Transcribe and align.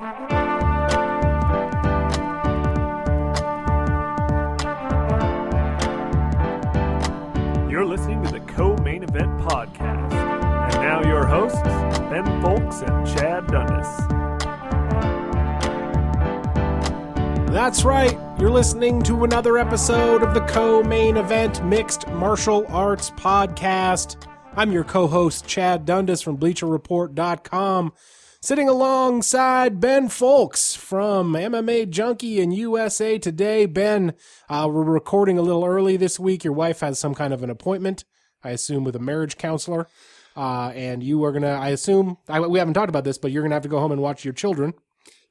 You're 0.00 0.10
listening 7.84 8.24
to 8.24 8.32
the 8.32 8.42
Co 8.48 8.76
Main 8.78 9.04
Event 9.04 9.40
Podcast. 9.42 10.12
And 10.12 10.74
now 10.82 11.04
your 11.06 11.24
hosts, 11.24 11.62
Ben 11.62 12.24
Fowlkes 12.42 12.82
and 12.82 13.06
Chad 13.06 13.46
Dundas. 13.46 13.86
That's 17.52 17.84
right. 17.84 18.18
You're 18.40 18.50
listening 18.50 19.00
to 19.04 19.22
another 19.22 19.58
episode 19.58 20.24
of 20.24 20.34
the 20.34 20.40
co 20.40 20.82
main 20.82 21.16
event 21.16 21.64
mixed 21.64 22.08
martial 22.08 22.66
arts 22.68 23.12
podcast. 23.12 24.26
I'm 24.56 24.72
your 24.72 24.82
co 24.82 25.06
host, 25.06 25.46
Chad 25.46 25.84
Dundas 25.84 26.20
from 26.20 26.36
BleacherReport.com, 26.38 27.92
sitting 28.44 28.68
alongside 28.68 29.80
Ben 29.80 30.06
Fowlkes 30.06 30.76
from 30.76 31.32
MMA 31.32 31.88
Junkie 31.88 32.42
and 32.42 32.54
USA 32.54 33.18
Today. 33.18 33.64
Ben, 33.64 34.12
uh, 34.50 34.68
we're 34.70 34.82
recording 34.82 35.38
a 35.38 35.42
little 35.42 35.64
early 35.64 35.96
this 35.96 36.20
week. 36.20 36.44
Your 36.44 36.52
wife 36.52 36.80
has 36.80 36.98
some 36.98 37.14
kind 37.14 37.32
of 37.32 37.42
an 37.42 37.48
appointment, 37.48 38.04
I 38.42 38.50
assume, 38.50 38.84
with 38.84 38.94
a 38.96 38.98
marriage 38.98 39.38
counselor. 39.38 39.88
Uh, 40.36 40.72
and 40.74 41.02
you 41.02 41.24
are 41.24 41.32
going 41.32 41.40
to, 41.40 41.48
I 41.48 41.70
assume, 41.70 42.18
I, 42.28 42.38
we 42.40 42.58
haven't 42.58 42.74
talked 42.74 42.90
about 42.90 43.04
this, 43.04 43.16
but 43.16 43.32
you're 43.32 43.40
going 43.40 43.50
to 43.50 43.54
have 43.54 43.62
to 43.62 43.68
go 43.70 43.80
home 43.80 43.92
and 43.92 44.02
watch 44.02 44.26
your 44.26 44.34
children. 44.34 44.74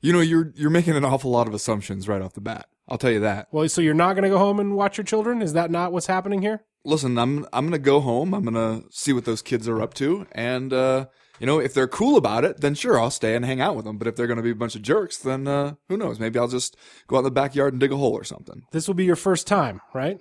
You 0.01 0.11
know, 0.11 0.19
you're 0.19 0.51
you're 0.55 0.71
making 0.71 0.95
an 0.95 1.05
awful 1.05 1.29
lot 1.29 1.47
of 1.47 1.53
assumptions 1.53 2.07
right 2.07 2.21
off 2.21 2.33
the 2.33 2.41
bat. 2.41 2.67
I'll 2.89 2.97
tell 2.97 3.11
you 3.11 3.19
that. 3.19 3.47
Well, 3.51 3.69
so 3.69 3.79
you're 3.79 3.93
not 3.93 4.13
going 4.13 4.23
to 4.23 4.29
go 4.29 4.39
home 4.39 4.59
and 4.59 4.75
watch 4.75 4.97
your 4.97 5.05
children? 5.05 5.43
Is 5.43 5.53
that 5.53 5.69
not 5.69 5.93
what's 5.93 6.07
happening 6.07 6.41
here? 6.41 6.63
Listen, 6.83 7.17
I'm 7.17 7.45
I'm 7.53 7.67
gonna 7.67 7.79
go 7.79 8.01
home. 8.01 8.33
I'm 8.33 8.43
gonna 8.43 8.81
see 8.89 9.13
what 9.13 9.23
those 9.23 9.41
kids 9.41 9.69
are 9.69 9.81
up 9.81 9.93
to, 9.93 10.27
and 10.33 10.73
uh, 10.73 11.05
you 11.43 11.47
know, 11.47 11.59
if 11.59 11.73
they're 11.73 11.89
cool 11.89 12.15
about 12.15 12.45
it, 12.45 12.61
then 12.61 12.73
sure, 12.73 12.97
I'll 12.97 13.11
stay 13.11 13.35
and 13.35 13.43
hang 13.43 13.59
out 13.59 13.75
with 13.75 13.83
them. 13.83 13.97
But 13.97 14.07
if 14.07 14.15
they're 14.15 14.27
gonna 14.27 14.41
be 14.41 14.51
a 14.51 14.55
bunch 14.55 14.77
of 14.77 14.81
jerks, 14.81 15.17
then 15.17 15.45
uh, 15.45 15.73
who 15.89 15.97
knows? 15.97 16.17
Maybe 16.17 16.39
I'll 16.39 16.47
just 16.47 16.77
go 17.07 17.17
out 17.17 17.19
in 17.19 17.25
the 17.25 17.31
backyard 17.31 17.73
and 17.73 17.81
dig 17.81 17.91
a 17.91 17.97
hole 17.97 18.13
or 18.13 18.23
something. 18.23 18.63
This 18.71 18.87
will 18.87 18.93
be 18.93 19.03
your 19.03 19.17
first 19.17 19.45
time, 19.45 19.81
right? 19.93 20.17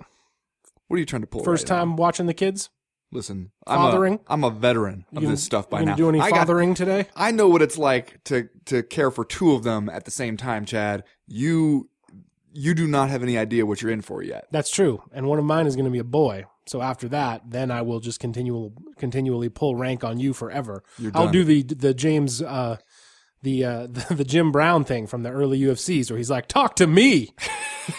What 0.89 0.97
are 0.97 0.99
you 0.99 1.05
trying 1.05 1.21
to 1.21 1.27
pull? 1.27 1.41
First 1.45 1.69
right 1.69 1.77
now? 1.77 1.79
time 1.85 1.95
watching 1.95 2.25
the 2.25 2.33
kids? 2.33 2.71
Listen, 3.13 3.51
I'm 3.65 4.03
A, 4.03 4.19
I'm 4.27 4.43
a 4.43 4.49
veteran 4.49 5.05
of 5.15 5.23
You 5.23 5.29
this 5.29 5.41
stuff 5.41 5.69
by 5.69 5.85
now. 5.85 5.95
do 5.95 6.09
any 6.09 6.19
I 6.19 6.29
got- 6.29 6.39
fathering 6.39 6.73
today? 6.73 7.07
I 7.15 7.31
know 7.31 7.47
what 7.47 7.61
it's 7.61 7.77
like 7.77 8.21
to 8.25 8.49
to 8.65 8.83
care 8.83 9.09
for 9.09 9.23
two 9.23 9.53
of 9.53 9.63
them 9.63 9.87
at 9.87 10.03
the 10.03 10.11
same 10.11 10.35
time, 10.35 10.65
Chad. 10.65 11.05
You 11.25 11.89
you 12.51 12.73
do 12.73 12.85
not 12.85 13.09
have 13.09 13.23
any 13.23 13.37
idea 13.37 13.65
what 13.65 13.81
you're 13.81 13.91
in 13.93 14.01
for 14.01 14.21
yet. 14.23 14.47
That's 14.51 14.69
true. 14.69 15.03
And 15.13 15.27
one 15.27 15.39
of 15.39 15.45
mine 15.45 15.67
is 15.67 15.77
going 15.77 15.85
to 15.85 15.91
be 15.91 15.99
a 15.99 16.03
boy. 16.03 16.43
So 16.65 16.81
after 16.81 17.07
that, 17.09 17.41
then 17.49 17.71
I 17.71 17.81
will 17.81 17.99
just 17.99 18.19
continual, 18.19 18.73
continually 18.97 19.49
pull 19.49 19.75
rank 19.75 20.03
on 20.03 20.19
you 20.19 20.33
forever. 20.33 20.83
You're 20.97 21.11
I'll 21.13 21.29
do 21.29 21.43
the 21.43 21.63
the 21.63 21.93
James 21.93 22.41
uh 22.41 22.77
the 23.41 23.65
uh 23.65 23.87
the, 23.91 24.15
the 24.15 24.23
Jim 24.23 24.51
Brown 24.51 24.83
thing 24.85 25.07
from 25.07 25.23
the 25.23 25.29
early 25.29 25.59
UFCs 25.61 26.09
where 26.09 26.17
he's 26.17 26.29
like, 26.31 26.47
"Talk 26.47 26.75
to 26.77 26.87
me." 26.87 27.33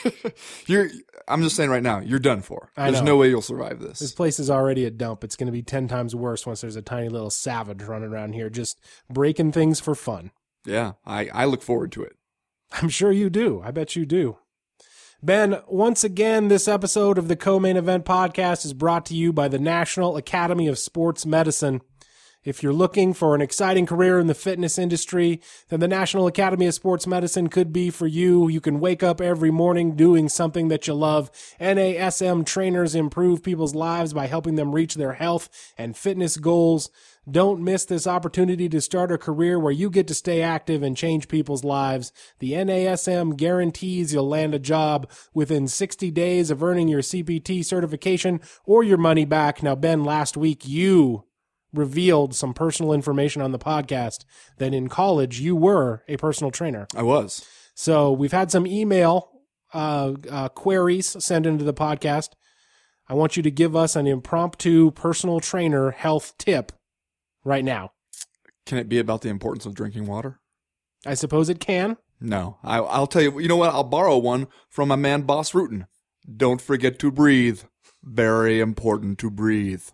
You're. 0.66 0.88
I'm 1.26 1.42
just 1.42 1.56
saying 1.56 1.70
right 1.70 1.82
now, 1.82 2.00
you're 2.00 2.18
done 2.18 2.42
for. 2.42 2.70
There's 2.76 3.00
no 3.00 3.16
way 3.16 3.30
you'll 3.30 3.40
survive 3.40 3.80
This 3.80 4.00
this. 4.00 4.12
place 4.12 4.38
is 4.38 4.50
already 4.50 4.84
a 4.84 4.90
dump. 4.90 5.24
It's 5.24 5.36
going 5.36 5.46
to 5.46 5.52
be 5.52 5.62
10 5.62 5.88
times 5.88 6.14
worse 6.14 6.46
once 6.46 6.60
there's 6.60 6.76
a 6.76 6.82
tiny 6.82 7.08
little 7.08 7.30
savage 7.30 7.82
running 7.82 8.10
around 8.10 8.34
here 8.34 8.50
just 8.50 8.78
breaking 9.08 9.52
things 9.52 9.80
for 9.80 9.94
fun. 9.94 10.32
Yeah, 10.66 10.92
I 11.06 11.28
I 11.32 11.44
look 11.46 11.62
forward 11.62 11.92
to 11.92 12.02
it. 12.02 12.16
I'm 12.72 12.90
sure 12.90 13.10
you 13.12 13.30
do. 13.30 13.62
I 13.64 13.70
bet 13.70 13.96
you 13.96 14.04
do. 14.04 14.36
Ben, 15.24 15.62
once 15.68 16.04
again, 16.04 16.48
this 16.48 16.68
episode 16.68 17.16
of 17.16 17.28
the 17.28 17.36
Co 17.36 17.58
Main 17.58 17.78
Event 17.78 18.04
Podcast 18.04 18.66
is 18.66 18.74
brought 18.74 19.06
to 19.06 19.14
you 19.14 19.32
by 19.32 19.48
the 19.48 19.58
National 19.58 20.18
Academy 20.18 20.68
of 20.68 20.78
Sports 20.78 21.24
Medicine. 21.24 21.80
If 22.44 22.62
you're 22.62 22.74
looking 22.74 23.14
for 23.14 23.34
an 23.34 23.40
exciting 23.40 23.86
career 23.86 24.20
in 24.20 24.26
the 24.26 24.34
fitness 24.34 24.78
industry, 24.78 25.40
then 25.70 25.80
the 25.80 25.88
National 25.88 26.26
Academy 26.26 26.66
of 26.66 26.74
Sports 26.74 27.06
Medicine 27.06 27.48
could 27.48 27.72
be 27.72 27.88
for 27.88 28.06
you. 28.06 28.48
You 28.48 28.60
can 28.60 28.80
wake 28.80 29.02
up 29.02 29.22
every 29.22 29.50
morning 29.50 29.96
doing 29.96 30.28
something 30.28 30.68
that 30.68 30.86
you 30.86 30.92
love. 30.92 31.30
NASM 31.58 32.44
trainers 32.44 32.94
improve 32.94 33.42
people's 33.42 33.74
lives 33.74 34.12
by 34.12 34.26
helping 34.26 34.56
them 34.56 34.74
reach 34.74 34.94
their 34.94 35.14
health 35.14 35.48
and 35.78 35.96
fitness 35.96 36.36
goals. 36.36 36.90
Don't 37.30 37.62
miss 37.62 37.86
this 37.86 38.06
opportunity 38.06 38.68
to 38.68 38.82
start 38.82 39.10
a 39.10 39.16
career 39.16 39.58
where 39.58 39.72
you 39.72 39.88
get 39.88 40.06
to 40.08 40.14
stay 40.14 40.42
active 40.42 40.82
and 40.82 40.94
change 40.94 41.28
people's 41.28 41.64
lives. 41.64 42.12
The 42.40 42.52
NASM 42.52 43.38
guarantees 43.38 44.12
you'll 44.12 44.28
land 44.28 44.54
a 44.54 44.58
job 44.58 45.10
within 45.32 45.66
60 45.66 46.10
days 46.10 46.50
of 46.50 46.62
earning 46.62 46.88
your 46.88 47.00
CPT 47.00 47.64
certification 47.64 48.42
or 48.66 48.84
your 48.84 48.98
money 48.98 49.24
back. 49.24 49.62
Now, 49.62 49.74
Ben, 49.74 50.04
last 50.04 50.36
week 50.36 50.68
you 50.68 51.24
revealed 51.74 52.34
some 52.34 52.54
personal 52.54 52.92
information 52.92 53.42
on 53.42 53.52
the 53.52 53.58
podcast 53.58 54.24
that 54.58 54.72
in 54.72 54.88
college 54.88 55.40
you 55.40 55.56
were 55.56 56.02
a 56.08 56.16
personal 56.16 56.50
trainer. 56.50 56.86
I 56.96 57.02
was. 57.02 57.46
So 57.74 58.12
we've 58.12 58.32
had 58.32 58.50
some 58.50 58.66
email 58.66 59.30
uh, 59.72 60.12
uh, 60.30 60.48
queries 60.50 61.22
sent 61.22 61.46
into 61.46 61.64
the 61.64 61.74
podcast. 61.74 62.30
I 63.08 63.14
want 63.14 63.36
you 63.36 63.42
to 63.42 63.50
give 63.50 63.76
us 63.76 63.96
an 63.96 64.06
impromptu 64.06 64.90
personal 64.92 65.40
trainer 65.40 65.90
health 65.90 66.34
tip 66.38 66.72
right 67.44 67.64
now. 67.64 67.90
Can 68.64 68.78
it 68.78 68.88
be 68.88 68.98
about 68.98 69.20
the 69.20 69.28
importance 69.28 69.66
of 69.66 69.74
drinking 69.74 70.06
water? 70.06 70.40
I 71.04 71.14
suppose 71.14 71.50
it 71.50 71.60
can. 71.60 71.98
No. 72.20 72.56
I, 72.62 72.78
I'll 72.78 73.06
tell 73.06 73.20
you. 73.20 73.38
You 73.38 73.48
know 73.48 73.56
what? 73.56 73.74
I'll 73.74 73.84
borrow 73.84 74.16
one 74.16 74.46
from 74.70 74.88
my 74.88 74.96
man, 74.96 75.22
Bas 75.22 75.52
Rutten. 75.52 75.86
Don't 76.34 76.62
forget 76.62 76.98
to 77.00 77.10
breathe. 77.10 77.62
Very 78.02 78.60
important 78.60 79.18
to 79.18 79.30
breathe. 79.30 79.84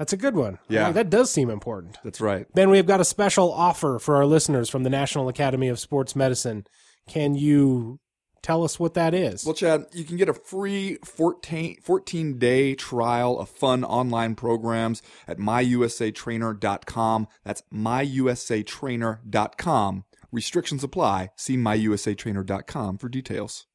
That's 0.00 0.12
a 0.14 0.16
good 0.16 0.34
one. 0.34 0.58
Yeah. 0.66 0.90
That 0.92 1.10
does 1.10 1.30
seem 1.30 1.50
important. 1.50 1.98
That's 2.02 2.22
right. 2.22 2.46
Ben, 2.54 2.70
we 2.70 2.78
have 2.78 2.86
got 2.86 3.00
a 3.00 3.04
special 3.04 3.52
offer 3.52 3.98
for 3.98 4.16
our 4.16 4.24
listeners 4.24 4.70
from 4.70 4.82
the 4.82 4.88
National 4.88 5.28
Academy 5.28 5.68
of 5.68 5.78
Sports 5.78 6.16
Medicine. 6.16 6.64
Can 7.06 7.34
you 7.34 8.00
tell 8.42 8.64
us 8.64 8.80
what 8.80 8.94
that 8.94 9.12
is? 9.12 9.44
Well, 9.44 9.52
Chad, 9.52 9.84
you 9.92 10.04
can 10.04 10.16
get 10.16 10.30
a 10.30 10.32
free 10.32 10.96
14, 11.04 11.82
14 11.82 12.38
day 12.38 12.74
trial 12.74 13.38
of 13.38 13.50
fun 13.50 13.84
online 13.84 14.36
programs 14.36 15.02
at 15.28 15.36
myusatrainer.com. 15.36 17.28
That's 17.44 17.62
myusatrainer.com. 17.70 20.04
Restrictions 20.32 20.82
apply. 20.82 21.28
See 21.36 21.58
myusatrainer.com 21.58 22.96
for 22.96 23.10
details. 23.10 23.66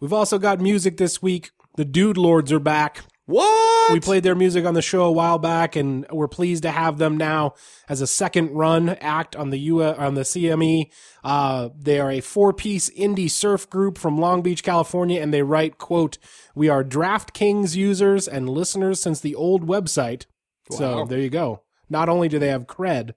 We've 0.00 0.14
also 0.14 0.38
got 0.38 0.62
music 0.62 0.96
this 0.96 1.20
week. 1.20 1.50
The 1.76 1.84
Dude 1.84 2.16
Lords 2.16 2.50
are 2.52 2.58
back. 2.58 3.04
What? 3.26 3.92
We 3.92 3.98
played 3.98 4.22
their 4.22 4.36
music 4.36 4.64
on 4.64 4.74
the 4.74 4.82
show 4.82 5.04
a 5.04 5.12
while 5.12 5.38
back, 5.38 5.74
and 5.74 6.06
we're 6.12 6.28
pleased 6.28 6.62
to 6.62 6.70
have 6.70 6.98
them 6.98 7.16
now 7.16 7.54
as 7.88 8.00
a 8.00 8.06
second 8.06 8.50
run 8.52 8.90
act 8.90 9.34
on 9.34 9.50
the 9.50 9.58
U 9.58 9.82
on 9.82 10.14
the 10.14 10.22
CME. 10.22 10.90
Uh, 11.24 11.70
they 11.76 11.98
are 11.98 12.10
a 12.10 12.20
four 12.20 12.52
piece 12.52 12.88
indie 12.90 13.30
surf 13.30 13.68
group 13.68 13.98
from 13.98 14.18
Long 14.18 14.42
Beach, 14.42 14.62
California, 14.62 15.20
and 15.20 15.34
they 15.34 15.42
write, 15.42 15.76
"quote 15.78 16.18
We 16.54 16.68
are 16.68 16.84
DraftKings 16.84 17.74
users 17.74 18.28
and 18.28 18.48
listeners 18.48 19.00
since 19.00 19.20
the 19.20 19.34
old 19.34 19.66
website." 19.66 20.26
So 20.70 21.04
there 21.04 21.20
you 21.20 21.30
go. 21.30 21.62
Not 21.88 22.08
only 22.08 22.28
do 22.28 22.38
they 22.38 22.48
have 22.48 22.66
cred, 22.66 23.14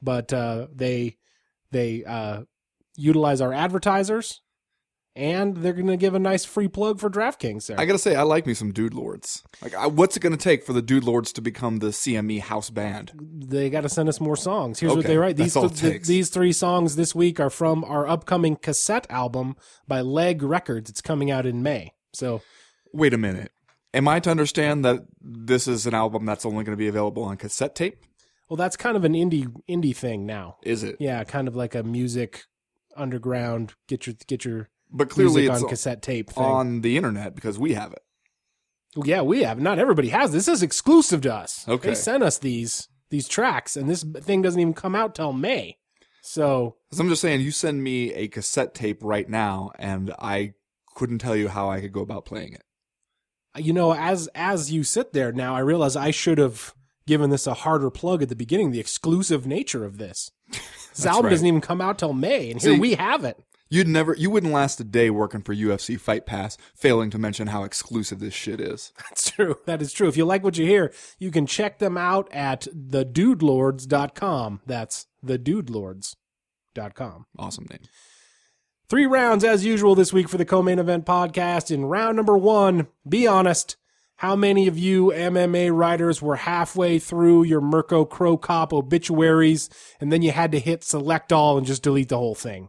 but 0.00 0.32
uh, 0.32 0.66
they 0.74 1.18
they 1.70 2.04
uh, 2.04 2.42
utilize 2.96 3.40
our 3.40 3.52
advertisers, 3.52 4.40
and 5.14 5.56
they're 5.58 5.72
going 5.72 5.86
to 5.86 5.96
give 5.96 6.14
a 6.14 6.18
nice 6.18 6.44
free 6.44 6.68
plug 6.68 7.00
for 7.00 7.10
DraftKings. 7.10 7.66
There. 7.66 7.78
I 7.78 7.84
gotta 7.84 7.98
say, 7.98 8.14
I 8.14 8.22
like 8.22 8.46
me 8.46 8.54
some 8.54 8.72
Dude 8.72 8.94
Lords. 8.94 9.42
Like, 9.60 9.74
I, 9.74 9.86
what's 9.86 10.16
it 10.16 10.20
gonna 10.20 10.36
take 10.36 10.64
for 10.64 10.72
the 10.72 10.82
Dude 10.82 11.04
Lords 11.04 11.32
to 11.34 11.40
become 11.40 11.78
the 11.78 11.88
CME 11.88 12.40
house 12.40 12.70
band? 12.70 13.12
they 13.14 13.70
got 13.70 13.82
to 13.82 13.88
send 13.88 14.08
us 14.08 14.20
more 14.20 14.36
songs. 14.36 14.78
Here's 14.80 14.94
what 14.94 15.06
they 15.06 15.16
write. 15.16 15.36
These 15.36 15.56
it 15.56 15.76
th- 15.76 16.02
these 16.02 16.30
three 16.30 16.52
songs 16.52 16.96
this 16.96 17.14
week 17.14 17.40
are 17.40 17.50
from 17.50 17.84
our 17.84 18.06
upcoming 18.06 18.56
cassette 18.56 19.06
album 19.10 19.56
by 19.86 20.00
Leg 20.00 20.42
Records. 20.42 20.88
It's 20.88 21.00
coming 21.00 21.30
out 21.30 21.46
in 21.46 21.62
May. 21.62 21.92
So 22.12 22.42
Wait 22.92 23.14
a 23.14 23.18
minute. 23.18 23.52
Am 23.94 24.08
I 24.08 24.20
to 24.20 24.30
understand 24.30 24.84
that 24.84 25.04
this 25.20 25.68
is 25.68 25.86
an 25.86 25.94
album 25.94 26.24
that's 26.24 26.46
only 26.46 26.64
going 26.64 26.76
to 26.76 26.80
be 26.80 26.88
available 26.88 27.24
on 27.24 27.36
cassette 27.36 27.74
tape? 27.74 27.98
well, 28.52 28.58
that's 28.58 28.76
kind 28.76 28.98
of 28.98 29.04
an 29.04 29.14
indie 29.14 29.50
indie 29.66 29.96
thing 29.96 30.26
now. 30.26 30.58
Is 30.62 30.82
it? 30.82 30.96
Yeah, 31.00 31.24
kind 31.24 31.48
of 31.48 31.56
like 31.56 31.74
a 31.74 31.82
music 31.82 32.44
underground. 32.94 33.72
Get 33.88 34.06
your 34.06 34.14
get 34.26 34.44
your 34.44 34.68
But 34.92 35.08
clearly, 35.08 35.46
it's 35.46 35.62
on 35.62 35.68
cassette 35.68 36.02
tape 36.02 36.30
thing. 36.30 36.44
on 36.44 36.80
the 36.82 36.96
internet 36.96 37.34
because 37.34 37.58
we 37.58 37.74
have 37.74 37.92
it. 37.92 38.02
yeah, 39.04 39.22
we 39.22 39.42
have. 39.42 39.58
Not 39.58 39.78
everybody 39.78 40.10
has. 40.10 40.32
This 40.32 40.48
is 40.48 40.62
exclusive 40.62 41.22
to 41.22 41.34
us. 41.34 41.66
Okay. 41.66 41.90
they 41.90 41.94
sent 41.94 42.22
us 42.22 42.38
these 42.38 42.88
these 43.10 43.28
tracks, 43.28 43.76
and 43.76 43.88
this 43.88 44.02
thing 44.02 44.42
doesn't 44.42 44.60
even 44.60 44.74
come 44.74 44.94
out 44.94 45.14
till 45.14 45.32
May. 45.32 45.78
So 46.22 46.76
I'm 46.98 47.08
just 47.08 47.20
saying, 47.20 47.40
you 47.40 47.50
send 47.50 47.82
me 47.82 48.12
a 48.14 48.28
cassette 48.28 48.74
tape 48.74 49.02
right 49.02 49.28
now, 49.28 49.72
and 49.78 50.14
I 50.18 50.54
couldn't 50.94 51.18
tell 51.18 51.34
you 51.34 51.48
how 51.48 51.70
I 51.70 51.80
could 51.80 51.92
go 51.92 52.00
about 52.00 52.24
playing 52.24 52.52
it. 52.52 52.62
Uh, 53.56 53.60
you 53.60 53.72
know, 53.72 53.94
as 53.94 54.28
as 54.34 54.70
you 54.70 54.84
sit 54.84 55.12
there 55.12 55.32
now, 55.32 55.54
I 55.54 55.60
realize 55.60 55.96
I 55.96 56.10
should 56.10 56.38
have 56.38 56.74
given 57.06 57.30
this 57.30 57.46
a 57.46 57.54
harder 57.54 57.90
plug 57.90 58.22
at 58.22 58.28
the 58.28 58.36
beginning. 58.36 58.70
The 58.70 58.80
exclusive 58.80 59.46
nature 59.46 59.84
of 59.84 59.98
this. 59.98 60.30
This 60.94 61.06
album 61.06 61.24
right. 61.24 61.30
doesn't 61.30 61.46
even 61.46 61.62
come 61.62 61.80
out 61.80 61.98
till 61.98 62.12
May, 62.12 62.50
and 62.50 62.60
here 62.60 62.78
we 62.78 62.96
have 62.96 63.24
it. 63.24 63.42
You'd 63.72 63.88
never, 63.88 64.14
you 64.18 64.28
wouldn't 64.28 64.52
last 64.52 64.80
a 64.80 64.84
day 64.84 65.08
working 65.08 65.40
for 65.40 65.54
UFC 65.54 65.98
Fight 65.98 66.26
Pass, 66.26 66.58
failing 66.74 67.08
to 67.08 67.18
mention 67.18 67.46
how 67.46 67.64
exclusive 67.64 68.20
this 68.20 68.34
shit 68.34 68.60
is. 68.60 68.92
That's 69.08 69.30
true. 69.30 69.56
That 69.64 69.80
is 69.80 69.94
true. 69.94 70.08
If 70.08 70.16
you 70.18 70.26
like 70.26 70.44
what 70.44 70.58
you 70.58 70.66
hear, 70.66 70.92
you 71.18 71.30
can 71.30 71.46
check 71.46 71.78
them 71.78 71.96
out 71.96 72.30
at 72.34 72.68
thedudelords.com. 72.76 74.60
That's 74.66 75.06
the 75.22 75.38
Dude 75.38 75.70
com. 76.94 77.24
Awesome 77.38 77.66
name. 77.70 77.80
Three 78.90 79.06
rounds 79.06 79.42
as 79.42 79.64
usual 79.64 79.94
this 79.94 80.12
week 80.12 80.28
for 80.28 80.36
the 80.36 80.44
co-main 80.44 80.78
event 80.78 81.06
podcast. 81.06 81.70
In 81.70 81.86
round 81.86 82.14
number 82.14 82.36
one, 82.36 82.88
be 83.08 83.26
honest. 83.26 83.78
How 84.16 84.36
many 84.36 84.68
of 84.68 84.78
you 84.78 85.06
MMA 85.06 85.74
writers 85.74 86.20
were 86.20 86.36
halfway 86.36 86.98
through 86.98 87.44
your 87.44 87.62
Mirko 87.62 88.04
Cro 88.04 88.36
Cop 88.36 88.74
obituaries 88.74 89.70
and 89.98 90.12
then 90.12 90.20
you 90.20 90.30
had 90.30 90.52
to 90.52 90.60
hit 90.60 90.84
select 90.84 91.32
all 91.32 91.56
and 91.56 91.66
just 91.66 91.82
delete 91.82 92.10
the 92.10 92.18
whole 92.18 92.34
thing? 92.34 92.68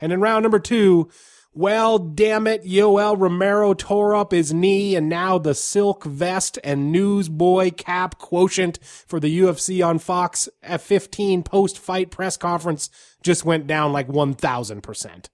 And 0.00 0.12
in 0.12 0.20
round 0.20 0.42
number 0.42 0.58
two, 0.58 1.08
well, 1.54 1.98
damn 1.98 2.46
it, 2.46 2.64
Yoel 2.64 3.18
Romero 3.18 3.74
tore 3.74 4.14
up 4.14 4.32
his 4.32 4.52
knee 4.52 4.94
and 4.94 5.08
now 5.08 5.38
the 5.38 5.54
silk 5.54 6.04
vest 6.04 6.58
and 6.62 6.92
newsboy 6.92 7.72
cap 7.72 8.18
quotient 8.18 8.78
for 8.82 9.18
the 9.18 9.40
UFC 9.40 9.84
on 9.84 9.98
Fox 9.98 10.48
F15 10.62 11.44
post-fight 11.44 12.10
press 12.10 12.36
conference 12.36 12.90
just 13.22 13.44
went 13.44 13.66
down 13.66 13.92
like 13.92 14.08
1000%. 14.08 15.28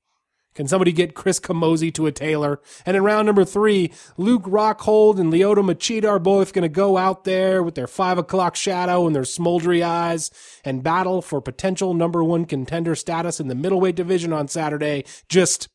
Can 0.54 0.68
somebody 0.68 0.92
get 0.92 1.14
Chris 1.14 1.40
Camozzi 1.40 1.92
to 1.94 2.06
a 2.06 2.12
tailor? 2.12 2.60
And 2.86 2.96
in 2.96 3.02
round 3.02 3.26
number 3.26 3.44
three, 3.44 3.92
Luke 4.16 4.44
Rockhold 4.44 5.18
and 5.18 5.32
Lyoto 5.32 5.64
Machida 5.64 6.08
are 6.08 6.20
both 6.20 6.52
going 6.52 6.62
to 6.62 6.68
go 6.68 6.96
out 6.96 7.24
there 7.24 7.62
with 7.62 7.74
their 7.74 7.88
five 7.88 8.18
o'clock 8.18 8.54
shadow 8.54 9.06
and 9.06 9.16
their 9.16 9.22
smoldery 9.22 9.82
eyes 9.82 10.30
and 10.64 10.84
battle 10.84 11.22
for 11.22 11.40
potential 11.40 11.92
number 11.92 12.22
one 12.22 12.44
contender 12.44 12.94
status 12.94 13.40
in 13.40 13.48
the 13.48 13.54
middleweight 13.56 13.96
division 13.96 14.32
on 14.32 14.46
Saturday. 14.46 15.04
Just 15.28 15.68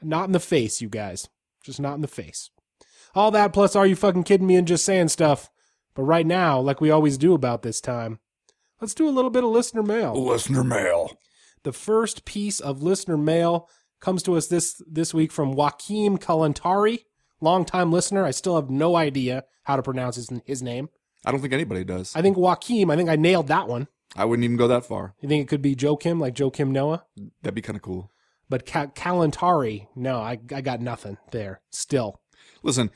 not 0.00 0.26
in 0.26 0.32
the 0.32 0.40
face, 0.40 0.80
you 0.80 0.88
guys. 0.88 1.28
Just 1.64 1.80
not 1.80 1.94
in 1.94 2.00
the 2.00 2.08
face. 2.08 2.50
All 3.16 3.32
that 3.32 3.52
plus 3.52 3.74
are 3.74 3.86
you 3.86 3.96
fucking 3.96 4.24
kidding 4.24 4.46
me 4.46 4.56
and 4.56 4.68
just 4.68 4.84
saying 4.84 5.08
stuff. 5.08 5.50
But 5.94 6.02
right 6.02 6.26
now, 6.26 6.60
like 6.60 6.80
we 6.80 6.90
always 6.90 7.18
do 7.18 7.34
about 7.34 7.62
this 7.62 7.80
time, 7.80 8.20
let's 8.80 8.94
do 8.94 9.08
a 9.08 9.10
little 9.10 9.30
bit 9.30 9.44
of 9.44 9.50
listener 9.50 9.82
mail. 9.82 10.14
Listener 10.14 10.62
mail. 10.62 11.18
The 11.62 11.72
first 11.72 12.24
piece 12.24 12.60
of 12.60 12.82
listener 12.82 13.16
mail 13.16 13.68
comes 14.04 14.22
to 14.24 14.36
us 14.36 14.46
this 14.48 14.80
this 14.86 15.14
week 15.14 15.32
from 15.32 15.52
Joaquim 15.52 16.18
Kalantari, 16.18 16.98
longtime 17.40 17.90
listener. 17.90 18.24
I 18.24 18.32
still 18.32 18.56
have 18.56 18.68
no 18.70 18.96
idea 18.96 19.44
how 19.64 19.76
to 19.76 19.82
pronounce 19.82 20.16
his 20.16 20.30
his 20.44 20.62
name. 20.62 20.90
I 21.24 21.32
don't 21.32 21.40
think 21.40 21.54
anybody 21.54 21.84
does. 21.84 22.14
I 22.14 22.20
think 22.20 22.36
Joaquim. 22.36 22.90
I 22.90 22.96
think 22.96 23.08
I 23.08 23.16
nailed 23.16 23.48
that 23.48 23.66
one. 23.66 23.88
I 24.14 24.26
wouldn't 24.26 24.44
even 24.44 24.58
go 24.58 24.68
that 24.68 24.84
far. 24.84 25.14
You 25.20 25.28
think 25.28 25.42
it 25.42 25.48
could 25.48 25.62
be 25.62 25.74
Joe 25.74 25.96
Kim, 25.96 26.20
like 26.20 26.34
Joe 26.34 26.50
Kim 26.50 26.70
Noah? 26.70 27.04
That'd 27.42 27.54
be 27.54 27.62
kind 27.62 27.76
of 27.76 27.82
cool. 27.82 28.12
But 28.48 28.66
Ka- 28.66 28.86
Kalantari, 28.94 29.88
no, 29.96 30.18
I 30.18 30.38
I 30.54 30.60
got 30.60 30.80
nothing 30.82 31.16
there. 31.30 31.62
Still, 31.70 32.20
Listen, 32.62 32.90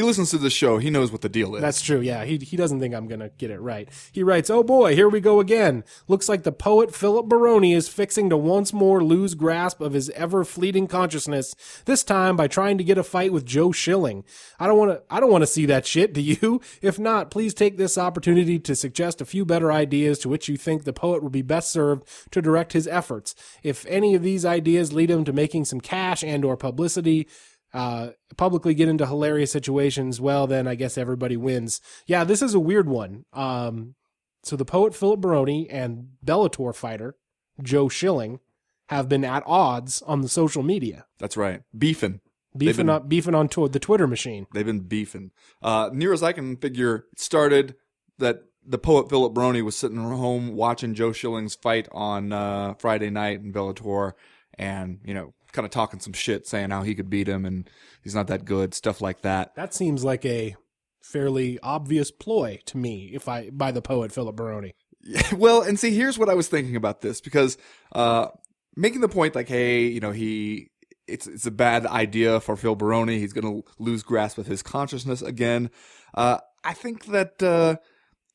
he 0.00 0.06
listens 0.06 0.30
to 0.30 0.38
the 0.38 0.48
show. 0.48 0.78
He 0.78 0.88
knows 0.88 1.12
what 1.12 1.20
the 1.20 1.28
deal 1.28 1.54
is. 1.54 1.60
That's 1.60 1.82
true. 1.82 2.00
Yeah, 2.00 2.24
he 2.24 2.38
he 2.38 2.56
doesn't 2.56 2.80
think 2.80 2.94
I'm 2.94 3.06
gonna 3.06 3.28
get 3.36 3.50
it 3.50 3.60
right. 3.60 3.86
He 4.12 4.22
writes, 4.22 4.48
"Oh 4.48 4.62
boy, 4.62 4.94
here 4.94 5.10
we 5.10 5.20
go 5.20 5.40
again. 5.40 5.84
Looks 6.08 6.26
like 6.26 6.42
the 6.42 6.52
poet 6.52 6.94
Philip 6.94 7.28
Baroni 7.28 7.74
is 7.74 7.88
fixing 7.88 8.30
to 8.30 8.36
once 8.36 8.72
more 8.72 9.04
lose 9.04 9.34
grasp 9.34 9.82
of 9.82 9.92
his 9.92 10.08
ever 10.10 10.42
fleeting 10.42 10.86
consciousness. 10.86 11.54
This 11.84 12.02
time 12.02 12.34
by 12.34 12.48
trying 12.48 12.78
to 12.78 12.84
get 12.84 12.96
a 12.96 13.02
fight 13.02 13.30
with 13.30 13.44
Joe 13.44 13.72
Schilling. 13.72 14.24
I 14.58 14.66
don't 14.66 14.78
want 14.78 14.92
to. 14.92 15.02
I 15.10 15.20
don't 15.20 15.30
want 15.30 15.42
to 15.42 15.46
see 15.46 15.66
that 15.66 15.84
shit. 15.84 16.14
Do 16.14 16.22
you? 16.22 16.62
If 16.80 16.98
not, 16.98 17.30
please 17.30 17.52
take 17.52 17.76
this 17.76 17.98
opportunity 17.98 18.58
to 18.58 18.74
suggest 18.74 19.20
a 19.20 19.26
few 19.26 19.44
better 19.44 19.70
ideas 19.70 20.18
to 20.20 20.30
which 20.30 20.48
you 20.48 20.56
think 20.56 20.84
the 20.84 20.94
poet 20.94 21.22
would 21.22 21.32
be 21.32 21.42
best 21.42 21.70
served 21.70 22.04
to 22.30 22.40
direct 22.40 22.72
his 22.72 22.88
efforts. 22.88 23.34
If 23.62 23.84
any 23.86 24.14
of 24.14 24.22
these 24.22 24.46
ideas 24.46 24.94
lead 24.94 25.10
him 25.10 25.24
to 25.24 25.32
making 25.34 25.66
some 25.66 25.82
cash 25.82 26.24
and/or 26.24 26.56
publicity." 26.56 27.28
Uh, 27.72 28.10
publicly 28.36 28.74
get 28.74 28.88
into 28.88 29.06
hilarious 29.06 29.52
situations, 29.52 30.20
well, 30.20 30.46
then 30.46 30.66
I 30.66 30.74
guess 30.74 30.98
everybody 30.98 31.36
wins. 31.36 31.80
Yeah, 32.06 32.24
this 32.24 32.42
is 32.42 32.52
a 32.54 32.60
weird 32.60 32.88
one. 32.88 33.24
Um, 33.32 33.94
so 34.42 34.56
the 34.56 34.64
poet 34.64 34.94
Philip 34.94 35.20
Baroni 35.20 35.68
and 35.70 36.08
Bellator 36.24 36.74
fighter 36.74 37.14
Joe 37.62 37.88
Schilling 37.88 38.40
have 38.88 39.08
been 39.08 39.24
at 39.24 39.44
odds 39.46 40.02
on 40.02 40.20
the 40.22 40.28
social 40.28 40.62
media, 40.64 41.06
That's 41.18 41.36
right. 41.36 41.62
Beefing. 41.76 42.20
beefing 42.56 42.86
been- 42.86 42.90
on 42.90 43.06
beefing 43.08 43.34
on 43.36 43.48
to- 43.50 43.68
the 43.68 43.78
Twitter 43.78 44.08
machine. 44.08 44.46
They've 44.52 44.66
been 44.66 44.80
beefing. 44.80 45.30
Uh, 45.62 45.90
near 45.92 46.12
as 46.12 46.22
I 46.24 46.32
can 46.32 46.56
figure, 46.56 47.06
it 47.12 47.20
started 47.20 47.76
that 48.18 48.42
the 48.66 48.78
poet 48.78 49.08
Philip 49.08 49.32
Baroni 49.32 49.62
was 49.62 49.76
sitting 49.76 49.96
home 49.98 50.56
watching 50.56 50.94
Joe 50.94 51.12
Schilling's 51.12 51.54
fight 51.54 51.86
on 51.92 52.32
uh, 52.32 52.74
Friday 52.74 53.10
night 53.10 53.40
in 53.40 53.52
Bellator, 53.52 54.12
and 54.58 54.98
you 55.04 55.14
know, 55.14 55.34
kind 55.52 55.64
of 55.64 55.70
talking 55.70 56.00
some 56.00 56.12
shit, 56.12 56.46
saying 56.46 56.70
how 56.70 56.82
he 56.82 56.94
could 56.94 57.10
beat 57.10 57.28
him 57.28 57.44
and 57.44 57.68
he's 58.02 58.14
not 58.14 58.26
that 58.28 58.44
good, 58.44 58.74
stuff 58.74 59.00
like 59.00 59.22
that. 59.22 59.54
That 59.54 59.74
seems 59.74 60.04
like 60.04 60.24
a 60.24 60.56
fairly 61.02 61.58
obvious 61.62 62.10
ploy 62.10 62.60
to 62.66 62.76
me, 62.76 63.10
if 63.12 63.28
I 63.28 63.50
by 63.50 63.72
the 63.72 63.82
poet 63.82 64.12
Philip 64.12 64.36
Baroni. 64.36 64.74
well, 65.32 65.62
and 65.62 65.78
see, 65.78 65.94
here's 65.94 66.18
what 66.18 66.28
I 66.28 66.34
was 66.34 66.48
thinking 66.48 66.76
about 66.76 67.00
this 67.00 67.20
because 67.20 67.56
uh, 67.92 68.28
making 68.76 69.00
the 69.00 69.08
point 69.08 69.34
like, 69.34 69.48
hey, 69.48 69.86
you 69.86 70.00
know, 70.00 70.12
he 70.12 70.70
it's 71.06 71.26
it's 71.26 71.46
a 71.46 71.50
bad 71.50 71.86
idea 71.86 72.40
for 72.40 72.56
Phil 72.56 72.76
Baroni. 72.76 73.18
He's 73.18 73.32
going 73.32 73.62
to 73.62 73.70
lose 73.78 74.02
grasp 74.02 74.38
of 74.38 74.46
his 74.46 74.62
consciousness 74.62 75.22
again. 75.22 75.70
Uh, 76.14 76.38
I 76.64 76.74
think 76.74 77.06
that 77.06 77.42
uh, 77.42 77.76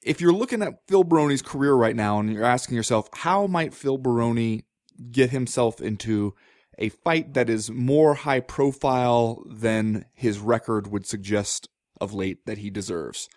if 0.02 0.22
you're 0.22 0.34
looking 0.34 0.62
at 0.62 0.88
Phil 0.88 1.04
Baroni's 1.04 1.42
career 1.42 1.74
right 1.74 1.96
now 1.96 2.20
and 2.20 2.34
you're 2.34 2.44
asking 2.44 2.76
yourself, 2.76 3.10
how 3.14 3.48
might 3.48 3.74
Phil 3.74 3.98
Baroni 3.98 4.66
get 5.12 5.30
himself 5.30 5.82
into 5.82 6.34
a 6.78 6.90
fight 6.90 7.34
that 7.34 7.50
is 7.50 7.72
more 7.72 8.16
high 8.16 8.40
profile 8.40 9.44
than 9.46 10.06
his 10.14 10.40
record 10.40 10.88
would 10.88 11.06
suggest 11.06 11.70
of 12.02 12.14
late 12.14 12.46
that 12.46 12.60
he 12.60 12.70
deserves? 12.70 13.30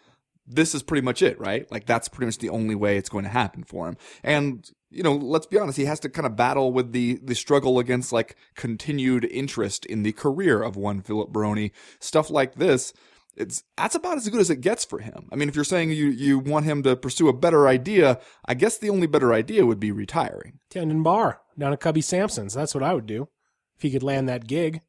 this 0.49 0.75
is 0.75 0.83
pretty 0.83 1.05
much 1.05 1.23
it, 1.23 1.39
right? 1.39 1.71
Like 1.71 1.87
that's 1.87 2.09
pretty 2.09 2.27
much 2.27 2.39
the 2.39 2.49
only 2.49 2.75
way 2.75 2.97
it's 2.97 3.11
going 3.11 3.25
to 3.25 3.31
happen 3.31 3.65
for 3.65 3.87
him. 3.87 3.97
And 4.23 4.69
you 4.91 5.03
know, 5.03 5.15
let's 5.15 5.47
be 5.47 5.59
honest, 5.59 5.77
he 5.77 5.85
has 5.85 6.01
to 6.01 6.09
kind 6.09 6.27
of 6.27 6.37
battle 6.37 6.73
with 6.73 6.93
the 6.93 7.21
the 7.23 7.35
struggle 7.35 7.79
against 7.79 8.13
like 8.13 8.37
continued 8.57 9.27
interest 9.27 9.85
in 9.85 10.03
the 10.03 10.13
career 10.13 10.63
of 10.63 10.77
one 10.77 11.03
Philip 11.03 11.31
Baroni. 11.31 11.73
Stuff 12.01 12.31
like 12.31 12.55
this, 12.55 12.95
it's 13.39 13.63
that's 13.77 13.95
about 13.95 14.17
as 14.17 14.29
good 14.29 14.41
as 14.41 14.51
it 14.51 14.61
gets 14.61 14.85
for 14.85 14.99
him. 14.99 15.29
I 15.33 15.37
mean, 15.37 15.49
if 15.49 15.55
you're 15.55 15.65
saying 15.65 15.91
you 15.93 16.07
you 16.09 16.39
want 16.39 16.67
him 16.67 16.83
to 16.83 16.97
pursue 16.97 17.29
a 17.29 17.33
better 17.33 17.69
idea, 17.69 18.19
I 18.45 18.55
guess 18.55 18.79
the 18.79 18.91
only 18.91 19.07
better 19.07 19.33
idea 19.33 19.65
would 19.65 19.81
be 19.81 19.93
retiring. 19.93 20.59
Tendon 20.71 21.03
Bar 21.03 21.41
down 21.59 21.73
at 21.73 21.81
Cubby 21.81 22.01
Sampson's. 22.01 22.55
That's 22.55 22.75
what 22.75 22.83
I 22.83 22.95
would 22.95 23.07
do 23.07 23.29
if 23.77 23.83
he 23.83 23.91
could 23.91 24.03
land 24.03 24.29
that 24.29 24.47
gig. 24.47 24.81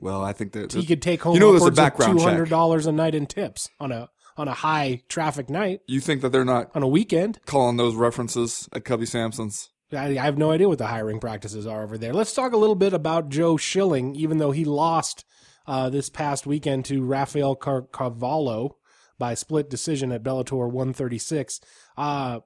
Well, 0.00 0.24
I 0.24 0.32
think 0.32 0.52
that 0.52 0.72
he 0.72 0.86
could 0.86 1.02
take 1.02 1.22
home 1.22 1.34
You 1.34 1.40
know 1.40 1.50
there's 1.52 1.62
a 1.78 1.82
upwards 1.82 2.08
of 2.08 2.16
two 2.16 2.22
hundred 2.22 2.48
dollars 2.48 2.86
a 2.86 2.92
night 2.92 3.14
in 3.14 3.26
tips 3.26 3.68
on 3.78 3.92
a 3.92 4.08
on 4.36 4.48
a 4.48 4.54
high 4.54 5.02
traffic 5.08 5.50
night 5.50 5.80
you 5.86 6.00
think 6.00 6.22
that 6.22 6.30
they're 6.30 6.44
not 6.44 6.70
on 6.74 6.82
a 6.82 6.88
weekend. 6.88 7.38
calling 7.44 7.76
those 7.76 7.94
references 7.94 8.68
at 8.72 8.84
Cubby 8.84 9.04
Sampson's. 9.04 9.68
I, 9.92 10.06
I 10.06 10.24
have 10.24 10.38
no 10.38 10.50
idea 10.50 10.68
what 10.68 10.78
the 10.78 10.86
hiring 10.86 11.20
practices 11.20 11.66
are 11.66 11.82
over 11.82 11.98
there. 11.98 12.14
Let's 12.14 12.32
talk 12.32 12.52
a 12.52 12.56
little 12.56 12.74
bit 12.74 12.94
about 12.94 13.28
Joe 13.28 13.58
Schilling, 13.58 14.14
even 14.16 14.38
though 14.38 14.52
he 14.52 14.64
lost 14.64 15.26
uh, 15.66 15.90
this 15.90 16.08
past 16.08 16.46
weekend 16.46 16.84
to 16.86 17.02
Rafael 17.02 17.54
Car- 17.54 17.82
Carvalho 17.82 18.76
by 19.18 19.34
split 19.34 19.70
decision 19.70 20.12
at 20.12 20.22
Bellator 20.22 20.70
136. 20.70 21.60
Uh, 21.96 22.40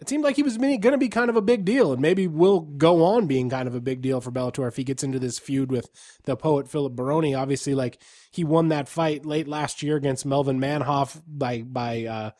it 0.00 0.08
seemed 0.08 0.24
like 0.24 0.34
he 0.34 0.42
was 0.42 0.58
going 0.58 0.80
to 0.80 0.98
be 0.98 1.08
kind 1.08 1.30
of 1.30 1.36
a 1.36 1.40
big 1.40 1.64
deal, 1.64 1.92
and 1.92 2.02
maybe 2.02 2.26
will 2.26 2.60
go 2.60 3.04
on 3.04 3.28
being 3.28 3.48
kind 3.48 3.68
of 3.68 3.74
a 3.76 3.80
big 3.80 4.02
deal 4.02 4.20
for 4.20 4.32
Bellator 4.32 4.66
if 4.66 4.74
he 4.74 4.82
gets 4.82 5.04
into 5.04 5.20
this 5.20 5.38
feud 5.38 5.70
with 5.70 5.88
the 6.24 6.36
poet 6.36 6.66
Philip 6.66 6.96
Baroni. 6.96 7.36
Obviously, 7.36 7.72
like 7.72 8.02
he 8.32 8.42
won 8.42 8.68
that 8.68 8.88
fight 8.88 9.24
late 9.24 9.46
last 9.46 9.80
year 9.80 9.94
against 9.94 10.26
Melvin 10.26 10.58
Manhoff 10.58 11.22
by 11.24 11.62
by 11.62 12.04
uh, 12.06 12.30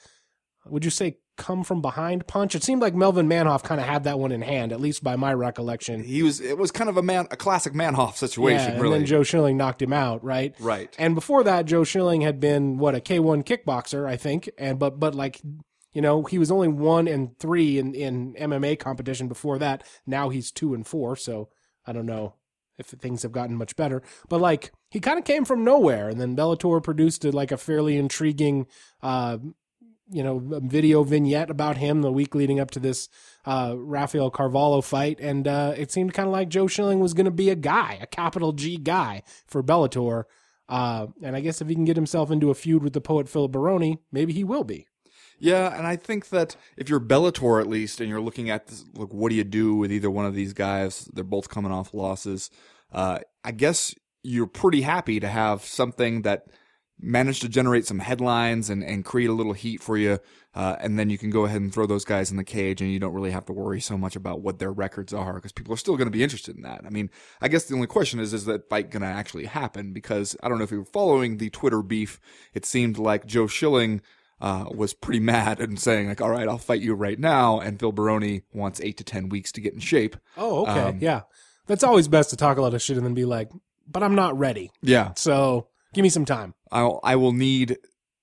would 0.67 0.85
you 0.85 0.91
say 0.91 1.19
come 1.43 1.65
from 1.65 1.83
behind 1.83 2.27
punch? 2.29 2.55
It 2.55 2.63
seemed 2.63 2.81
like 2.81 2.95
Melvin 2.95 3.29
Manhoff 3.29 3.65
kind 3.65 3.81
of 3.81 3.87
had 3.87 4.05
that 4.05 4.19
one 4.19 4.31
in 4.31 4.43
hand, 4.43 4.73
at 4.73 4.81
least 4.81 5.03
by 5.03 5.17
my 5.17 5.35
recollection. 5.35 6.05
He 6.05 6.23
was 6.23 6.41
it 6.41 6.57
was 6.57 6.71
kind 6.71 6.89
of 6.89 6.97
a 6.97 7.03
man 7.03 7.27
a 7.33 7.37
classic 7.37 7.73
Manhoff 7.73 8.15
situation, 8.15 8.69
yeah, 8.69 8.73
and 8.75 8.83
really. 8.83 8.99
then 8.99 9.07
Joe 9.07 9.25
Schilling 9.25 9.57
knocked 9.57 9.83
him 9.83 9.93
out, 9.93 10.23
right? 10.23 10.55
right. 10.61 10.95
And 10.99 11.17
before 11.17 11.43
that, 11.45 11.67
Joe 11.67 11.83
Schilling 11.83 12.21
had 12.21 12.39
been 12.39 12.79
what 12.79 12.95
a 12.95 13.01
K1 13.01 13.45
kickboxer, 13.45 14.07
I 14.09 14.17
think, 14.17 14.49
and 14.57 14.79
but 14.79 15.01
but 15.01 15.17
like 15.17 15.41
you 15.93 16.01
know 16.01 16.23
he 16.23 16.39
was 16.39 16.53
only 16.53 16.69
one 16.69 17.09
and 17.09 17.37
three 17.39 17.79
in 17.79 17.95
in 17.95 18.35
MMA 18.35 18.79
competition 18.79 19.27
before 19.27 19.59
that. 19.59 19.85
Now 20.07 20.29
he's 20.29 20.53
two 20.53 20.75
and 20.75 20.87
four, 20.87 21.17
so 21.17 21.49
I 21.85 21.93
don't 21.93 22.07
know 22.07 22.35
if 22.79 22.87
things 22.87 23.23
have 23.23 23.33
gotten 23.33 23.57
much 23.57 23.75
better. 23.75 24.01
But 24.29 24.41
like 24.41 24.73
he 24.91 25.01
kind 25.01 25.19
of 25.19 25.25
came 25.25 25.45
from 25.45 25.65
nowhere, 25.65 26.09
and 26.09 26.21
then 26.21 26.37
Bellator 26.37 26.83
produced 26.83 27.25
a, 27.25 27.33
like 27.33 27.51
a 27.51 27.57
fairly 27.57 27.97
intriguing. 27.97 28.67
Uh, 29.03 29.39
you 30.13 30.23
know, 30.23 30.41
video 30.63 31.03
vignette 31.03 31.51
about 31.51 31.79
him 31.79 32.03
the 32.03 32.13
week 32.13 32.35
leading 32.35 32.61
up 32.61 32.71
to 32.73 32.81
this 32.81 33.09
uh, 33.45 33.75
Rafael 33.77 34.31
Carvalho 34.31 34.81
fight, 34.81 35.19
and 35.21 35.49
uh, 35.49 35.75
it 35.77 35.91
seemed 35.91 36.15
kind 36.15 36.27
of 36.27 36.33
like 36.33 36.49
Joe 36.49 36.67
Schilling 36.67 37.01
was 37.01 37.15
going 37.15 37.25
to 37.25 37.31
be 37.31 37.51
a 37.51 37.57
guy, 37.57 37.99
a 38.01 38.07
capital 38.07 38.53
G 38.53 38.77
guy 38.77 39.23
for 39.47 39.63
Bellator. 39.63 40.25
Uh, 40.69 41.09
and 41.23 41.37
I 41.37 41.41
guess 41.41 41.61
if 41.61 41.69
he 41.69 41.75
can 41.75 41.85
get 41.85 41.97
himself 41.97 42.31
into 42.31 42.51
a 42.51 42.55
feud 42.55 42.83
with 42.83 42.93
the 42.93 43.01
poet 43.01 43.29
Philip 43.29 43.53
Baroni, 43.53 43.99
maybe 44.11 44.33
he 44.33 44.45
will 44.45 44.65
be. 44.65 44.87
Yeah, 45.39 45.77
and 45.77 45.87
I 45.87 45.97
think 45.97 46.29
that 46.29 46.55
if 46.77 46.89
you're 46.89 47.01
Bellator 47.01 47.61
at 47.61 47.67
least, 47.67 48.01
and 48.01 48.09
you're 48.09 48.21
looking 48.21 48.49
at 48.49 48.69
this, 48.69 48.85
look, 48.95 49.13
what 49.13 49.31
do 49.31 49.35
you 49.35 49.45
do 49.45 49.75
with 49.75 49.91
either 49.91 50.11
one 50.11 50.25
of 50.25 50.35
these 50.35 50.53
guys? 50.53 51.09
They're 51.13 51.25
both 51.25 51.49
coming 51.49 51.73
off 51.73 51.93
losses. 51.93 52.49
Uh, 52.93 53.19
I 53.43 53.51
guess 53.51 53.95
you're 54.23 54.47
pretty 54.47 54.83
happy 54.83 55.19
to 55.19 55.29
have 55.29 55.65
something 55.65 56.23
that 56.23 56.47
manage 57.03 57.41
to 57.41 57.49
generate 57.49 57.87
some 57.87 57.99
headlines 57.99 58.71
and, 58.71 58.85
and 58.85 59.05
create 59.05 59.29
a 59.29 59.33
little 59.33 59.53
heat 59.53 59.83
for 59.83 59.97
you. 59.97 60.19
Uh, 60.55 60.77
and 60.81 60.99
then 60.99 61.11
you 61.11 61.19
can 61.19 61.31
go 61.31 61.45
ahead 61.45 61.61
and 61.61 61.73
throw 61.73 61.87
those 61.87 62.05
guys 62.05 62.31
in 62.31 62.37
the 62.37 62.45
cage 62.45 62.81
and 62.81 62.91
you 62.91 63.01
don't 63.01 63.15
really 63.15 63.31
have 63.31 63.47
to 63.47 63.53
worry 63.53 63.81
so 63.81 63.97
much 63.97 64.17
about 64.17 64.41
what 64.41 64.59
their 64.59 64.71
records 64.71 65.13
are 65.13 65.35
because 65.35 65.53
people 65.53 65.73
are 65.73 65.79
still 65.79 65.97
going 65.97 66.07
to 66.07 66.13
be 66.13 66.23
interested 66.23 66.55
in 66.55 66.63
that. 66.63 66.83
I 66.87 66.91
mean, 66.91 67.11
I 67.41 67.49
guess 67.49 67.65
the 67.65 67.75
only 67.75 67.87
question 67.87 68.21
is, 68.21 68.33
is 68.33 68.45
that 68.45 68.69
fight 68.69 68.91
going 68.91 69.03
to 69.03 69.09
actually 69.09 69.47
happen? 69.47 69.93
Because 69.93 70.37
I 70.43 70.49
don't 70.49 70.59
know 70.59 70.65
if 70.65 70.71
you 70.71 70.81
were 70.81 70.85
following 70.85 71.39
the 71.39 71.51
Twitter 71.51 71.83
beef. 71.83 72.21
It 72.55 72.67
seemed 72.67 72.99
like 72.99 73.27
Joe 73.27 73.47
Schilling, 73.47 74.03
uh, 74.43 74.67
was 74.75 74.93
pretty 74.93 75.21
mad 75.35 75.61
and 75.61 75.81
saying 75.81 76.09
like, 76.09 76.21
all 76.21 76.31
right, 76.31 76.49
I'll 76.49 76.59
fight 76.59 76.83
you 76.83 76.95
right 76.95 77.19
now. 77.19 77.61
And 77.61 77.81
Phil 77.81 77.93
Baroni 77.93 78.43
wants 78.53 78.81
eight 78.81 78.99
to 78.99 79.05
10 79.05 79.31
weeks 79.31 79.53
to 79.53 79.61
get 79.61 79.73
in 79.73 79.81
shape. 79.81 80.17
Oh, 80.37 80.63
okay. 80.63 80.81
Um, 80.81 80.99
yeah. 81.01 81.23
That's 81.67 81.85
always 81.85 82.09
best 82.09 82.31
to 82.31 82.37
talk 82.37 82.59
a 82.59 82.63
lot 82.63 82.75
of 82.75 82.83
shit 82.83 82.97
and 82.97 83.07
then 83.07 83.15
be 83.15 83.25
like, 83.25 83.51
but 83.87 84.03
I'm 84.03 84.15
not 84.15 84.39
ready. 84.39 84.71
Yeah. 84.83 85.13
So 85.17 85.69
give 85.95 86.03
me 86.03 86.09
some 86.09 86.25
time. 86.25 86.55
I'll, 86.71 87.01
I 87.03 87.17
will 87.17 87.33
need 87.33 87.79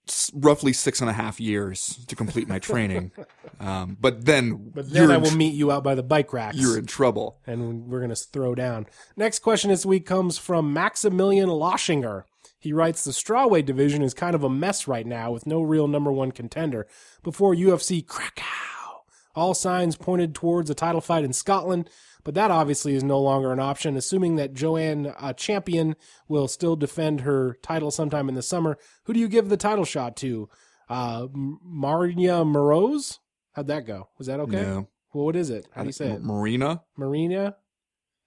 s- 0.07 0.31
roughly 0.33 0.73
six 0.73 1.01
and 1.01 1.09
a 1.09 1.13
half 1.13 1.39
years 1.39 2.03
to 2.07 2.15
complete 2.15 2.47
my 2.47 2.59
training. 2.59 3.11
um, 3.59 3.97
but 3.99 4.25
then, 4.25 4.71
but 4.73 4.89
then 4.91 5.11
I 5.11 5.17
will 5.17 5.29
tr- 5.31 5.37
meet 5.37 5.53
you 5.53 5.71
out 5.71 5.83
by 5.83 5.95
the 5.95 6.03
bike 6.03 6.33
racks. 6.33 6.57
you're 6.57 6.77
in 6.77 6.85
trouble. 6.85 7.39
and 7.45 7.87
we're 7.87 7.99
going 7.99 8.09
to 8.09 8.15
throw 8.15 8.55
down. 8.55 8.87
Next 9.15 9.39
question 9.39 9.69
this 9.69 9.85
week 9.85 10.05
comes 10.05 10.37
from 10.37 10.73
Maximilian 10.73 11.49
Loschinger. 11.49 12.23
He 12.61 12.73
writes 12.73 13.03
The 13.03 13.11
strawweight 13.11 13.65
division 13.65 14.01
is 14.01 14.13
kind 14.13 14.35
of 14.35 14.43
a 14.43 14.49
mess 14.49 14.87
right 14.87 15.05
now 15.05 15.31
with 15.31 15.45
no 15.45 15.61
real 15.61 15.87
number 15.87 16.11
one 16.11 16.31
contender. 16.31 16.87
Before 17.23 17.55
UFC 17.55 18.05
Krakow, 18.05 19.03
all 19.35 19.53
signs 19.53 19.95
pointed 19.95 20.35
towards 20.35 20.69
a 20.69 20.75
title 20.75 20.99
fight 20.99 21.23
in 21.23 21.31
Scotland, 21.31 21.89
but 22.23 22.33
that 22.33 22.51
obviously 22.51 22.95
is 22.95 23.03
no 23.03 23.19
longer 23.19 23.51
an 23.51 23.59
option. 23.59 23.95
Assuming 23.97 24.35
that 24.35 24.53
Joanne 24.53 25.13
uh, 25.19 25.33
Champion 25.33 25.95
will 26.27 26.47
still 26.47 26.75
defend 26.75 27.21
her 27.21 27.57
title 27.61 27.91
sometime 27.91 28.29
in 28.29 28.35
the 28.35 28.41
summer, 28.41 28.77
who 29.05 29.13
do 29.13 29.19
you 29.19 29.27
give 29.27 29.49
the 29.49 29.57
title 29.57 29.85
shot 29.85 30.15
to? 30.17 30.49
Uh, 30.89 31.27
Maria 31.33 32.43
Moroz? 32.43 33.19
How'd 33.53 33.67
that 33.67 33.85
go? 33.85 34.09
Was 34.17 34.27
that 34.27 34.39
okay? 34.41 34.61
No. 34.61 34.87
Well, 35.13 35.25
what 35.25 35.35
is 35.35 35.49
it? 35.49 35.67
How 35.71 35.81
do 35.81 35.87
you 35.87 35.93
say 35.93 36.09
it? 36.09 36.23
Marina 36.23 36.83
Marina. 36.97 37.45
And 37.45 37.55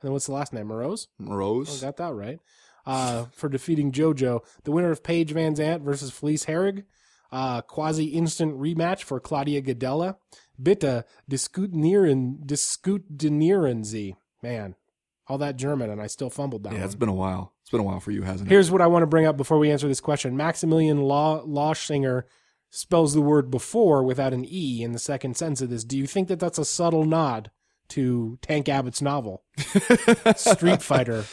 then 0.09 0.13
what's 0.13 0.27
the 0.27 0.33
last 0.33 0.53
name? 0.53 0.67
Morose? 0.67 1.09
Oh, 1.21 1.35
Rose. 1.35 1.81
got 1.81 1.97
that 1.99 2.13
right. 2.13 2.41
Uh, 2.85 3.27
for 3.33 3.49
defeating 3.49 3.93
JoJo. 3.93 4.41
The 4.65 4.73
winner 4.73 4.91
of 4.91 5.05
Paige 5.05 5.33
Van 5.33 5.55
Zant 5.55 5.83
versus 5.83 6.11
Felice 6.11 6.47
Herrig. 6.47 6.85
Uh, 7.33 7.62
quasi 7.62 8.07
instant 8.07 8.59
rematch 8.61 9.03
for 9.03 9.19
Claudia 9.19 9.62
Gadelha. 9.62 10.17
Bitte 10.62 11.05
diskutieren, 11.31 12.45
diskutieren 12.45 13.85
Sie. 13.85 14.17
Man, 14.43 14.75
all 15.29 15.39
that 15.39 15.57
German, 15.57 15.89
and 15.89 16.01
I 16.01 16.09
still 16.09 16.31
fumbled 16.31 16.65
that 16.65 16.73
yeah, 16.73 16.81
one. 16.81 16.85
it's 16.85 16.95
been 16.95 17.09
a 17.09 17.15
while. 17.15 17.55
It's 17.62 17.71
been 17.71 17.81
a 17.81 17.85
while 17.85 18.01
for 18.01 18.11
you, 18.11 18.23
hasn't 18.23 18.49
it? 18.49 18.53
Here's 18.53 18.71
what 18.71 18.83
I 18.83 18.87
want 18.87 19.03
to 19.03 19.07
bring 19.07 19.25
up 19.25 19.37
before 19.37 19.59
we 19.59 19.71
answer 19.71 19.89
this 19.89 20.01
question. 20.01 20.37
Maximilian 20.37 21.01
Law 21.01 21.73
spells 22.71 23.15
the 23.15 23.21
word 23.21 23.51
before 23.51 24.03
without 24.03 24.35
an 24.35 24.45
E 24.47 24.83
in 24.83 24.93
the 24.93 24.99
second 24.99 25.37
sentence 25.37 25.62
of 25.62 25.71
this. 25.71 25.85
Do 25.85 25.97
you 25.97 26.07
think 26.07 26.29
that 26.29 26.41
that's 26.41 26.59
a 26.59 26.65
subtle 26.65 27.05
nod 27.05 27.51
to 27.89 28.39
Tank 28.43 28.69
Abbott's 28.69 29.03
novel, 29.03 29.43
Street 30.37 30.83
Fighter, 30.83 31.25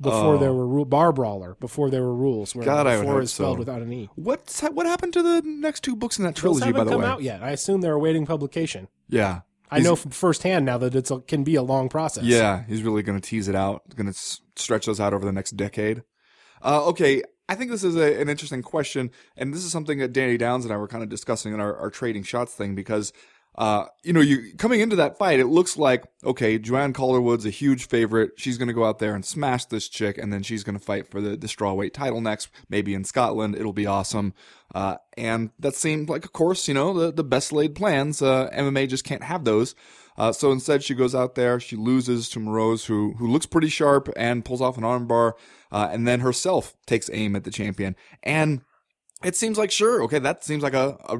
before 0.00 0.34
Oh. 0.34 0.38
there 0.38 0.52
were 0.52 0.66
rule, 0.66 0.84
Bar 0.84 1.12
Brawler, 1.12 1.56
before 1.60 1.90
there 1.90 2.02
were 2.02 2.14
rules, 2.14 2.54
where 2.54 2.64
God, 2.64 2.84
before 2.84 3.20
is 3.20 3.32
spelled 3.32 3.56
so. 3.56 3.58
without 3.58 3.82
an 3.82 3.92
E. 3.92 4.08
What's 4.16 4.60
ha- 4.60 4.70
what 4.70 4.86
happened 4.86 5.12
to 5.14 5.22
the 5.22 5.42
next 5.44 5.82
two 5.82 5.94
books 5.96 6.18
in 6.18 6.24
that 6.24 6.34
Those 6.34 6.40
trilogy? 6.40 6.66
haven't 6.66 6.80
By 6.80 6.84
the 6.84 6.90
come 6.92 7.00
way, 7.02 7.06
out 7.06 7.22
yet. 7.22 7.42
I 7.42 7.50
assume 7.50 7.80
they're 7.82 7.94
awaiting 7.94 8.24
publication. 8.26 8.88
yeah, 9.08 9.40
I 9.70 9.76
He's- 9.76 9.84
know 9.84 9.96
from 9.96 10.10
firsthand 10.12 10.64
now 10.64 10.78
that 10.78 10.94
it 10.94 11.10
can 11.28 11.44
be 11.44 11.54
a 11.54 11.62
long 11.62 11.88
process. 11.88 12.24
Yeah, 12.24 12.64
he's 12.66 12.82
really 12.82 13.02
going 13.02 13.20
to 13.20 13.26
tease 13.28 13.46
it 13.48 13.54
out. 13.54 13.82
Going 13.94 14.06
to 14.06 14.10
s- 14.16 14.40
stretch 14.56 14.86
those 14.86 15.00
out 15.00 15.12
over 15.14 15.24
the 15.24 15.32
next 15.32 15.52
decade. 15.52 16.02
Uh, 16.64 16.86
okay, 16.86 17.22
I 17.48 17.54
think 17.54 17.70
this 17.70 17.82
is 17.84 17.96
a, 17.96 18.20
an 18.20 18.28
interesting 18.28 18.62
question, 18.62 19.10
and 19.36 19.52
this 19.52 19.64
is 19.64 19.72
something 19.72 19.98
that 19.98 20.12
Danny 20.12 20.36
Downes 20.36 20.64
and 20.64 20.72
I 20.72 20.76
were 20.76 20.88
kind 20.88 21.02
of 21.02 21.08
discussing 21.08 21.52
in 21.52 21.60
our, 21.60 21.76
our 21.76 21.90
trading 21.90 22.22
shots 22.22 22.52
thing 22.54 22.74
because, 22.74 23.12
uh, 23.56 23.86
you 24.04 24.12
know, 24.12 24.20
you 24.20 24.54
coming 24.56 24.80
into 24.80 24.96
that 24.96 25.18
fight, 25.18 25.40
it 25.40 25.46
looks 25.46 25.76
like 25.76 26.04
okay, 26.24 26.58
Joanne 26.58 26.92
Calderwood's 26.92 27.46
a 27.46 27.50
huge 27.50 27.88
favorite. 27.88 28.32
She's 28.36 28.58
going 28.58 28.68
to 28.68 28.74
go 28.74 28.84
out 28.84 29.00
there 29.00 29.14
and 29.14 29.24
smash 29.24 29.64
this 29.66 29.88
chick, 29.88 30.18
and 30.18 30.32
then 30.32 30.42
she's 30.42 30.62
going 30.62 30.78
to 30.78 30.84
fight 30.84 31.08
for 31.08 31.20
the 31.20 31.36
the 31.36 31.46
strawweight 31.46 31.92
title 31.92 32.20
next, 32.20 32.48
maybe 32.68 32.94
in 32.94 33.04
Scotland. 33.04 33.56
It'll 33.56 33.72
be 33.72 33.86
awesome. 33.86 34.34
Uh, 34.74 34.96
and 35.16 35.50
that 35.58 35.74
seemed 35.74 36.08
like, 36.08 36.24
of 36.24 36.32
course, 36.32 36.68
you 36.68 36.74
know, 36.74 36.94
the 36.94 37.12
the 37.12 37.24
best 37.24 37.52
laid 37.52 37.74
plans. 37.74 38.22
Uh, 38.22 38.48
MMA 38.54 38.88
just 38.88 39.04
can't 39.04 39.24
have 39.24 39.44
those. 39.44 39.74
Uh, 40.16 40.32
so 40.32 40.52
instead, 40.52 40.82
she 40.82 40.94
goes 40.94 41.14
out 41.14 41.34
there, 41.34 41.58
she 41.58 41.76
loses 41.76 42.28
to 42.28 42.38
Moroz, 42.38 42.86
who 42.86 43.14
who 43.18 43.26
looks 43.26 43.46
pretty 43.46 43.68
sharp 43.68 44.08
and 44.16 44.44
pulls 44.44 44.60
off 44.60 44.78
an 44.78 44.84
armbar, 44.84 45.32
uh, 45.72 45.88
and 45.90 46.06
then 46.06 46.20
herself 46.20 46.76
takes 46.86 47.10
aim 47.12 47.34
at 47.34 47.44
the 47.44 47.50
champion. 47.50 47.96
And 48.22 48.62
it 49.24 49.34
seems 49.34 49.58
like 49.58 49.70
sure, 49.70 50.02
okay, 50.04 50.18
that 50.18 50.44
seems 50.44 50.62
like 50.62 50.74
a, 50.74 50.96
a 51.08 51.18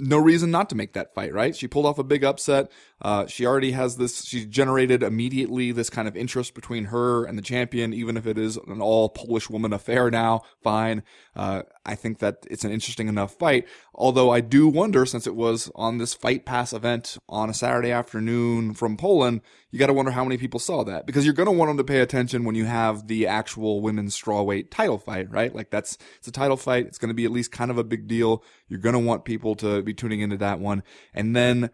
no 0.00 0.18
reason 0.18 0.50
not 0.50 0.68
to 0.70 0.76
make 0.76 0.92
that 0.94 1.14
fight, 1.14 1.32
right? 1.32 1.54
She 1.54 1.68
pulled 1.68 1.86
off 1.86 1.98
a 1.98 2.04
big 2.04 2.24
upset. 2.24 2.70
Uh, 3.04 3.26
she 3.26 3.44
already 3.44 3.72
has 3.72 3.98
this. 3.98 4.24
She's 4.24 4.46
generated 4.46 5.02
immediately 5.02 5.72
this 5.72 5.90
kind 5.90 6.08
of 6.08 6.16
interest 6.16 6.54
between 6.54 6.86
her 6.86 7.26
and 7.26 7.36
the 7.36 7.42
champion, 7.42 7.92
even 7.92 8.16
if 8.16 8.26
it 8.26 8.38
is 8.38 8.56
an 8.56 8.80
all 8.80 9.10
Polish 9.10 9.50
woman 9.50 9.74
affair 9.74 10.10
now. 10.10 10.40
Fine. 10.62 11.02
Uh, 11.36 11.64
I 11.84 11.96
think 11.96 12.20
that 12.20 12.46
it's 12.50 12.64
an 12.64 12.72
interesting 12.72 13.08
enough 13.08 13.34
fight. 13.34 13.68
Although 13.94 14.30
I 14.30 14.40
do 14.40 14.68
wonder, 14.68 15.04
since 15.04 15.26
it 15.26 15.36
was 15.36 15.70
on 15.74 15.98
this 15.98 16.14
Fight 16.14 16.46
Pass 16.46 16.72
event 16.72 17.18
on 17.28 17.50
a 17.50 17.54
Saturday 17.54 17.90
afternoon 17.90 18.72
from 18.72 18.96
Poland, 18.96 19.42
you 19.70 19.78
got 19.78 19.88
to 19.88 19.92
wonder 19.92 20.12
how 20.12 20.24
many 20.24 20.38
people 20.38 20.58
saw 20.58 20.82
that 20.84 21.04
because 21.04 21.26
you're 21.26 21.34
going 21.34 21.48
to 21.48 21.52
want 21.52 21.68
them 21.68 21.76
to 21.76 21.84
pay 21.84 22.00
attention 22.00 22.44
when 22.44 22.54
you 22.54 22.64
have 22.64 23.06
the 23.06 23.26
actual 23.26 23.82
women's 23.82 24.18
strawweight 24.18 24.70
title 24.70 24.98
fight, 24.98 25.30
right? 25.30 25.54
Like 25.54 25.68
that's 25.68 25.98
it's 26.18 26.28
a 26.28 26.32
title 26.32 26.56
fight. 26.56 26.86
It's 26.86 26.96
going 26.96 27.08
to 27.08 27.14
be 27.14 27.26
at 27.26 27.32
least 27.32 27.52
kind 27.52 27.70
of 27.70 27.76
a 27.76 27.84
big 27.84 28.08
deal. 28.08 28.42
You're 28.66 28.80
going 28.80 28.94
to 28.94 28.98
want 28.98 29.26
people 29.26 29.56
to 29.56 29.82
be 29.82 29.92
tuning 29.92 30.20
into 30.20 30.38
that 30.38 30.58
one, 30.58 30.82
and 31.12 31.36
then 31.36 31.68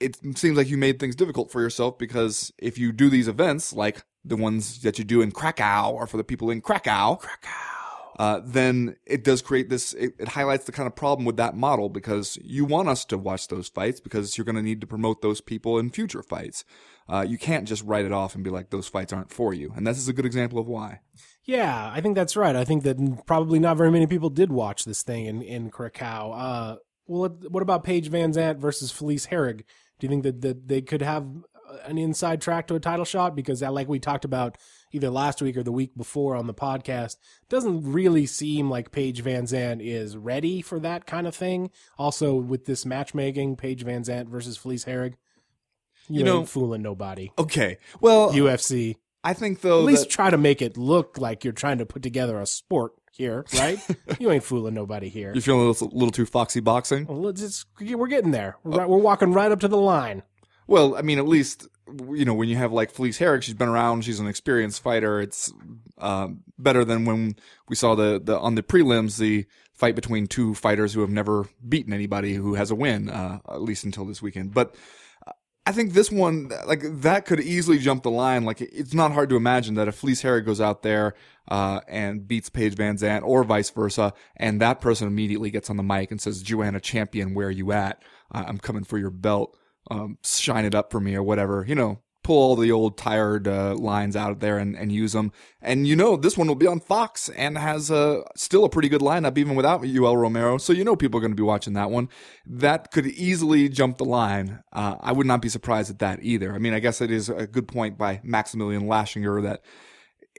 it 0.00 0.38
seems 0.38 0.56
like 0.56 0.68
you 0.68 0.78
made 0.78 0.98
things 0.98 1.14
difficult 1.14 1.52
for 1.52 1.60
yourself 1.60 1.98
because 1.98 2.52
if 2.58 2.78
you 2.78 2.90
do 2.90 3.10
these 3.10 3.28
events 3.28 3.72
like 3.72 4.02
the 4.24 4.36
ones 4.36 4.80
that 4.82 4.98
you 4.98 5.04
do 5.04 5.20
in 5.20 5.30
Krakow 5.30 5.90
or 5.90 6.06
for 6.06 6.16
the 6.16 6.24
people 6.24 6.50
in 6.50 6.60
Krakow, 6.60 7.18
uh, 8.18 8.40
then 8.44 8.96
it 9.06 9.24
does 9.24 9.42
create 9.42 9.70
this. 9.70 9.94
It, 9.94 10.14
it 10.18 10.28
highlights 10.28 10.64
the 10.64 10.72
kind 10.72 10.86
of 10.86 10.94
problem 10.94 11.24
with 11.24 11.36
that 11.36 11.56
model 11.56 11.88
because 11.88 12.38
you 12.42 12.64
want 12.64 12.88
us 12.88 13.04
to 13.06 13.18
watch 13.18 13.48
those 13.48 13.68
fights 13.68 14.00
because 14.00 14.36
you're 14.36 14.44
going 14.44 14.56
to 14.56 14.62
need 14.62 14.80
to 14.80 14.86
promote 14.86 15.22
those 15.22 15.40
people 15.40 15.78
in 15.78 15.90
future 15.90 16.22
fights. 16.22 16.64
Uh, 17.08 17.24
you 17.26 17.38
can't 17.38 17.66
just 17.66 17.82
write 17.84 18.04
it 18.04 18.12
off 18.12 18.34
and 18.34 18.44
be 18.44 18.50
like 18.50 18.70
those 18.70 18.88
fights 18.88 19.12
aren't 19.12 19.32
for 19.32 19.52
you, 19.52 19.72
and 19.74 19.86
this 19.86 19.98
is 19.98 20.06
a 20.06 20.12
good 20.12 20.26
example 20.26 20.58
of 20.58 20.66
why. 20.66 21.00
Yeah, 21.44 21.90
I 21.92 22.00
think 22.00 22.14
that's 22.14 22.36
right. 22.36 22.54
I 22.54 22.64
think 22.64 22.84
that 22.84 23.24
probably 23.26 23.58
not 23.58 23.76
very 23.76 23.90
many 23.90 24.06
people 24.06 24.30
did 24.30 24.52
watch 24.52 24.84
this 24.84 25.02
thing 25.02 25.26
in 25.26 25.42
in 25.42 25.70
Krakow. 25.70 26.30
Uh, 26.30 26.76
well, 27.06 27.36
what 27.48 27.62
about 27.62 27.82
Paige 27.82 28.08
Van 28.08 28.32
Zant 28.32 28.58
versus 28.58 28.92
Felice 28.92 29.26
Herrig? 29.26 29.62
Do 30.00 30.06
you 30.06 30.10
think 30.10 30.22
that, 30.24 30.40
that 30.42 30.68
they 30.68 30.80
could 30.82 31.02
have 31.02 31.26
an 31.84 31.98
inside 31.98 32.40
track 32.40 32.66
to 32.66 32.74
a 32.74 32.80
title 32.80 33.04
shot? 33.04 33.36
Because 33.36 33.60
that, 33.60 33.72
like 33.72 33.88
we 33.88 33.98
talked 34.00 34.24
about 34.24 34.58
either 34.92 35.08
last 35.10 35.40
week 35.40 35.56
or 35.56 35.62
the 35.62 35.70
week 35.72 35.96
before 35.96 36.34
on 36.34 36.46
the 36.48 36.54
podcast, 36.54 37.16
doesn't 37.48 37.90
really 37.92 38.26
seem 38.26 38.68
like 38.68 38.90
Paige 38.90 39.20
Van 39.22 39.44
Zant 39.44 39.80
is 39.80 40.16
ready 40.16 40.62
for 40.62 40.80
that 40.80 41.06
kind 41.06 41.26
of 41.28 41.34
thing. 41.36 41.70
Also, 41.96 42.34
with 42.34 42.64
this 42.64 42.84
matchmaking, 42.84 43.56
Paige 43.56 43.84
Van 43.84 44.02
Zant 44.02 44.28
versus 44.28 44.56
Felice 44.56 44.84
Herrig, 44.84 45.14
you, 46.08 46.18
You 46.20 46.24
know- 46.24 46.38
ain't 46.40 46.48
fooling 46.48 46.82
nobody. 46.82 47.30
Okay, 47.38 47.78
well, 48.00 48.32
UFC. 48.32 48.96
I 49.22 49.34
think 49.34 49.60
though 49.60 49.80
At 49.80 49.84
least 49.84 50.02
that- 50.04 50.10
try 50.10 50.30
to 50.30 50.38
make 50.38 50.62
it 50.62 50.76
look 50.78 51.18
like 51.18 51.44
you're 51.44 51.52
trying 51.52 51.78
to 51.78 51.86
put 51.86 52.02
together 52.02 52.40
a 52.40 52.46
sport 52.46 52.92
here, 53.20 53.44
right? 53.54 53.78
you 54.18 54.30
ain't 54.30 54.42
fooling 54.42 54.74
nobody 54.74 55.08
here. 55.08 55.32
you're 55.32 55.42
feeling 55.42 55.64
a 55.66 55.68
little, 55.68 55.88
little 55.92 56.10
too 56.10 56.26
foxy 56.26 56.60
boxing. 56.60 57.06
Well, 57.06 57.20
let's 57.20 57.40
just, 57.40 57.66
we're 57.80 58.06
getting 58.08 58.30
there. 58.30 58.56
We're, 58.64 58.78
right- 58.78 58.88
we're 58.88 58.98
walking 58.98 59.32
right 59.32 59.52
up 59.52 59.60
to 59.60 59.68
the 59.68 59.76
line. 59.76 60.22
Well, 60.66 60.96
I 60.96 61.02
mean, 61.02 61.18
at 61.18 61.26
least 61.26 61.68
you 62.12 62.24
know 62.24 62.34
when 62.34 62.48
you 62.48 62.56
have 62.56 62.72
like 62.72 62.92
Felice 62.92 63.18
Herrig, 63.18 63.42
she's 63.42 63.54
been 63.54 63.68
around, 63.68 64.04
she's 64.04 64.20
an 64.20 64.28
experienced 64.28 64.82
fighter. 64.82 65.20
It's 65.20 65.52
um, 65.98 66.44
better 66.58 66.84
than 66.84 67.04
when 67.04 67.34
we 67.68 67.74
saw 67.74 67.96
the 67.96 68.20
the 68.22 68.38
on 68.38 68.54
the 68.54 68.62
prelims 68.62 69.18
the 69.18 69.46
fight 69.74 69.96
between 69.96 70.26
two 70.28 70.54
fighters 70.54 70.92
who 70.92 71.00
have 71.00 71.10
never 71.10 71.48
beaten 71.68 71.92
anybody 71.92 72.34
who 72.34 72.54
has 72.54 72.70
a 72.70 72.74
win, 72.76 73.08
uh, 73.10 73.40
at 73.48 73.62
least 73.62 73.82
until 73.82 74.04
this 74.04 74.22
weekend. 74.22 74.54
But 74.54 74.74
uh, 74.74 74.78
I 75.70 75.72
think 75.72 75.92
this 75.92 76.10
one, 76.10 76.50
like 76.66 76.82
that, 76.82 77.26
could 77.26 77.40
easily 77.40 77.78
jump 77.78 78.02
the 78.02 78.10
line. 78.10 78.44
Like 78.44 78.60
it's 78.60 78.94
not 78.94 79.12
hard 79.12 79.28
to 79.30 79.36
imagine 79.36 79.74
that 79.76 79.88
if 79.88 79.94
Felice 79.94 80.22
Harry 80.22 80.40
goes 80.40 80.60
out 80.60 80.82
there 80.82 81.14
uh, 81.48 81.80
and 81.86 82.26
beats 82.26 82.50
Paige 82.50 82.74
Van 82.74 82.96
Zant, 82.96 83.22
or 83.22 83.44
vice 83.44 83.70
versa, 83.70 84.12
and 84.36 84.60
that 84.60 84.80
person 84.80 85.06
immediately 85.06 85.50
gets 85.50 85.70
on 85.70 85.76
the 85.76 85.82
mic 85.82 86.10
and 86.10 86.20
says, 86.20 86.42
"Joanna 86.42 86.80
Champion, 86.80 87.34
where 87.34 87.48
are 87.48 87.52
you 87.52 87.72
at? 87.72 88.02
I'm 88.32 88.58
coming 88.58 88.84
for 88.84 88.98
your 88.98 89.10
belt." 89.10 89.56
um, 89.90 90.18
shine 90.24 90.64
it 90.64 90.74
up 90.74 90.90
for 90.90 91.00
me 91.00 91.14
or 91.14 91.22
whatever, 91.22 91.64
you 91.66 91.74
know, 91.74 92.00
pull 92.22 92.36
all 92.36 92.56
the 92.56 92.70
old 92.70 92.98
tired 92.98 93.48
uh, 93.48 93.74
lines 93.74 94.16
out 94.16 94.30
of 94.30 94.40
there 94.40 94.58
and, 94.58 94.76
and 94.76 94.92
use 94.92 95.12
them. 95.12 95.32
And 95.60 95.86
you 95.86 95.96
know, 95.96 96.16
this 96.16 96.36
one 96.36 96.48
will 96.48 96.54
be 96.54 96.66
on 96.66 96.80
Fox 96.80 97.28
and 97.30 97.56
has 97.58 97.90
uh, 97.90 98.22
still 98.36 98.64
a 98.64 98.68
pretty 98.68 98.88
good 98.88 99.00
lineup 99.00 99.38
even 99.38 99.56
without 99.56 99.82
Yoel 99.82 100.16
Romero. 100.16 100.58
So 100.58 100.72
you 100.72 100.84
know 100.84 100.96
people 100.96 101.18
are 101.18 101.22
going 101.22 101.32
to 101.32 101.36
be 101.36 101.42
watching 101.42 101.74
that 101.74 101.90
one. 101.90 102.08
That 102.46 102.90
could 102.90 103.06
easily 103.06 103.68
jump 103.68 103.98
the 103.98 104.04
line. 104.04 104.62
Uh, 104.72 104.96
I 105.00 105.12
would 105.12 105.26
not 105.26 105.42
be 105.42 105.48
surprised 105.48 105.90
at 105.90 105.98
that 106.00 106.20
either. 106.22 106.54
I 106.54 106.58
mean, 106.58 106.74
I 106.74 106.80
guess 106.80 107.00
it 107.00 107.10
is 107.10 107.28
a 107.28 107.46
good 107.46 107.68
point 107.68 107.96
by 107.96 108.20
Maximilian 108.22 108.82
Lashinger 108.82 109.42
that 109.42 109.62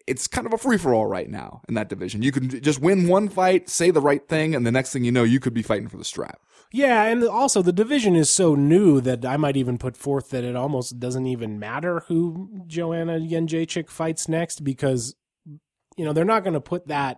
it's 0.07 0.27
kind 0.27 0.47
of 0.47 0.53
a 0.53 0.57
free 0.57 0.77
for 0.77 0.93
all 0.93 1.07
right 1.07 1.29
now 1.29 1.61
in 1.67 1.75
that 1.75 1.89
division. 1.89 2.21
You 2.21 2.31
can 2.31 2.50
just 2.61 2.81
win 2.81 3.07
one 3.07 3.29
fight, 3.29 3.69
say 3.69 3.91
the 3.91 4.01
right 4.01 4.27
thing, 4.27 4.55
and 4.55 4.65
the 4.65 4.71
next 4.71 4.91
thing 4.91 5.03
you 5.03 5.11
know, 5.11 5.23
you 5.23 5.39
could 5.39 5.53
be 5.53 5.61
fighting 5.61 5.88
for 5.88 5.97
the 5.97 6.05
strap. 6.05 6.41
Yeah, 6.71 7.03
and 7.03 7.23
also 7.23 7.61
the 7.61 7.73
division 7.73 8.15
is 8.15 8.31
so 8.31 8.55
new 8.55 9.01
that 9.01 9.25
I 9.25 9.35
might 9.35 9.57
even 9.57 9.77
put 9.77 9.97
forth 9.97 10.29
that 10.29 10.45
it 10.45 10.55
almost 10.55 10.99
doesn't 10.99 11.27
even 11.27 11.59
matter 11.59 12.01
who 12.07 12.63
Joanna 12.65 13.19
Jędrzejczyk 13.19 13.89
fights 13.89 14.29
next 14.29 14.63
because 14.63 15.15
you 15.97 16.05
know 16.05 16.13
they're 16.13 16.23
not 16.23 16.43
going 16.43 16.53
to 16.53 16.61
put 16.61 16.87
that. 16.87 17.17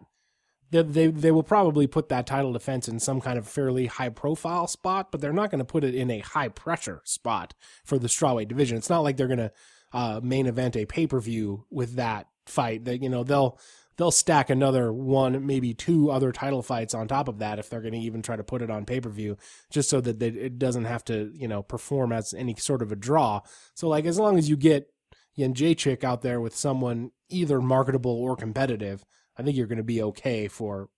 They, 0.72 0.82
they 0.82 1.08
they 1.08 1.32
will 1.32 1.44
probably 1.44 1.86
put 1.86 2.10
that 2.10 2.26
title 2.26 2.52
defense 2.52 2.88
in 2.88 3.00
some 3.00 3.22
kind 3.22 3.38
of 3.38 3.48
fairly 3.48 3.86
high 3.86 4.10
profile 4.10 4.66
spot, 4.66 5.12
but 5.12 5.22
they're 5.22 5.32
not 5.32 5.52
going 5.52 5.60
to 5.60 5.66
put 5.66 5.84
it 5.84 5.94
in 5.94 6.10
a 6.10 6.20
high 6.20 6.50
pressure 6.50 7.02
spot 7.06 7.54
for 7.86 8.00
the 8.00 8.08
strawweight 8.08 8.48
division. 8.48 8.78
It's 8.78 8.90
not 8.90 9.02
like 9.02 9.18
they're 9.18 9.28
going 9.28 9.38
to 9.38 9.52
uh, 9.94 10.20
main 10.24 10.48
event 10.48 10.76
a 10.76 10.86
pay 10.86 11.06
per 11.06 11.20
view 11.20 11.66
with 11.70 11.96
that 11.96 12.28
fight. 12.48 12.86
That 12.86 13.04
you 13.04 13.10
know 13.10 13.24
they'll 13.24 13.60
they'll 13.98 14.12
stack 14.12 14.50
another 14.50 14.92
one, 14.92 15.46
maybe 15.46 15.74
two 15.74 16.10
other 16.12 16.32
title 16.32 16.62
fights 16.62 16.94
on 16.94 17.08
top 17.08 17.28
of 17.28 17.40
that 17.40 17.60
if 17.60 17.70
they're 17.70 17.82
going 17.82 17.94
to 17.94 18.00
even 18.00 18.22
try 18.22 18.36
to 18.36 18.44
put 18.44 18.62
it 18.62 18.70
on 18.70 18.86
pay 18.86 19.00
per 19.00 19.10
view, 19.10 19.38
just 19.70 19.90
so 19.90 20.02
that 20.02 20.20
they, 20.20 20.28
it 20.28 20.60
doesn't 20.60 20.86
have 20.86 21.04
to, 21.06 21.32
you 21.34 21.48
know, 21.48 21.64
perform 21.64 22.12
as 22.12 22.34
any 22.34 22.56
sort 22.56 22.82
of 22.82 22.92
a 22.92 22.96
draw. 22.96 23.42
So, 23.74 23.88
like, 23.88 24.06
as 24.06 24.20
long 24.20 24.38
as 24.38 24.50
you 24.50 24.58
get 24.58 24.90
Jędrzejczyk 25.38 26.04
out 26.04 26.22
there 26.22 26.40
with 26.40 26.56
someone 26.56 27.12
either 27.30 27.62
marketable 27.62 28.12
or 28.12 28.36
competitive, 28.36 29.04
I 29.38 29.44
think 29.44 29.58
you're 29.58 29.68
going 29.68 29.78
to 29.78 29.84
be 29.84 30.02
okay 30.04 30.48
for, 30.48 30.90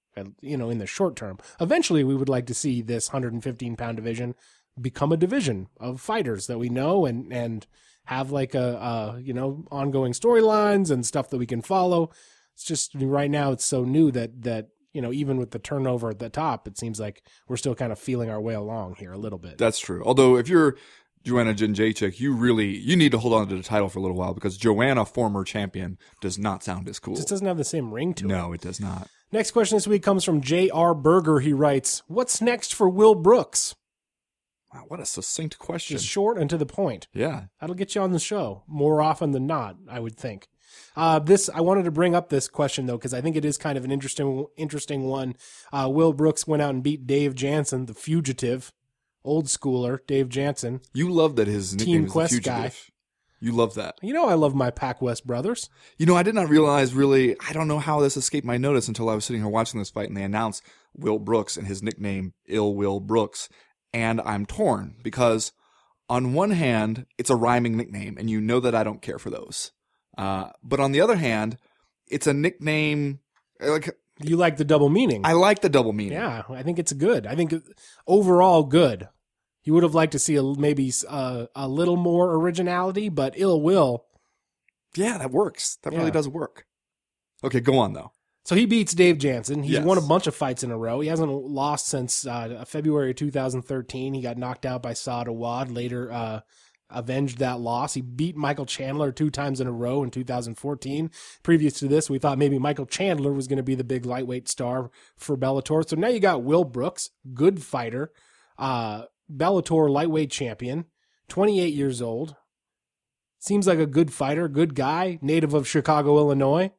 you 0.41 0.57
know, 0.57 0.69
in 0.69 0.79
the 0.79 0.87
short 0.87 1.15
term. 1.15 1.39
Eventually, 1.59 2.03
we 2.03 2.15
would 2.15 2.29
like 2.29 2.45
to 2.47 2.53
see 2.53 2.81
this 2.81 3.09
115 3.09 3.75
pound 3.75 3.97
division 3.97 4.35
become 4.79 5.11
a 5.13 5.17
division 5.17 5.67
of 5.79 6.01
fighters 6.01 6.47
that 6.47 6.59
we 6.59 6.67
know 6.67 7.05
and, 7.05 7.31
and, 7.31 7.65
have 8.05 8.31
like 8.31 8.53
a, 8.53 8.59
a 8.59 9.19
you 9.19 9.33
know 9.33 9.65
ongoing 9.71 10.13
storylines 10.13 10.89
and 10.89 11.05
stuff 11.05 11.29
that 11.29 11.37
we 11.37 11.45
can 11.45 11.61
follow 11.61 12.11
it's 12.55 12.63
just 12.63 12.95
right 12.95 13.29
now 13.29 13.51
it's 13.51 13.65
so 13.65 13.83
new 13.83 14.11
that 14.11 14.43
that 14.43 14.69
you 14.93 15.01
know 15.01 15.11
even 15.11 15.37
with 15.37 15.51
the 15.51 15.59
turnover 15.59 16.09
at 16.09 16.19
the 16.19 16.29
top, 16.29 16.67
it 16.67 16.77
seems 16.77 16.99
like 16.99 17.21
we're 17.47 17.57
still 17.57 17.75
kind 17.75 17.91
of 17.91 17.99
feeling 17.99 18.29
our 18.29 18.39
way 18.39 18.53
along 18.53 18.95
here 18.95 19.11
a 19.11 19.17
little 19.17 19.37
bit. 19.37 19.57
That's 19.57 19.79
true. 19.79 20.01
Although 20.05 20.37
if 20.37 20.47
you're 20.47 20.77
Joanna 21.25 21.53
Jędrzejczyk, 21.53 22.19
you 22.19 22.33
really 22.33 22.77
you 22.77 22.95
need 22.95 23.11
to 23.11 23.17
hold 23.17 23.33
on 23.33 23.49
to 23.49 23.55
the 23.57 23.63
title 23.63 23.89
for 23.89 23.99
a 23.99 24.01
little 24.01 24.15
while 24.15 24.33
because 24.33 24.55
Joanna, 24.55 25.05
former 25.05 25.43
champion, 25.43 25.97
does 26.21 26.39
not 26.39 26.63
sound 26.63 26.87
as 26.87 26.99
cool. 26.99 27.15
It 27.15 27.17
just 27.17 27.29
doesn't 27.29 27.45
have 27.45 27.57
the 27.57 27.65
same 27.65 27.93
ring 27.93 28.13
to 28.15 28.25
no, 28.25 28.35
it. 28.35 28.37
No, 28.37 28.53
it 28.53 28.61
does 28.61 28.79
not. 28.79 29.09
Next 29.33 29.51
question 29.51 29.75
this 29.75 29.87
week 29.87 30.01
comes 30.01 30.23
from 30.23 30.39
J.R. 30.39 30.95
Berger. 30.95 31.39
He 31.39 31.51
writes, 31.51 32.03
"What's 32.07 32.41
next 32.41 32.73
for 32.73 32.87
Will 32.87 33.15
Brooks?" 33.15 33.75
Wow, 34.73 34.85
what 34.87 34.99
a 35.01 35.05
succinct 35.05 35.59
question. 35.59 35.97
Just 35.97 36.07
short 36.07 36.37
and 36.37 36.49
to 36.49 36.57
the 36.57 36.65
point. 36.65 37.07
Yeah, 37.11 37.45
that'll 37.59 37.75
get 37.75 37.95
you 37.95 38.01
on 38.01 38.11
the 38.11 38.19
show 38.19 38.63
more 38.65 39.01
often 39.01 39.31
than 39.31 39.45
not. 39.45 39.75
I 39.89 39.99
would 39.99 40.15
think. 40.15 40.47
Uh, 40.95 41.19
this 41.19 41.49
I 41.53 41.61
wanted 41.61 41.83
to 41.83 41.91
bring 41.91 42.15
up 42.15 42.29
this 42.29 42.47
question 42.47 42.85
though 42.85 42.97
because 42.97 43.13
I 43.13 43.21
think 43.21 43.35
it 43.35 43.45
is 43.45 43.57
kind 43.57 43.77
of 43.77 43.85
an 43.85 43.91
interesting 43.91 44.45
interesting 44.57 45.03
one. 45.03 45.35
Uh, 45.71 45.89
Will 45.91 46.13
Brooks 46.13 46.47
went 46.47 46.61
out 46.61 46.71
and 46.73 46.83
beat 46.83 47.07
Dave 47.07 47.35
Jansen, 47.35 47.85
the 47.85 47.93
fugitive, 47.93 48.71
old 49.23 49.45
schooler 49.45 49.99
Dave 50.07 50.29
Jansen. 50.29 50.81
You 50.93 51.09
love 51.09 51.35
that 51.35 51.47
his 51.47 51.73
nickname 51.73 51.95
Team 51.95 52.05
is 52.05 52.11
Quest 52.11 52.31
the 52.31 52.35
fugitive. 52.37 52.61
guy. 52.61 52.71
You 53.41 53.51
love 53.51 53.75
that. 53.75 53.99
You 54.01 54.13
know 54.13 54.27
I 54.27 54.33
love 54.33 54.55
my 54.55 54.71
Pac 54.71 55.01
West 55.01 55.27
brothers. 55.27 55.69
You 55.97 56.05
know, 56.05 56.15
I 56.15 56.23
did 56.23 56.35
not 56.35 56.49
realize 56.49 56.93
really. 56.93 57.35
I 57.47 57.53
don't 57.53 57.67
know 57.67 57.79
how 57.79 57.99
this 57.99 58.17
escaped 58.17 58.45
my 58.45 58.57
notice 58.57 58.87
until 58.87 59.09
I 59.09 59.15
was 59.15 59.25
sitting 59.25 59.41
here 59.41 59.51
watching 59.51 59.79
this 59.79 59.89
fight, 59.89 60.07
and 60.07 60.17
they 60.17 60.23
announced 60.23 60.63
Will 60.95 61.19
Brooks 61.19 61.57
and 61.57 61.67
his 61.67 61.83
nickname 61.83 62.33
Ill 62.47 62.73
Will 62.73 62.99
Brooks, 62.99 63.49
and 63.93 64.21
I'm 64.21 64.45
torn 64.45 64.95
because 65.03 65.51
on 66.09 66.33
one 66.33 66.51
hand, 66.51 67.05
it's 67.17 67.29
a 67.29 67.35
rhyming 67.35 67.75
nickname, 67.77 68.17
and 68.17 68.29
you 68.29 68.39
know 68.39 68.59
that 68.59 68.75
I 68.75 68.83
don't 68.83 69.01
care 69.01 69.19
for 69.19 69.29
those. 69.29 69.71
Uh, 70.17 70.49
but 70.63 70.79
on 70.79 70.91
the 70.91 71.01
other 71.01 71.15
hand, 71.15 71.57
it's 72.07 72.27
a 72.27 72.33
nickname. 72.33 73.19
Like 73.59 73.97
You 74.21 74.37
like 74.37 74.57
the 74.57 74.65
double 74.65 74.89
meaning. 74.89 75.21
I 75.25 75.33
like 75.33 75.61
the 75.61 75.69
double 75.69 75.93
meaning. 75.93 76.13
yeah, 76.13 76.43
I 76.49 76.63
think 76.63 76.79
it's 76.79 76.93
good. 76.93 77.25
I 77.27 77.35
think 77.35 77.53
overall 78.07 78.63
good. 78.63 79.09
You 79.63 79.73
would 79.73 79.83
have 79.83 79.95
liked 79.95 80.11
to 80.11 80.19
see 80.19 80.35
a, 80.35 80.43
maybe 80.43 80.91
a, 81.09 81.47
a 81.55 81.67
little 81.67 81.95
more 81.97 82.35
originality, 82.35 83.09
but 83.09 83.33
ill 83.35 83.59
will. 83.61 84.05
Yeah, 84.95 85.17
that 85.17 85.31
works. 85.31 85.77
That 85.83 85.93
Yeah. 85.93 85.99
really 85.99 86.11
does 86.11 86.27
work. 86.29 86.65
Okay, 87.43 87.59
go 87.59 87.77
on 87.79 87.93
though. 87.93 88.11
So 88.45 88.53
he 88.55 88.67
beats 88.67 88.93
Dave 88.93 89.17
Jansen. 89.17 89.63
He's 89.63 89.71
Yes. 89.73 89.83
won 89.85 89.97
a 89.97 90.01
bunch 90.01 90.27
of 90.27 90.35
fights 90.35 90.63
in 90.63 90.69
a 90.69 90.77
row. 90.77 90.99
He 90.99 91.07
hasn't 91.09 91.31
lost 91.31 91.87
since 91.87 92.27
uh, 92.27 92.63
February 92.67 93.13
2013. 93.15 94.13
He 94.13 94.21
got 94.21 94.37
knocked 94.37 94.67
out 94.67 94.83
by 94.83 94.93
Saad 94.93 95.27
Awad. 95.27 95.71
Later, 95.71 96.11
uh, 96.11 96.41
avenged 96.89 97.39
that 97.39 97.59
loss. 97.59 97.95
He 97.95 98.01
beat 98.01 98.35
Michael 98.35 98.65
Chandler 98.65 99.11
two 99.11 99.29
times 99.29 99.59
in 99.59 99.67
a 99.67 99.71
row 99.71 100.03
in 100.03 100.11
2014. 100.11 101.09
Previous 101.43 101.79
to 101.79 101.87
this, 101.87 102.09
we 102.09 102.19
thought 102.19 102.37
maybe 102.37 102.59
Michael 102.59 102.85
Chandler 102.85 103.33
was 103.33 103.47
going 103.47 103.57
to 103.57 103.63
be 103.63 103.75
the 103.75 103.83
big 103.83 104.05
lightweight 104.05 104.47
star 104.47 104.91
for 105.17 105.35
Bellator. 105.37 105.87
So 105.87 105.95
now 105.95 106.07
you 106.07 106.19
got 106.19 106.43
Will 106.43 106.63
Brooks, 106.63 107.09
good 107.33 107.63
fighter, 107.63 108.11
uh, 108.57 109.05
Bellator 109.33 109.89
lightweight 109.89 110.29
champion, 110.31 110.85
28 111.29 111.73
years 111.73 112.01
old. 112.01 112.35
Seems 113.39 113.67
like 113.67 113.79
a 113.79 113.85
good 113.85 114.11
fighter, 114.13 114.47
good 114.47 114.75
guy, 114.75 115.19
native 115.21 115.53
of 115.53 115.67
Chicago, 115.67 116.17
Illinois. 116.17 116.71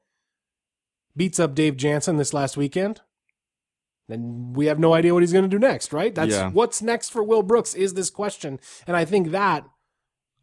Beats 1.16 1.40
up 1.40 1.54
Dave 1.54 1.76
Jansen 1.76 2.16
this 2.16 2.34
last 2.34 2.56
weekend. 2.56 3.00
And 4.08 4.54
we 4.54 4.66
have 4.66 4.78
no 4.78 4.92
idea 4.92 5.12
what 5.14 5.22
he's 5.22 5.32
going 5.32 5.44
to 5.44 5.48
do 5.48 5.58
next, 5.58 5.92
right? 5.92 6.14
That's 6.14 6.32
Yeah. 6.32 6.50
what's 6.50 6.80
next 6.80 7.08
for 7.10 7.24
Will 7.24 7.42
Brooks 7.42 7.74
is 7.74 7.94
this 7.94 8.10
question. 8.10 8.60
And 8.86 8.96
I 8.96 9.04
think 9.04 9.30
that 9.30 9.64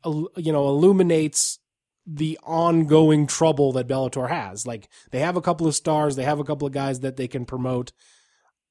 you 0.05 0.51
know 0.51 0.67
illuminates 0.67 1.59
the 2.05 2.37
ongoing 2.43 3.27
trouble 3.27 3.71
that 3.73 3.87
Bellator 3.87 4.29
has. 4.29 4.67
Like 4.67 4.89
they 5.11 5.19
have 5.19 5.37
a 5.37 5.41
couple 5.41 5.67
of 5.67 5.75
stars, 5.75 6.15
they 6.15 6.23
have 6.23 6.39
a 6.39 6.43
couple 6.43 6.67
of 6.67 6.73
guys 6.73 6.99
that 6.99 7.15
they 7.15 7.27
can 7.27 7.45
promote, 7.45 7.91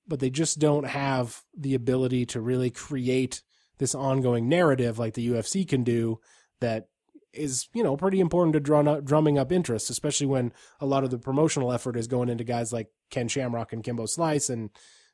but 0.06 0.20
they 0.20 0.30
just 0.30 0.58
don't 0.58 0.84
have 0.84 1.42
the 1.56 1.74
ability 1.74 2.26
to 2.26 2.40
really 2.40 2.70
create 2.70 3.42
this 3.78 3.94
ongoing 3.94 4.48
narrative 4.48 4.98
like 4.98 5.14
the 5.14 5.28
UFC 5.28 5.66
can 5.66 5.82
do 5.82 6.20
that 6.60 6.88
is, 7.32 7.68
you 7.72 7.82
know, 7.82 7.96
pretty 7.96 8.20
important 8.20 8.52
to 8.52 8.60
draw 8.60 8.80
up, 8.80 9.04
drumming 9.04 9.38
up 9.38 9.50
interest, 9.50 9.88
especially 9.88 10.26
when 10.26 10.52
a 10.80 10.86
lot 10.86 11.02
of 11.02 11.10
the 11.10 11.18
promotional 11.18 11.72
effort 11.72 11.96
is 11.96 12.06
going 12.06 12.28
into 12.28 12.44
guys 12.44 12.72
like 12.72 12.88
Ken 13.10 13.28
Shamrock 13.28 13.72
and 13.72 13.82
Kimbo 13.82 14.06
Slice 14.06 14.50
and, 14.50 14.70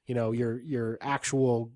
you 0.06 0.14
know, 0.14 0.32
your 0.32 0.60
your 0.60 0.98
actual 1.00 1.72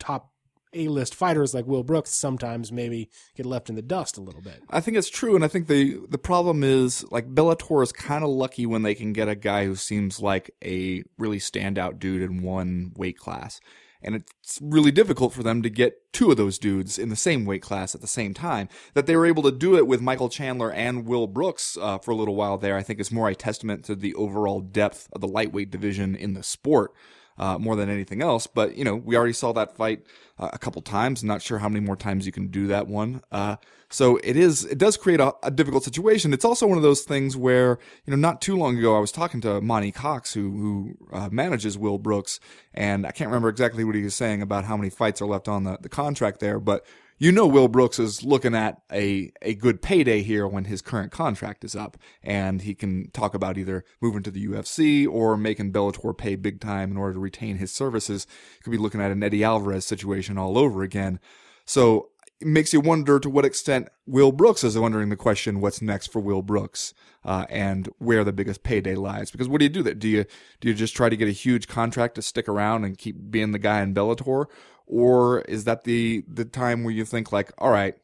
top 0.00 0.33
A-list 0.74 1.14
fighters 1.14 1.54
like 1.54 1.66
Will 1.66 1.82
Brooks 1.82 2.12
sometimes 2.12 2.72
maybe 2.72 3.10
get 3.36 3.46
left 3.46 3.68
in 3.68 3.74
the 3.74 3.82
dust 3.82 4.18
a 4.18 4.20
little 4.20 4.42
bit. 4.42 4.62
I 4.70 4.80
think 4.80 4.96
it's 4.96 5.08
true, 5.08 5.34
and 5.34 5.44
I 5.44 5.48
think 5.48 5.66
the 5.66 6.00
the 6.08 6.18
problem 6.18 6.62
is 6.62 7.04
like 7.10 7.34
Bellator 7.34 7.82
is 7.82 7.92
kind 7.92 8.24
of 8.24 8.30
lucky 8.30 8.66
when 8.66 8.82
they 8.82 8.94
can 8.94 9.12
get 9.12 9.28
a 9.28 9.34
guy 9.34 9.66
who 9.66 9.76
seems 9.76 10.20
like 10.20 10.50
a 10.64 11.02
really 11.18 11.38
standout 11.38 11.98
dude 11.98 12.22
in 12.22 12.42
one 12.42 12.92
weight 12.96 13.18
class, 13.18 13.60
and 14.02 14.14
it's 14.14 14.58
really 14.62 14.90
difficult 14.90 15.32
for 15.32 15.42
them 15.42 15.62
to 15.62 15.70
get 15.70 16.12
two 16.12 16.30
of 16.30 16.36
those 16.36 16.58
dudes 16.58 16.98
in 16.98 17.08
the 17.08 17.16
same 17.16 17.44
weight 17.44 17.62
class 17.62 17.94
at 17.94 18.00
the 18.00 18.06
same 18.06 18.34
time. 18.34 18.68
That 18.94 19.06
they 19.06 19.16
were 19.16 19.26
able 19.26 19.42
to 19.44 19.52
do 19.52 19.76
it 19.76 19.86
with 19.86 20.00
Michael 20.00 20.28
Chandler 20.28 20.70
and 20.70 21.06
Will 21.06 21.26
Brooks 21.26 21.78
uh, 21.80 21.98
for 21.98 22.10
a 22.10 22.16
little 22.16 22.36
while 22.36 22.58
there, 22.58 22.76
I 22.76 22.82
think 22.82 23.00
is 23.00 23.10
more 23.10 23.28
a 23.28 23.34
testament 23.34 23.84
to 23.86 23.94
the 23.94 24.14
overall 24.14 24.60
depth 24.60 25.08
of 25.12 25.20
the 25.20 25.28
lightweight 25.28 25.70
division 25.70 26.14
in 26.14 26.34
the 26.34 26.42
sport 26.42 26.92
uh, 27.38 27.58
more 27.58 27.76
than 27.76 27.88
anything 27.88 28.22
else. 28.22 28.46
But 28.46 28.76
you 28.76 28.84
know, 28.84 28.94
we 28.96 29.16
already 29.16 29.32
saw 29.32 29.52
that 29.52 29.76
fight 29.76 30.04
uh, 30.38 30.50
a 30.52 30.58
couple 30.58 30.82
times. 30.82 31.24
Not 31.24 31.42
sure 31.42 31.58
how 31.58 31.68
many 31.68 31.84
more 31.84 31.96
times 31.96 32.26
you 32.26 32.32
can 32.32 32.48
do 32.48 32.66
that 32.68 32.86
one. 32.86 33.22
Uh, 33.30 33.56
so 33.88 34.18
it 34.24 34.36
is. 34.36 34.64
It 34.64 34.78
does 34.78 34.96
create 34.96 35.20
a, 35.20 35.34
a, 35.42 35.50
difficult 35.50 35.84
situation. 35.84 36.32
It's 36.32 36.44
also 36.44 36.66
one 36.66 36.76
of 36.76 36.82
those 36.82 37.02
things 37.02 37.36
where 37.36 37.78
you 38.06 38.10
know, 38.10 38.16
not 38.16 38.40
too 38.40 38.56
long 38.56 38.76
ago, 38.76 38.96
I 38.96 39.00
was 39.00 39.12
talking 39.12 39.40
to 39.42 39.60
Monty 39.60 39.92
Cox, 39.92 40.34
who 40.34 40.50
who 40.50 40.96
uh, 41.12 41.28
manages 41.30 41.78
Will 41.78 41.98
Brooks, 41.98 42.40
and 42.72 43.06
I 43.06 43.12
can't 43.12 43.28
remember 43.28 43.48
exactly 43.48 43.84
what 43.84 43.94
he 43.94 44.02
was 44.02 44.14
saying 44.14 44.42
about 44.42 44.64
how 44.64 44.76
many 44.76 44.90
fights 44.90 45.22
are 45.22 45.26
left 45.26 45.48
on 45.48 45.64
the, 45.64 45.78
the 45.80 45.88
contract 45.88 46.40
there, 46.40 46.58
but 46.58 46.84
you 47.18 47.30
know 47.30 47.46
Will 47.46 47.68
Brooks 47.68 47.98
is 47.98 48.24
looking 48.24 48.54
at 48.54 48.80
a, 48.92 49.32
a 49.40 49.54
good 49.54 49.80
payday 49.82 50.22
here 50.22 50.46
when 50.46 50.64
his 50.64 50.82
current 50.82 51.12
contract 51.12 51.64
is 51.64 51.76
up, 51.76 51.96
and 52.22 52.62
he 52.62 52.74
can 52.74 53.10
talk 53.12 53.34
about 53.34 53.56
either 53.56 53.84
moving 54.00 54.22
to 54.22 54.30
the 54.30 54.46
UFC 54.46 55.06
or 55.06 55.36
making 55.36 55.72
Bellator 55.72 56.16
pay 56.16 56.36
big 56.36 56.60
time 56.60 56.90
in 56.90 56.96
order 56.96 57.14
to 57.14 57.20
retain 57.20 57.56
his 57.56 57.72
services. 57.72 58.26
Could 58.62 58.70
be 58.70 58.78
looking 58.78 59.00
at 59.00 59.12
an 59.12 59.22
Eddie 59.22 59.44
Alvarez 59.44 59.84
situation 59.84 60.38
all 60.38 60.58
over 60.58 60.82
again. 60.82 61.20
So 61.64 62.10
it 62.40 62.48
makes 62.48 62.72
you 62.72 62.80
wonder 62.80 63.20
to 63.20 63.30
what 63.30 63.44
extent 63.44 63.88
Will 64.06 64.32
Brooks 64.32 64.64
is 64.64 64.76
wondering 64.76 65.08
the 65.08 65.16
question, 65.16 65.60
what's 65.60 65.80
next 65.80 66.08
for 66.08 66.20
Will 66.20 66.42
Brooks, 66.42 66.92
uh, 67.24 67.46
and 67.48 67.88
where 67.98 68.24
the 68.24 68.32
biggest 68.32 68.62
payday 68.64 68.96
lies. 68.96 69.30
Because 69.30 69.48
what 69.48 69.60
do 69.60 69.64
you 69.64 69.70
do 69.70 69.82
That 69.82 69.98
Do 69.98 70.08
you 70.08 70.24
do 70.60 70.68
you 70.68 70.74
just 70.74 70.94
try 70.94 71.08
to 71.08 71.16
get 71.16 71.28
a 71.28 71.32
huge 71.32 71.68
contract 71.68 72.16
to 72.16 72.22
stick 72.22 72.48
around 72.48 72.84
and 72.84 72.98
keep 72.98 73.30
being 73.30 73.52
the 73.52 73.58
guy 73.58 73.80
in 73.82 73.94
Bellator? 73.94 74.46
Or 74.86 75.40
is 75.42 75.64
that 75.64 75.84
the 75.84 76.24
the 76.28 76.44
time 76.44 76.84
where 76.84 76.94
you 76.94 77.04
think 77.04 77.32
like 77.32 77.52
all 77.58 77.70
right 77.70 77.94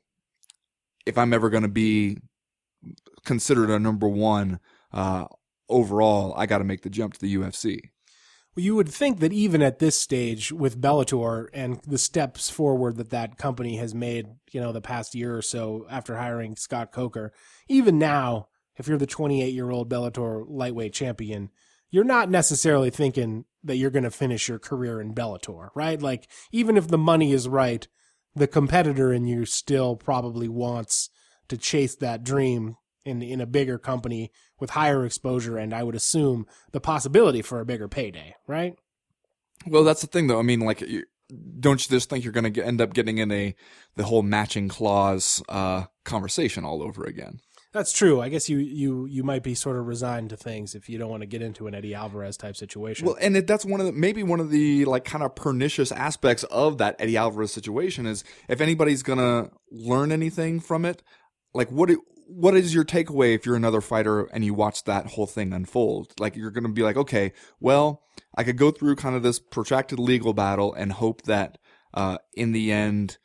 if 1.07 1.19
i'm 1.19 1.33
ever 1.33 1.51
going 1.51 1.62
to 1.62 1.69
be 1.69 2.19
considered 3.25 3.71
a 3.71 3.79
number 3.79 4.09
one 4.09 4.59
uh, 4.93 5.27
overall 5.69 6.35
i 6.37 6.47
got 6.47 6.59
to 6.59 6.64
make 6.64 6.83
the 6.83 6.90
jump 6.90 7.14
to 7.14 7.21
the 7.21 7.35
ufc 7.37 7.81
well, 8.57 8.64
you 8.64 8.75
would 8.75 8.88
think 8.88 9.21
that 9.21 9.33
even 9.33 9.62
at 9.62 9.79
this 9.79 9.99
stage 9.99 10.51
with 10.51 10.81
Bellator 10.81 11.47
and 11.55 11.81
the 11.87 11.99
steps 11.99 12.51
forward 12.51 12.97
that 12.97 13.11
that 13.11 13.38
company 13.38 13.77
has 13.77 13.95
made, 13.95 14.27
you 14.51 14.61
know, 14.61 14.73
the 14.73 14.81
past 14.81 15.14
year 15.14 15.37
or 15.37 15.43
so 15.43 15.87
after 15.88 16.16
hiring 16.16 16.57
Scott 16.57 16.90
Coker, 16.90 17.33
even 17.69 17.97
now, 17.97 18.49
if 18.77 18.88
you're 18.88 18.99
the 18.99 19.07
28 19.07 19.55
year 19.55 19.71
old 19.71 19.88
Bellator 19.88 20.45
lightweight 20.49 20.93
champion, 20.93 21.51
you're 21.90 22.05
not 22.05 22.31
necessarily 22.31 22.90
thinking 22.90 23.44
that 23.64 23.76
you're 23.76 23.90
going 23.90 24.05
to 24.05 24.11
finish 24.11 24.48
your 24.48 24.59
career 24.59 25.00
in 25.00 25.14
Bellator, 25.14 25.68
right? 25.74 26.00
Like, 26.00 26.29
even 26.53 26.76
if 26.76 26.88
the 26.88 26.98
money 26.98 27.33
is 27.33 27.48
right, 27.48 27.87
the 28.35 28.46
competitor 28.46 29.12
in 29.12 29.26
you 29.26 29.44
still 29.44 29.96
probably 29.96 30.48
wants 30.48 31.11
to 31.48 31.57
chase 31.57 31.96
that 31.96 32.24
dream 32.24 32.76
in 33.05 33.22
in 33.22 33.40
a 33.40 33.46
bigger 33.46 33.79
company 33.79 34.31
with 34.61 34.70
higher 34.70 35.05
exposure 35.05 35.57
and 35.57 35.74
I 35.74 35.83
would 35.83 35.94
assume 35.94 36.46
the 36.72 36.81
possibility 36.81 37.42
for 37.42 37.61
a 37.61 37.64
bigger 37.64 37.88
payday, 37.88 38.37
right? 38.46 38.76
Well, 39.66 39.85
that's 39.85 40.03
the 40.03 40.07
thing, 40.07 40.26
though. 40.26 40.38
I 40.38 40.42
mean, 40.42 40.61
like, 40.61 40.81
you, 40.81 41.05
don't 41.59 41.85
you 41.85 41.94
just 41.94 42.09
think 42.09 42.24
you're 42.24 42.33
going 42.33 42.53
to 42.53 42.64
end 42.64 42.81
up 42.81 42.92
getting 42.92 43.18
in 43.18 43.31
a 43.31 43.55
the 43.96 44.05
whole 44.05 44.22
matching 44.22 44.68
clause 44.68 45.42
uh, 45.48 45.85
conversation 46.05 46.64
all 46.64 46.83
over 46.83 47.05
again? 47.05 47.40
That's 47.72 47.92
true. 47.92 48.20
I 48.20 48.28
guess 48.28 48.48
you 48.48 48.59
you 48.59 49.06
you 49.06 49.22
might 49.22 49.44
be 49.44 49.54
sort 49.54 49.76
of 49.76 49.87
resigned 49.87 50.30
to 50.30 50.37
things 50.37 50.74
if 50.74 50.88
you 50.88 50.98
don't 50.98 51.09
want 51.09 51.20
to 51.20 51.26
get 51.26 51.40
into 51.40 51.68
an 51.68 51.74
Eddie 51.74 51.94
Alvarez 51.94 52.37
type 52.37 52.56
situation. 52.56 53.06
Well, 53.06 53.16
and 53.20 53.37
it, 53.37 53.46
that's 53.46 53.64
one 53.64 53.78
of 53.78 53.87
the 53.87 53.92
maybe 53.92 54.24
one 54.24 54.40
of 54.40 54.50
the 54.50 54.85
like 54.87 55.04
kind 55.04 55.22
of 55.22 55.37
pernicious 55.37 55.92
aspects 55.92 56.42
of 56.44 56.78
that 56.78 56.96
Eddie 56.98 57.16
Alvarez 57.16 57.52
situation 57.52 58.06
is 58.06 58.24
if 58.48 58.61
anybody's 58.61 59.04
gonna 59.04 59.50
learn 59.70 60.11
anything 60.11 60.59
from 60.59 60.85
it, 60.85 61.04
like 61.54 61.70
what 61.70 61.90
what 62.26 62.56
is 62.56 62.74
your 62.74 62.85
takeaway 62.85 63.37
if 63.37 63.46
you're 63.46 63.56
another 63.56 63.80
fighter 63.80 64.24
and 64.33 64.44
you 64.44 64.52
watch 64.52 64.83
that 64.85 65.06
whole 65.06 65.26
thing 65.26 65.52
unfold? 65.52 66.12
Like 66.18 66.35
you're 66.35 66.50
gonna 66.50 66.70
be 66.70 66.83
like, 66.83 66.96
okay, 66.96 67.33
well, 67.61 68.02
I 68.37 68.42
could 68.42 68.56
go 68.56 68.72
through 68.72 68.96
kind 68.96 69.14
of 69.14 69.22
this 69.22 69.38
protracted 69.38 70.00
legal 70.00 70.33
battle 70.33 70.74
and 70.74 70.90
hope 70.90 71.22
that 71.22 71.59
uh, 71.94 72.18
in 72.35 72.50
the 72.50 72.72
end. 72.72 73.18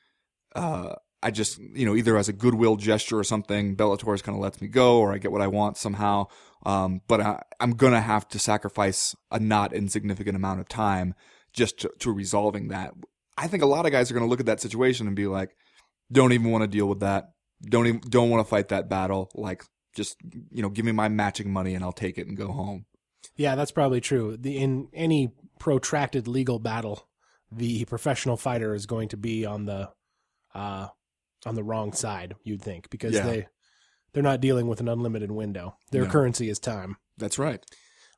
Uh, 0.56 0.96
I 1.26 1.32
just, 1.32 1.58
you 1.58 1.88
know, 1.88 1.96
either 1.96 2.18
as 2.18 2.30
a 2.30 2.34
goodwill 2.34 2.76
gesture 2.76 3.18
or 3.18 3.24
something, 3.24 3.76
Bellator 3.76 4.22
kind 4.22 4.38
of 4.38 4.44
lets 4.44 4.62
me 4.62 4.68
go 4.68 5.00
or 5.00 5.12
I 5.12 5.18
get 5.18 5.32
what 5.32 5.42
I 5.42 5.48
want 5.48 5.76
somehow. 5.76 6.28
Um, 6.64 7.02
but 7.08 7.20
I, 7.20 7.42
am 7.60 7.72
going 7.72 7.94
to 7.94 8.00
have 8.00 8.28
to 8.28 8.38
sacrifice 8.38 9.16
a 9.32 9.40
not 9.40 9.74
insignificant 9.74 10.36
amount 10.36 10.60
of 10.60 10.70
time 10.70 11.16
just 11.52 11.80
to, 11.80 11.92
to 11.98 12.12
resolving 12.12 12.68
that. 12.68 12.94
I 13.40 13.48
think 13.48 13.64
a 13.64 13.66
lot 13.66 13.88
of 13.88 13.92
guys 13.92 14.12
are 14.12 14.14
going 14.14 14.24
to 14.24 14.30
look 14.30 14.40
at 14.40 14.46
that 14.46 14.62
situation 14.62 15.08
and 15.08 15.16
be 15.16 15.26
like, 15.26 15.56
don't 16.12 16.32
even 16.32 16.52
want 16.52 16.62
to 16.62 16.68
deal 16.68 16.86
with 16.86 17.00
that. 17.00 17.32
Don't 17.64 17.88
even, 17.88 18.02
don't 18.08 18.30
want 18.30 18.46
to 18.46 18.50
fight 18.50 18.68
that 18.68 18.88
battle. 18.88 19.32
Like, 19.34 19.64
just, 19.96 20.18
you 20.52 20.62
know, 20.62 20.70
give 20.70 20.86
me 20.86 20.92
my 20.92 21.10
matching 21.10 21.52
money 21.52 21.74
and 21.74 21.84
I'll 21.84 21.92
take 21.92 22.20
it 22.20 22.28
and 22.28 22.38
go 22.38 22.52
home. 22.52 22.86
Yeah, 23.36 23.56
that's 23.56 23.72
probably 23.72 24.00
true. 24.00 24.38
The, 24.38 24.60
in 24.60 24.90
any 24.94 25.34
protracted 25.58 26.28
legal 26.28 26.60
battle, 26.60 27.10
the 27.52 27.86
professional 27.86 28.38
fighter 28.38 28.76
is 28.76 28.86
going 28.86 29.10
to 29.10 29.18
be 29.18 29.44
on 29.44 29.66
the, 29.66 29.90
uh, 30.54 30.90
on 31.46 31.56
the 31.56 31.64
wrong 31.64 31.94
side, 31.94 32.36
you'd 32.44 32.62
think, 32.62 32.90
because 32.90 33.14
Yeah. 33.14 33.26
they 33.26 33.48
they're 34.14 34.24
not 34.24 34.40
dealing 34.40 34.68
with 34.68 34.80
an 34.80 34.88
unlimited 34.88 35.30
window. 35.30 35.76
Their 35.92 36.06
No. 36.06 36.10
currency 36.10 36.48
is 36.50 36.58
time. 36.58 36.96
That's 37.18 37.38
right. 37.38 37.62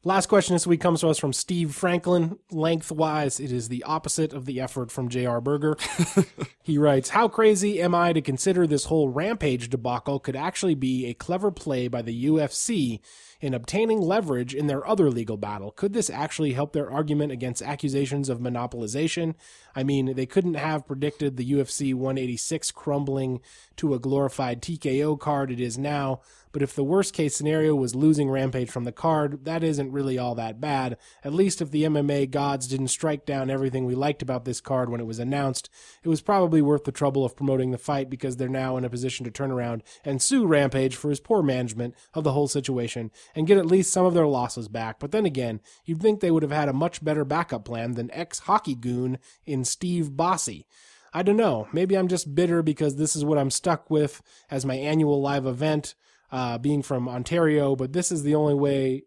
Last 0.03 0.27
question 0.27 0.53
this 0.53 0.67
week 0.67 0.79
comes 0.79 1.01
to 1.01 1.09
us 1.09 1.17
from 1.17 1.33
Steve 1.33 1.73
Franklin. 1.73 2.37
Lengthwise, 2.51 3.39
it 3.39 3.51
is 3.51 3.67
the 3.67 3.83
opposite 3.83 4.31
of 4.31 4.45
the 4.45 4.61
effort 4.61 4.91
from 4.91 5.09
J.R. 5.09 5.41
Berger. 5.41 5.75
he 6.63 6.77
writes, 6.77 7.09
How 7.09 7.27
crazy 7.27 7.81
am 7.81 7.95
I 7.95 8.13
to 8.13 8.21
consider 8.21 8.67
this 8.67 8.85
whole 8.85 9.09
rampage 9.09 9.69
debacle 9.69 10.19
could 10.19 10.35
actually 10.35 10.75
be 10.75 11.07
a 11.07 11.15
clever 11.15 11.49
play 11.51 11.87
by 11.87 12.03
the 12.03 12.25
UFC 12.27 12.99
in 13.39 13.54
obtaining 13.54 14.02
leverage 14.02 14.54
in 14.56 14.67
their 14.67 14.88
other 14.88 15.10
legal 15.10 15.38
battle? 15.38 15.71
Could 15.71 15.93
this 15.93 16.10
actually 16.10 16.54
help 16.54 16.73
their 16.73 16.89
argument 16.89 17.32
against 17.32 17.62
accusations 17.62 18.30
of 18.30 18.39
monopolization? 18.39 19.36
I 19.76 19.84
mean, 19.84 20.15
they 20.15 20.26
couldn't 20.26 20.56
have 20.56 20.88
predicted 20.88 21.38
the 21.38 21.52
UFC 21.52 21.93
186 21.93 22.71
crumbling 22.71 23.41
to 23.78 23.93
a 23.93 24.00
glorified 24.00 24.62
TKO 24.62 25.19
card 25.19 25.52
it 25.52 25.60
is 25.60 25.78
now, 25.78 26.21
but 26.58 26.63
if 26.63 26.73
the 26.73 26.84
worst 26.84 27.13
case 27.13 27.36
scenario 27.36 27.76
was 27.76 27.93
losing 27.93 28.32
Rampage 28.32 28.71
from 28.71 28.84
the 28.84 28.91
card, 28.91 29.45
that 29.45 29.63
isn't 29.63 29.91
really 29.91 30.17
all 30.17 30.34
that 30.34 30.60
bad. 30.60 30.97
At 31.23 31.34
least 31.34 31.62
if 31.62 31.69
the 31.69 31.84
MMA 31.84 32.32
gods 32.32 32.67
didn't 32.67 32.88
strike 32.88 33.28
down 33.28 33.52
everything 33.52 33.86
we 33.86 33.93
liked 33.93 34.23
about 34.23 34.45
this 34.45 34.60
card 34.60 34.89
when 34.89 35.00
it 35.00 35.06
was 35.06 35.19
announced, 35.19 35.69
it 36.02 36.10
was 36.10 36.21
probably 36.21 36.63
worth 36.63 36.86
the 36.86 36.91
trouble 36.91 37.23
of 37.23 37.36
promoting 37.36 37.69
the 37.69 37.78
fight 37.78 38.10
because 38.10 38.38
they're 38.38 38.50
now 38.50 38.76
in 38.76 38.86
a 38.86 38.89
position 38.89 39.23
to 39.26 39.30
turn 39.30 39.52
around 39.52 39.84
and 40.04 40.19
sue 40.19 40.47
Rampage 40.47 40.95
for 40.95 41.12
his 41.12 41.19
poor 41.19 41.43
management 41.43 41.93
of 42.15 42.23
the 42.23 42.32
whole 42.32 42.47
situation 42.47 43.12
and 43.35 43.47
get 43.47 43.57
at 43.57 43.65
least 43.65 43.93
some 43.93 44.05
of 44.05 44.13
their 44.13 44.27
losses 44.27 44.67
back. 44.67 44.99
But 44.99 45.11
then 45.11 45.25
again, 45.25 45.61
you'd 45.85 46.01
think 46.01 46.19
they 46.19 46.31
would 46.31 46.43
have 46.43 46.51
had 46.51 46.69
a 46.69 46.73
much 46.73 47.03
better 47.03 47.25
backup 47.25 47.65
plan 47.65 47.93
than 47.93 48.11
ex 48.11 48.39
hockey 48.39 48.75
goon 48.75 49.19
in 49.45 49.63
Steve 49.63 50.11
Bossé. 50.11 50.65
I 51.13 51.23
don't 51.23 51.37
know. 51.37 51.67
Maybe 51.71 51.97
I'm 51.97 52.07
just 52.07 52.35
bitter 52.35 52.61
because 52.61 52.95
this 52.95 53.15
is 53.15 53.25
what 53.25 53.37
I'm 53.37 53.51
stuck 53.51 53.89
with 53.89 54.21
as 54.49 54.65
my 54.65 54.75
annual 54.75 55.21
live 55.21 55.45
event, 55.45 55.95
uh, 56.31 56.57
being 56.57 56.83
from 56.83 57.07
Ontario. 57.07 57.75
But 57.75 57.93
this 57.93 58.11
is 58.11 58.23
the 58.23 58.35
only 58.35 58.53
way. 58.53 59.03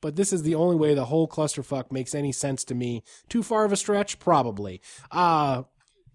But 0.00 0.16
this 0.16 0.32
is 0.32 0.42
the 0.42 0.56
only 0.56 0.76
way 0.76 0.94
the 0.94 1.06
whole 1.06 1.28
clusterfuck 1.28 1.90
makes 1.90 2.14
any 2.14 2.32
sense 2.32 2.64
to 2.64 2.74
me. 2.74 3.02
Too 3.28 3.42
far 3.42 3.64
of 3.64 3.72
a 3.72 3.76
stretch, 3.76 4.18
probably. 4.18 4.82
Uh, 5.10 5.62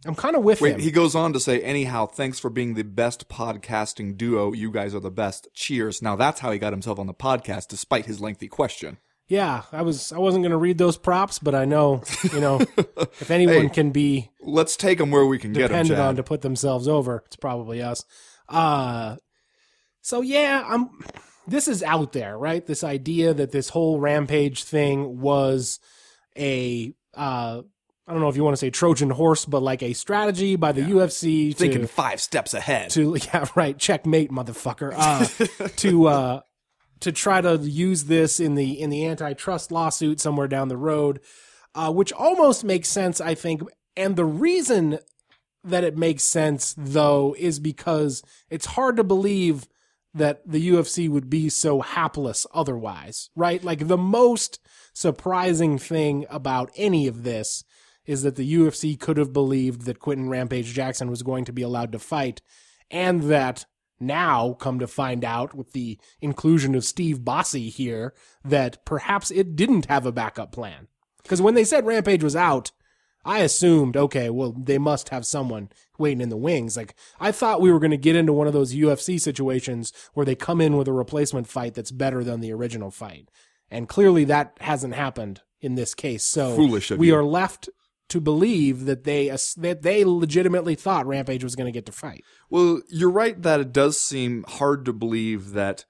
I'm 0.06 0.16
kind 0.16 0.36
of 0.36 0.44
with 0.44 0.62
Wait, 0.62 0.76
him. 0.76 0.80
he 0.80 0.92
goes 0.92 1.16
on 1.16 1.34
to 1.34 1.40
say, 1.40 1.62
anyhow, 1.62 2.06
thanks 2.06 2.40
for 2.40 2.50
being 2.50 2.76
the 2.76 2.84
best 2.84 3.28
podcasting 3.30 4.16
duo. 4.18 4.54
You 4.54 4.72
guys 4.72 4.94
are 4.94 5.00
the 5.00 5.12
best. 5.12 5.48
Cheers. 5.54 6.02
Now 6.02 6.16
that's 6.16 6.40
how 6.40 6.52
he 6.52 6.60
got 6.60 6.72
himself 6.74 7.00
on 7.00 7.08
the 7.08 7.14
podcast, 7.14 7.68
despite 7.68 8.06
his 8.06 8.22
lengthy 8.22 8.48
question. 8.48 9.00
yeah, 9.28 9.64
I 9.74 9.82
was. 9.82 10.12
I 10.14 10.20
wasn't 10.20 10.44
going 10.44 10.52
to 10.52 10.58
read 10.58 10.78
those 10.78 10.98
props, 10.98 11.40
but 11.40 11.56
I 11.56 11.66
know, 11.66 12.04
you 12.32 12.40
know, 12.40 12.60
if 12.78 13.30
anyone 13.32 13.64
Hey. 13.64 13.70
can 13.70 13.92
be 13.92 14.30
Let's 14.42 14.78
take 14.78 15.00
them 15.00 15.12
where 15.12 15.26
we 15.26 15.40
can 15.40 15.52
get 15.52 15.68
depended 15.70 16.00
on 16.00 16.16
to 16.18 16.24
put 16.24 16.42
themselves 16.42 16.88
over. 16.88 17.24
It's 17.26 17.36
probably 17.36 17.82
us. 17.82 18.06
Uh 18.48 19.18
so 20.02 20.22
yeah, 20.22 20.64
I'm 20.66 20.90
this 21.48 21.68
is 21.68 21.82
out 21.84 22.14
there, 22.14 22.38
right? 22.38 22.66
This 22.66 22.84
idea 22.84 23.34
that 23.34 23.52
this 23.52 23.68
whole 23.70 24.00
rampage 24.00 24.64
thing 24.64 25.20
was 25.20 25.80
a 26.38 26.94
uh 27.14 27.64
I 28.08 28.14
don't 28.14 28.22
know 28.22 28.30
if 28.30 28.38
you 28.38 28.44
want 28.44 28.54
to 28.54 28.58
say 28.58 28.70
Trojan 28.70 29.10
horse, 29.10 29.44
but 29.46 29.62
like 29.62 29.84
a 29.84 29.92
strategy 29.94 30.56
by 30.56 30.72
the 30.72 30.82
UFC 30.82 31.52
to 31.52 31.58
Thinking 31.58 31.88
five 31.88 32.22
steps 32.22 32.54
ahead. 32.54 32.90
to 32.92 33.18
yeah 33.34 33.46
right 33.56 33.78
checkmate 33.78 34.32
motherfucker 34.32 34.94
uh 34.96 35.68
to 35.78 36.08
uh 36.08 36.42
to 37.02 37.12
try 37.12 37.42
to 37.42 37.58
use 37.58 38.06
this 38.06 38.40
in 38.40 38.56
the 38.56 38.80
in 38.80 38.90
the 38.90 39.06
antitrust 39.06 39.72
lawsuit 39.72 40.20
somewhere 40.20 40.48
down 40.48 40.68
the 40.68 40.78
road 40.78 41.20
uh 41.76 41.92
which 41.92 42.12
almost 42.14 42.64
makes 42.64 42.90
sense 42.90 43.22
i 43.22 43.36
think 43.36 43.62
and 43.96 44.16
the 44.16 44.26
reason 44.26 44.98
that 45.64 45.84
it 45.84 45.98
makes 45.98 46.24
sense 46.24 46.74
though 46.78 47.36
is 47.38 47.60
because 47.60 48.24
it's 48.50 48.68
hard 48.68 48.96
to 48.98 49.04
believe 49.04 49.68
that 50.14 50.42
the 50.50 50.70
UFC 50.70 51.08
would 51.10 51.30
be 51.30 51.48
so 51.50 51.82
hapless 51.82 52.48
otherwise, 52.54 53.30
right? 53.36 53.64
Like 53.64 53.88
the 53.88 53.98
most 53.98 54.60
surprising 54.94 55.78
thing 55.78 56.26
about 56.30 56.72
any 56.76 57.08
of 57.08 57.24
this 57.24 57.64
is 58.08 58.24
that 58.24 58.38
the 58.38 58.56
UFC 58.56 59.00
could 59.00 59.18
have 59.18 59.34
believed 59.34 59.82
that 59.82 60.00
Quentin 60.00 60.30
Rampage 60.30 60.74
Jackson 60.74 61.10
was 61.10 61.22
going 61.22 61.46
to 61.46 61.54
be 61.54 61.62
allowed 61.62 61.92
to 61.92 62.00
fight 62.00 62.42
and 62.90 63.24
that 63.24 63.66
now 64.00 64.54
come 64.54 64.80
to 64.80 64.88
find 64.88 65.26
out 65.26 65.54
with 65.54 65.74
the 65.74 66.00
inclusion 66.22 66.74
of 66.74 66.86
Steve 66.86 67.20
Bossé 67.20 67.70
here 67.70 68.14
that 68.44 68.84
perhaps 68.86 69.30
it 69.30 69.56
didn't 69.56 69.88
have 69.88 70.06
a 70.06 70.12
backup 70.12 70.52
plan. 70.52 70.88
Because 71.22 71.42
when 71.42 71.56
they 71.56 71.66
said 71.66 71.86
Rampage 71.86 72.24
was 72.24 72.36
out, 72.36 72.72
I 73.26 73.40
assumed, 73.40 73.98
okay, 73.98 74.30
well, 74.30 74.54
they 74.58 74.78
must 74.78 75.10
have 75.10 75.26
someone 75.26 75.70
waiting 75.98 76.22
in 76.22 76.30
the 76.30 76.38
wings. 76.38 76.78
Like, 76.78 76.96
I 77.20 77.34
thought 77.34 77.60
we 77.60 77.72
were 77.72 77.80
going 77.80 77.92
to 77.92 77.98
get 77.98 78.16
into 78.16 78.32
one 78.32 78.48
of 78.48 78.54
those 78.54 78.74
UFC 78.74 79.20
situations 79.20 79.92
where 80.14 80.26
they 80.26 80.36
come 80.36 80.62
in 80.62 80.78
with 80.78 80.88
a 80.88 80.94
replacement 80.94 81.48
fight 81.48 81.74
that's 81.74 81.92
better 81.92 82.24
than 82.24 82.40
the 82.40 82.54
original 82.54 82.90
fight. 82.90 83.30
And 83.70 83.90
clearly 83.90 84.24
that 84.26 84.56
hasn't 84.62 84.94
happened 84.94 85.42
in 85.60 85.76
this 85.76 85.94
case. 85.94 86.24
So 86.24 86.56
Foolish 86.56 86.92
of 86.92 87.00
we 87.00 87.08
you. 87.08 87.16
are 87.16 87.24
left 87.24 87.68
to 88.10 88.22
believe 88.22 88.86
that 88.86 89.04
they 89.04 89.28
that 89.58 89.82
they 89.82 90.06
legitimately 90.06 90.76
thought 90.76 91.06
Rampage 91.06 91.44
was 91.44 91.56
going 91.56 91.66
to 91.66 91.72
get 91.72 91.86
to 91.88 91.92
fight. 91.92 92.24
Well, 92.50 92.82
you're 92.90 93.12
right 93.12 93.42
that 93.42 93.60
it 93.60 93.74
does 93.74 94.00
seem 94.00 94.46
hard 94.48 94.86
to 94.86 94.94
believe 94.94 95.52
that 95.52 95.86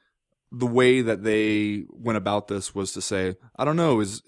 the 0.51 0.67
way 0.67 1.01
that 1.01 1.23
they 1.23 1.85
went 1.89 2.17
about 2.17 2.47
this 2.47 2.73
was 2.73 2.93
to 2.93 3.01
say, 3.01 3.35
I 3.57 3.65
don't 3.65 3.75
know, 3.75 3.99
is 3.99 4.23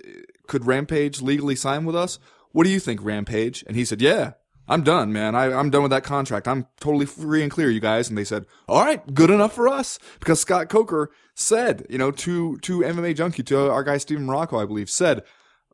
could 0.47 0.65
Rampage 0.65 1.21
legally 1.21 1.55
sign 1.55 1.85
with 1.85 1.95
us? 1.95 2.19
What 2.51 2.63
do 2.63 2.69
you 2.69 2.79
think, 2.79 3.03
Rampage? 3.03 3.63
And 3.67 3.75
he 3.75 3.85
said, 3.85 4.01
Yeah, 4.01 4.33
I'm 4.67 4.83
done, 4.83 5.11
man. 5.11 5.35
I, 5.35 5.51
I'm 5.51 5.69
done 5.69 5.83
with 5.83 5.91
that 5.91 6.03
contract. 6.03 6.47
I'm 6.47 6.67
totally 6.79 7.05
free 7.05 7.41
and 7.41 7.51
clear, 7.51 7.69
you 7.69 7.79
guys. 7.79 8.09
And 8.09 8.17
they 8.17 8.23
said, 8.23 8.45
All 8.67 8.83
right, 8.83 9.13
good 9.13 9.29
enough 9.29 9.53
for 9.53 9.67
us. 9.67 9.97
Because 10.19 10.39
Scott 10.39 10.69
Coker 10.69 11.09
said, 11.33 11.85
you 11.89 11.97
know, 11.97 12.11
to 12.11 12.57
to 12.59 12.79
MMA 12.79 13.15
Junkie, 13.15 13.43
to 13.43 13.71
our 13.71 13.83
guy 13.83 13.97
Steven 13.97 14.27
Marrocco, 14.27 14.61
I 14.61 14.65
believe, 14.65 14.89
said, 14.89 15.23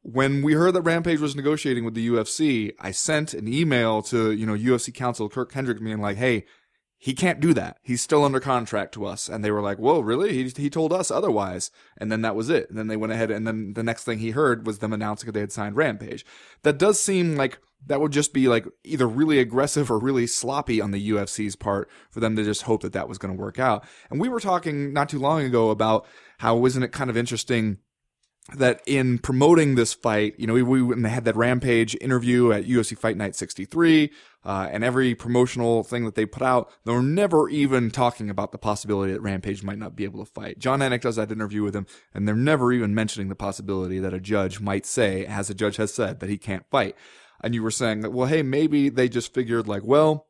when 0.06 0.44
we 0.44 0.54
heard 0.54 0.76
that 0.76 0.84
Rampage 0.84 1.20
was 1.20 1.36
negotiating 1.36 1.84
with 1.84 1.96
the 1.96 2.08
UFC, 2.10 2.76
I 2.80 2.92
sent 2.92 3.34
an 3.34 3.48
email 3.52 4.04
to, 4.04 4.32
you 4.32 4.46
know, 4.46 4.54
UFC 4.54 4.94
counsel 4.94 5.30
Kirk 5.30 5.52
Hendrick 5.52 5.84
being 5.84 6.00
like, 6.00 6.18
hey, 6.18 6.46
he 7.00 7.16
can't 7.16 7.40
do 7.40 7.56
that. 7.56 7.78
He's 7.82 8.04
still 8.04 8.24
under 8.24 8.40
contract 8.40 8.94
to 8.94 9.06
us. 9.06 9.28
And 9.28 9.44
they 9.44 9.50
were 9.50 9.64
like, 9.64 9.80
whoa, 9.80 10.02
really? 10.02 10.34
He, 10.34 10.62
he 10.62 10.70
told 10.70 10.94
us 10.94 11.10
otherwise. 11.10 11.72
And 11.98 12.12
then 12.12 12.22
that 12.22 12.36
was 12.36 12.52
it. 12.52 12.70
And 12.70 12.78
then 12.78 12.86
they 12.86 12.98
went 12.98 13.14
ahead 13.14 13.32
and 13.32 13.48
then 13.48 13.74
the 13.74 13.82
next 13.82 14.04
thing 14.04 14.20
he 14.20 14.30
heard 14.30 14.68
was 14.68 14.78
them 14.78 14.94
announcing 14.94 15.26
that 15.26 15.32
they 15.32 15.40
had 15.40 15.52
signed 15.52 15.76
Rampage. 15.76 16.24
That 16.62 16.78
does 16.78 17.00
seem 17.00 17.36
like 17.36 17.58
that 17.88 18.00
would 18.00 18.12
just 18.12 18.32
be 18.32 18.48
like 18.48 18.68
either 18.84 19.08
really 19.08 19.40
aggressive 19.40 19.90
or 19.90 19.98
really 19.98 20.28
sloppy 20.28 20.82
on 20.82 20.92
the 20.92 21.10
UFC's 21.10 21.56
part 21.56 21.90
for 22.12 22.20
them 22.20 22.36
to 22.36 22.44
just 22.44 22.64
hope 22.64 22.84
that 22.84 22.94
that 22.94 23.10
was 23.10 23.18
going 23.18 23.36
to 23.36 23.42
work 23.42 23.58
out. 23.58 23.84
And 24.12 24.22
we 24.22 24.30
were 24.30 24.40
talking 24.40 24.94
not 24.94 25.10
too 25.10 25.20
long 25.20 25.42
ago 25.42 25.72
about 25.72 26.06
how 26.38 26.56
wasn't 26.56 26.86
it 26.86 26.92
kind 26.92 27.10
of 27.10 27.18
interesting 27.18 27.80
that 28.54 28.82
in 28.86 29.18
promoting 29.18 29.76
this 29.76 29.94
fight, 29.94 30.36
you 30.38 30.46
know, 30.46 30.54
we, 30.54 30.62
we 30.62 31.10
had 31.10 31.26
that 31.26 31.36
Rampage 31.36 31.98
interview 32.00 32.52
at 32.52 32.66
UFC 32.66 32.98
Fight 32.98 33.18
Night 33.18 33.36
63, 33.36 34.12
uh, 34.44 34.70
and 34.72 34.84
every 34.84 35.16
promotional 35.16 35.84
thing 35.84 36.06
that 36.06 36.14
they 36.14 36.28
put 36.28 36.44
out, 36.44 36.72
they 36.86 36.94
were 36.94 37.02
never 37.02 37.50
even 37.50 37.90
talking 37.90 38.30
about 38.30 38.52
the 38.52 38.60
possibility 38.60 39.12
that 39.14 39.22
Rampage 39.22 39.64
might 39.64 39.80
not 39.80 39.96
be 39.96 40.04
able 40.04 40.24
to 40.24 40.32
fight. 40.32 40.60
Jon 40.60 40.82
Anik 40.82 41.02
does 41.02 41.16
that 41.16 41.32
interview 41.32 41.64
with 41.64 41.76
him, 41.76 41.88
and 42.14 42.28
they're 42.28 42.36
never 42.36 42.72
even 42.72 42.94
mentioning 42.94 43.30
the 43.30 43.36
possibility 43.36 43.98
that 43.98 44.14
a 44.14 44.20
judge 44.20 44.60
might 44.60 44.86
say, 44.86 45.26
as 45.26 45.50
a 45.50 45.56
judge 45.56 45.78
has 45.78 45.92
said, 45.92 46.20
that 46.20 46.30
he 46.30 46.38
can't 46.38 46.70
fight. 46.70 46.96
And 47.42 47.56
you 47.56 47.64
were 47.64 47.72
saying 47.72 48.02
that, 48.02 48.12
well, 48.12 48.28
hey, 48.28 48.44
maybe 48.44 48.90
they 48.90 49.10
just 49.10 49.34
figured 49.34 49.68
like, 49.68 49.84
well, 49.84 50.28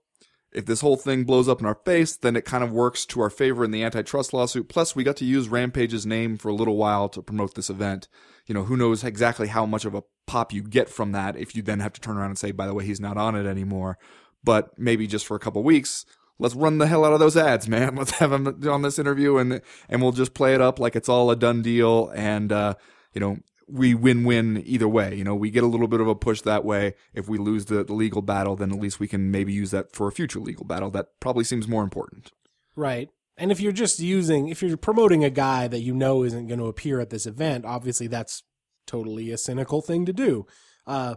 if 0.56 0.66
this 0.66 0.80
whole 0.80 0.96
thing 0.96 1.26
blows 1.26 1.50
up 1.50 1.60
in 1.60 1.66
our 1.66 1.76
face, 1.76 2.16
then 2.16 2.38
it 2.38 2.46
kind 2.46 2.64
of 2.64 2.72
works 2.72 3.06
to 3.08 3.20
our 3.20 3.30
favor 3.30 3.66
in 3.66 3.72
the 3.72 3.84
antitrust 3.84 4.34
lawsuit. 4.34 4.70
Plus, 4.70 4.96
we 4.96 5.04
got 5.04 5.18
to 5.18 5.26
use 5.26 5.50
Rampage's 5.50 6.06
name 6.06 6.38
for 6.38 6.48
a 6.48 6.54
little 6.56 6.78
while 6.78 7.10
to 7.10 7.22
promote 7.22 7.56
this 7.56 7.70
event. 7.70 8.08
You 8.48 8.56
know, 8.56 8.64
who 8.64 8.78
knows 8.78 9.04
exactly 9.04 9.50
how 9.50 9.66
much 9.66 9.84
of 9.84 9.94
a 9.94 10.04
pop 10.28 10.54
you 10.54 10.64
get 10.64 10.90
from 10.90 11.12
that 11.12 11.36
if 11.36 11.56
you 11.56 11.62
then 11.62 11.82
have 11.82 11.92
to 11.94 12.02
turn 12.02 12.16
around 12.16 12.30
and 12.30 12.38
say, 12.38 12.52
by 12.52 12.68
the 12.68 12.74
way, 12.74 12.86
he's 12.86 13.02
not 13.02 13.18
on 13.18 13.36
it 13.36 13.46
anymore. 13.46 13.98
But 14.46 14.80
maybe 14.80 15.08
just 15.08 15.26
for 15.26 15.36
a 15.36 15.40
couple 15.40 15.62
weeks, 15.62 16.06
let's 16.40 16.56
run 16.56 16.78
the 16.78 16.88
hell 16.88 17.04
out 17.04 17.12
of 17.12 17.20
those 17.20 17.36
ads, 17.36 17.68
man. 17.68 17.96
Let's 17.98 18.12
have 18.12 18.32
him 18.32 18.48
on 18.70 18.82
this 18.82 19.00
interview 19.00 19.38
and, 19.38 19.62
and 19.90 20.02
we'll 20.02 20.12
just 20.12 20.34
play 20.34 20.54
it 20.54 20.62
up 20.62 20.80
like 20.80 20.96
it's 20.96 21.10
all 21.10 21.32
a 21.32 21.36
done 21.36 21.64
deal. 21.64 22.12
And, 22.16 22.52
uh, 22.52 22.76
you 23.14 23.20
know, 23.20 23.38
we 23.68 23.96
win-win 23.96 24.62
either 24.66 24.88
way. 24.88 25.16
You 25.16 25.24
know, 25.24 25.36
we 25.36 25.50
get 25.50 25.64
a 25.64 25.68
little 25.68 25.88
bit 25.88 26.02
of 26.02 26.08
a 26.08 26.16
push 26.16 26.42
that 26.42 26.64
way. 26.64 26.94
If 27.14 27.28
we 27.28 27.38
lose 27.38 27.66
the, 27.66 27.84
the, 27.84 27.94
legal 27.94 28.22
battle, 28.22 28.56
then 28.56 28.72
at 28.72 28.80
least 28.80 29.00
we 29.00 29.08
can 29.08 29.32
maybe 29.32 29.54
use 29.54 29.72
that 29.72 29.96
for 29.96 30.08
a 30.08 30.12
future 30.12 30.40
legal 30.40 30.66
battle. 30.66 30.92
That 30.92 31.20
probably 31.20 31.44
seems 31.44 31.68
more 31.68 31.84
important. 31.84 32.32
Right. 32.76 33.10
And 33.38 33.52
if 33.52 33.60
you're 33.60 33.72
just 33.72 34.00
using, 34.00 34.48
if 34.50 34.62
you're 34.62 34.78
promoting 34.78 35.24
a 35.24 35.30
guy 35.30 35.68
that 35.68 35.82
you 35.82 35.94
know 35.94 36.24
isn't 36.24 36.48
going 36.48 36.60
to 36.60 36.68
appear 36.68 37.00
at 37.00 37.10
this 37.10 37.26
event, 37.26 37.66
obviously 37.66 38.08
that's 38.08 38.44
totally 38.86 39.32
a 39.32 39.38
cynical 39.38 39.82
thing 39.82 40.06
to 40.06 40.14
do. 40.14 40.46
Uh, 40.86 41.16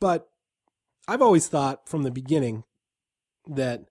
but 0.00 0.28
I've 1.06 1.22
always 1.22 1.46
thought 1.48 1.88
from 1.88 2.02
the 2.02 2.10
beginning 2.10 2.64
that 3.46 3.84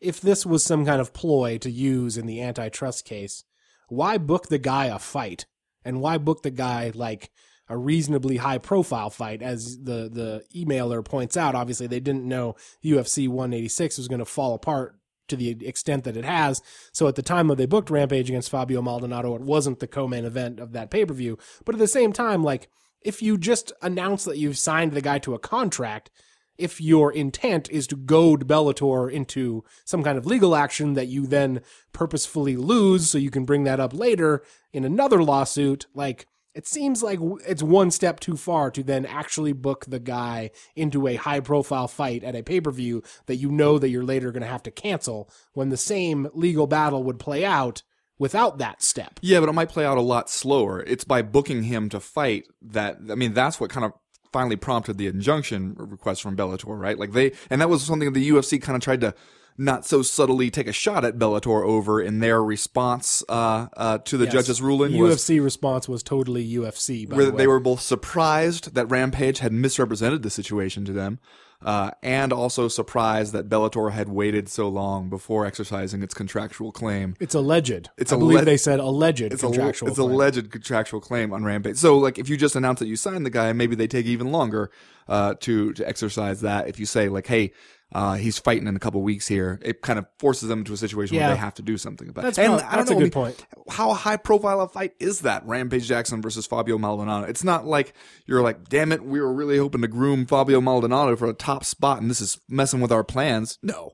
if 0.00 0.20
this 0.20 0.44
was 0.44 0.64
some 0.64 0.84
kind 0.84 1.00
of 1.00 1.12
ploy 1.12 1.58
to 1.58 1.70
use 1.70 2.18
in 2.18 2.26
the 2.26 2.42
antitrust 2.42 3.04
case, 3.04 3.44
why 3.88 4.18
book 4.18 4.48
the 4.48 4.58
guy 4.58 4.86
a 4.86 4.98
fight? 4.98 5.46
And 5.84 6.00
why 6.00 6.18
book 6.18 6.42
the 6.42 6.50
guy 6.50 6.92
like 6.94 7.30
a 7.68 7.76
reasonably 7.76 8.36
high 8.38 8.58
profile 8.58 9.10
fight? 9.10 9.42
As 9.42 9.78
the, 9.78 10.08
the 10.10 10.44
emailer 10.54 11.04
points 11.04 11.36
out, 11.36 11.54
obviously 11.54 11.86
they 11.86 12.00
didn't 12.00 12.28
know 12.28 12.56
UFC 12.84 13.28
186 13.28 13.98
was 13.98 14.08
going 14.08 14.18
to 14.18 14.24
fall 14.24 14.54
apart 14.54 14.96
to 15.28 15.36
the 15.36 15.66
extent 15.66 16.04
that 16.04 16.16
it 16.16 16.24
has. 16.24 16.62
So 16.92 17.08
at 17.08 17.14
the 17.14 17.22
time 17.22 17.48
that 17.48 17.56
they 17.56 17.66
booked 17.66 17.90
Rampage 17.90 18.28
against 18.28 18.50
Fabio 18.50 18.82
Maldonado, 18.82 19.34
it 19.34 19.42
wasn't 19.42 19.80
the 19.80 19.86
co-main 19.86 20.24
event 20.24 20.60
of 20.60 20.72
that 20.72 20.90
pay-per-view. 20.90 21.38
But 21.64 21.74
at 21.74 21.78
the 21.78 21.88
same 21.88 22.12
time, 22.12 22.42
like, 22.42 22.68
if 23.00 23.22
you 23.22 23.36
just 23.36 23.72
announce 23.82 24.24
that 24.24 24.38
you've 24.38 24.58
signed 24.58 24.92
the 24.92 25.00
guy 25.00 25.18
to 25.20 25.34
a 25.34 25.38
contract, 25.38 26.10
if 26.58 26.80
your 26.80 27.12
intent 27.12 27.70
is 27.70 27.86
to 27.88 27.96
goad 27.96 28.46
Bellator 28.46 29.10
into 29.10 29.64
some 29.84 30.02
kind 30.02 30.18
of 30.18 30.26
legal 30.26 30.54
action 30.54 30.94
that 30.94 31.08
you 31.08 31.26
then 31.26 31.60
purposefully 31.92 32.56
lose 32.56 33.08
so 33.08 33.18
you 33.18 33.30
can 33.30 33.44
bring 33.44 33.64
that 33.64 33.80
up 33.80 33.94
later 33.94 34.42
in 34.72 34.84
another 34.84 35.22
lawsuit, 35.22 35.86
like 35.94 36.26
it 36.54 36.66
seems 36.66 37.02
like 37.02 37.18
it's 37.46 37.62
one 37.62 37.90
step 37.90 38.20
too 38.20 38.36
far 38.36 38.70
to 38.70 38.82
then 38.82 39.06
actually 39.06 39.52
book 39.52 39.86
the 39.86 39.98
guy 39.98 40.50
into 40.76 41.06
a 41.06 41.16
high 41.16 41.40
profile 41.40 41.88
fight 41.88 42.22
at 42.22 42.36
a 42.36 42.42
pay 42.42 42.60
per 42.60 42.70
view 42.70 43.02
that 43.26 43.36
you 43.36 43.50
know 43.50 43.78
that 43.78 43.88
you're 43.88 44.04
later 44.04 44.30
going 44.30 44.42
to 44.42 44.48
have 44.48 44.62
to 44.62 44.70
cancel 44.70 45.30
when 45.54 45.70
the 45.70 45.76
same 45.76 46.28
legal 46.34 46.66
battle 46.66 47.02
would 47.02 47.18
play 47.18 47.44
out 47.44 47.82
without 48.18 48.58
that 48.58 48.82
step. 48.82 49.18
Yeah, 49.22 49.40
but 49.40 49.48
it 49.48 49.54
might 49.54 49.70
play 49.70 49.84
out 49.84 49.98
a 49.98 50.02
lot 50.02 50.28
slower. 50.28 50.82
It's 50.82 51.04
by 51.04 51.22
booking 51.22 51.64
him 51.64 51.88
to 51.88 52.00
fight 52.00 52.46
that, 52.62 52.98
I 53.10 53.14
mean, 53.14 53.32
that's 53.32 53.58
what 53.58 53.70
kind 53.70 53.86
of 53.86 53.92
finally 54.32 54.56
prompted 54.56 54.98
the 54.98 55.06
injunction 55.06 55.74
request 55.76 56.22
from 56.22 56.36
Bellator, 56.36 56.78
right? 56.78 56.98
Like 56.98 57.12
they, 57.12 57.32
and 57.50 57.60
that 57.60 57.68
was 57.68 57.82
something 57.82 58.12
that 58.12 58.18
the 58.18 58.28
UFC 58.30 58.60
kind 58.60 58.76
of 58.76 58.82
tried 58.82 59.00
to 59.02 59.14
not 59.58 59.84
so 59.84 60.00
subtly 60.00 60.50
take 60.50 60.66
a 60.66 60.72
shot 60.72 61.04
at 61.04 61.18
Bellator 61.18 61.62
over 61.62 62.00
in 62.00 62.20
their 62.20 62.42
response 62.42 63.22
uh, 63.28 63.66
uh, 63.76 63.98
to 63.98 64.16
the 64.16 64.24
Yes. 64.24 64.32
judge's 64.32 64.62
ruling. 64.62 64.92
The 64.92 64.98
was- 65.00 65.16
UFC 65.18 65.44
response 65.44 65.88
was 65.88 66.02
totally 66.02 66.42
UFC. 66.54 67.06
By 67.08 67.16
where 67.16 67.24
the 67.26 67.32
way. 67.32 67.36
they 67.36 67.46
were 67.46 67.60
both 67.60 67.80
surprised 67.80 68.74
that 68.74 68.86
Rampage 68.86 69.40
had 69.40 69.52
misrepresented 69.52 70.22
the 70.22 70.30
situation 70.30 70.84
to 70.86 70.92
them, 70.92 71.18
uh, 71.64 71.90
and 72.02 72.32
also 72.32 72.68
surprised 72.68 73.32
that 73.32 73.48
Bellator 73.48 73.92
had 73.92 74.08
waited 74.08 74.48
so 74.48 74.68
long 74.68 75.08
before 75.08 75.46
exercising 75.46 76.02
its 76.02 76.14
contractual 76.14 76.72
claim. 76.72 77.14
It's 77.20 77.34
alleged. 77.34 77.90
It's 77.96 78.12
I 78.12 78.16
believe 78.16 78.36
alleged- 78.36 78.48
they 78.48 78.56
said 78.56 78.80
alleged 78.80 79.20
It's 79.22 79.42
a 79.42 79.46
contractual. 79.46 79.88
it's 79.88 79.98
claim. 79.98 80.10
alleged 80.10 80.50
contractual 80.50 81.00
claim 81.00 81.32
on 81.32 81.44
Rampage. 81.44 81.76
So 81.76 81.98
like 81.98 82.18
if 82.18 82.28
you 82.28 82.36
just 82.36 82.56
announce 82.56 82.78
that 82.80 82.86
you 82.88 82.96
signed 82.96 83.24
the 83.24 83.30
guy, 83.30 83.52
maybe 83.52 83.74
they 83.76 83.86
take 83.86 84.06
even 84.06 84.32
longer 84.32 84.70
uh, 85.08 85.34
to 85.40 85.72
to 85.74 85.88
exercise 85.88 86.40
that. 86.42 86.68
If 86.68 86.78
you 86.80 86.86
say 86.86 87.08
like, 87.08 87.26
hey. 87.26 87.52
Uh, 87.94 88.14
he's 88.14 88.38
fighting 88.38 88.66
in 88.66 88.74
a 88.76 88.78
couple 88.78 89.02
weeks 89.02 89.28
here. 89.28 89.58
It 89.62 89.82
kind 89.82 89.98
of 89.98 90.06
forces 90.18 90.48
them 90.48 90.60
into 90.60 90.72
a 90.72 90.76
situation 90.76 91.16
Yeah. 91.16 91.26
where 91.28 91.34
they 91.36 91.40
have 91.40 91.54
to 91.54 91.62
do 91.62 91.76
something 91.76 92.08
about 92.08 92.24
That's 92.24 92.38
it. 92.38 92.44
And 92.46 92.58
prob- 92.58 92.72
I 92.72 92.76
don't 92.76 92.78
that's 92.86 92.90
a 92.90 92.94
know, 92.94 93.00
I 93.00 93.02
good 93.04 93.12
point. 93.12 93.46
How 93.70 93.92
high 93.92 94.16
profile 94.16 94.60
a 94.60 94.68
fight 94.68 94.92
is 95.00 95.20
that? 95.20 95.46
Rampage 95.46 95.86
Jackson 95.88 96.22
versus 96.22 96.46
Fabio 96.46 96.78
Maldonado. 96.78 97.26
It's 97.26 97.44
not 97.44 97.66
like 97.66 97.94
you're 98.26 98.42
like, 98.42 98.68
damn 98.68 98.92
it, 98.92 99.04
we 99.04 99.20
were 99.20 99.32
really 99.32 99.58
hoping 99.58 99.82
to 99.82 99.88
groom 99.88 100.26
Fabio 100.26 100.60
Maldonado 100.60 101.16
for 101.16 101.28
a 101.28 101.34
top 101.34 101.64
spot, 101.64 102.00
and 102.00 102.10
this 102.10 102.20
is 102.20 102.40
messing 102.48 102.80
with 102.80 102.92
our 102.92 103.04
plans. 103.04 103.58
No, 103.62 103.92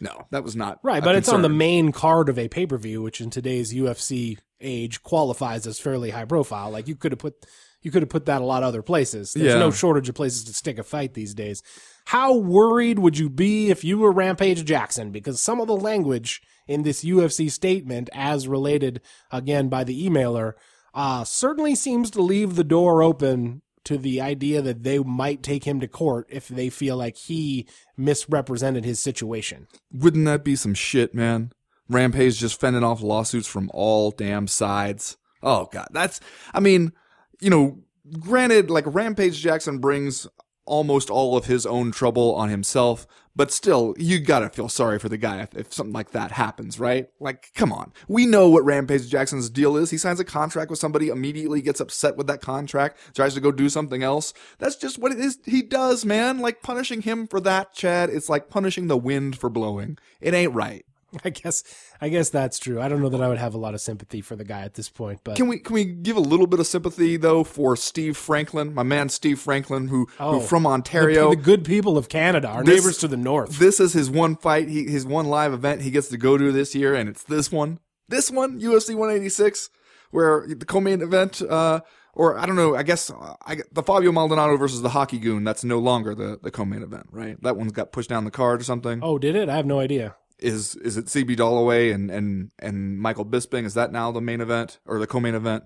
no, 0.00 0.26
that 0.30 0.44
was 0.44 0.54
not 0.54 0.78
Right, 0.82 1.02
a 1.02 1.04
but 1.04 1.16
it's 1.16 1.28
on 1.28 1.42
the 1.42 1.48
main 1.48 1.90
card 1.92 2.28
of 2.28 2.38
a 2.38 2.48
pay 2.48 2.66
per 2.66 2.76
view, 2.78 3.02
which 3.02 3.20
in 3.20 3.30
today's 3.30 3.74
UFC 3.74 4.38
age 4.60 5.02
qualifies 5.02 5.66
as 5.66 5.78
fairly 5.78 6.10
high 6.10 6.24
profile. 6.24 6.70
Like 6.70 6.88
you 6.88 6.96
could 6.96 7.12
have 7.12 7.18
put 7.18 7.34
you 7.80 7.92
could 7.92 8.02
have 8.02 8.08
put 8.08 8.26
that 8.26 8.42
a 8.42 8.44
lot 8.44 8.64
of 8.64 8.68
other 8.68 8.82
places. 8.82 9.32
There's 9.34 9.52
Yeah. 9.54 9.58
no 9.60 9.70
shortage 9.70 10.08
of 10.08 10.16
places 10.16 10.42
to 10.44 10.52
stick 10.52 10.78
a 10.78 10.82
fight 10.82 11.14
these 11.14 11.32
days. 11.32 11.62
How 12.08 12.34
worried 12.34 12.98
would 13.00 13.18
you 13.18 13.28
be 13.28 13.68
if 13.68 13.84
you 13.84 13.98
were 13.98 14.10
Rampage 14.10 14.64
Jackson? 14.64 15.10
Because 15.10 15.42
some 15.42 15.60
of 15.60 15.66
the 15.66 15.76
language 15.76 16.40
in 16.66 16.82
this 16.82 17.04
UFC 17.04 17.50
statement, 17.50 18.08
as 18.14 18.48
related 18.48 19.02
again 19.30 19.68
by 19.68 19.84
the 19.84 20.08
emailer, 20.08 20.54
uh, 20.94 21.24
certainly 21.24 21.74
seems 21.74 22.10
to 22.12 22.22
leave 22.22 22.56
the 22.56 22.64
door 22.64 23.02
open 23.02 23.60
to 23.84 23.98
the 23.98 24.22
idea 24.22 24.62
that 24.62 24.84
they 24.84 24.98
might 25.00 25.42
take 25.42 25.64
him 25.64 25.80
to 25.80 25.86
court 25.86 26.26
if 26.30 26.48
they 26.48 26.70
feel 26.70 26.96
like 26.96 27.18
he 27.18 27.68
misrepresented 27.94 28.86
his 28.86 28.98
situation. 28.98 29.66
Wouldn't 29.92 30.24
that 30.24 30.44
be 30.44 30.56
some 30.56 30.72
shit, 30.72 31.14
man? 31.14 31.52
Rampage 31.90 32.38
just 32.38 32.58
fending 32.58 32.84
off 32.84 33.02
lawsuits 33.02 33.46
from 33.46 33.70
all 33.74 34.12
damn 34.12 34.46
sides. 34.46 35.18
Oh 35.42 35.68
god, 35.70 35.88
that's 35.90 36.20
I 36.54 36.60
mean, 36.60 36.92
you 37.38 37.50
know, 37.50 37.80
granted 38.18 38.70
like 38.70 38.84
Rampage 38.86 39.38
Jackson 39.38 39.78
brings 39.78 40.26
almost 40.68 41.10
all 41.10 41.36
of 41.36 41.46
his 41.46 41.66
own 41.66 41.90
trouble 41.90 42.34
on 42.34 42.48
himself, 42.48 43.06
but 43.34 43.50
still 43.52 43.94
you 43.98 44.20
got 44.20 44.40
to 44.40 44.48
feel 44.48 44.68
sorry 44.68 44.98
for 44.98 45.08
the 45.08 45.16
guy 45.16 45.40
if, 45.40 45.54
if 45.56 45.72
something 45.72 45.92
like 45.92 46.10
that 46.10 46.32
happens, 46.32 46.78
right? 46.78 47.08
Like 47.20 47.50
come 47.54 47.72
on. 47.72 47.92
We 48.06 48.26
know 48.26 48.48
what 48.48 48.64
Rampage 48.64 49.08
Jackson's 49.08 49.50
deal 49.50 49.76
is. 49.76 49.90
He 49.90 49.98
signs 49.98 50.20
a 50.20 50.24
contract 50.24 50.70
with 50.70 50.78
somebody, 50.78 51.08
immediately 51.08 51.62
gets 51.62 51.80
upset 51.80 52.16
with 52.16 52.26
that 52.26 52.40
contract, 52.40 52.98
tries 53.14 53.34
to 53.34 53.40
go 53.40 53.52
do 53.52 53.68
something 53.68 54.02
else. 54.02 54.34
That's 54.58 54.76
just 54.76 54.98
what 54.98 55.12
it 55.12 55.20
is 55.20 55.38
he 55.44 55.62
does, 55.62 56.04
man. 56.04 56.38
Like 56.38 56.62
punishing 56.62 57.02
him 57.02 57.26
for 57.26 57.40
that, 57.40 57.72
Chad, 57.74 58.10
it's 58.10 58.28
like 58.28 58.48
punishing 58.48 58.88
the 58.88 58.96
wind 58.96 59.38
for 59.38 59.50
blowing. 59.50 59.98
It 60.20 60.34
ain't 60.34 60.54
right. 60.54 60.84
I 61.24 61.30
guess 61.30 61.64
I 62.00 62.08
guess 62.10 62.28
that's 62.30 62.58
true. 62.58 62.80
I 62.80 62.88
don't 62.88 63.00
know 63.00 63.08
that 63.08 63.22
I 63.22 63.28
would 63.28 63.38
have 63.38 63.54
a 63.54 63.58
lot 63.58 63.72
of 63.74 63.80
sympathy 63.80 64.20
for 64.20 64.36
the 64.36 64.44
guy 64.44 64.60
at 64.60 64.74
this 64.74 64.88
point, 64.90 65.20
but 65.24 65.36
Can 65.36 65.48
we 65.48 65.58
can 65.58 65.72
we 65.74 65.84
give 65.84 66.16
a 66.16 66.20
little 66.20 66.46
bit 66.46 66.60
of 66.60 66.66
sympathy 66.66 67.16
though 67.16 67.44
for 67.44 67.76
Steve 67.76 68.16
Franklin, 68.16 68.74
my 68.74 68.82
man 68.82 69.08
Steve 69.08 69.38
Franklin, 69.40 69.88
who 69.88 70.06
Oh, 70.20 70.40
who 70.40 70.46
from 70.46 70.66
Ontario. 70.66 71.30
the 71.30 71.36
good 71.36 71.64
people 71.64 71.96
of 71.96 72.08
Canada, 72.08 72.48
our 72.48 72.62
This- 72.62 72.80
neighbors 72.82 72.98
to 72.98 73.08
the 73.08 73.16
north. 73.16 73.58
this 73.58 73.80
is 73.80 73.94
his 73.94 74.10
one 74.10 74.36
fight, 74.36 74.68
he, 74.68 74.84
his 74.84 75.06
one 75.06 75.26
live 75.26 75.52
event 75.54 75.80
he 75.82 75.90
gets 75.90 76.08
to 76.08 76.18
go 76.18 76.36
to 76.36 76.52
this 76.52 76.74
year, 76.74 76.94
and 76.94 77.08
it's 77.08 77.22
this 77.22 77.50
one, 77.50 77.78
this 78.08 78.30
one, 78.30 78.60
UFC 78.60 78.94
186, 78.94 79.70
where 80.10 80.46
the 80.46 80.64
co-main 80.66 81.00
event, 81.02 81.40
uh, 81.42 81.80
or 82.14 82.36
I 82.38 82.44
don't 82.46 82.56
know, 82.56 82.74
I 82.76 82.82
guess 82.82 83.10
uh, 83.10 83.34
I, 83.46 83.58
the 83.72 83.82
Fabio 83.82 84.12
Maldonado 84.12 84.56
versus 84.56 84.82
the 84.82 84.88
Hockey 84.90 85.18
Goon. 85.18 85.44
That's 85.44 85.64
no 85.64 85.78
longer 85.78 86.14
the 86.14 86.38
the 86.42 86.50
co-main 86.50 86.82
event, 86.82 87.06
right? 87.12 87.40
That 87.42 87.56
one's 87.56 87.72
got 87.72 87.92
pushed 87.92 88.10
down 88.10 88.24
the 88.24 88.30
card 88.30 88.60
or 88.60 88.64
something. 88.64 89.00
oh, 89.02 89.18
did 89.18 89.36
it? 89.36 89.48
I 89.48 89.56
have 89.56 89.66
no 89.66 89.78
idea. 89.80 90.16
Is 90.38 90.76
is 90.76 90.96
it 90.96 91.06
CB 91.06 91.36
Dollaway 91.36 91.92
and 91.92 92.10
and 92.10 92.50
and 92.58 92.98
Michael 92.98 93.26
Bisping? 93.26 93.64
Is 93.64 93.74
that 93.74 93.92
now 93.92 94.12
the 94.12 94.20
main 94.20 94.40
event 94.40 94.78
or 94.86 94.98
the 94.98 95.06
co-main 95.06 95.34
event? 95.34 95.64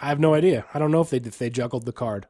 I 0.00 0.06
have 0.06 0.20
no 0.20 0.34
idea. 0.34 0.64
I 0.74 0.78
don't 0.78 0.90
know 0.90 1.00
if 1.00 1.10
they 1.10 1.18
if 1.18 1.38
they 1.38 1.50
juggled 1.50 1.84
the 1.84 1.92
card. 1.92 2.26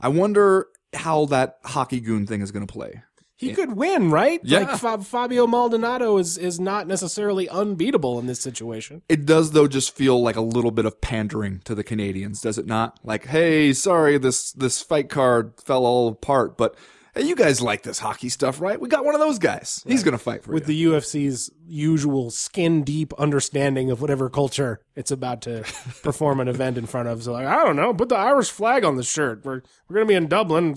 I 0.00 0.08
wonder 0.08 0.68
how 0.94 1.26
that 1.26 1.58
hockey 1.64 2.00
goon 2.00 2.26
thing 2.26 2.42
is 2.42 2.52
going 2.52 2.66
to 2.66 2.72
play. 2.72 3.02
He 3.36 3.54
could 3.54 3.72
win, 3.72 4.10
right? 4.10 4.40
Yeah. 4.44 4.60
Like 4.60 4.78
Fa- 4.78 5.02
Fabio 5.02 5.48
Maldonado 5.48 6.16
is 6.18 6.38
is 6.38 6.60
not 6.60 6.86
necessarily 6.86 7.48
unbeatable 7.48 8.20
in 8.20 8.26
this 8.26 8.40
situation. 8.40 9.02
It 9.08 9.26
does 9.26 9.50
though 9.50 9.66
just 9.66 9.96
feel 9.96 10.22
like 10.22 10.36
a 10.36 10.40
little 10.40 10.70
bit 10.70 10.84
of 10.84 11.00
pandering 11.00 11.60
to 11.64 11.74
the 11.74 11.82
Canadians, 11.82 12.40
does 12.40 12.56
it 12.56 12.66
not? 12.66 13.00
Like, 13.02 13.26
hey, 13.26 13.72
sorry 13.72 14.16
this 14.18 14.52
this 14.52 14.80
fight 14.80 15.08
card 15.08 15.54
fell 15.60 15.84
all 15.84 16.06
apart, 16.08 16.56
but 16.56 16.76
hey, 17.14 17.22
you 17.22 17.36
guys 17.36 17.60
like 17.60 17.82
this 17.82 17.98
hockey 17.98 18.28
stuff, 18.28 18.60
right? 18.60 18.80
We 18.80 18.88
got 18.88 19.04
one 19.04 19.14
of 19.14 19.20
those 19.20 19.38
guys. 19.38 19.82
He's 19.86 20.02
gonna 20.02 20.18
fight 20.18 20.44
for 20.44 20.52
it. 20.52 20.54
With 20.54 20.68
you. 20.68 20.92
the 20.92 20.96
UFC's 20.98 21.50
usual 21.66 22.30
skin 22.30 22.82
deep 22.84 23.12
understanding 23.14 23.90
of 23.90 24.00
whatever 24.00 24.28
culture 24.30 24.80
it's 24.96 25.10
about 25.10 25.42
to 25.42 25.62
perform 26.02 26.40
an 26.40 26.48
event 26.48 26.78
in 26.78 26.86
front 26.86 27.08
of. 27.08 27.22
So 27.22 27.32
like, 27.32 27.46
I 27.46 27.64
don't 27.64 27.76
know, 27.76 27.92
put 27.94 28.08
the 28.08 28.16
Irish 28.16 28.50
flag 28.50 28.84
on 28.84 28.96
the 28.96 29.02
shirt. 29.02 29.44
We're 29.44 29.62
we're 29.88 29.94
gonna 29.96 30.06
be 30.06 30.14
in 30.14 30.28
Dublin. 30.28 30.76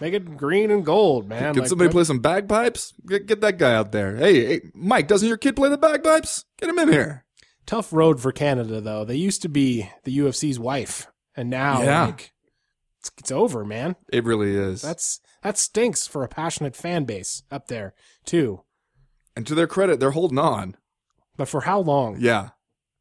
Make 0.00 0.14
it 0.14 0.36
green 0.38 0.70
and 0.70 0.82
gold, 0.84 1.28
man. 1.28 1.52
Can 1.52 1.60
Like, 1.62 1.68
somebody 1.68 1.90
play 1.90 2.04
some 2.04 2.20
bagpipes? 2.20 2.94
Get, 3.06 3.26
get 3.26 3.42
that 3.42 3.58
guy 3.58 3.74
out 3.74 3.92
there. 3.92 4.16
Hey, 4.16 4.46
hey, 4.46 4.60
Mike, 4.74 5.08
doesn't 5.08 5.28
your 5.28 5.36
kid 5.36 5.56
play 5.56 5.68
the 5.68 5.76
bagpipes? 5.76 6.46
Get 6.58 6.70
him 6.70 6.78
in 6.78 6.88
here. 6.90 7.26
Tough 7.66 7.92
road 7.92 8.18
for 8.18 8.32
Canada, 8.32 8.80
though. 8.80 9.04
They 9.04 9.16
used 9.16 9.42
to 9.42 9.50
be 9.50 9.90
the 10.04 10.16
UFC's 10.20 10.58
wife, 10.58 11.06
and 11.36 11.50
now 11.50 11.82
Yeah. 11.82 12.04
like, 12.06 12.32
it's, 13.00 13.10
it's 13.18 13.30
over, 13.30 13.62
man. 13.62 13.94
It 14.10 14.24
really 14.24 14.56
is. 14.56 14.80
That's 14.80 15.20
that 15.42 15.58
stinks 15.58 16.06
for 16.06 16.22
a 16.24 16.28
passionate 16.28 16.76
fan 16.76 17.04
base 17.04 17.42
up 17.50 17.68
there 17.68 17.94
too. 18.24 18.62
and 19.36 19.46
to 19.46 19.54
their 19.54 19.66
credit, 19.66 20.00
they're 20.00 20.10
holding 20.10 20.38
on. 20.38 20.76
But 21.36 21.48
for 21.48 21.62
how 21.62 21.80
long? 21.80 22.16
Yeah. 22.18 22.50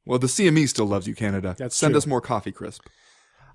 Well, 0.05 0.19
the 0.19 0.27
CME 0.27 0.69
still 0.69 0.85
loves 0.85 1.07
you, 1.07 1.15
Canada. 1.15 1.55
That's 1.57 1.75
Send 1.75 1.91
true. 1.93 1.97
us 1.97 2.07
more 2.07 2.21
coffee 2.21 2.51
crisp. 2.51 2.83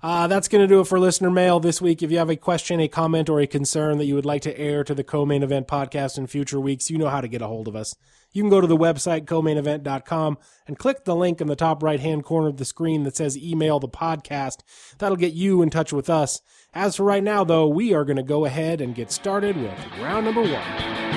Uh, 0.03 0.27
that's 0.27 0.47
going 0.47 0.61
to 0.61 0.67
do 0.67 0.79
it 0.81 0.87
for 0.87 0.99
listener 0.99 1.31
mail 1.31 1.59
this 1.59 1.81
week. 1.81 2.03
If 2.03 2.11
you 2.11 2.19
have 2.19 2.29
a 2.29 2.35
question, 2.35 2.79
a 2.79 2.87
comment, 2.87 3.27
or 3.27 3.39
a 3.39 3.47
concern 3.47 3.97
that 3.97 4.05
you 4.05 4.13
would 4.13 4.25
like 4.25 4.43
to 4.43 4.55
air 4.57 4.83
to 4.83 4.93
the 4.93 5.03
co-main 5.03 5.41
event 5.41 5.67
podcast 5.67 6.17
in 6.19 6.27
future 6.27 6.59
weeks, 6.59 6.91
you 6.91 6.97
know 6.99 7.09
how 7.09 7.21
to 7.21 7.27
get 7.27 7.41
a 7.41 7.47
hold 7.47 7.67
of 7.67 7.75
us. 7.75 7.95
You 8.35 8.43
can 8.43 8.49
go 8.49 8.59
to 8.59 8.67
the 8.67 8.75
website 8.75 9.27
co-mainevent.com 9.27 10.37
and 10.67 10.77
click 10.77 11.05
the 11.05 11.15
link 11.15 11.39
in 11.39 11.47
the 11.47 11.55
top 11.55 11.81
right-hand 11.81 12.25
corner 12.25 12.49
of 12.49 12.57
the 12.57 12.65
screen 12.65 13.03
that 13.03 13.15
says 13.15 13.37
email 13.37 13.79
the 13.79 13.87
podcast. 13.87 14.57
That'll 14.97 15.15
get 15.15 15.31
you 15.31 15.61
in 15.61 15.69
touch 15.69 15.93
with 15.93 16.09
us. 16.09 16.41
As 16.73 16.97
for 16.97 17.03
right 17.03 17.23
now, 17.23 17.45
though, 17.45 17.65
we 17.65 17.93
are 17.93 18.03
going 18.03 18.17
to 18.17 18.23
go 18.23 18.43
ahead 18.43 18.81
and 18.81 18.93
get 18.93 19.09
started 19.09 19.55
with 19.55 19.71
round 20.01 20.25
number 20.25 20.41
one. 20.41 21.14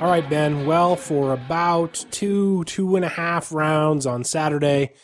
All 0.00 0.08
right, 0.08 0.26
Ben. 0.30 0.64
Well, 0.64 0.96
for 0.96 1.34
about 1.34 2.06
two, 2.10 2.64
two 2.64 2.96
and 2.96 3.04
a 3.04 3.08
half 3.08 3.52
rounds 3.52 4.06
on 4.06 4.24
Saturday, 4.24 4.94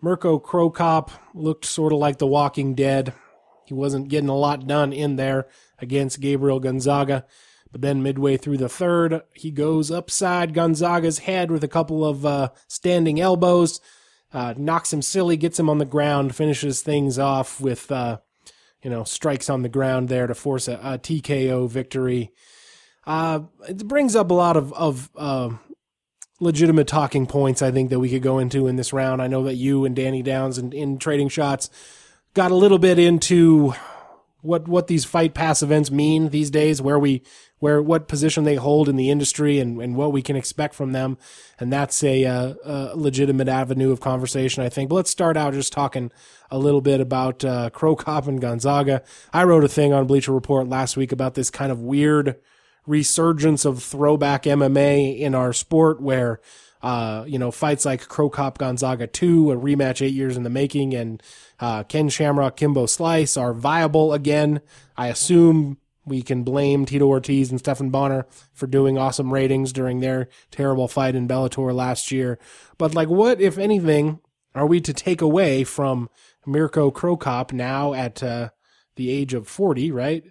Mirko 0.00 0.40
Cro 0.40 0.68
Cop 0.68 1.12
looked 1.32 1.64
sort 1.64 1.92
of 1.92 2.00
like 2.00 2.18
the 2.18 2.26
Walking 2.26 2.74
Dead. 2.74 3.14
He 3.66 3.74
wasn't 3.74 4.08
getting 4.08 4.28
a 4.28 4.36
lot 4.36 4.66
done 4.66 4.92
in 4.92 5.14
there 5.14 5.46
against 5.78 6.20
Gabriel 6.20 6.58
Gonzaga. 6.58 7.24
But 7.70 7.82
then 7.82 8.02
midway 8.02 8.36
through 8.36 8.56
the 8.56 8.68
third, 8.68 9.22
he 9.32 9.52
goes 9.52 9.92
upside 9.92 10.54
Gonzaga's 10.54 11.20
head 11.20 11.52
with 11.52 11.62
a 11.62 11.68
couple 11.68 12.04
of 12.04 12.26
uh, 12.26 12.48
standing 12.66 13.20
elbows, 13.20 13.80
uh, 14.32 14.54
knocks 14.56 14.92
him 14.92 15.02
silly, 15.02 15.36
gets 15.36 15.60
him 15.60 15.70
on 15.70 15.78
the 15.78 15.84
ground, 15.84 16.34
finishes 16.34 16.82
things 16.82 17.16
off 17.16 17.60
with, 17.60 17.92
uh, 17.92 18.18
you 18.82 18.90
know, 18.90 19.04
strikes 19.04 19.48
on 19.48 19.62
the 19.62 19.68
ground 19.68 20.08
there 20.08 20.26
to 20.26 20.34
force 20.34 20.66
a, 20.66 20.80
a 20.82 20.98
TKO 20.98 21.70
victory. 21.70 22.32
Uh, 23.06 23.40
it 23.68 23.86
brings 23.88 24.14
up 24.14 24.30
a 24.30 24.34
lot 24.34 24.56
of 24.56 24.72
of 24.74 25.10
uh, 25.16 25.50
legitimate 26.40 26.86
talking 26.86 27.26
points. 27.26 27.62
I 27.62 27.70
think 27.70 27.90
that 27.90 28.00
we 28.00 28.10
could 28.10 28.22
go 28.22 28.38
into 28.38 28.66
in 28.66 28.76
this 28.76 28.92
round. 28.92 29.22
I 29.22 29.26
know 29.26 29.44
that 29.44 29.54
you 29.54 29.84
and 29.84 29.94
Danny 29.94 30.22
Downes 30.22 30.58
and 30.58 30.72
in 30.72 30.98
trading 30.98 31.28
shots 31.28 31.70
got 32.34 32.50
a 32.50 32.56
little 32.56 32.78
bit 32.78 32.98
into 32.98 33.74
what 34.40 34.66
what 34.66 34.88
these 34.88 35.04
fight 35.04 35.34
pass 35.34 35.62
events 35.62 35.90
mean 35.90 36.28
these 36.28 36.50
days, 36.50 36.82
where 36.82 36.98
we 36.98 37.22
where 37.60 37.80
what 37.80 38.08
position 38.08 38.42
they 38.42 38.56
hold 38.56 38.88
in 38.88 38.96
the 38.96 39.08
industry, 39.08 39.60
and, 39.60 39.80
and 39.80 39.94
what 39.94 40.12
we 40.12 40.20
can 40.20 40.34
expect 40.34 40.74
from 40.74 40.90
them, 40.90 41.16
and 41.60 41.72
that's 41.72 42.02
a, 42.02 42.24
uh, 42.24 42.54
a 42.64 42.96
legitimate 42.96 43.46
avenue 43.46 43.92
of 43.92 44.00
conversation, 44.00 44.64
I 44.64 44.68
think. 44.68 44.88
But 44.88 44.96
let's 44.96 45.10
start 45.12 45.36
out 45.36 45.54
just 45.54 45.72
talking 45.72 46.10
a 46.50 46.58
little 46.58 46.80
bit 46.80 47.00
about 47.00 47.44
uh, 47.44 47.70
Cro 47.70 47.94
Cop 47.94 48.26
and 48.26 48.40
Gonzaga. 48.40 49.04
I 49.32 49.44
wrote 49.44 49.62
a 49.62 49.68
thing 49.68 49.92
on 49.92 50.08
Bleacher 50.08 50.32
Report 50.32 50.68
last 50.68 50.96
week 50.96 51.12
about 51.12 51.34
this 51.34 51.50
kind 51.50 51.70
of 51.70 51.78
weird 51.78 52.36
resurgence 52.86 53.64
of 53.64 53.82
throwback 53.82 54.44
MMA 54.44 55.18
in 55.18 55.34
our 55.34 55.52
sport 55.52 56.00
where 56.00 56.40
uh, 56.82 57.24
you 57.28 57.38
know, 57.38 57.52
fights 57.52 57.84
like 57.84 58.08
Cro 58.08 58.28
Cop 58.28 58.58
Gonzaga 58.58 59.06
2, 59.06 59.52
a 59.52 59.56
rematch 59.56 60.04
eight 60.04 60.14
years 60.14 60.36
in 60.36 60.42
the 60.42 60.50
making, 60.50 60.94
and 60.94 61.22
uh, 61.60 61.84
Ken 61.84 62.08
Shamrock 62.08 62.56
Kimbo 62.56 62.86
Slice 62.86 63.36
are 63.36 63.54
viable 63.54 64.12
again. 64.12 64.60
I 64.96 65.06
assume 65.06 65.78
we 66.04 66.22
can 66.22 66.42
blame 66.42 66.84
Tito 66.84 67.06
Ortiz 67.06 67.50
and 67.50 67.60
Stephan 67.60 67.90
Bonnar 67.90 68.26
for 68.52 68.66
doing 68.66 68.98
awesome 68.98 69.32
ratings 69.32 69.72
during 69.72 70.00
their 70.00 70.28
terrible 70.50 70.88
fight 70.88 71.14
in 71.14 71.28
Bellator 71.28 71.72
last 71.72 72.10
year. 72.10 72.38
But 72.78 72.94
like, 72.94 73.08
what, 73.08 73.40
if 73.40 73.58
anything, 73.58 74.18
are 74.54 74.66
we 74.66 74.80
to 74.80 74.92
take 74.92 75.20
away 75.20 75.62
from 75.62 76.10
Mirko 76.44 76.90
Cro 76.90 77.16
Cop 77.16 77.52
now 77.52 77.94
at 77.94 78.24
uh, 78.24 78.50
the 78.96 79.10
age 79.10 79.34
of 79.34 79.46
40, 79.46 79.92
right? 79.92 80.24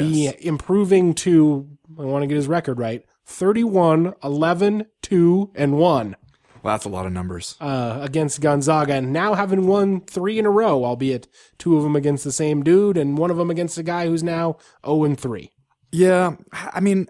Be 0.00 0.32
improving 0.40 1.12
to, 1.16 1.71
I 2.02 2.06
want 2.06 2.22
to 2.22 2.26
get 2.26 2.36
his 2.36 2.48
record 2.48 2.78
right, 2.78 3.04
31, 3.26 4.14
11, 4.24 4.86
2, 5.02 5.50
and 5.54 5.78
1 5.78 6.16
Well, 6.62 6.74
that's 6.74 6.84
a 6.84 6.88
lot 6.88 7.06
of 7.06 7.12
numbers. 7.12 7.56
uh, 7.60 7.98
against 8.02 8.40
Gonzaga, 8.40 8.94
and 8.94 9.12
now 9.12 9.34
having 9.34 9.66
won 9.66 10.00
three 10.02 10.38
in 10.38 10.46
a 10.46 10.50
row, 10.50 10.84
albeit 10.84 11.28
two 11.58 11.76
of 11.76 11.82
them 11.82 11.96
against 11.96 12.24
the 12.24 12.32
same 12.32 12.62
dude, 12.62 12.96
and 12.96 13.16
one 13.18 13.30
of 13.30 13.36
them 13.36 13.50
against 13.50 13.78
a 13.78 13.82
guy 13.82 14.06
who's 14.06 14.22
now 14.22 14.56
0 14.84 15.04
and 15.04 15.18
3. 15.20 15.50
Yeah, 15.92 16.36
I 16.52 16.80
mean, 16.80 17.08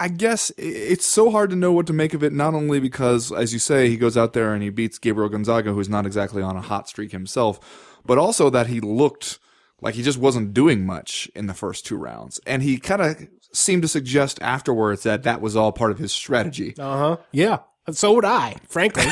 I 0.00 0.08
guess 0.08 0.50
it's 0.58 1.06
so 1.06 1.30
hard 1.30 1.50
to 1.50 1.56
know 1.56 1.70
what 1.72 1.86
to 1.86 1.92
make 1.92 2.12
of 2.14 2.24
it. 2.24 2.32
Not 2.32 2.54
only 2.54 2.80
because, 2.80 3.30
as 3.30 3.52
you 3.52 3.58
say, 3.60 3.88
he 3.88 3.96
goes 3.96 4.16
out 4.16 4.32
there 4.32 4.52
and 4.52 4.62
he 4.62 4.70
beats 4.70 4.98
Gabriel 4.98 5.28
Gonzaga, 5.28 5.72
who's 5.72 5.88
not 5.88 6.06
exactly 6.06 6.42
on 6.42 6.56
a 6.56 6.60
hot 6.60 6.88
streak 6.88 7.12
himself, 7.12 7.60
but 8.04 8.18
also 8.18 8.50
that 8.50 8.66
he 8.66 8.80
looked 8.80 9.38
like 9.82 9.94
he 9.94 10.02
just 10.02 10.18
wasn't 10.18 10.54
doing 10.54 10.86
much 10.86 11.30
in 11.34 11.46
the 11.46 11.54
first 11.54 11.84
two 11.84 11.96
rounds, 11.96 12.40
and 12.46 12.62
he 12.62 12.78
kind 12.78 13.02
of 13.02 13.28
seemed 13.52 13.82
to 13.82 13.88
suggest 13.88 14.38
afterwards 14.40 15.02
that 15.02 15.24
that 15.24 15.40
was 15.40 15.56
all 15.56 15.72
part 15.72 15.90
of 15.90 15.98
his 15.98 16.12
strategy. 16.12 16.74
Uh 16.78 16.98
huh. 16.98 17.16
Yeah. 17.32 17.58
So 17.90 18.14
would 18.14 18.24
I, 18.24 18.56
frankly. 18.68 19.04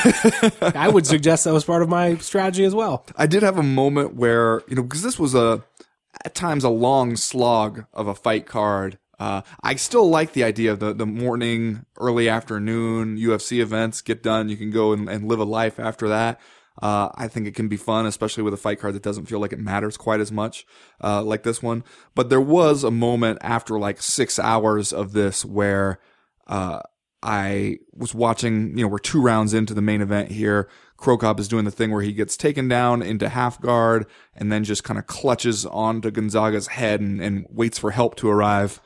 I 0.61 0.87
would 0.87 1.05
suggest 1.05 1.43
that 1.43 1.53
was 1.53 1.65
part 1.65 1.81
of 1.81 1.89
my 1.89 2.15
strategy 2.17 2.63
as 2.63 2.73
well. 2.73 3.05
I 3.17 3.27
did 3.27 3.43
have 3.43 3.57
a 3.57 3.63
moment 3.63 4.15
where, 4.15 4.63
you 4.67 4.75
know, 4.75 4.83
because 4.83 5.03
this 5.03 5.19
was 5.19 5.35
a, 5.35 5.63
at 6.23 6.35
times 6.35 6.63
a 6.63 6.69
long 6.69 7.17
slog 7.17 7.85
of 7.93 8.07
a 8.07 8.15
fight 8.15 8.45
card. 8.45 8.97
Uh, 9.19 9.41
I 9.61 9.75
still 9.75 10.09
like 10.09 10.31
the 10.33 10.45
idea 10.45 10.71
of 10.71 10.79
the, 10.79 10.93
the 10.93 11.05
morning, 11.05 11.85
early 11.99 12.29
afternoon 12.29 13.17
UFC 13.17 13.59
events 13.59 14.01
get 14.01 14.23
done. 14.23 14.47
You 14.47 14.57
can 14.57 14.71
go 14.71 14.93
and, 14.93 15.09
and 15.09 15.27
live 15.27 15.39
a 15.39 15.43
life 15.43 15.77
after 15.77 16.07
that. 16.07 16.39
Uh, 16.81 17.09
I 17.15 17.27
think 17.27 17.47
it 17.47 17.55
can 17.55 17.67
be 17.67 17.77
fun, 17.77 18.05
especially 18.05 18.43
with 18.43 18.53
a 18.53 18.57
fight 18.57 18.79
card 18.79 18.95
that 18.95 19.03
doesn't 19.03 19.25
feel 19.27 19.39
like 19.39 19.53
it 19.53 19.59
matters 19.59 19.97
quite 19.97 20.19
as 20.19 20.31
much, 20.31 20.65
uh, 21.03 21.21
like 21.21 21.43
this 21.43 21.61
one. 21.61 21.83
But 22.15 22.29
there 22.29 22.41
was 22.41 22.83
a 22.83 22.91
moment 22.91 23.39
after 23.41 23.77
like 23.77 24.01
six 24.01 24.39
hours 24.39 24.91
of 24.91 25.13
this 25.13 25.45
where, 25.45 25.99
uh, 26.47 26.81
I 27.23 27.77
was 27.93 28.15
watching, 28.15 28.75
you 28.77 28.83
know, 28.83 28.87
we're 28.87 28.97
two 28.97 29.21
rounds 29.21 29.53
into 29.53 29.73
the 29.73 29.81
main 29.81 30.01
event 30.01 30.31
here. 30.31 30.67
Cro 30.97 31.17
Cop 31.17 31.39
is 31.39 31.47
doing 31.47 31.65
the 31.65 31.71
thing 31.71 31.91
where 31.91 32.01
he 32.01 32.13
gets 32.13 32.35
taken 32.35 32.67
down 32.67 33.01
into 33.01 33.29
half 33.29 33.61
guard 33.61 34.07
and 34.35 34.51
then 34.51 34.63
just 34.63 34.83
kind 34.83 34.97
of 34.97 35.07
clutches 35.07 35.65
onto 35.65 36.09
Gonzaga's 36.09 36.67
head 36.67 36.99
and, 36.99 37.21
and 37.21 37.45
waits 37.49 37.77
for 37.77 37.91
help 37.91 38.15
to 38.15 38.29
arrive. 38.29 38.81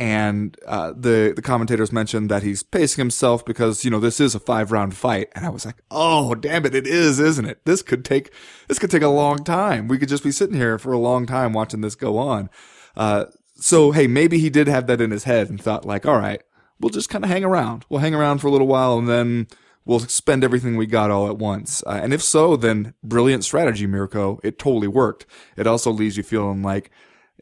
And 0.00 0.56
uh, 0.64 0.92
the 0.96 1.32
the 1.34 1.42
commentators 1.42 1.90
mentioned 1.90 2.30
that 2.30 2.44
he's 2.44 2.62
pacing 2.62 3.02
himself 3.02 3.44
because 3.44 3.84
you 3.84 3.90
know 3.90 3.98
this 3.98 4.20
is 4.20 4.34
a 4.34 4.40
five 4.40 4.70
round 4.70 4.96
fight, 4.96 5.28
and 5.34 5.44
I 5.44 5.48
was 5.48 5.66
like, 5.66 5.82
oh 5.90 6.36
damn 6.36 6.64
it, 6.64 6.74
it 6.74 6.86
is, 6.86 7.18
isn't 7.18 7.44
it? 7.44 7.64
This 7.64 7.82
could 7.82 8.04
take 8.04 8.32
this 8.68 8.78
could 8.78 8.92
take 8.92 9.02
a 9.02 9.08
long 9.08 9.42
time. 9.42 9.88
We 9.88 9.98
could 9.98 10.08
just 10.08 10.22
be 10.22 10.30
sitting 10.30 10.54
here 10.54 10.78
for 10.78 10.92
a 10.92 10.98
long 10.98 11.26
time 11.26 11.52
watching 11.52 11.80
this 11.80 11.96
go 11.96 12.16
on. 12.16 12.48
Uh, 12.96 13.26
so 13.56 13.90
hey, 13.90 14.06
maybe 14.06 14.38
he 14.38 14.50
did 14.50 14.68
have 14.68 14.86
that 14.86 15.00
in 15.00 15.10
his 15.10 15.24
head 15.24 15.50
and 15.50 15.60
thought 15.60 15.84
like, 15.84 16.06
all 16.06 16.18
right, 16.18 16.42
we'll 16.78 16.90
just 16.90 17.10
kind 17.10 17.24
of 17.24 17.30
hang 17.30 17.44
around. 17.44 17.84
We'll 17.88 18.00
hang 18.00 18.14
around 18.14 18.38
for 18.38 18.46
a 18.46 18.52
little 18.52 18.68
while 18.68 18.98
and 18.98 19.08
then 19.08 19.48
we'll 19.84 20.00
spend 20.00 20.44
everything 20.44 20.76
we 20.76 20.86
got 20.86 21.10
all 21.10 21.26
at 21.26 21.38
once. 21.38 21.82
Uh, 21.86 21.98
and 22.02 22.12
if 22.12 22.22
so, 22.22 22.56
then 22.56 22.94
brilliant 23.02 23.42
strategy, 23.42 23.86
Mirko. 23.86 24.38
It 24.44 24.58
totally 24.58 24.86
worked. 24.86 25.26
It 25.56 25.66
also 25.66 25.90
leaves 25.90 26.16
you 26.16 26.22
feeling 26.22 26.62
like, 26.62 26.90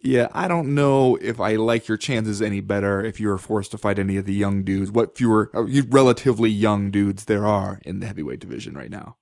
Yeah, 0.03 0.29
I 0.33 0.47
don't 0.47 0.75
know 0.75 1.17
if 1.17 1.41
I 1.41 1.57
like 1.57 1.89
your 1.89 1.97
chances 1.97 2.43
any 2.43 2.61
better 2.61 3.03
if 3.05 3.19
you 3.19 3.29
were 3.29 3.39
forced 3.39 3.71
to 3.73 3.79
fight 3.79 3.99
any 3.99 4.17
of 4.17 4.27
the 4.27 4.35
young 4.35 4.63
dudes. 4.63 4.91
What 4.91 5.17
fewer, 5.17 5.51
uh, 5.55 5.65
relatively 5.89 6.51
young 6.51 6.91
dudes 6.91 7.25
there 7.25 7.47
are 7.47 7.81
in 7.85 8.01
the 8.01 8.07
heavyweight 8.07 8.41
division 8.41 8.75
right 8.75 8.91
now. 8.91 9.17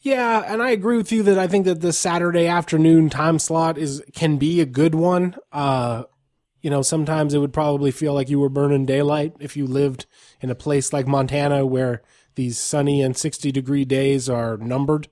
Yeah, 0.00 0.42
and 0.46 0.60
I 0.60 0.70
agree 0.70 0.96
with 0.96 1.12
you 1.12 1.22
that 1.22 1.38
I 1.38 1.46
think 1.46 1.64
that 1.66 1.80
the 1.80 1.92
Saturday 1.92 2.46
afternoon 2.48 3.08
time 3.08 3.38
slot 3.38 3.78
is 3.78 4.02
can 4.14 4.36
be 4.36 4.60
a 4.60 4.66
good 4.66 4.96
one. 4.96 5.36
Uh, 5.52 6.04
you 6.60 6.70
know, 6.70 6.82
sometimes 6.82 7.34
it 7.34 7.38
would 7.38 7.52
probably 7.52 7.92
feel 7.92 8.12
like 8.12 8.28
you 8.28 8.40
were 8.40 8.48
burning 8.48 8.84
daylight 8.84 9.34
if 9.40 9.56
you 9.56 9.66
lived 9.66 10.06
in 10.40 10.50
a 10.50 10.56
place 10.56 10.92
like 10.92 11.06
Montana 11.06 11.64
where 11.64 12.02
these 12.34 12.58
sunny 12.58 13.00
and 13.00 13.16
60 13.16 13.52
degree 13.52 13.84
days 13.84 14.28
are 14.28 14.56
numbered. 14.56 15.08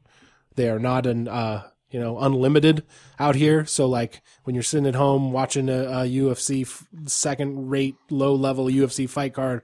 They 0.57 0.69
are 0.69 0.79
not 0.79 1.07
an, 1.07 1.29
uh, 1.29 1.70
you 1.91 2.01
know, 2.01 2.19
unlimited 2.19 2.85
out 3.19 3.35
here. 3.35 3.65
So 3.67 3.87
like 3.87 4.23
when 4.45 4.55
you're 4.55 4.63
sitting 4.63 4.87
at 4.87 4.95
home 4.95 5.33
watching 5.33 5.69
a, 5.69 5.83
a 5.83 6.09
UFC 6.09 6.63
f- 6.63 6.87
second 7.07 7.69
rate 7.69 7.97
low 8.11 8.35
level 8.35 8.67
UFC 8.67 9.09
fight 9.09 9.35
card 9.35 9.63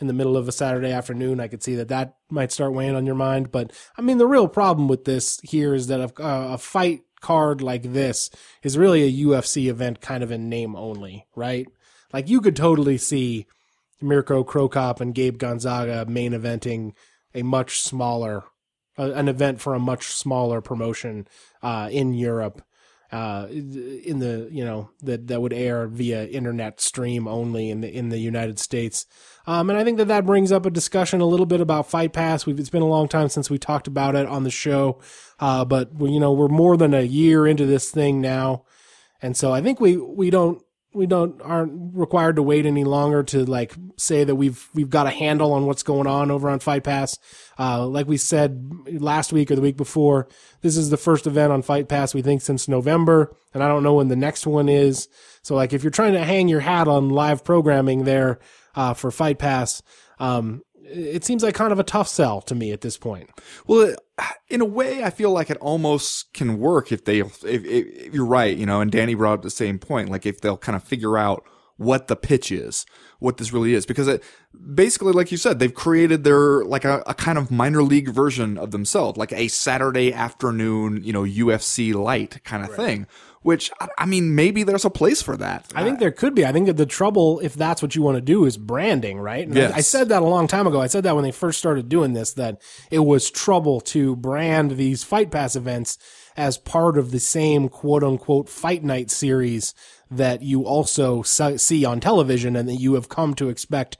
in 0.00 0.06
the 0.06 0.12
middle 0.12 0.36
of 0.36 0.48
a 0.48 0.52
Saturday 0.52 0.90
afternoon, 0.90 1.40
I 1.40 1.48
could 1.48 1.62
see 1.62 1.74
that 1.76 1.88
that 1.88 2.16
might 2.30 2.52
start 2.52 2.72
weighing 2.72 2.94
on 2.94 3.06
your 3.06 3.14
mind. 3.14 3.52
But 3.52 3.72
I 3.96 4.02
mean, 4.02 4.18
the 4.18 4.26
real 4.26 4.48
problem 4.48 4.88
with 4.88 5.04
this 5.04 5.40
here 5.42 5.74
is 5.74 5.88
that 5.88 6.00
a, 6.00 6.12
a 6.22 6.58
fight 6.58 7.02
card 7.20 7.62
like 7.62 7.94
this 7.94 8.28
is 8.62 8.76
really 8.76 9.02
a 9.02 9.26
UFC 9.26 9.68
event 9.68 10.00
kind 10.00 10.22
of 10.22 10.30
in 10.30 10.48
name 10.48 10.76
only, 10.76 11.26
right? 11.34 11.66
Like 12.12 12.28
you 12.28 12.40
could 12.40 12.54
totally 12.54 12.98
see 12.98 13.46
Mirko 14.00 14.44
Cro 14.44 14.68
Cop 14.68 15.00
and 15.00 15.14
Gabe 15.14 15.38
Gonzaga 15.38 16.04
main 16.06 16.32
eventing 16.32 16.92
a 17.34 17.42
much 17.42 17.80
smaller, 17.80 18.44
uh, 18.98 19.12
an 19.12 19.28
event 19.28 19.60
for 19.60 19.74
a 19.74 19.80
much 19.80 20.06
smaller 20.06 20.60
promotion 20.60 21.26
uh, 21.62 21.88
in 21.90 22.14
Europe, 22.14 22.62
uh, 23.12 23.46
in 23.50 24.18
the 24.18 24.48
you 24.50 24.64
know 24.64 24.90
that 25.02 25.28
that 25.28 25.40
would 25.40 25.52
air 25.52 25.86
via 25.86 26.26
internet 26.26 26.80
stream 26.80 27.28
only 27.28 27.70
in 27.70 27.80
the 27.80 27.94
in 27.94 28.08
the 28.08 28.18
United 28.18 28.58
States. 28.58 29.06
Um, 29.46 29.70
and 29.70 29.78
I 29.78 29.84
think 29.84 29.98
that 29.98 30.08
that 30.08 30.26
brings 30.26 30.50
up 30.50 30.66
a 30.66 30.70
discussion 30.70 31.20
a 31.20 31.26
little 31.26 31.46
bit 31.46 31.60
about 31.60 31.88
Fight 31.88 32.12
Pass. 32.12 32.46
We've, 32.46 32.58
it's 32.58 32.70
been 32.70 32.82
a 32.82 32.86
long 32.86 33.08
time 33.08 33.28
since 33.28 33.50
we 33.50 33.58
talked 33.58 33.86
about 33.86 34.16
it 34.16 34.26
on 34.26 34.44
the 34.44 34.50
show, 34.50 35.00
uh, 35.38 35.64
but 35.64 35.94
we, 35.94 36.10
you 36.10 36.20
know 36.20 36.32
we're 36.32 36.48
more 36.48 36.76
than 36.76 36.94
a 36.94 37.02
year 37.02 37.46
into 37.46 37.66
this 37.66 37.90
thing 37.90 38.20
now, 38.20 38.64
and 39.22 39.36
so 39.36 39.52
I 39.52 39.60
think 39.60 39.80
we 39.80 39.96
we 39.96 40.30
don't 40.30 40.62
we 40.94 41.06
don't 41.06 41.40
aren't 41.42 41.94
required 41.94 42.36
to 42.36 42.42
wait 42.42 42.66
any 42.66 42.84
longer 42.84 43.22
to 43.24 43.44
like 43.44 43.74
say 43.96 44.24
that 44.24 44.36
we've 44.36 44.68
we've 44.74 44.90
got 44.90 45.06
a 45.06 45.10
handle 45.10 45.52
on 45.52 45.66
what's 45.66 45.82
going 45.82 46.06
on 46.06 46.30
over 46.30 46.48
on 46.48 46.60
Fight 46.60 46.84
Pass. 46.84 47.18
Uh, 47.58 47.86
like 47.86 48.06
we 48.06 48.16
said 48.16 48.64
last 49.00 49.32
week 49.32 49.50
or 49.50 49.56
the 49.56 49.60
week 49.60 49.76
before, 49.76 50.28
this 50.62 50.76
is 50.76 50.90
the 50.90 50.96
first 50.96 51.26
event 51.26 51.52
on 51.52 51.62
Fight 51.62 51.88
Pass 51.88 52.14
we 52.14 52.22
think 52.22 52.42
since 52.42 52.68
November, 52.68 53.36
and 53.52 53.62
I 53.62 53.68
don't 53.68 53.82
know 53.82 53.94
when 53.94 54.08
the 54.08 54.16
next 54.16 54.46
one 54.46 54.68
is. 54.68 55.08
So 55.42 55.54
like 55.54 55.72
if 55.72 55.82
you're 55.82 55.90
trying 55.90 56.14
to 56.14 56.24
hang 56.24 56.48
your 56.48 56.60
hat 56.60 56.88
on 56.88 57.10
live 57.10 57.44
programming 57.44 58.04
there 58.04 58.38
uh, 58.74 58.94
for 58.94 59.10
Fight 59.10 59.38
Pass, 59.38 59.82
um, 60.18 60.62
it 60.94 61.24
seems 61.24 61.42
like 61.42 61.54
kind 61.54 61.72
of 61.72 61.78
a 61.78 61.84
tough 61.84 62.08
sell 62.08 62.40
to 62.42 62.54
me 62.54 62.72
at 62.72 62.80
this 62.80 62.96
point. 62.96 63.30
Well, 63.66 63.94
in 64.48 64.60
a 64.60 64.64
way, 64.64 65.02
I 65.02 65.10
feel 65.10 65.30
like 65.30 65.50
it 65.50 65.56
almost 65.58 66.32
can 66.32 66.58
work 66.58 66.92
if 66.92 67.04
they, 67.04 67.20
if, 67.20 67.44
if, 67.44 67.64
if 67.64 68.14
you're 68.14 68.24
right, 68.24 68.56
you 68.56 68.66
know, 68.66 68.80
and 68.80 68.90
Danny 68.90 69.14
brought 69.14 69.34
up 69.34 69.42
the 69.42 69.50
same 69.50 69.78
point, 69.78 70.08
like 70.08 70.26
if 70.26 70.40
they'll 70.40 70.56
kind 70.56 70.76
of 70.76 70.84
figure 70.84 71.18
out 71.18 71.44
what 71.76 72.06
the 72.06 72.14
pitch 72.14 72.52
is, 72.52 72.86
what 73.18 73.36
this 73.36 73.52
really 73.52 73.74
is, 73.74 73.84
because 73.84 74.06
it 74.06 74.22
basically, 74.74 75.12
like 75.12 75.32
you 75.32 75.36
said, 75.36 75.58
they've 75.58 75.74
created 75.74 76.22
their, 76.22 76.64
like 76.64 76.84
a, 76.84 77.02
a 77.06 77.14
kind 77.14 77.36
of 77.36 77.50
minor 77.50 77.82
league 77.82 78.10
version 78.10 78.56
of 78.56 78.70
themselves, 78.70 79.18
like 79.18 79.32
a 79.32 79.48
Saturday 79.48 80.12
afternoon, 80.12 81.02
you 81.02 81.12
know, 81.12 81.22
UFC 81.22 81.92
light 81.92 82.44
kind 82.44 82.64
of 82.64 82.74
thing, 82.76 83.08
which, 83.44 83.70
I- 83.78 83.88
I 83.98 84.06
mean, 84.06 84.34
maybe 84.34 84.62
there's 84.64 84.86
a 84.86 84.90
place 84.90 85.20
for 85.22 85.36
that. 85.36 85.66
I 85.74 85.84
think 85.84 85.98
there 86.00 86.10
could 86.10 86.34
be. 86.34 86.44
I 86.46 86.50
think 86.52 86.66
that 86.66 86.78
the 86.78 86.86
trouble, 86.86 87.40
if 87.40 87.54
that's 87.54 87.82
what 87.82 87.94
you 87.94 88.00
want 88.02 88.16
to 88.16 88.22
do, 88.22 88.46
is 88.46 88.56
branding, 88.56 89.20
right? 89.20 89.46
And 89.46 89.56
I- 89.56 89.60
Yes. 89.62 89.72
I, 89.76 89.80
said 89.82 90.08
that 90.08 90.22
a 90.22 90.26
long 90.26 90.46
time 90.48 90.66
ago. 90.66 90.80
I 90.80 90.86
said 90.86 91.04
that 91.04 91.14
when 91.14 91.24
they 91.24 91.30
first 91.30 91.58
started 91.58 91.88
doing 91.90 92.14
this, 92.14 92.32
that 92.32 92.60
it 92.90 93.00
was 93.00 93.30
trouble 93.30 93.80
to 93.82 94.16
brand 94.16 94.72
these 94.72 95.04
Fight 95.04 95.30
Pass 95.30 95.54
events 95.56 95.98
as 96.36 96.56
part 96.58 96.96
of 96.98 97.10
the 97.10 97.20
same 97.20 97.68
quote 97.68 98.02
unquote 98.02 98.48
Fight 98.48 98.82
Night 98.82 99.10
series 99.10 99.74
that 100.10 100.40
you 100.42 100.62
also 100.64 101.22
see 101.22 101.84
on 101.84 102.00
television 102.00 102.56
and 102.56 102.66
that 102.68 102.76
you 102.76 102.94
have 102.94 103.08
come 103.08 103.34
to 103.34 103.50
expect 103.50 103.98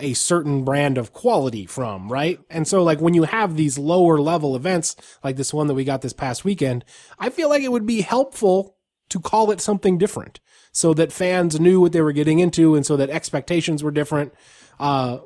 a 0.00 0.12
certain 0.12 0.64
brand 0.64 0.98
of 0.98 1.12
quality 1.12 1.66
from, 1.66 2.10
right? 2.10 2.40
And 2.50 2.66
so 2.66 2.82
like 2.82 3.00
when 3.00 3.14
you 3.14 3.22
have 3.22 3.56
these 3.56 3.78
lower 3.78 4.18
level 4.20 4.56
events 4.56 4.96
like 5.22 5.36
this 5.36 5.54
one 5.54 5.68
that 5.68 5.74
we 5.74 5.84
got 5.84 6.02
this 6.02 6.12
past 6.12 6.44
weekend, 6.44 6.84
I 7.16 7.30
feel 7.30 7.48
like 7.48 7.62
it 7.62 7.70
would 7.70 7.86
be 7.86 8.00
helpful 8.00 8.73
to 9.14 9.20
call 9.20 9.52
it 9.52 9.60
something 9.60 9.96
different 9.96 10.40
so 10.72 10.92
that 10.92 11.12
fans 11.12 11.60
knew 11.60 11.80
what 11.80 11.92
they 11.92 12.00
were 12.00 12.10
getting 12.10 12.40
into 12.40 12.74
and 12.74 12.84
so 12.84 12.96
that 12.96 13.10
expectations 13.10 13.84
were 13.84 13.92
different. 13.92 14.34
Uh, 14.80 15.18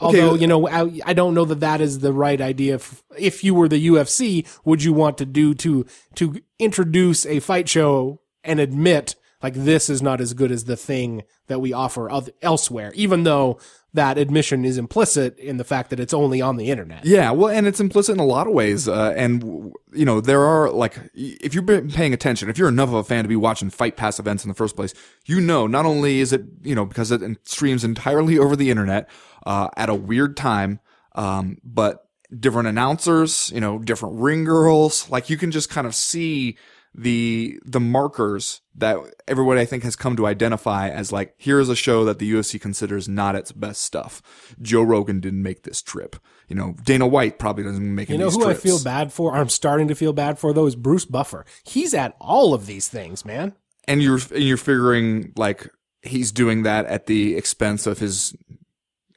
although, 0.00 0.34
you 0.34 0.46
know, 0.46 0.68
I, 0.68 1.00
I 1.04 1.14
don't 1.14 1.34
know 1.34 1.44
that 1.44 1.58
that 1.58 1.80
is 1.80 1.98
the 1.98 2.12
right 2.12 2.40
idea. 2.40 2.76
If, 2.76 3.02
if 3.18 3.42
you 3.42 3.52
were 3.52 3.66
the 3.66 3.88
UFC, 3.88 4.46
would 4.64 4.84
you 4.84 4.92
want 4.92 5.18
to 5.18 5.26
do 5.26 5.52
to, 5.54 5.84
to 6.14 6.40
introduce 6.60 7.26
a 7.26 7.40
fight 7.40 7.68
show 7.68 8.20
and 8.44 8.60
admit 8.60 9.16
like 9.42 9.54
this 9.54 9.90
is 9.90 10.00
not 10.00 10.20
as 10.20 10.32
good 10.32 10.52
as 10.52 10.66
the 10.66 10.76
thing 10.76 11.24
that 11.48 11.60
we 11.60 11.72
offer 11.72 12.08
elsewhere, 12.40 12.92
even 12.94 13.24
though 13.24 13.58
that 13.94 14.18
admission 14.18 14.64
is 14.64 14.76
implicit 14.76 15.38
in 15.38 15.56
the 15.56 15.64
fact 15.64 15.90
that 15.90 16.00
it's 16.00 16.12
only 16.12 16.42
on 16.42 16.56
the 16.56 16.70
internet. 16.70 17.04
Yeah, 17.04 17.30
well, 17.30 17.48
and 17.48 17.66
it's 17.66 17.78
implicit 17.78 18.14
in 18.14 18.20
a 18.20 18.26
lot 18.26 18.48
of 18.48 18.52
ways. 18.52 18.88
Uh, 18.88 19.14
and 19.16 19.72
you 19.92 20.04
know, 20.04 20.20
there 20.20 20.42
are 20.42 20.68
like, 20.70 20.98
if 21.14 21.54
you've 21.54 21.64
been 21.64 21.90
paying 21.90 22.12
attention, 22.12 22.50
if 22.50 22.58
you're 22.58 22.68
enough 22.68 22.88
of 22.88 22.96
a 22.96 23.04
fan 23.04 23.22
to 23.22 23.28
be 23.28 23.36
watching 23.36 23.70
Fight 23.70 23.96
Pass 23.96 24.18
events 24.18 24.44
in 24.44 24.48
the 24.48 24.54
first 24.54 24.74
place, 24.74 24.92
you 25.26 25.40
know, 25.40 25.68
not 25.68 25.86
only 25.86 26.18
is 26.18 26.32
it, 26.32 26.42
you 26.62 26.74
know, 26.74 26.84
because 26.84 27.12
it 27.12 27.22
streams 27.48 27.84
entirely 27.84 28.36
over 28.44 28.56
the 28.56 28.68
internet, 28.68 29.08
uh, 29.46 29.68
at 29.76 29.88
a 29.88 29.94
weird 29.94 30.36
time, 30.36 30.80
um, 31.14 31.58
but 31.62 32.08
different 32.36 32.66
announcers, 32.66 33.52
you 33.54 33.60
know, 33.60 33.78
different 33.78 34.16
ring 34.18 34.42
girls, 34.42 35.08
like 35.08 35.30
you 35.30 35.36
can 35.36 35.52
just 35.52 35.70
kind 35.70 35.86
of 35.86 35.94
see 35.94 36.56
the 36.94 37.58
the 37.64 37.80
markers 37.80 38.60
that 38.76 38.98
everybody 39.26 39.60
I 39.60 39.64
think 39.64 39.82
has 39.82 39.96
come 39.96 40.14
to 40.16 40.26
identify 40.26 40.88
as 40.88 41.10
like 41.10 41.34
here's 41.38 41.68
a 41.68 41.74
show 41.74 42.04
that 42.04 42.18
the 42.20 42.32
UFC 42.32 42.60
considers 42.60 43.08
not 43.08 43.34
its 43.34 43.50
best 43.50 43.82
stuff. 43.82 44.22
Joe 44.62 44.82
Rogan 44.82 45.18
didn't 45.20 45.42
make 45.42 45.64
this 45.64 45.82
trip. 45.82 46.16
You 46.48 46.56
know, 46.56 46.74
Dana 46.84 47.06
White 47.06 47.38
probably 47.38 47.64
doesn't 47.64 47.94
make 47.94 48.08
You 48.10 48.18
know 48.18 48.30
who 48.30 48.44
trips. 48.44 48.60
I 48.60 48.62
feel 48.62 48.82
bad 48.82 49.12
for? 49.12 49.34
I'm 49.34 49.48
starting 49.48 49.88
to 49.88 49.94
feel 49.94 50.12
bad 50.12 50.38
for 50.38 50.52
though 50.52 50.66
is 50.66 50.76
Bruce 50.76 51.04
Buffer. 51.04 51.44
He's 51.64 51.94
at 51.94 52.14
all 52.20 52.54
of 52.54 52.66
these 52.66 52.88
things, 52.88 53.24
man. 53.24 53.54
And 53.88 54.02
you're 54.02 54.20
and 54.32 54.42
you're 54.44 54.56
figuring 54.56 55.32
like 55.36 55.68
he's 56.02 56.30
doing 56.30 56.62
that 56.62 56.86
at 56.86 57.06
the 57.06 57.36
expense 57.36 57.86
of 57.86 57.98
his 57.98 58.36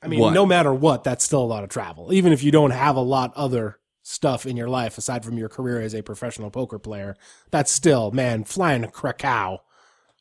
I 0.02 0.08
mean, 0.08 0.20
What? 0.20 0.34
no 0.34 0.46
matter 0.46 0.74
what, 0.74 1.04
that's 1.04 1.24
still 1.24 1.42
a 1.42 1.46
lot 1.46 1.64
of 1.64 1.70
travel. 1.70 2.14
Even 2.14 2.32
if 2.34 2.44
you 2.44 2.52
don't 2.52 2.72
have 2.72 2.96
a 2.96 3.02
lot 3.02 3.34
other 3.36 3.80
stuff 4.08 4.46
in 4.46 4.56
your 4.56 4.70
life 4.70 4.98
aside 4.98 5.26
from 5.26 5.38
your 5.38 5.50
career 5.50 5.82
as 5.82 5.94
a 5.94 6.02
professional 6.02 6.50
poker 6.50 6.80
player, 6.80 7.16
that's 7.52 7.72
still, 7.72 8.12
man, 8.12 8.46
flying 8.46 8.82
to 8.82 8.88
Krakow. 8.88 9.60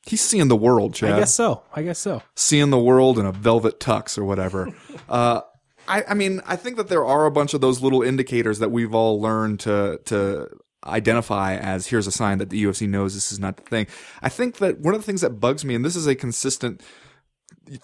he's 0.04 0.20
seeing 0.20 0.48
the 0.48 0.56
world, 0.56 0.94
Chad. 0.94 1.12
I 1.12 1.18
guess 1.20 1.34
so. 1.34 1.62
I 1.74 1.82
guess 1.82 1.98
so. 2.00 2.22
seeing 2.34 2.70
the 2.70 2.78
world 2.78 3.18
in 3.18 3.26
a 3.26 3.32
velvet 3.32 3.78
tux 3.78 4.18
or 4.18 4.24
whatever. 4.24 4.74
uh, 5.08 5.42
I, 5.86 6.02
I 6.08 6.14
mean, 6.14 6.42
I 6.46 6.56
think 6.56 6.76
that 6.78 6.88
there 6.88 7.04
are 7.04 7.26
a 7.26 7.30
bunch 7.30 7.54
of 7.54 7.60
those 7.60 7.80
little 7.80 8.02
indicators 8.02 8.58
that 8.58 8.72
we've 8.72 8.94
all 8.94 9.20
learned 9.20 9.60
to 9.60 10.00
to 10.06 10.48
identify 10.84 11.54
as 11.54 11.86
here's 11.86 12.06
a 12.08 12.12
sign 12.12 12.38
that 12.38 12.50
the 12.50 12.62
UFC 12.62 12.88
knows 12.88 13.14
this 13.14 13.30
is 13.30 13.38
not 13.38 13.56
the 13.56 13.62
thing. 13.62 13.86
I 14.20 14.28
think 14.28 14.56
that 14.56 14.80
one 14.80 14.94
of 14.94 15.00
the 15.00 15.06
things 15.06 15.20
that 15.20 15.38
bugs 15.38 15.64
me, 15.64 15.76
and 15.76 15.84
this 15.84 15.96
is 15.96 16.08
a 16.08 16.16
consistent 16.16 16.82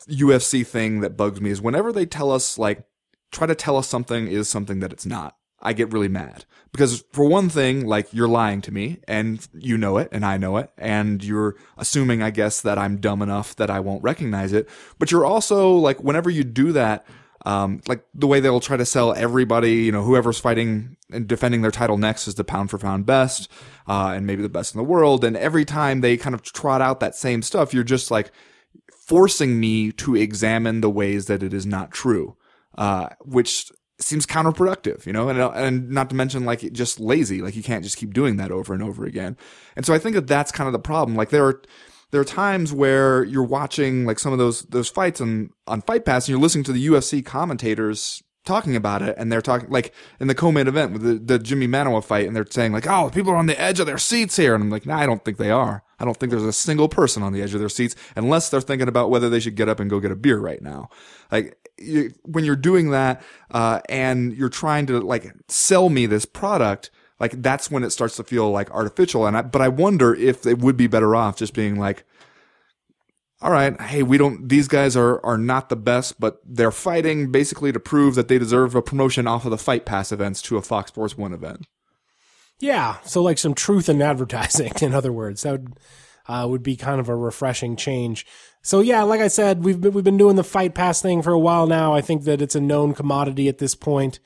UFC 0.08 0.66
thing 0.66 1.00
that 1.00 1.16
bugs 1.16 1.40
me, 1.40 1.50
is 1.50 1.60
whenever 1.60 1.92
they 1.92 2.06
tell 2.06 2.32
us 2.32 2.58
like 2.58 2.84
try 3.30 3.46
to 3.46 3.54
tell 3.54 3.76
us 3.76 3.88
something 3.88 4.26
is 4.26 4.48
something 4.48 4.80
that 4.80 4.92
it's 4.92 5.06
not. 5.06 5.36
I 5.62 5.72
get 5.72 5.92
really 5.92 6.08
mad 6.08 6.44
because 6.72 7.04
for 7.12 7.24
one 7.24 7.48
thing, 7.48 7.86
like 7.86 8.12
you're 8.12 8.28
lying 8.28 8.60
to 8.62 8.72
me 8.72 8.98
and 9.06 9.46
you 9.54 9.78
know 9.78 9.98
it 9.98 10.08
and 10.10 10.24
I 10.24 10.36
know 10.36 10.56
it 10.56 10.70
and 10.76 11.22
you're 11.22 11.56
assuming, 11.78 12.22
I 12.22 12.30
guess, 12.30 12.60
that 12.62 12.78
I'm 12.78 12.96
dumb 12.96 13.22
enough 13.22 13.54
that 13.56 13.70
I 13.70 13.80
won't 13.80 14.02
recognize 14.02 14.52
it. 14.52 14.68
But 14.98 15.10
you're 15.10 15.24
also 15.24 15.72
like, 15.72 16.02
whenever 16.02 16.30
you 16.30 16.44
do 16.44 16.72
that, 16.72 17.06
um, 17.44 17.80
like 17.88 18.04
the 18.14 18.26
way 18.26 18.40
they'll 18.40 18.60
try 18.60 18.76
to 18.76 18.86
sell 18.86 19.12
everybody, 19.14 19.74
you 19.74 19.92
know, 19.92 20.02
whoever's 20.02 20.38
fighting 20.38 20.96
and 21.10 21.26
defending 21.26 21.62
their 21.62 21.70
title 21.70 21.98
next 21.98 22.28
is 22.28 22.36
the 22.36 22.44
pound 22.44 22.70
for 22.70 22.78
pound 22.78 23.04
best, 23.04 23.50
uh, 23.88 24.12
and 24.14 24.26
maybe 24.26 24.42
the 24.42 24.48
best 24.48 24.74
in 24.74 24.78
the 24.78 24.84
world. 24.84 25.24
And 25.24 25.36
every 25.36 25.64
time 25.64 26.00
they 26.00 26.16
kind 26.16 26.34
of 26.34 26.42
trot 26.42 26.80
out 26.80 27.00
that 27.00 27.16
same 27.16 27.42
stuff, 27.42 27.74
you're 27.74 27.84
just 27.84 28.10
like 28.10 28.30
forcing 29.06 29.58
me 29.58 29.92
to 29.92 30.14
examine 30.14 30.80
the 30.80 30.90
ways 30.90 31.26
that 31.26 31.42
it 31.42 31.52
is 31.52 31.66
not 31.66 31.90
true, 31.90 32.36
uh, 32.78 33.08
which 33.20 33.70
seems 34.02 34.26
counterproductive, 34.26 35.06
you 35.06 35.12
know, 35.12 35.28
and 35.28 35.38
and 35.40 35.90
not 35.90 36.10
to 36.10 36.16
mention 36.16 36.44
like 36.44 36.60
just 36.72 37.00
lazy, 37.00 37.42
like 37.42 37.56
you 37.56 37.62
can't 37.62 37.84
just 37.84 37.96
keep 37.96 38.12
doing 38.12 38.36
that 38.36 38.50
over 38.50 38.74
and 38.74 38.82
over 38.82 39.04
again. 39.04 39.36
And 39.76 39.86
so 39.86 39.94
I 39.94 39.98
think 39.98 40.14
that 40.14 40.26
that's 40.26 40.52
kind 40.52 40.66
of 40.66 40.72
the 40.72 40.78
problem. 40.78 41.16
Like 41.16 41.30
there 41.30 41.44
are 41.46 41.62
there 42.10 42.20
are 42.20 42.24
times 42.24 42.72
where 42.72 43.24
you're 43.24 43.42
watching 43.42 44.04
like 44.04 44.18
some 44.18 44.32
of 44.32 44.38
those 44.38 44.62
those 44.62 44.88
fights 44.88 45.20
on 45.20 45.50
on 45.66 45.82
Fight 45.82 46.04
Pass 46.04 46.24
and 46.24 46.30
you're 46.30 46.40
listening 46.40 46.64
to 46.64 46.72
the 46.72 46.86
UFC 46.86 47.24
commentators 47.24 48.22
talking 48.44 48.74
about 48.74 49.02
it 49.02 49.14
and 49.18 49.30
they're 49.30 49.40
talking 49.40 49.70
like 49.70 49.94
in 50.18 50.26
the 50.26 50.34
co-main 50.34 50.66
event 50.66 50.92
with 50.92 51.02
the, 51.02 51.14
the 51.14 51.38
Jimi 51.38 51.68
Manuwa 51.68 52.02
fight 52.02 52.26
and 52.26 52.34
they're 52.34 52.46
saying 52.50 52.72
like 52.72 52.88
oh 52.88 53.08
people 53.08 53.30
are 53.30 53.36
on 53.36 53.46
the 53.46 53.60
edge 53.60 53.78
of 53.78 53.86
their 53.86 53.98
seats 53.98 54.36
here 54.36 54.54
and 54.54 54.64
I'm 54.64 54.70
like 54.70 54.84
nah 54.84 54.98
I 54.98 55.06
don't 55.06 55.24
think 55.24 55.38
they 55.38 55.50
are 55.50 55.84
I 56.02 56.04
don't 56.04 56.16
think 56.16 56.30
there's 56.30 56.42
a 56.42 56.52
single 56.52 56.88
person 56.88 57.22
on 57.22 57.32
the 57.32 57.40
edge 57.40 57.54
of 57.54 57.60
their 57.60 57.68
seats 57.68 57.94
unless 58.16 58.48
they're 58.48 58.60
thinking 58.60 58.88
about 58.88 59.10
whether 59.10 59.30
they 59.30 59.38
should 59.38 59.54
get 59.54 59.68
up 59.68 59.78
and 59.78 59.88
go 59.88 60.00
get 60.00 60.10
a 60.10 60.16
beer 60.16 60.38
right 60.40 60.60
now. 60.60 60.88
Like 61.30 61.56
you, 61.82 62.14
when 62.22 62.44
you're 62.44 62.56
doing 62.56 62.90
that, 62.90 63.22
uh, 63.50 63.80
and 63.88 64.32
you're 64.34 64.48
trying 64.48 64.86
to 64.86 65.00
like 65.00 65.32
sell 65.48 65.88
me 65.88 66.06
this 66.06 66.24
product, 66.24 66.90
like 67.20 67.42
that's 67.42 67.70
when 67.70 67.84
it 67.84 67.90
starts 67.90 68.16
to 68.16 68.24
feel 68.24 68.50
like 68.50 68.70
artificial. 68.70 69.26
And 69.26 69.36
I, 69.36 69.42
but 69.42 69.62
I 69.62 69.68
wonder 69.68 70.14
if 70.14 70.46
it 70.46 70.58
would 70.58 70.76
be 70.76 70.86
better 70.86 71.14
off 71.14 71.36
just 71.36 71.54
being 71.54 71.78
like, 71.78 72.04
all 73.42 73.50
right, 73.50 73.78
hey, 73.80 74.02
we 74.02 74.18
don't, 74.18 74.48
these 74.48 74.68
guys 74.68 74.96
are, 74.96 75.24
are 75.26 75.38
not 75.38 75.68
the 75.68 75.76
best, 75.76 76.20
but 76.20 76.40
they're 76.44 76.70
fighting 76.70 77.32
basically 77.32 77.72
to 77.72 77.80
prove 77.80 78.14
that 78.14 78.28
they 78.28 78.38
deserve 78.38 78.74
a 78.74 78.82
promotion 78.82 79.26
off 79.26 79.44
of 79.44 79.50
the 79.50 79.58
Fight 79.58 79.84
Pass 79.84 80.12
events 80.12 80.40
to 80.42 80.56
a 80.56 80.62
Fox 80.62 80.88
Sports 80.88 81.18
1 81.18 81.32
event. 81.32 81.66
Yeah, 82.60 82.98
so 83.04 83.20
like 83.22 83.38
some 83.38 83.54
truth 83.54 83.88
in 83.88 84.00
advertising, 84.00 84.72
in 84.80 84.94
other 84.94 85.12
words, 85.12 85.42
that 85.42 85.52
would 85.52 85.74
uh, 86.28 86.46
would 86.48 86.62
be 86.62 86.76
kind 86.76 87.00
of 87.00 87.08
a 87.08 87.16
refreshing 87.16 87.76
change. 87.76 88.26
So 88.62 88.80
yeah, 88.80 89.02
like 89.02 89.20
I 89.20 89.28
said, 89.28 89.64
we've 89.64 89.80
been, 89.80 89.92
we've 89.92 90.04
been 90.04 90.16
doing 90.16 90.36
the 90.36 90.44
fight 90.44 90.74
pass 90.74 91.02
thing 91.02 91.22
for 91.22 91.32
a 91.32 91.38
while 91.38 91.66
now. 91.66 91.94
I 91.94 92.00
think 92.00 92.24
that 92.24 92.40
it's 92.40 92.54
a 92.54 92.60
known 92.60 92.94
commodity 92.94 93.48
at 93.48 93.58
this 93.58 93.74
point. 93.74 94.20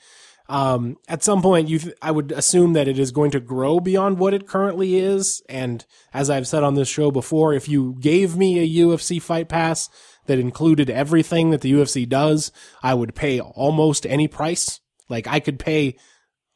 Um, 0.49 0.97
at 1.07 1.23
some 1.23 1.41
point, 1.41 1.67
you 1.67 1.79
th- 1.79 1.95
I 2.01 2.11
would 2.11 2.31
assume 2.31 2.73
that 2.73 2.87
it 2.87 2.97
is 2.97 3.11
going 3.11 3.31
to 3.31 3.39
grow 3.39 3.79
beyond 3.79 4.17
what 4.17 4.33
it 4.33 4.47
currently 4.47 4.95
is. 4.97 5.41
And 5.49 5.85
as 6.13 6.29
I've 6.29 6.47
said 6.47 6.63
on 6.63 6.75
this 6.75 6.87
show 6.87 7.11
before, 7.11 7.53
if 7.53 7.67
you 7.67 7.97
gave 7.99 8.37
me 8.37 8.59
a 8.59 8.85
UFC 8.85 9.21
fight 9.21 9.49
pass 9.49 9.89
that 10.27 10.39
included 10.39 10.89
everything 10.89 11.49
that 11.49 11.61
the 11.61 11.73
UFC 11.73 12.07
does, 12.07 12.51
I 12.81 12.93
would 12.93 13.15
pay 13.15 13.41
almost 13.41 14.05
any 14.05 14.27
price. 14.27 14.79
Like 15.09 15.27
I 15.27 15.39
could 15.39 15.59
pay 15.59 15.97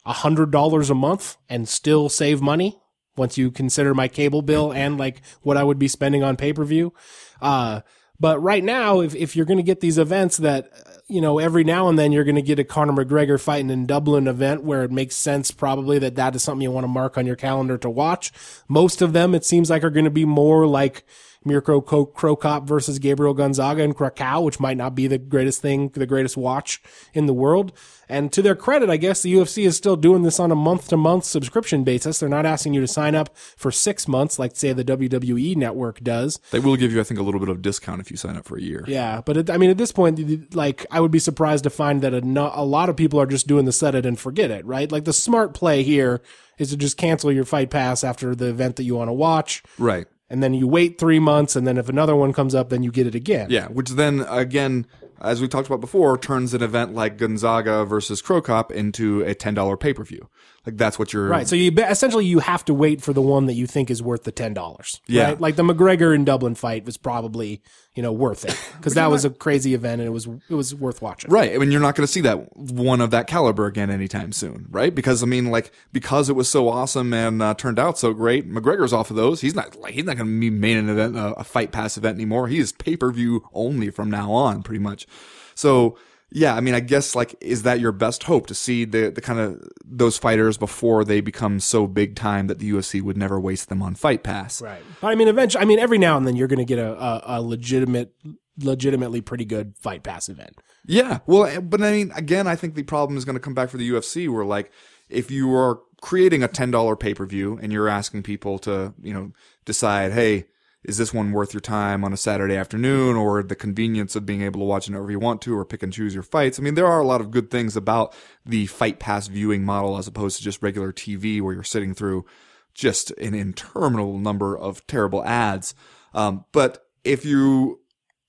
a 0.06 0.14
hundred 0.14 0.52
dollars 0.52 0.90
a 0.90 0.96
month 0.96 1.38
and 1.50 1.68
still 1.68 2.10
save 2.10 2.42
money 2.42 2.81
once 3.22 3.38
you 3.38 3.52
consider 3.52 3.94
my 3.94 4.08
cable 4.08 4.42
bill 4.42 4.74
and 4.74 4.98
like 4.98 5.22
what 5.44 5.56
I 5.56 5.64
would 5.64 5.78
be 5.78 5.88
spending 5.88 6.24
on 6.24 6.38
pay 6.38 6.54
per 6.54 6.66
view. 6.66 6.92
Uh, 7.40 7.82
but 8.20 8.42
right 8.42 8.64
now, 8.64 9.02
if, 9.02 9.14
if 9.14 9.36
you're 9.36 9.46
going 9.46 9.58
to 9.58 9.64
get 9.64 9.80
these 9.80 10.00
events 10.00 10.38
that, 10.38 10.72
you 11.08 11.22
know, 11.22 11.38
every 11.38 11.64
now 11.64 11.88
and 11.88 12.00
then 12.00 12.12
you're 12.12 12.24
going 12.24 12.36
to 12.36 12.42
get 12.42 12.58
a 12.58 12.64
Conor 12.64 12.94
McGregor 12.94 13.40
fighting 13.40 13.70
in 13.70 13.86
Dublin 13.86 14.28
event 14.28 14.64
where 14.64 14.84
it 14.84 14.92
makes 14.92 15.16
sense 15.16 15.52
probably 15.52 16.00
that 16.00 16.16
that 16.16 16.36
is 16.36 16.42
something 16.42 16.64
you 16.64 16.72
want 16.72 16.84
to 16.84 16.88
mark 16.88 17.16
on 17.16 17.28
your 17.28 17.36
calendar 17.36 17.78
to 17.78 17.90
watch. 17.90 18.32
Most 18.68 19.04
of 19.04 19.14
them, 19.14 19.36
it 19.36 19.46
seems 19.46 19.70
like 19.70 19.84
are 19.84 19.92
going 19.92 20.06
to 20.06 20.12
be 20.12 20.26
more 20.26 20.66
like 20.66 21.04
Mirko 21.44 21.82
Ko- 21.82 22.06
Cro 22.06 22.36
Cop 22.36 22.68
versus 22.68 23.00
Gabriel 23.00 23.34
Gonzaga 23.34 23.84
in 23.84 23.94
Krakow, 23.94 24.42
which 24.42 24.60
might 24.60 24.78
not 24.78 24.96
be 24.96 25.08
the 25.08 25.18
greatest 25.18 25.62
thing, 25.62 25.90
the 25.90 26.06
greatest 26.06 26.38
watch 26.38 26.82
in 27.14 27.26
the 27.26 27.34
world. 27.34 27.72
And 28.12 28.32
to 28.34 28.42
their 28.42 28.56
credit, 28.56 28.90
I 28.90 28.98
guess 28.98 29.22
the 29.22 29.34
UFC 29.34 29.66
is 29.66 29.78
still 29.78 29.96
doing 29.96 30.24
this 30.24 30.38
on 30.40 30.52
a 30.52 30.56
month 30.56 30.90
to 30.90 30.98
month 30.98 31.24
subscription 31.24 31.84
basis. 31.86 32.20
They're 32.20 32.28
not 32.28 32.46
asking 32.46 32.74
you 32.74 32.82
to 32.82 32.88
sign 32.88 33.16
up 33.16 33.36
for 33.38 33.72
six 33.72 34.08
months 34.08 34.38
like 34.38 34.56
say 34.58 34.74
the 34.74 34.84
WWE 34.84 35.56
network 35.56 36.02
does. 36.02 36.38
They 36.52 36.60
will 36.60 36.76
give 36.76 36.92
you, 36.92 37.00
I 37.00 37.04
think, 37.04 37.20
a 37.20 37.24
little 37.24 37.40
bit 37.40 37.48
of 37.50 37.62
discount 37.62 38.02
if 38.02 38.12
you 38.12 38.18
sign 38.18 38.36
up 38.36 38.46
for 38.46 38.58
a 38.58 38.62
year. 38.62 38.84
Yeah, 38.86 39.22
but 39.26 39.38
it, 39.38 39.50
I 39.50 39.56
mean, 39.58 39.70
at 39.70 39.78
this 39.78 39.94
point, 39.94 40.54
like, 40.54 40.86
I 40.92 41.00
would 41.00 41.12
be 41.12 41.20
surprised 41.20 41.64
to 41.64 41.70
find 41.70 42.02
that 42.02 42.14
a, 42.14 42.20
no, 42.22 42.52
a 42.54 42.66
lot 42.66 42.90
of 42.90 42.98
people 42.98 43.20
are 43.22 43.26
just 43.26 43.48
doing 43.48 43.64
the 43.66 43.72
set 43.72 43.96
it 43.96 44.06
and 44.06 44.20
forget 44.20 44.52
it, 44.52 44.66
right? 44.66 44.92
Like, 44.92 45.06
the 45.06 45.14
smart 45.14 45.54
play 45.54 45.82
here 45.82 46.22
is 46.58 46.72
to 46.72 46.78
just 46.78 46.98
cancel 46.98 47.32
your 47.32 47.46
fight 47.46 47.70
pass 47.70 48.04
after 48.04 48.36
the 48.36 48.48
event 48.48 48.76
that 48.76 48.84
you 48.84 48.96
want 48.96 49.08
to 49.08 49.14
watch, 49.14 49.64
Right. 49.80 50.06
and 50.30 50.44
then 50.44 50.54
you 50.54 50.68
wait 50.68 51.00
three 51.00 51.20
months, 51.20 51.56
and 51.56 51.66
then 51.66 51.78
if 51.78 51.88
another 51.88 52.16
one 52.16 52.34
comes 52.34 52.54
up, 52.54 52.70
then 52.70 52.84
you 52.84 52.92
get 52.92 53.08
it 53.08 53.16
again. 53.16 53.48
Yeah, 53.50 53.68
which 53.70 53.92
then 53.92 54.26
again, 54.28 54.86
as 55.22 55.42
we 55.42 55.48
talked 55.48 55.68
about 55.68 55.82
before, 55.82 56.18
turns 56.18 56.54
an 56.54 56.64
event 56.64 56.94
like 56.94 57.18
Gonzaga 57.18 57.86
versus 57.86 58.22
Cro 58.22 58.42
Cop 58.42 58.72
into 58.72 59.22
a 59.22 59.34
ten 59.34 59.54
dollar 59.54 59.78
pay 59.78 59.94
per 59.94 60.04
view. 60.04 60.30
Like 60.66 60.78
that's 60.78 61.00
what 61.00 61.12
you're 61.12 61.28
Right. 61.28 61.48
So 61.48 61.56
you 61.56 61.72
essentially 61.72 62.26
you 62.26 62.40
have 62.40 62.64
to 62.66 62.74
wait 62.74 63.02
for 63.02 63.14
the 63.14 63.22
one 63.22 63.48
that 63.48 63.54
you 63.54 63.66
think 63.66 63.90
is 63.90 64.04
worth 64.04 64.24
the 64.24 64.32
ten 64.32 64.54
dollars. 64.54 65.02
Yeah. 65.08 65.30
Right? 65.30 65.42
Like 65.42 65.56
the 65.56 65.64
McGregor 65.64 66.14
and 66.14 66.26
Dublin 66.26 66.54
fight 66.54 66.86
was 66.86 66.98
probably 66.98 67.64
you 67.96 68.04
know 68.04 68.12
worth 68.12 68.46
it 68.46 68.58
because 68.78 68.94
that 68.96 69.10
was 69.10 69.26
a 69.26 69.32
crazy 69.32 69.74
event 69.74 70.02
and 70.02 70.08
it 70.08 70.12
was 70.12 70.28
it 70.50 70.54
was 70.54 70.76
worth 70.76 71.02
watching. 71.02 71.32
Right. 71.32 71.54
I 71.54 71.58
mean, 71.58 71.72
you're 71.72 71.82
not 71.82 71.96
going 71.96 72.06
to 72.06 72.12
see 72.12 72.22
that 72.22 72.56
one 72.56 73.02
of 73.02 73.10
that 73.10 73.26
caliber 73.26 73.66
again 73.66 73.90
anytime 73.90 74.32
soon, 74.32 74.68
right? 74.70 74.94
Because 74.94 75.24
I 75.24 75.26
mean, 75.26 75.50
like, 75.50 75.72
because 75.92 76.30
it 76.30 76.36
was 76.36 76.48
so 76.48 76.70
awesome 76.70 77.12
and 77.14 77.42
uh, 77.42 77.56
turned 77.56 77.80
out 77.80 77.98
so 77.98 78.14
great, 78.14 78.48
McGregor's 78.48 78.94
off 78.94 79.10
of 79.10 79.16
those. 79.16 79.42
He's 79.42 79.56
not 79.56 79.76
like 79.78 79.96
he's 79.96 80.06
not 80.06 80.18
going 80.18 80.28
to 80.28 80.40
be 80.40 80.52
main 80.52 80.90
event 80.90 81.18
uh, 81.18 81.34
a 81.38 81.44
fight 81.44 81.72
pass 81.72 81.98
event 81.98 82.16
anymore. 82.16 82.48
He 82.48 82.60
is 82.60 82.72
pay 82.72 82.96
per 82.96 83.12
view 83.12 83.48
only 83.54 83.90
from 83.90 84.12
now 84.12 84.32
on, 84.32 84.62
pretty 84.62 84.80
much. 84.80 85.08
So 85.56 85.98
yeah, 86.34 86.56
I 86.56 86.62
mean, 86.62 86.74
I 86.74 86.80
guess 86.80 87.14
like, 87.14 87.36
is 87.42 87.64
that 87.64 87.82
your 87.82 87.92
best 87.92 88.24
hope 88.24 88.48
to 88.48 88.56
see 88.56 88.86
the 88.86 89.10
the 89.10 89.22
kind 89.22 89.40
of 89.40 89.62
those 89.86 90.18
fighters 90.18 90.58
before 90.58 91.04
they 91.04 91.20
become 91.20 91.60
so 91.60 91.88
big 91.88 92.16
time 92.16 92.48
that 92.48 92.60
the 92.60 92.72
UFC 92.72 93.02
would 93.02 93.18
never 93.18 93.40
waste 93.40 93.68
them 93.68 93.82
on 93.82 93.96
Fight 93.96 94.24
Pass? 94.24 94.62
Right. 94.62 94.82
But 95.02 95.08
I 95.08 95.16
mean, 95.16 95.28
eventually, 95.28 95.62
I 95.62 95.66
mean, 95.66 95.80
every 95.80 95.98
now 95.98 96.16
and 96.18 96.26
then 96.26 96.38
you're 96.38 96.48
going 96.48 96.60
to 96.60 96.66
get 96.66 96.80
a, 96.80 96.94
a, 96.94 97.22
a 97.26 97.42
legitimate, 97.42 98.14
legitimately 98.58 99.22
pretty 99.22 99.44
good 99.44 99.76
fight 99.78 100.04
pass 100.04 100.30
event. 100.30 100.58
Yeah. 100.86 101.20
Well, 101.26 101.46
eh, 101.46 101.60
but 101.60 101.82
I 101.82 101.92
mean, 101.92 102.12
again, 102.16 102.48
I 102.48 102.56
think 102.56 102.76
the 102.76 102.84
problem 102.84 103.18
is 103.18 103.26
going 103.26 103.36
to 103.36 103.42
come 103.42 103.54
back 103.54 103.70
for 103.70 103.78
the 103.78 103.90
UFC 103.90 104.30
where 104.30 104.46
like, 104.46 104.72
if 105.10 105.30
you 105.30 105.54
are 105.54 105.82
creating 106.02 106.44
a 106.44 106.48
$10 106.48 107.00
pay 107.00 107.14
per 107.14 107.26
view 107.26 107.60
and 107.62 107.72
you're 107.72 107.90
asking 107.90 108.24
people 108.24 108.58
to, 108.60 108.94
you 109.02 109.14
know, 109.14 109.32
decide, 109.66 110.14
hey, 110.14 110.46
is 110.84 110.98
this 110.98 111.14
one 111.14 111.32
worth 111.32 111.54
your 111.54 111.62
time 111.62 112.04
on 112.04 112.14
a 112.14 112.18
Saturday 112.18 112.56
afternoon 112.56 113.16
or 113.16 113.44
the 113.44 113.56
convenience 113.56 114.16
of 114.16 114.26
being 114.26 114.42
able 114.42 114.60
to 114.60 114.66
watch 114.66 114.88
it 114.88 114.92
whenever 114.92 115.12
you 115.12 115.20
want 115.20 115.42
to 115.42 115.56
or 115.56 115.66
pick 115.66 115.84
and 115.84 115.94
choose 115.94 116.14
your 116.14 116.24
fights? 116.24 116.60
I 116.60 116.64
mean, 116.64 116.76
there 116.76 116.88
are 116.88 117.00
a 117.00 117.06
lot 117.06 117.22
of 117.22 117.30
good 117.30 117.52
things 117.52 117.76
about 117.76 118.16
the 118.46 118.66
fight 118.66 119.00
pass 119.00 119.28
viewing 119.28 119.64
model 119.64 119.98
as 119.98 120.08
opposed 120.08 120.38
to 120.38 120.44
just 120.44 120.64
regular 120.64 120.92
TV 120.92 121.42
where 121.42 121.54
you're 121.54 121.64
sitting 121.64 121.94
through 121.94 122.26
just 122.74 123.12
an 123.12 123.36
interminable 123.36 124.18
number 124.18 124.58
of 124.58 124.86
terrible 124.88 125.24
ads. 125.24 125.76
Um, 126.14 126.46
but 126.52 126.88
if 127.04 127.26
you 127.26 127.81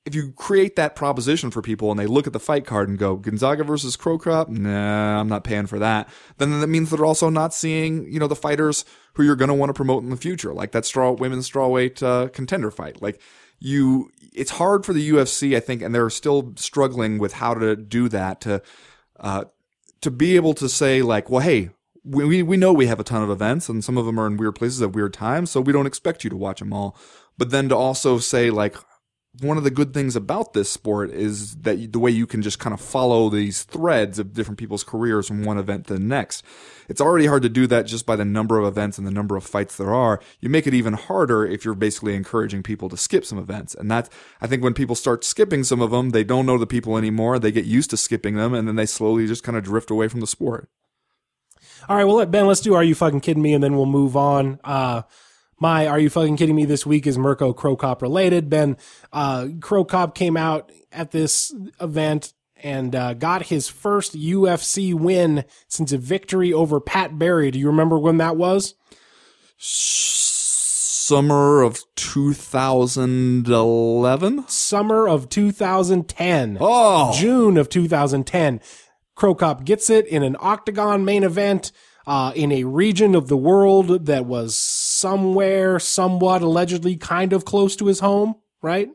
if 0.05 0.15
you 0.15 0.33
create 0.33 0.75
that 0.77 0.97
proposition 0.97 1.51
for 1.51 1.63
people 1.63 1.91
and 1.91 1.99
they 2.01 2.07
look 2.07 2.27
at 2.27 2.33
the 2.33 2.41
fight 2.41 2.67
card 2.67 2.89
and 2.89 2.99
go 2.99 3.15
Gonzaga 3.17 3.63
versus 3.63 3.95
Cro 3.95 4.19
Cop, 4.19 4.49
nah, 4.49 5.21
I'm 5.21 5.29
not 5.29 5.45
paying 5.45 5.67
for 5.67 5.79
that. 5.79 6.09
Then 6.39 6.61
that 6.61 6.67
means 6.67 6.91
they're 6.91 7.05
also 7.05 7.31
not 7.31 7.55
seeing, 7.55 8.11
you 8.13 8.19
know, 8.19 8.27
the 8.27 8.35
fighters 8.35 8.85
who 9.15 9.23
you're 9.23 9.37
going 9.37 9.49
to 9.49 9.55
want 9.55 9.71
to 9.71 9.75
promote 9.75 10.03
in 10.03 10.11
the 10.11 10.17
future, 10.17 10.53
like 10.53 10.73
that 10.73 10.85
straw 10.85 11.13
women's 11.13 11.49
strawweight 11.49 12.03
uh, 12.03 12.29
contender 12.31 12.71
fight. 12.73 13.01
Like 13.01 13.21
you, 13.61 14.11
it's 14.33 14.53
hard 14.53 14.85
for 14.85 14.93
the 14.93 15.09
UFC, 15.11 15.57
I 15.57 15.61
think, 15.61 15.83
and 15.83 15.95
they're 15.95 16.11
still 16.11 16.53
struggling 16.57 17.19
with 17.19 17.35
how 17.35 17.55
to 17.55 17.77
do 17.77 18.09
that 18.09 18.41
to, 18.41 18.61
uh, 19.21 19.45
to 20.01 20.11
be 20.11 20.35
able 20.35 20.55
to 20.55 20.69
say 20.69 21.01
like, 21.01 21.31
well, 21.31 21.43
hey, 21.43 21.71
we- 22.05 22.43
we 22.43 22.57
know 22.57 22.73
we 22.73 22.87
have 22.89 22.99
a 22.99 23.05
ton 23.05 23.23
of 23.23 23.31
events 23.31 23.69
and 23.69 23.85
some 23.85 23.97
of 23.97 24.05
them 24.07 24.19
are 24.19 24.27
in 24.27 24.37
weird 24.37 24.57
places 24.57 24.83
at 24.83 24.93
weird 24.95 25.15
times, 25.15 25.51
so 25.53 25.61
we 25.61 25.73
don't 25.73 25.87
expect 25.87 26.25
you 26.25 26.31
to 26.31 26.37
watch 26.37 26.59
them 26.59 26.73
all. 26.73 26.97
But 27.39 27.51
then 27.51 27.69
to 27.69 27.77
also 27.77 28.19
say 28.19 28.51
like, 28.51 28.77
one 29.41 29.57
of 29.57 29.65
the 29.65 29.71
good 29.71 29.95
things 29.95 30.15
about 30.15 30.53
this 30.53 30.71
sport 30.71 31.11
is 31.11 31.55
that 31.57 31.93
the 31.93 31.99
way 31.99 32.11
you 32.11 32.27
can 32.27 32.43
just 32.43 32.59
kind 32.59 32.75
of 32.75 32.81
follow 32.81 33.31
these 33.31 33.63
threads 33.63 34.19
of 34.19 34.35
different 34.35 34.59
people's 34.59 34.85
careers 34.85 35.27
from 35.27 35.43
one 35.43 35.57
event 35.57 35.87
to 35.87 35.95
the 35.95 36.01
next. 36.01 36.45
It's 36.87 37.01
already 37.01 37.27
hard 37.27 37.43
to 37.43 37.49
do 37.49 37.67
that 37.69 37.87
just 37.87 38.05
by 38.05 38.15
the 38.15 38.27
number 38.27 38.59
of 38.59 38.67
events 38.67 38.99
and 38.99 39.07
the 39.07 39.11
number 39.11 39.35
of 39.35 39.45
fights 39.45 39.77
there 39.79 39.95
are. 39.95 40.21
You 40.41 40.51
make 40.51 40.67
it 40.67 40.75
even 40.75 40.93
harder 40.93 41.47
if 41.47 41.65
you're 41.65 41.75
basically 41.75 42.15
encouraging 42.15 42.63
people 42.63 42.91
to 42.91 42.97
skip 42.99 43.25
some 43.25 43.39
events. 43.39 43.75
And 43.75 43.91
that's, 43.91 44.11
I 44.43 44.47
think 44.47 44.63
when 44.63 44.75
people 44.75 44.95
start 44.95 45.25
skipping 45.25 45.65
some 45.65 45.81
of 45.81 45.93
them, 45.93 46.11
they 46.11 46.25
don't 46.25 46.45
know 46.45 46.59
the 46.59 46.67
people 46.67 46.99
anymore. 46.99 47.39
They 47.39 47.53
get 47.53 47.65
used 47.65 47.89
to 47.91 47.97
skipping 47.97 48.37
them 48.37 48.53
and 48.53 48.69
then 48.69 48.77
they 48.77 48.87
slowly 48.87 49.27
just 49.27 49.45
kind 49.45 49.57
of 49.57 49.65
drift 49.65 49.91
away 49.91 50.09
from 50.09 50.21
the 50.21 50.27
sport. 50.27 50.69
All 51.89 51.97
right, 51.97 52.05
well, 52.05 52.25
Ben, 52.27 52.47
let's 52.47 52.61
do 52.61 52.75
Are 52.75 52.85
You 52.85 52.95
Fucking 52.95 53.21
Kidding 53.21 53.43
Me? 53.43 53.55
And 53.55 53.65
then 53.65 53.77
we'll 53.77 53.87
move 53.87 54.15
on. 54.15 54.61
Uh, 54.63 55.03
my 55.63 55.87
Are 55.87 55.99
You 56.01 56.11
Fucking 56.11 56.37
Kidding 56.37 56.57
Me 56.57 56.65
this 56.65 56.85
week 56.85 57.07
is 57.07 57.17
Mirko 57.17 57.53
Cro 57.53 57.77
Cop 57.77 58.03
related. 58.03 58.51
Ben, 58.51 58.77
uh, 59.13 59.47
Cro 59.61 59.85
Cop 59.85 60.17
came 60.17 60.37
out 60.37 60.73
at 60.91 61.13
this 61.13 61.55
event 61.81 62.33
and 62.57 62.97
uh, 62.97 63.15
got 63.15 63.47
his 63.47 63.69
first 63.69 64.19
UFC 64.19 64.93
win 64.93 65.45
since 65.69 65.93
a 65.93 65.99
victory 65.99 66.53
over 66.53 66.81
Pat 66.81 67.17
Barry. 67.17 67.53
Do 67.53 67.61
you 67.61 67.69
remember 67.69 67.97
when 67.97 68.17
that 68.17 68.37
was? 68.37 68.75
Summer 69.57 71.63
of 71.63 71.85
2011? 71.95 74.49
Summer 74.49 75.09
of 75.09 75.29
2010. 75.29 76.59
Oh! 76.61 77.13
June 77.15 77.57
of 77.57 77.69
2010. 77.69 78.61
Cro 79.15 79.37
Cop 79.37 79.65
gets 79.65 79.89
it 79.89 80.09
in 80.09 80.25
an 80.25 80.35
octagon 80.41 81.05
main 81.05 81.23
event 81.23 81.71
uh, 82.05 82.33
in 82.35 82.51
a 82.51 82.65
region 82.65 83.15
of 83.15 83.29
the 83.29 83.37
world 83.37 84.07
that 84.07 84.27
was 84.27 84.59
somewhere, 85.03 85.79
somewhat 85.79 86.41
allegedly 86.41 86.97
kind 86.97 87.35
of 87.35 87.45
close 87.45 87.77
to 87.77 87.87
his 87.87 88.01
home, 88.01 88.37
right? 88.63 88.89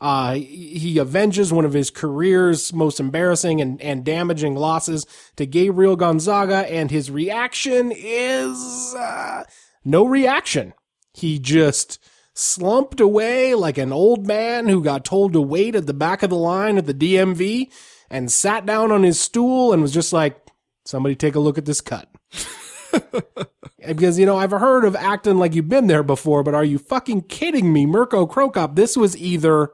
Uh, 0.00 0.34
he 0.34 0.98
avenges 0.98 1.52
one 1.52 1.66
of 1.66 1.74
his 1.74 1.90
career's 1.90 2.72
most 2.72 2.98
embarrassing 2.98 3.60
and, 3.60 3.82
and 3.82 4.02
damaging 4.02 4.54
losses 4.54 5.04
to 5.36 5.44
Gabriel 5.44 5.96
Gonzaga, 5.96 6.70
and 6.72 6.90
his 6.90 7.10
reaction 7.10 7.92
is 7.94 8.94
uh, 8.98 9.44
no 9.84 10.06
reaction. 10.06 10.72
He 11.12 11.38
just 11.38 11.98
slumped 12.32 13.00
away 13.00 13.54
like 13.54 13.76
an 13.76 13.92
old 13.92 14.26
man 14.26 14.68
who 14.68 14.82
got 14.82 15.04
told 15.04 15.34
to 15.34 15.40
wait 15.42 15.74
at 15.74 15.86
the 15.86 15.92
back 15.92 16.22
of 16.22 16.30
the 16.30 16.36
line 16.36 16.78
at 16.78 16.86
the 16.86 16.94
DMV 16.94 17.70
and 18.08 18.32
sat 18.32 18.64
down 18.64 18.90
on 18.90 19.02
his 19.02 19.20
stool 19.20 19.72
and 19.72 19.82
was 19.82 19.92
just 19.92 20.14
like, 20.14 20.40
somebody 20.86 21.14
take 21.14 21.34
a 21.34 21.40
look 21.40 21.58
at 21.58 21.66
this 21.66 21.82
cut. 21.82 22.08
because 23.86 24.18
you 24.18 24.26
know 24.26 24.36
I've 24.36 24.50
heard 24.50 24.84
of 24.84 24.96
acting 24.96 25.38
like 25.38 25.54
you've 25.54 25.68
been 25.68 25.86
there 25.86 26.02
before, 26.02 26.42
but 26.42 26.54
are 26.54 26.64
you 26.64 26.78
fucking 26.78 27.22
kidding 27.22 27.72
me, 27.72 27.86
Mirko 27.86 28.26
Cro 28.26 28.50
Cop? 28.50 28.76
This 28.76 28.96
was 28.96 29.16
either 29.16 29.70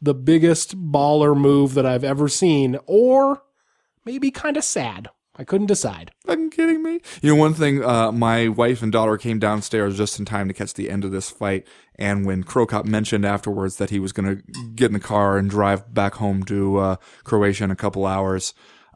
the 0.00 0.14
biggest 0.14 0.76
baller 0.90 1.36
move 1.36 1.74
that 1.74 1.86
I've 1.86 2.04
ever 2.04 2.28
seen, 2.28 2.78
or 2.86 3.42
maybe 4.04 4.30
kind 4.30 4.56
of 4.56 4.64
sad. 4.64 5.08
I 5.34 5.44
couldn't 5.44 5.68
decide. 5.68 6.10
fucking 6.26 6.50
kidding 6.50 6.82
me? 6.82 7.00
You 7.22 7.30
know, 7.30 7.40
one 7.40 7.54
thing, 7.54 7.82
uh, 7.82 8.12
my 8.12 8.48
wife 8.48 8.82
and 8.82 8.92
daughter 8.92 9.16
came 9.16 9.38
downstairs 9.38 9.96
just 9.96 10.18
in 10.18 10.26
time 10.26 10.46
to 10.48 10.54
catch 10.54 10.74
the 10.74 10.90
end 10.90 11.04
of 11.06 11.10
this 11.10 11.30
fight. 11.30 11.66
And 11.94 12.26
when 12.26 12.42
Cro 12.42 12.66
Cop 12.66 12.84
mentioned 12.84 13.24
afterwards 13.24 13.76
that 13.76 13.88
he 13.88 13.98
was 13.98 14.12
going 14.12 14.36
to 14.36 14.42
get 14.74 14.86
in 14.86 14.92
the 14.92 15.00
car 15.00 15.38
and 15.38 15.48
drive 15.48 15.94
back 15.94 16.14
home 16.16 16.42
to, 16.44 16.76
uh, 16.76 16.96
Croatia 17.24 17.64
in 17.64 17.70
a 17.70 17.76
couple 17.76 18.04
hours, 18.04 18.52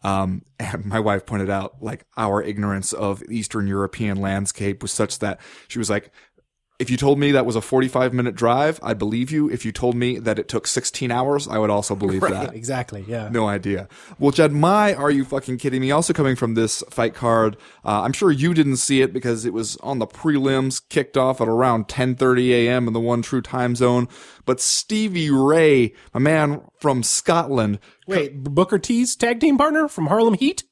um, 0.07 0.43
and 0.61 0.87
my 0.87 1.01
wife 1.01 1.27
pointed 1.27 1.51
out, 1.51 1.83
like, 1.83 2.07
our 2.17 2.41
ignorance 2.41 2.93
of 2.93 3.25
Eastern 3.25 3.67
European 3.67 4.19
landscape 4.19 4.81
was 4.81 4.93
such 4.93 5.19
that 5.19 5.41
she 5.67 5.81
was 5.81 5.91
like, 5.91 6.13
if 6.79 6.91
you 6.91 6.97
told 6.97 7.19
me 7.19 7.33
that 7.33 7.47
was 7.47 7.57
a 7.57 7.63
45 7.63 8.13
minute 8.13 8.35
drive, 8.35 8.79
I'd 8.83 8.99
believe 8.99 9.31
you. 9.31 9.51
If 9.51 9.65
you 9.65 9.73
told 9.73 9.95
me 9.95 10.19
that 10.19 10.39
it 10.39 10.49
took 10.49 10.67
16 10.67 11.11
hours, 11.11 11.49
I 11.49 11.59
would 11.59 11.71
also 11.71 11.95
believe 11.95 12.21
that. 12.21 12.55
Exactly. 12.55 13.05
Yeah. 13.09 13.29
No 13.31 13.49
idea. 13.49 13.89
Well, 14.19 14.31
Jed, 14.31 14.53
my 14.53 14.93
Are 14.95 15.11
You 15.11 15.25
Fucking 15.25 15.57
Kidding 15.59 15.81
Me? 15.81 15.91
Also 15.91 16.13
coming 16.13 16.37
from 16.37 16.55
this 16.55 16.83
fight 16.91 17.15
card, 17.15 17.57
uh, 17.85 18.03
I'm 18.03 18.13
sure 18.13 18.31
you 18.31 18.53
didn't 18.53 18.77
see 18.77 19.01
it 19.01 19.13
because 19.13 19.45
it 19.45 19.55
was 19.55 19.77
on 19.79 19.99
the 20.01 20.07
prelims, 20.07 20.83
kicked 20.89 21.17
off 21.17 21.41
at 21.41 21.49
around 21.49 21.89
10:30 21.89 22.51
a.m. 22.51 22.87
in 22.87 22.93
the 22.93 23.01
one 23.01 23.23
true 23.23 23.43
time 23.43 23.75
zone. 23.75 24.09
But 24.45 24.61
Stevie 24.61 25.31
Ray, 25.31 25.95
a 26.13 26.21
man 26.21 26.61
from 26.79 27.03
Scotland, 27.03 27.79
Wait, 28.07 28.43
Booker 28.45 28.79
T's 28.79 29.17
tag 29.17 29.41
team 29.41 29.57
partner 29.57 29.89
from 29.89 30.07
Harlem 30.07 30.35
Heat, 30.35 30.65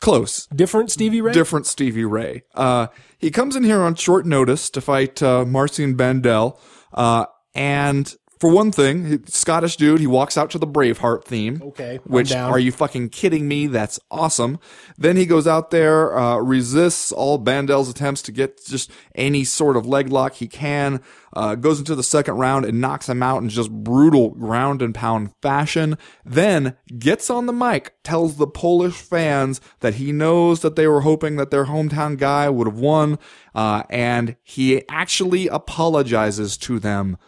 close, 0.00 0.46
different 0.46 0.90
Stevie 0.90 1.20
Ray. 1.20 1.32
different 1.32 1.66
Stevie 1.66 2.04
Ray. 2.04 2.42
Uh, 2.54 2.88
he 3.18 3.30
comes 3.30 3.56
in 3.56 3.64
here 3.64 3.82
on 3.82 3.94
short 3.94 4.26
notice 4.26 4.70
to 4.70 4.80
fight 4.80 5.22
uh, 5.22 5.44
Marcin 5.44 5.96
Bandel, 5.96 6.58
uh, 6.92 7.26
and 7.54 8.14
for 8.40 8.50
one 8.50 8.72
thing, 8.72 9.04
he- 9.06 9.18
Scottish 9.26 9.76
dude, 9.76 10.00
he 10.00 10.06
walks 10.06 10.38
out 10.38 10.48
to 10.50 10.58
the 10.58 10.66
Braveheart 10.66 11.24
theme. 11.24 11.60
Okay, 11.62 11.96
I'm 12.04 12.10
Which, 12.12 12.30
down. 12.30 12.50
are 12.50 12.58
you 12.58 12.72
fucking 12.72 13.10
kidding 13.10 13.46
me? 13.46 13.66
That's 13.66 14.00
awesome. 14.10 14.58
Then 14.96 15.16
he 15.18 15.26
goes 15.26 15.46
out 15.46 15.70
there, 15.70 16.16
uh, 16.18 16.38
resists 16.38 17.12
all 17.12 17.38
Bandel's 17.38 17.90
attempts 17.90 18.22
to 18.22 18.32
get 18.32 18.64
just 18.64 18.90
any 19.14 19.44
sort 19.44 19.76
of 19.76 19.84
leg 19.86 20.08
lock 20.08 20.34
he 20.36 20.48
can, 20.48 21.02
uh, 21.34 21.54
goes 21.54 21.78
into 21.78 21.94
the 21.94 22.02
second 22.02 22.36
round 22.36 22.64
and 22.64 22.80
knocks 22.80 23.10
him 23.10 23.22
out 23.22 23.42
in 23.42 23.50
just 23.50 23.70
brutal 23.70 24.30
ground 24.30 24.80
and 24.80 24.94
pound 24.94 25.32
fashion. 25.42 25.98
Then 26.24 26.76
gets 26.98 27.28
on 27.28 27.44
the 27.44 27.52
mic, 27.52 27.92
tells 28.02 28.36
the 28.36 28.46
Polish 28.46 28.94
fans 28.94 29.60
that 29.80 29.96
he 29.96 30.12
knows 30.12 30.60
that 30.62 30.76
they 30.76 30.86
were 30.88 31.02
hoping 31.02 31.36
that 31.36 31.50
their 31.50 31.66
hometown 31.66 32.16
guy 32.16 32.48
would 32.48 32.66
have 32.66 32.78
won, 32.80 33.18
uh, 33.54 33.82
and 33.90 34.36
he 34.42 34.82
actually 34.88 35.46
apologizes 35.46 36.56
to 36.56 36.78
them 36.78 37.18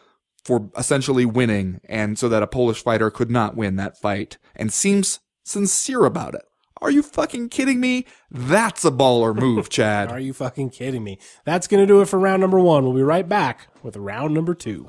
for 0.44 0.70
essentially 0.76 1.24
winning 1.24 1.80
and 1.88 2.18
so 2.18 2.28
that 2.28 2.42
a 2.42 2.46
Polish 2.46 2.82
fighter 2.82 3.10
could 3.10 3.30
not 3.30 3.56
win 3.56 3.76
that 3.76 3.98
fight 3.98 4.38
and 4.56 4.72
seems 4.72 5.20
sincere 5.44 6.04
about 6.04 6.34
it. 6.34 6.42
Are 6.80 6.90
you 6.90 7.02
fucking 7.02 7.50
kidding 7.50 7.80
me? 7.80 8.06
That's 8.28 8.84
a 8.84 8.90
baller 8.90 9.36
move, 9.36 9.68
Chad. 9.70 10.10
Are 10.10 10.18
you 10.18 10.32
fucking 10.32 10.70
kidding 10.70 11.04
me? 11.04 11.18
That's 11.44 11.68
going 11.68 11.80
to 11.80 11.86
do 11.86 12.00
it 12.00 12.08
for 12.08 12.18
round 12.18 12.40
number 12.40 12.58
one. 12.58 12.84
We'll 12.84 12.94
be 12.94 13.02
right 13.02 13.28
back 13.28 13.68
with 13.84 13.96
round 13.96 14.34
number 14.34 14.54
two. 14.54 14.88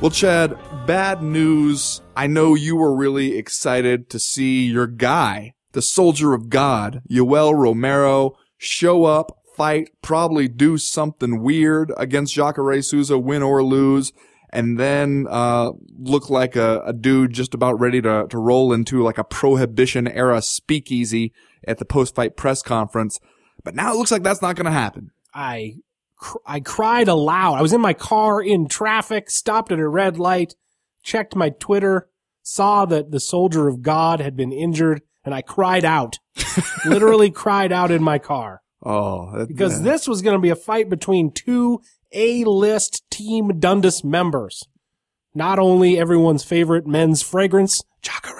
Well, 0.00 0.12
Chad, 0.12 0.56
bad 0.86 1.24
news. 1.24 2.02
I 2.14 2.28
know 2.28 2.54
you 2.54 2.76
were 2.76 2.94
really 2.94 3.36
excited 3.36 4.08
to 4.10 4.20
see 4.20 4.66
your 4.66 4.86
guy, 4.86 5.54
the 5.72 5.82
soldier 5.82 6.34
of 6.34 6.48
God, 6.48 7.02
Yoel 7.10 7.52
Romero, 7.52 8.36
show 8.56 9.06
up, 9.06 9.38
fight, 9.56 9.90
probably 10.00 10.46
do 10.46 10.78
something 10.78 11.42
weird 11.42 11.92
against 11.96 12.32
Jacare 12.32 12.80
Souza, 12.80 13.18
win 13.18 13.42
or 13.42 13.64
lose, 13.64 14.12
and 14.50 14.78
then 14.78 15.26
uh, 15.28 15.72
look 15.98 16.30
like 16.30 16.54
a, 16.54 16.80
a 16.86 16.92
dude 16.92 17.32
just 17.32 17.52
about 17.52 17.80
ready 17.80 18.00
to, 18.00 18.28
to 18.30 18.38
roll 18.38 18.72
into 18.72 19.02
like 19.02 19.18
a 19.18 19.24
prohibition 19.24 20.06
era 20.06 20.40
speakeasy 20.40 21.32
at 21.66 21.78
the 21.78 21.84
post 21.84 22.14
fight 22.14 22.36
press 22.36 22.62
conference. 22.62 23.18
But 23.64 23.74
now 23.74 23.92
it 23.92 23.96
looks 23.96 24.12
like 24.12 24.22
that's 24.22 24.42
not 24.42 24.54
going 24.54 24.66
to 24.66 24.70
happen. 24.70 25.10
I 25.34 25.78
cr- 26.18 26.38
I 26.46 26.60
cried 26.60 27.08
aloud. 27.08 27.54
I 27.54 27.62
was 27.62 27.72
in 27.72 27.80
my 27.80 27.94
car 27.94 28.42
in 28.42 28.68
traffic, 28.68 29.30
stopped 29.30 29.72
at 29.72 29.78
a 29.78 29.88
red 29.88 30.18
light, 30.18 30.54
checked 31.02 31.34
my 31.36 31.50
Twitter, 31.50 32.08
saw 32.42 32.84
that 32.86 33.10
the 33.10 33.20
soldier 33.20 33.68
of 33.68 33.82
God 33.82 34.20
had 34.20 34.36
been 34.36 34.52
injured, 34.52 35.02
and 35.24 35.34
I 35.34 35.42
cried 35.42 35.84
out. 35.84 36.18
Literally 36.86 37.30
cried 37.30 37.72
out 37.72 37.90
in 37.90 38.02
my 38.02 38.18
car 38.18 38.62
Oh, 38.82 39.36
that- 39.36 39.48
because 39.48 39.82
this 39.82 40.06
was 40.08 40.22
going 40.22 40.36
to 40.36 40.40
be 40.42 40.50
a 40.50 40.56
fight 40.56 40.88
between 40.88 41.30
two 41.32 41.80
A-list 42.12 43.02
Team 43.10 43.58
Dundas 43.58 44.02
members. 44.04 44.62
Not 45.34 45.58
only 45.58 45.98
everyone's 45.98 46.42
favorite 46.44 46.86
men's 46.86 47.22
fragrance, 47.22 47.82
Jacare, 48.02 48.34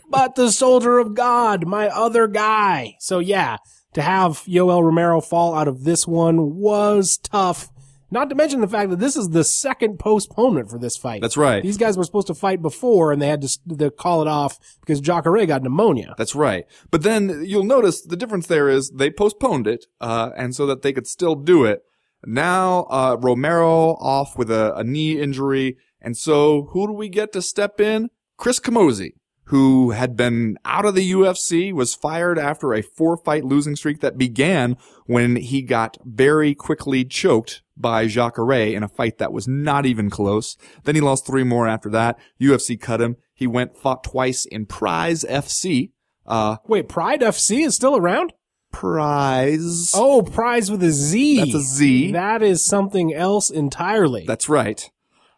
but 0.10 0.34
the 0.34 0.50
soldier 0.50 0.98
of 0.98 1.14
God, 1.14 1.66
my 1.66 1.88
other 1.88 2.26
guy. 2.26 2.96
So 3.00 3.18
yeah, 3.20 3.58
to 3.94 4.02
have 4.02 4.44
Yoel 4.44 4.82
Romero 4.82 5.20
fall 5.20 5.54
out 5.54 5.68
of 5.68 5.84
this 5.84 6.06
one 6.06 6.56
was 6.56 7.18
tough. 7.18 7.70
Not 8.10 8.30
to 8.30 8.34
mention 8.34 8.62
the 8.62 8.68
fact 8.68 8.88
that 8.90 9.00
this 9.00 9.16
is 9.16 9.30
the 9.30 9.44
second 9.44 9.98
postponement 9.98 10.70
for 10.70 10.78
this 10.78 10.96
fight. 10.96 11.20
That's 11.20 11.36
right. 11.36 11.62
These 11.62 11.76
guys 11.76 11.98
were 11.98 12.04
supposed 12.04 12.28
to 12.28 12.34
fight 12.34 12.62
before 12.62 13.12
and 13.12 13.20
they 13.20 13.28
had 13.28 13.42
to, 13.42 13.76
to 13.76 13.90
call 13.90 14.22
it 14.22 14.28
off 14.28 14.58
because 14.80 15.00
Jacare 15.00 15.44
got 15.46 15.62
pneumonia. 15.62 16.14
That's 16.16 16.34
right. 16.34 16.64
But 16.90 17.02
then 17.02 17.44
you'll 17.44 17.64
notice 17.64 18.00
the 18.00 18.16
difference 18.16 18.46
there 18.46 18.68
is 18.68 18.90
they 18.90 19.10
postponed 19.10 19.66
it, 19.66 19.86
uh, 20.00 20.30
and 20.36 20.54
so 20.54 20.64
that 20.66 20.80
they 20.80 20.92
could 20.94 21.06
still 21.06 21.34
do 21.34 21.64
it. 21.64 21.82
Now, 22.24 22.86
uh, 22.90 23.16
Romero 23.20 23.96
off 24.00 24.38
with 24.38 24.50
a, 24.50 24.74
a 24.74 24.84
knee 24.84 25.20
injury. 25.20 25.76
And 26.00 26.16
so 26.16 26.68
who 26.72 26.86
do 26.86 26.92
we 26.92 27.08
get 27.08 27.32
to 27.32 27.42
step 27.42 27.80
in? 27.80 28.08
Chris 28.36 28.60
Camozzi, 28.60 29.12
who 29.48 29.92
had 29.92 30.14
been 30.14 30.58
out 30.66 30.84
of 30.84 30.94
the 30.94 31.10
UFC, 31.10 31.72
was 31.72 31.94
fired 31.94 32.38
after 32.38 32.74
a 32.74 32.82
four 32.82 33.16
fight 33.16 33.44
losing 33.44 33.76
streak 33.76 34.00
that 34.00 34.18
began 34.18 34.76
when 35.06 35.36
he 35.36 35.62
got 35.62 35.96
very 36.04 36.54
quickly 36.54 37.02
choked 37.02 37.62
by 37.74 38.06
Jacare 38.06 38.74
in 38.74 38.82
a 38.82 38.88
fight 38.88 39.16
that 39.18 39.32
was 39.32 39.48
not 39.48 39.86
even 39.86 40.10
close. 40.10 40.56
Then 40.84 40.94
he 40.96 41.00
lost 41.00 41.26
three 41.26 41.44
more 41.44 41.66
after 41.66 41.88
that. 41.90 42.18
UFC 42.38 42.78
cut 42.78 43.00
him. 43.00 43.16
He 43.32 43.46
went, 43.46 43.76
fought 43.76 44.04
twice 44.04 44.44
in 44.44 44.66
Prize 44.66 45.24
FC. 45.24 45.92
Uh, 46.26 46.56
Wait, 46.66 46.88
Pride 46.88 47.22
FC 47.22 47.64
is 47.64 47.74
still 47.74 47.96
around? 47.96 48.34
Prize. 48.70 49.92
Oh, 49.94 50.20
Prize 50.20 50.70
with 50.70 50.82
a 50.82 50.90
Z. 50.90 51.38
That's 51.38 51.54
a 51.54 51.60
Z. 51.60 52.12
That 52.12 52.42
is 52.42 52.62
something 52.62 53.14
else 53.14 53.48
entirely. 53.48 54.26
That's 54.26 54.50
right. 54.50 54.90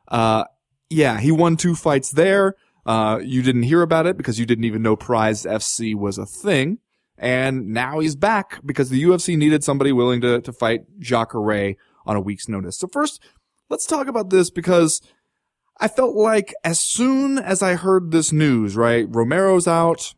Uh, 0.08 0.44
yeah, 0.88 1.20
he 1.20 1.30
won 1.30 1.56
two 1.56 1.76
fights 1.76 2.11
there. 2.11 2.56
Uh, 2.86 3.20
you 3.22 3.42
didn't 3.42 3.64
hear 3.64 3.82
about 3.82 4.06
it 4.06 4.16
because 4.16 4.38
you 4.38 4.46
didn't 4.46 4.64
even 4.64 4.82
know 4.82 4.96
Prize 4.96 5.44
FC 5.44 5.94
was 5.94 6.18
a 6.18 6.26
thing. 6.26 6.78
And 7.18 7.68
now 7.68 8.00
he's 8.00 8.16
back 8.16 8.60
because 8.64 8.88
the 8.88 9.02
UFC 9.02 9.36
needed 9.36 9.62
somebody 9.62 9.92
willing 9.92 10.22
to, 10.22 10.40
to 10.40 10.52
fight 10.52 10.98
Jacare 10.98 11.74
on 12.06 12.16
a 12.16 12.20
week's 12.20 12.48
notice. 12.48 12.78
So 12.78 12.88
first, 12.88 13.22
let's 13.68 13.84
talk 13.84 14.06
about 14.06 14.30
this 14.30 14.50
because 14.50 15.02
I 15.78 15.88
felt 15.88 16.16
like 16.16 16.54
as 16.64 16.80
soon 16.80 17.38
as 17.38 17.62
I 17.62 17.74
heard 17.74 18.10
this 18.10 18.32
news, 18.32 18.74
right? 18.74 19.06
Romero's 19.08 19.68
out. 19.68 20.14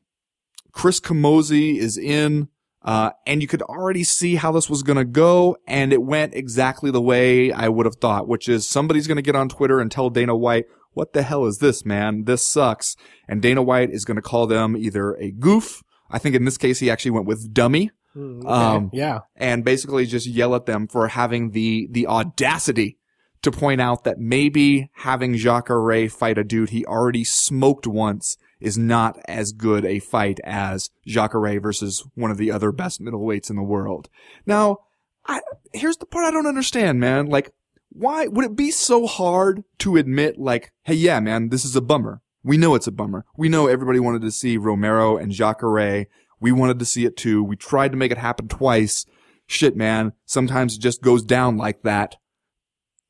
Chris 0.71 1.01
Camozzi 1.01 1.77
is 1.77 1.99
in. 1.99 2.49
Uh, 2.85 3.11
and 3.27 3.41
you 3.41 3.47
could 3.47 3.63
already 3.63 4.03
see 4.03 4.35
how 4.35 4.51
this 4.51 4.69
was 4.69 4.83
going 4.83 4.97
to 4.97 5.05
go. 5.05 5.57
And 5.67 5.93
it 5.93 6.03
went 6.03 6.35
exactly 6.35 6.91
the 6.91 7.01
way 7.01 7.53
I 7.53 7.69
would 7.69 7.87
have 7.87 7.97
thought, 7.97 8.27
which 8.27 8.49
is 8.49 8.67
somebody's 8.67 9.07
going 9.07 9.17
to 9.17 9.23
get 9.23 9.37
on 9.37 9.49
Twitter 9.49 9.81
and 9.81 9.91
tell 9.91 10.11
Dana 10.11 10.37
White, 10.37 10.67
what 10.93 11.13
the 11.13 11.23
hell 11.23 11.47
is 11.47 11.59
this, 11.59 11.85
man? 11.85 12.25
This 12.25 12.47
sucks. 12.47 12.97
And 13.29 13.41
Dana 13.41 13.63
White 13.63 13.91
is 13.91 14.05
going 14.05 14.17
to 14.17 14.23
call 14.23 14.47
them 14.47 14.77
either 14.77 15.15
a 15.15 15.31
goof. 15.31 15.83
I 16.11 16.19
think 16.19 16.35
in 16.35 16.45
this 16.45 16.59
case, 16.59 16.81
he 16.81 16.91
actually 16.91 17.13
went 17.13 17.27
with 17.27 17.55
dummy 17.55 17.91
Okay, 18.17 18.47
um, 18.47 18.91
yeah. 18.93 19.21
and 19.37 19.65
basically 19.65 20.05
just 20.05 20.27
yell 20.27 20.55
at 20.55 20.67
them 20.67 20.87
for 20.87 21.09
having 21.09 21.53
the, 21.53 21.89
the 21.91 22.07
audacity 22.07 22.99
to 23.41 23.51
point 23.51 23.81
out 23.81 24.05
that 24.05 24.19
maybe 24.19 24.91
having 24.97 25.35
Jacare 25.35 26.09
fight 26.09 26.39
a 26.39 26.45
dude 26.45 26.71
he 26.71 26.85
already 26.85 27.25
smoked 27.25 27.87
once 27.87 28.37
is 28.61 28.79
not 28.79 29.19
as 29.27 29.53
good 29.53 29.85
a 29.85 29.99
fight 29.99 30.39
as 30.45 30.91
Jacare 31.07 31.59
versus 31.59 32.05
one 32.15 32.31
of 32.31 32.37
the 32.37 32.53
other 32.53 32.71
best 32.71 33.01
middleweights 33.01 33.51
in 33.51 33.57
the 33.57 33.63
world. 33.63 34.09
Now, 34.47 34.79
I, 35.27 35.41
here's 35.73 35.97
the 35.97 36.07
part 36.07 36.27
I 36.27 36.31
don't 36.31 36.47
understand, 36.47 37.01
man. 37.01 37.27
Like, 37.27 37.53
why 37.95 38.27
would 38.27 38.45
it 38.45 38.57
be 38.57 38.71
so 38.71 39.07
hard 39.07 39.65
to 39.79 39.97
admit 39.97 40.39
like, 40.39 40.73
hey, 40.85 40.95
yeah, 40.95 41.21
man, 41.21 41.49
this 41.51 41.65
is 41.65 41.77
a 41.77 41.81
bummer. 41.81 42.21
We 42.43 42.57
know 42.57 42.75
it's 42.75 42.87
a 42.87 42.93
bummer. 42.93 43.25
We 43.37 43.49
know 43.49 43.67
everybody 43.67 44.01
wanted 44.01 44.23
to 44.23 44.31
see 44.31 44.57
Romero 44.57 45.17
and 45.17 45.31
Jacare. 45.31 46.07
We 46.41 46.53
wanted 46.53 46.79
to 46.81 46.85
see 46.85 47.05
it 47.05 47.17
too. 47.17 47.43
We 47.45 47.57
tried 47.57 47.93
to 47.93 47.99
make 47.99 48.11
it 48.11 48.19
happen 48.19 48.49
twice. 48.49 49.07
Shit, 49.47 49.77
man. 49.77 50.13
Sometimes 50.27 50.75
it 50.75 50.81
just 50.81 51.03
goes 51.03 51.23
down 51.23 51.57
like 51.57 51.83
that. 51.83 52.17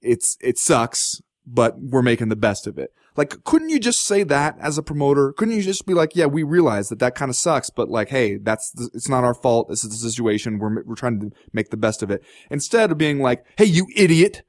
It's, 0.02 0.36
it 0.40 0.58
sucks, 0.58 1.22
but 1.46 1.80
we're 1.80 2.02
making 2.02 2.28
the 2.28 2.36
best 2.36 2.66
of 2.66 2.76
it. 2.78 2.92
Like, 3.16 3.44
couldn't 3.44 3.68
you 3.68 3.78
just 3.78 4.04
say 4.04 4.22
that 4.22 4.56
as 4.58 4.78
a 4.78 4.82
promoter? 4.82 5.32
Couldn't 5.32 5.54
you 5.54 5.62
just 5.62 5.86
be 5.86 5.94
like, 5.94 6.16
yeah, 6.16 6.26
we 6.26 6.42
realize 6.42 6.88
that 6.88 6.98
that 6.98 7.14
kind 7.14 7.28
of 7.28 7.36
sucks, 7.36 7.70
but 7.70 7.88
like, 7.88 8.08
hey, 8.08 8.36
that's, 8.36 8.72
it's 8.94 9.08
not 9.08 9.24
our 9.24 9.34
fault. 9.34 9.68
This 9.68 9.84
is 9.84 9.90
the 9.90 10.10
situation. 10.10 10.58
We're, 10.58 10.82
we're 10.82 10.94
trying 10.94 11.20
to 11.20 11.30
make 11.52 11.70
the 11.70 11.76
best 11.76 12.02
of 12.02 12.10
it. 12.10 12.22
Instead 12.50 12.90
of 12.90 12.98
being 12.98 13.20
like, 13.20 13.44
hey, 13.56 13.66
you 13.66 13.86
idiot. 13.94 14.42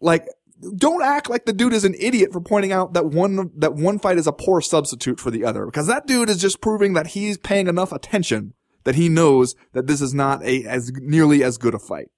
Like, 0.00 0.26
don't 0.76 1.02
act 1.02 1.28
like 1.28 1.44
the 1.44 1.52
dude 1.52 1.72
is 1.72 1.84
an 1.84 1.94
idiot 1.98 2.32
for 2.32 2.40
pointing 2.40 2.72
out 2.72 2.94
that 2.94 3.06
one, 3.06 3.50
that 3.56 3.74
one 3.74 3.98
fight 3.98 4.18
is 4.18 4.26
a 4.26 4.32
poor 4.32 4.60
substitute 4.60 5.20
for 5.20 5.30
the 5.30 5.44
other. 5.44 5.66
Because 5.66 5.86
that 5.86 6.06
dude 6.06 6.30
is 6.30 6.40
just 6.40 6.60
proving 6.60 6.94
that 6.94 7.08
he's 7.08 7.38
paying 7.38 7.66
enough 7.66 7.92
attention 7.92 8.54
that 8.86 8.94
he 8.94 9.08
knows 9.08 9.54
that 9.72 9.86
this 9.86 10.00
is 10.00 10.14
not 10.14 10.42
a, 10.44 10.64
as 10.64 10.92
nearly 10.94 11.44
as 11.44 11.58
good 11.58 11.74
a 11.74 11.78
fight. 11.78 12.08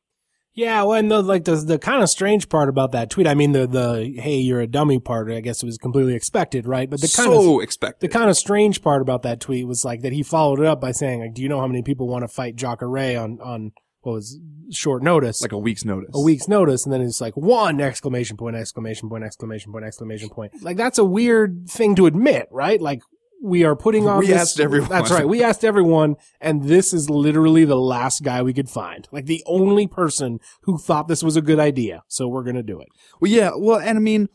Yeah, 0.59 0.83
well, 0.83 0.99
and 0.99 1.09
the, 1.09 1.23
like 1.23 1.45
the 1.45 1.55
the 1.55 1.79
kind 1.79 2.03
of 2.03 2.11
strange 2.11 2.49
part 2.49 2.69
about 2.69 2.91
that 2.91 3.11
tweet, 3.11 3.29
I 3.29 3.35
mean, 3.35 3.53
the 3.53 3.67
the 3.67 4.13
hey, 4.21 4.39
you're 4.39 4.61
a 4.61 4.67
dummy 4.67 4.99
part, 4.99 5.31
I 5.31 5.41
guess 5.41 5.63
it 5.63 5.67
was 5.67 5.79
completely 5.79 6.15
expected, 6.15 6.67
right? 6.67 6.91
But 6.91 7.01
the 7.01 7.07
kind 7.07 7.31
so 7.31 7.59
of 7.59 7.63
expected. 7.63 8.01
the 8.01 8.13
kind 8.13 8.29
of 8.29 8.37
strange 8.37 8.83
part 8.83 9.01
about 9.01 9.23
that 9.23 9.39
tweet 9.39 9.69
was 9.69 9.85
like 9.85 10.03
that 10.03 10.13
he 10.13 10.25
followed 10.25 10.59
it 10.59 10.67
up 10.67 10.81
by 10.81 10.91
saying, 10.91 11.21
like, 11.21 11.35
do 11.35 11.43
you 11.43 11.49
know 11.49 11.61
how 11.61 11.69
many 11.69 11.83
people 11.83 12.09
want 12.09 12.25
to 12.25 12.29
fight 12.29 12.57
Jacare 12.57 13.19
on 13.19 13.39
on 13.41 13.73
what 14.09 14.15
was 14.15 14.39
short 14.71 15.03
notice, 15.03 15.41
like 15.43 15.53
a 15.53 15.59
week's 15.59 15.85
notice. 15.85 16.11
a 16.15 16.21
week's 16.21 16.49
notice, 16.49 16.85
and 16.85 16.93
then 16.93 17.01
it's 17.01 17.21
like 17.21 17.37
one 17.37 17.81
exclamation 17.81 18.37
point, 18.37 18.57
exclamation 18.57 19.09
point, 19.09 19.25
exclamation 19.25 19.73
point, 19.73 19.85
exclamation 19.85 20.29
point. 20.29 20.53
Like 20.63 20.77
that's 20.77 20.99
a 20.99 21.05
weird 21.05 21.69
thing 21.69 21.95
to 21.97 22.07
admit, 22.07 22.49
right? 22.51 22.81
Like 22.81 23.01
we 23.43 23.65
are 23.65 23.77
putting 23.77 24.09
on. 24.09 24.19
We 24.19 24.29
this- 24.29 24.41
asked 24.41 24.61
everyone. 24.61 24.89
That's 24.89 25.11
right. 25.11 25.27
We 25.29 25.43
asked 25.43 25.65
everyone, 25.65 26.17
and 26.41 26.65
this 26.65 26.93
is 26.93 27.09
literally 27.09 27.65
the 27.65 27.77
last 27.77 28.23
guy 28.23 28.43
we 28.43 28.53
could 28.53 28.69
find. 28.69 29.09
Like 29.13 29.27
the 29.27 29.43
only 29.47 29.87
person 29.87 30.41
who 30.63 30.79
thought 30.79 31.09
this 31.09 31.23
was 31.23 31.37
a 31.37 31.43
good 31.43 31.61
idea. 31.61 32.03
So 32.09 32.29
we're 32.29 32.45
gonna 32.45 32.63
do 32.63 32.81
it. 32.81 32.89
Well, 33.21 33.31
yeah. 33.31 33.51
Well, 33.57 33.79
and 33.79 33.97
I 33.97 34.01
mean, 34.01 34.29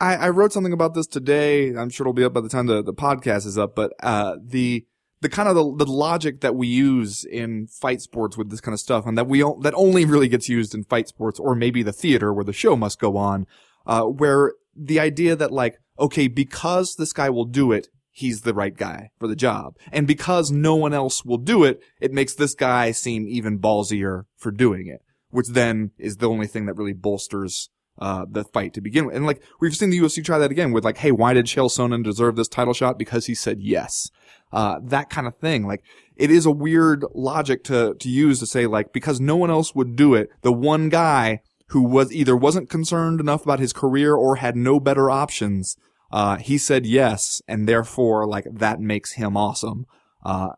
I, 0.00 0.16
I 0.16 0.28
wrote 0.30 0.52
something 0.52 0.72
about 0.72 0.94
this 0.94 1.06
today. 1.06 1.74
I'm 1.74 1.90
sure 1.90 2.04
it'll 2.04 2.12
be 2.12 2.24
up 2.24 2.32
by 2.32 2.40
the 2.40 2.48
time 2.48 2.66
the, 2.66 2.82
the 2.82 2.94
podcast 2.94 3.46
is 3.46 3.58
up, 3.58 3.74
but, 3.74 3.92
uh, 4.00 4.36
the, 4.40 4.86
the 5.20 5.28
kind 5.28 5.48
of 5.48 5.54
the, 5.54 5.84
the 5.84 5.90
logic 5.90 6.40
that 6.40 6.54
we 6.54 6.66
use 6.66 7.24
in 7.24 7.66
fight 7.66 8.00
sports 8.00 8.36
with 8.36 8.50
this 8.50 8.60
kind 8.60 8.72
of 8.72 8.80
stuff 8.80 9.06
and 9.06 9.18
that 9.18 9.26
we, 9.26 9.40
that 9.62 9.74
only 9.74 10.04
really 10.04 10.28
gets 10.28 10.48
used 10.48 10.74
in 10.74 10.84
fight 10.84 11.08
sports 11.08 11.40
or 11.40 11.54
maybe 11.54 11.82
the 11.82 11.92
theater 11.92 12.32
where 12.32 12.44
the 12.44 12.52
show 12.52 12.76
must 12.76 13.00
go 13.00 13.16
on, 13.16 13.46
uh, 13.86 14.02
where 14.02 14.54
the 14.76 15.00
idea 15.00 15.34
that 15.34 15.52
like, 15.52 15.78
okay, 15.98 16.28
because 16.28 16.94
this 16.96 17.12
guy 17.12 17.28
will 17.30 17.44
do 17.44 17.72
it, 17.72 17.88
he's 18.10 18.42
the 18.42 18.54
right 18.54 18.76
guy 18.76 19.10
for 19.18 19.28
the 19.28 19.36
job. 19.36 19.76
And 19.90 20.06
because 20.06 20.50
no 20.50 20.76
one 20.76 20.94
else 20.94 21.24
will 21.24 21.38
do 21.38 21.64
it, 21.64 21.80
it 22.00 22.12
makes 22.12 22.34
this 22.34 22.54
guy 22.54 22.92
seem 22.92 23.26
even 23.28 23.58
ballsier 23.58 24.24
for 24.36 24.50
doing 24.50 24.86
it, 24.86 25.02
which 25.30 25.48
then 25.48 25.90
is 25.98 26.18
the 26.18 26.28
only 26.28 26.46
thing 26.46 26.66
that 26.66 26.74
really 26.74 26.92
bolsters 26.92 27.70
uh, 27.98 28.26
the 28.28 28.44
fight 28.44 28.74
to 28.74 28.80
begin 28.80 29.06
with. 29.06 29.16
And 29.16 29.26
like, 29.26 29.42
we've 29.60 29.76
seen 29.76 29.90
the 29.90 29.98
UFC 29.98 30.24
try 30.24 30.38
that 30.38 30.50
again 30.50 30.72
with 30.72 30.84
like, 30.84 30.98
hey, 30.98 31.12
why 31.12 31.34
did 31.34 31.46
Chael 31.46 31.70
Sonnen 31.70 32.04
deserve 32.04 32.36
this 32.36 32.48
title 32.48 32.74
shot? 32.74 32.98
Because 32.98 33.26
he 33.26 33.34
said 33.34 33.60
yes. 33.60 34.10
Uh, 34.52 34.78
that 34.82 35.10
kind 35.10 35.26
of 35.26 35.36
thing. 35.36 35.66
Like, 35.66 35.82
it 36.16 36.30
is 36.30 36.46
a 36.46 36.50
weird 36.50 37.04
logic 37.14 37.64
to, 37.64 37.94
to 37.94 38.08
use 38.08 38.38
to 38.40 38.46
say 38.46 38.66
like, 38.66 38.92
because 38.92 39.20
no 39.20 39.36
one 39.36 39.50
else 39.50 39.74
would 39.74 39.96
do 39.96 40.14
it, 40.14 40.30
the 40.42 40.52
one 40.52 40.88
guy 40.88 41.40
who 41.68 41.82
was 41.82 42.12
either 42.12 42.36
wasn't 42.36 42.70
concerned 42.70 43.20
enough 43.20 43.42
about 43.42 43.60
his 43.60 43.72
career 43.72 44.14
or 44.14 44.36
had 44.36 44.56
no 44.56 44.80
better 44.80 45.10
options, 45.10 45.76
uh, 46.10 46.36
he 46.36 46.56
said 46.56 46.86
yes, 46.86 47.42
and 47.46 47.68
therefore, 47.68 48.26
like, 48.26 48.46
that 48.50 48.80
makes 48.80 49.12
him 49.12 49.36
awesome. 49.36 49.84
Uh, 50.24 50.50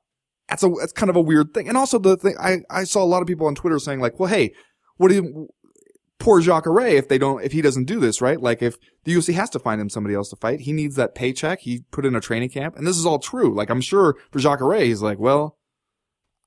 that's 0.49 0.63
a, 0.63 0.69
that's 0.69 0.93
kind 0.93 1.11
of 1.11 1.17
a 1.17 1.21
weird 1.21 1.55
thing. 1.55 1.69
And 1.69 1.77
also 1.77 1.99
the 1.99 2.17
thing, 2.17 2.37
I, 2.39 2.59
I 2.69 2.85
saw 2.85 3.03
a 3.03 3.07
lot 3.07 3.23
of 3.23 3.29
people 3.29 3.47
on 3.47 3.55
Twitter 3.55 3.79
saying 3.79 4.01
like, 4.01 4.19
well, 4.19 4.29
hey, 4.29 4.53
what 4.97 5.09
do 5.09 5.15
you, 5.15 5.49
poor 6.21 6.41
Jacare 6.41 6.87
if 6.87 7.09
they 7.09 7.19
don't, 7.19 7.43
if 7.43 7.51
he 7.51 7.63
doesn't 7.63 7.87
do 7.87 7.99
this, 7.99 8.21
right? 8.21 8.41
Like 8.41 8.63
if 8.63 8.77
the 9.05 9.15
UFC 9.15 9.35
has 9.35 9.51
to 9.51 9.59
find 9.59 9.81
him 9.81 9.89
somebody 9.89 10.15
else 10.15 10.29
to 10.31 10.37
fight, 10.37 10.61
he 10.61 10.73
needs 10.73 10.95
that 10.95 11.17
paycheck. 11.17 11.61
He 11.61 11.81
put 11.91 12.07
in 12.07 12.15
a 12.15 12.21
training 12.21 12.51
camp 12.51 12.77
and 12.77 12.87
this 12.87 12.97
is 12.97 13.07
all 13.07 13.19
true. 13.19 13.53
Like 13.53 13.71
I'm 13.71 13.81
sure 13.81 14.17
for 14.31 14.39
Jacare, 14.39 14.85
he's 14.85 15.03
like, 15.03 15.19
well, 15.19 15.57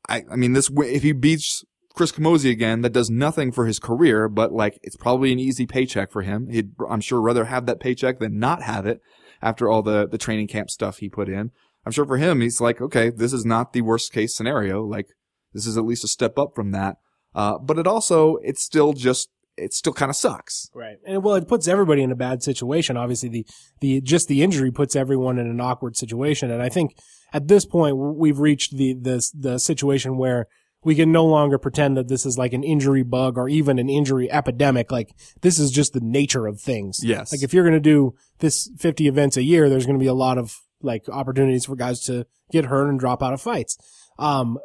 I, 0.07 0.23
I 0.31 0.35
mean, 0.35 0.53
this, 0.53 0.71
if 0.77 1.03
he 1.03 1.11
beats 1.11 1.65
Chris 1.95 2.11
Camozzi 2.11 2.51
again, 2.51 2.81
that 2.81 2.93
does 2.93 3.09
nothing 3.09 3.51
for 3.51 3.65
his 3.65 3.79
career, 3.79 4.29
but 4.29 4.53
like 4.53 4.79
it's 4.83 4.95
probably 4.95 5.33
an 5.33 5.39
easy 5.39 5.65
paycheck 5.65 6.11
for 6.11 6.21
him. 6.21 6.47
He'd, 6.49 6.71
I'm 6.89 7.01
sure 7.01 7.19
rather 7.19 7.45
have 7.45 7.65
that 7.65 7.79
paycheck 7.79 8.19
than 8.19 8.39
not 8.39 8.61
have 8.61 8.85
it 8.85 9.01
after 9.41 9.69
all 9.69 9.81
the, 9.81 10.07
the 10.07 10.17
training 10.17 10.47
camp 10.47 10.69
stuff 10.69 10.99
he 10.99 11.09
put 11.09 11.27
in. 11.27 11.51
I'm 11.85 11.91
sure 11.91 12.05
for 12.05 12.17
him, 12.17 12.41
he's 12.41 12.61
like, 12.61 12.79
okay, 12.79 13.09
this 13.09 13.33
is 13.33 13.45
not 13.45 13.73
the 13.73 13.81
worst 13.81 14.13
case 14.13 14.35
scenario. 14.35 14.83
Like 14.83 15.07
this 15.53 15.65
is 15.65 15.77
at 15.77 15.85
least 15.85 16.03
a 16.03 16.07
step 16.07 16.37
up 16.37 16.51
from 16.55 16.71
that. 16.71 16.97
Uh, 17.35 17.57
but 17.57 17.79
it 17.79 17.87
also, 17.87 18.37
it's 18.43 18.63
still 18.63 18.93
just, 18.93 19.29
it 19.57 19.73
still 19.73 19.93
kind 19.93 20.09
of 20.09 20.15
sucks. 20.15 20.69
Right. 20.73 20.97
And 21.05 21.23
well, 21.23 21.35
it 21.35 21.47
puts 21.47 21.67
everybody 21.67 22.01
in 22.01 22.11
a 22.11 22.15
bad 22.15 22.43
situation. 22.43 22.97
Obviously, 22.97 23.29
the, 23.29 23.45
the, 23.81 24.01
just 24.01 24.27
the 24.27 24.43
injury 24.43 24.71
puts 24.71 24.95
everyone 24.95 25.37
in 25.37 25.47
an 25.47 25.61
awkward 25.61 25.95
situation. 25.95 26.51
And 26.51 26.61
I 26.61 26.69
think 26.69 26.97
at 27.33 27.47
this 27.47 27.65
point, 27.65 27.97
we've 27.97 28.39
reached 28.39 28.75
the, 28.75 28.93
the, 28.93 29.31
the 29.33 29.59
situation 29.59 30.17
where 30.17 30.47
we 30.83 30.95
can 30.95 31.11
no 31.11 31.25
longer 31.25 31.57
pretend 31.57 31.95
that 31.97 32.07
this 32.07 32.25
is 32.25 32.37
like 32.37 32.53
an 32.53 32.63
injury 32.63 33.03
bug 33.03 33.37
or 33.37 33.47
even 33.47 33.79
an 33.79 33.89
injury 33.89 34.29
epidemic. 34.31 34.91
Like 34.91 35.13
this 35.41 35.57
is 35.57 35.71
just 35.71 35.93
the 35.93 36.01
nature 36.01 36.45
of 36.47 36.59
things. 36.59 36.99
Yes. 37.03 37.31
Like 37.31 37.43
if 37.43 37.53
you're 37.53 37.63
going 37.63 37.73
to 37.73 37.79
do 37.79 38.15
this 38.39 38.69
50 38.77 39.07
events 39.07 39.37
a 39.37 39.43
year, 39.43 39.69
there's 39.69 39.85
going 39.85 39.97
to 39.97 40.03
be 40.03 40.09
a 40.09 40.13
lot 40.13 40.37
of 40.37 40.55
like 40.81 41.07
opportunities 41.09 41.65
for 41.65 41.75
guys 41.75 42.01
to 42.01 42.25
get 42.51 42.65
hurt 42.65 42.89
and 42.89 42.99
drop 42.99 43.23
out 43.23 43.33
of 43.33 43.41
fights. 43.41 43.77
Um, 44.19 44.57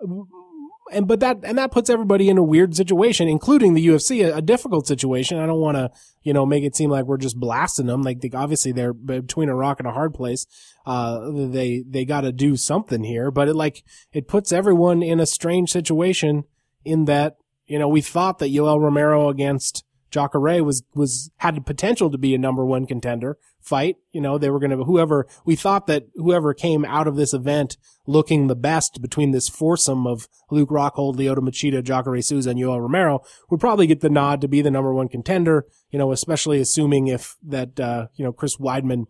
and 0.90 1.06
but 1.06 1.20
that 1.20 1.38
and 1.42 1.58
that 1.58 1.70
puts 1.70 1.90
everybody 1.90 2.28
in 2.28 2.38
a 2.38 2.42
weird 2.42 2.74
situation, 2.76 3.28
including 3.28 3.74
the 3.74 3.86
UFC, 3.86 4.26
a, 4.26 4.36
a 4.36 4.42
difficult 4.42 4.86
situation. 4.86 5.38
I 5.38 5.46
don't 5.46 5.60
want 5.60 5.76
to, 5.76 5.90
you 6.22 6.32
know, 6.32 6.46
make 6.46 6.64
it 6.64 6.76
seem 6.76 6.90
like 6.90 7.04
we're 7.04 7.16
just 7.16 7.38
blasting 7.38 7.86
them. 7.86 8.02
Like 8.02 8.20
they, 8.20 8.30
obviously 8.34 8.72
they're 8.72 8.92
between 8.92 9.48
a 9.48 9.54
rock 9.54 9.78
and 9.78 9.88
a 9.88 9.92
hard 9.92 10.14
place. 10.14 10.46
Uh, 10.86 11.30
they 11.32 11.84
they 11.88 12.04
got 12.04 12.22
to 12.22 12.32
do 12.32 12.56
something 12.56 13.04
here, 13.04 13.30
but 13.30 13.48
it 13.48 13.54
like 13.54 13.84
it 14.12 14.28
puts 14.28 14.52
everyone 14.52 15.02
in 15.02 15.20
a 15.20 15.26
strange 15.26 15.70
situation 15.70 16.44
in 16.84 17.04
that 17.06 17.36
you 17.66 17.78
know 17.78 17.88
we 17.88 18.00
thought 18.00 18.38
that 18.38 18.52
Yoel 18.52 18.80
Romero 18.80 19.28
against 19.28 19.84
Jacare 20.10 20.64
was 20.64 20.82
was 20.94 21.30
had 21.38 21.56
the 21.56 21.60
potential 21.60 22.10
to 22.10 22.18
be 22.18 22.34
a 22.34 22.38
number 22.38 22.64
one 22.64 22.86
contender 22.86 23.38
fight. 23.60 23.96
You 24.12 24.20
know, 24.20 24.38
they 24.38 24.50
were 24.50 24.58
going 24.58 24.76
to 24.76 24.84
whoever 24.84 25.26
we 25.44 25.56
thought 25.56 25.86
that 25.86 26.04
whoever 26.14 26.54
came 26.54 26.84
out 26.84 27.06
of 27.06 27.16
this 27.16 27.34
event 27.34 27.76
looking 28.06 28.46
the 28.46 28.56
best 28.56 29.02
between 29.02 29.32
this 29.32 29.48
foursome 29.48 30.06
of 30.06 30.28
Luke 30.50 30.70
Rockhold, 30.70 31.16
Lyoto 31.16 31.38
Machida, 31.38 31.82
Jacare 31.82 32.22
Souza, 32.22 32.50
and 32.50 32.58
Yoel 32.58 32.80
Romero 32.80 33.20
would 33.50 33.60
probably 33.60 33.86
get 33.86 34.00
the 34.00 34.10
nod 34.10 34.40
to 34.40 34.48
be 34.48 34.62
the 34.62 34.70
number 34.70 34.94
one 34.94 35.08
contender. 35.08 35.66
You 35.90 35.98
know, 35.98 36.12
especially 36.12 36.60
assuming 36.60 37.08
if 37.08 37.36
that 37.46 37.78
uh, 37.78 38.06
you 38.14 38.24
know 38.24 38.32
Chris 38.32 38.56
Weidman 38.56 39.06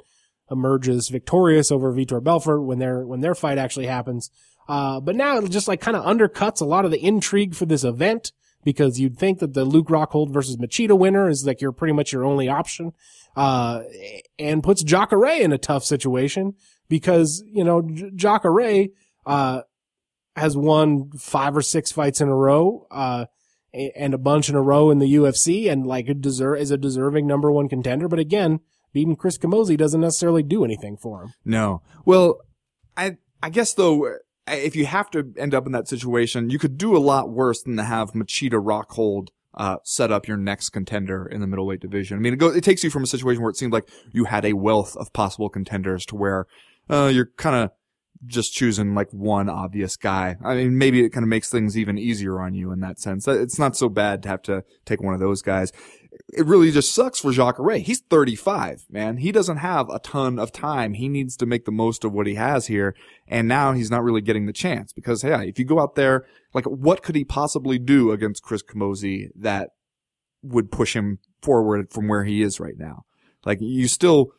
emerges 0.50 1.08
victorious 1.08 1.70
over 1.70 1.92
Vitor 1.92 2.22
Belfort 2.22 2.64
when 2.64 2.78
their 2.78 3.06
when 3.06 3.20
their 3.20 3.34
fight 3.34 3.58
actually 3.58 3.86
happens. 3.86 4.30
Uh, 4.68 5.00
but 5.00 5.16
now 5.16 5.38
it 5.38 5.50
just 5.50 5.68
like 5.68 5.80
kind 5.80 5.96
of 5.96 6.04
undercuts 6.04 6.60
a 6.60 6.66
lot 6.66 6.84
of 6.84 6.90
the 6.90 7.02
intrigue 7.02 7.54
for 7.54 7.64
this 7.64 7.84
event 7.84 8.32
because 8.64 8.98
you'd 9.00 9.18
think 9.18 9.38
that 9.38 9.54
the 9.54 9.64
Luke 9.64 9.88
Rockhold 9.88 10.32
versus 10.32 10.56
Machida 10.56 10.98
winner 10.98 11.28
is 11.28 11.46
like 11.46 11.60
your 11.60 11.72
pretty 11.72 11.92
much 11.92 12.12
your 12.12 12.24
only 12.24 12.48
option, 12.48 12.92
uh, 13.36 13.82
and 14.38 14.62
puts 14.62 14.82
Jacare 14.82 15.40
in 15.40 15.52
a 15.52 15.58
tough 15.58 15.84
situation 15.84 16.54
because, 16.88 17.42
you 17.46 17.64
know, 17.64 17.82
Jacare, 18.14 18.88
uh, 19.26 19.62
has 20.36 20.56
won 20.56 21.10
five 21.18 21.56
or 21.56 21.62
six 21.62 21.90
fights 21.90 22.20
in 22.20 22.28
a 22.28 22.34
row, 22.34 22.86
uh, 22.90 23.26
and 23.72 24.14
a 24.14 24.18
bunch 24.18 24.48
in 24.48 24.54
a 24.54 24.62
row 24.62 24.90
in 24.90 24.98
the 24.98 25.14
UFC 25.14 25.70
and 25.70 25.86
like 25.86 26.08
a 26.08 26.14
deserve, 26.14 26.58
is 26.58 26.70
a 26.70 26.78
deserving 26.78 27.26
number 27.26 27.50
one 27.52 27.68
contender. 27.68 28.08
But 28.08 28.18
again, 28.18 28.60
beating 28.92 29.16
Chris 29.16 29.38
Camozzi 29.38 29.76
doesn't 29.76 30.00
necessarily 30.00 30.42
do 30.42 30.64
anything 30.64 30.96
for 30.96 31.22
him. 31.22 31.34
No. 31.44 31.82
Well, 32.04 32.40
I 32.96 33.18
I 33.42 33.50
guess 33.50 33.74
though, 33.74 34.16
if 34.50 34.76
you 34.76 34.86
have 34.86 35.10
to 35.10 35.32
end 35.36 35.54
up 35.54 35.66
in 35.66 35.72
that 35.72 35.88
situation, 35.88 36.50
you 36.50 36.58
could 36.58 36.78
do 36.78 36.96
a 36.96 36.98
lot 36.98 37.30
worse 37.30 37.62
than 37.62 37.76
to 37.76 37.84
have 37.84 38.12
Machida 38.12 38.52
Rockhold 38.52 39.28
uh, 39.54 39.76
set 39.82 40.12
up 40.12 40.28
your 40.28 40.36
next 40.36 40.70
contender 40.70 41.26
in 41.26 41.40
the 41.40 41.46
middleweight 41.46 41.80
division. 41.80 42.16
I 42.16 42.20
mean, 42.20 42.34
it, 42.34 42.38
go, 42.38 42.48
it 42.48 42.62
takes 42.62 42.84
you 42.84 42.90
from 42.90 43.02
a 43.02 43.06
situation 43.06 43.42
where 43.42 43.50
it 43.50 43.56
seemed 43.56 43.72
like 43.72 43.88
you 44.12 44.24
had 44.24 44.44
a 44.44 44.52
wealth 44.52 44.96
of 44.96 45.12
possible 45.12 45.48
contenders 45.48 46.06
to 46.06 46.16
where 46.16 46.46
uh, 46.88 47.10
you're 47.12 47.30
kind 47.36 47.56
of 47.56 47.70
just 48.26 48.52
choosing 48.52 48.94
like 48.94 49.10
one 49.12 49.48
obvious 49.48 49.96
guy. 49.96 50.36
I 50.44 50.54
mean, 50.54 50.78
maybe 50.78 51.04
it 51.04 51.10
kind 51.10 51.24
of 51.24 51.28
makes 51.28 51.50
things 51.50 51.78
even 51.78 51.98
easier 51.98 52.40
on 52.40 52.54
you 52.54 52.72
in 52.72 52.80
that 52.80 52.98
sense. 52.98 53.28
It's 53.28 53.58
not 53.58 53.76
so 53.76 53.88
bad 53.88 54.22
to 54.24 54.28
have 54.28 54.42
to 54.42 54.64
take 54.84 55.02
one 55.02 55.14
of 55.14 55.20
those 55.20 55.42
guys. 55.42 55.72
It 56.32 56.46
really 56.46 56.70
just 56.70 56.94
sucks 56.94 57.20
for 57.20 57.32
Jacare. 57.32 57.78
He's 57.78 58.00
35, 58.00 58.86
man. 58.90 59.18
He 59.18 59.32
doesn't 59.32 59.58
have 59.58 59.88
a 59.88 59.98
ton 59.98 60.38
of 60.38 60.52
time. 60.52 60.94
He 60.94 61.08
needs 61.08 61.36
to 61.38 61.46
make 61.46 61.64
the 61.64 61.72
most 61.72 62.04
of 62.04 62.12
what 62.12 62.26
he 62.26 62.34
has 62.34 62.66
here. 62.66 62.94
And 63.26 63.48
now 63.48 63.72
he's 63.72 63.90
not 63.90 64.02
really 64.02 64.20
getting 64.20 64.46
the 64.46 64.52
chance 64.52 64.92
because, 64.92 65.22
hey, 65.22 65.48
if 65.48 65.58
you 65.58 65.64
go 65.64 65.80
out 65.80 65.94
there, 65.94 66.26
like, 66.54 66.64
what 66.64 67.02
could 67.02 67.16
he 67.16 67.24
possibly 67.24 67.78
do 67.78 68.12
against 68.12 68.42
Chris 68.42 68.62
Camozzi 68.62 69.28
that 69.36 69.70
would 70.42 70.70
push 70.70 70.94
him 70.94 71.18
forward 71.42 71.92
from 71.92 72.08
where 72.08 72.24
he 72.24 72.42
is 72.42 72.60
right 72.60 72.78
now. 72.78 73.04
Like 73.44 73.58
you 73.60 73.88
still, 73.88 74.32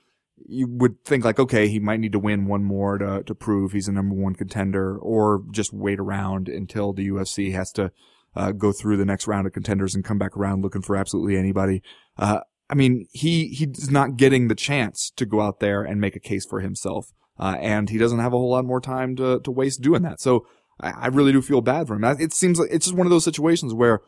you 0.48 0.68
would 0.68 1.04
think 1.04 1.26
like, 1.26 1.40
okay, 1.40 1.68
he 1.68 1.80
might 1.80 2.00
need 2.00 2.12
to 2.14 2.20
win 2.20 2.46
one 2.46 2.64
more 2.64 2.98
to, 2.98 3.24
to 3.24 3.36
prove 3.36 3.72
he's 3.72 3.88
a 3.88 3.92
number 3.92 4.16
one 4.16 4.36
contender 4.36 4.98
or 4.98 5.44
just 5.52 5.74
wait 5.74 6.00
around 6.00 6.48
until 6.48 6.94
the 6.94 7.10
UFC 7.10 7.54
has 7.54 7.72
to, 7.74 7.92
uh, 8.36 8.52
go 8.52 8.72
through 8.72 8.98
the 8.98 9.06
next 9.06 9.28
round 9.28 9.48
of 9.48 9.54
contenders 9.54 9.96
and 9.96 10.04
come 10.04 10.18
back 10.18 10.38
around 10.38 10.62
looking 10.62 10.82
for 10.82 10.96
absolutely 10.96 11.38
anybody. 11.38 11.82
Uh, 12.18 12.42
I 12.70 12.76
mean, 12.76 13.08
he, 13.12 13.48
he's 13.48 13.90
not 13.90 14.18
getting 14.18 14.48
the 14.48 14.56
chance 14.56 15.12
to 15.16 15.26
go 15.26 15.42
out 15.42 15.60
there 15.60 15.84
and 15.84 16.00
make 16.00 16.16
a 16.16 16.20
case 16.20 16.46
for 16.46 16.60
himself. 16.60 17.12
Uh, 17.40 17.56
and 17.60 17.90
he 17.90 17.98
doesn't 17.98 18.20
have 18.20 18.34
a 18.34 18.38
whole 18.38 18.52
lot 18.52 18.66
more 18.66 18.82
time 18.82 19.16
to, 19.16 19.40
to 19.40 19.52
waste 19.52 19.82
doing 19.82 20.04
that. 20.04 20.20
So 20.20 20.46
I, 20.80 20.92
I 20.92 21.08
really 21.08 21.32
do 21.32 21.42
feel 21.42 21.62
bad 21.62 21.88
for 21.88 21.96
him. 21.96 22.04
It 22.04 22.34
seems 22.34 22.60
like 22.60 22.70
it's 22.72 22.86
just 22.86 22.98
one 22.98 23.08
of 23.08 23.12
those 23.12 23.24
situations 23.24 23.74
where 23.74 24.02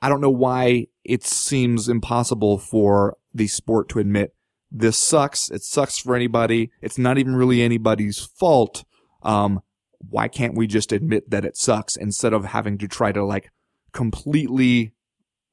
I 0.00 0.08
don't 0.08 0.20
know 0.20 0.30
why 0.30 0.88
it 1.04 1.24
seems 1.24 1.88
impossible 1.88 2.58
for 2.58 3.16
the 3.32 3.46
sport 3.46 3.88
to 3.90 4.00
admit 4.00 4.34
this 4.70 4.98
sucks. 4.98 5.50
It 5.50 5.62
sucks 5.62 5.98
for 5.98 6.16
anybody. 6.16 6.70
It's 6.80 6.98
not 6.98 7.18
even 7.18 7.36
really 7.36 7.62
anybody's 7.62 8.18
fault. 8.18 8.84
Um, 9.22 9.60
why 9.98 10.28
can't 10.28 10.56
we 10.56 10.66
just 10.66 10.92
admit 10.92 11.30
that 11.30 11.44
it 11.44 11.56
sucks 11.56 11.96
instead 11.96 12.32
of 12.32 12.46
having 12.46 12.78
to 12.78 12.88
try 12.88 13.12
to 13.12 13.24
like 13.24 13.50
completely 13.92 14.92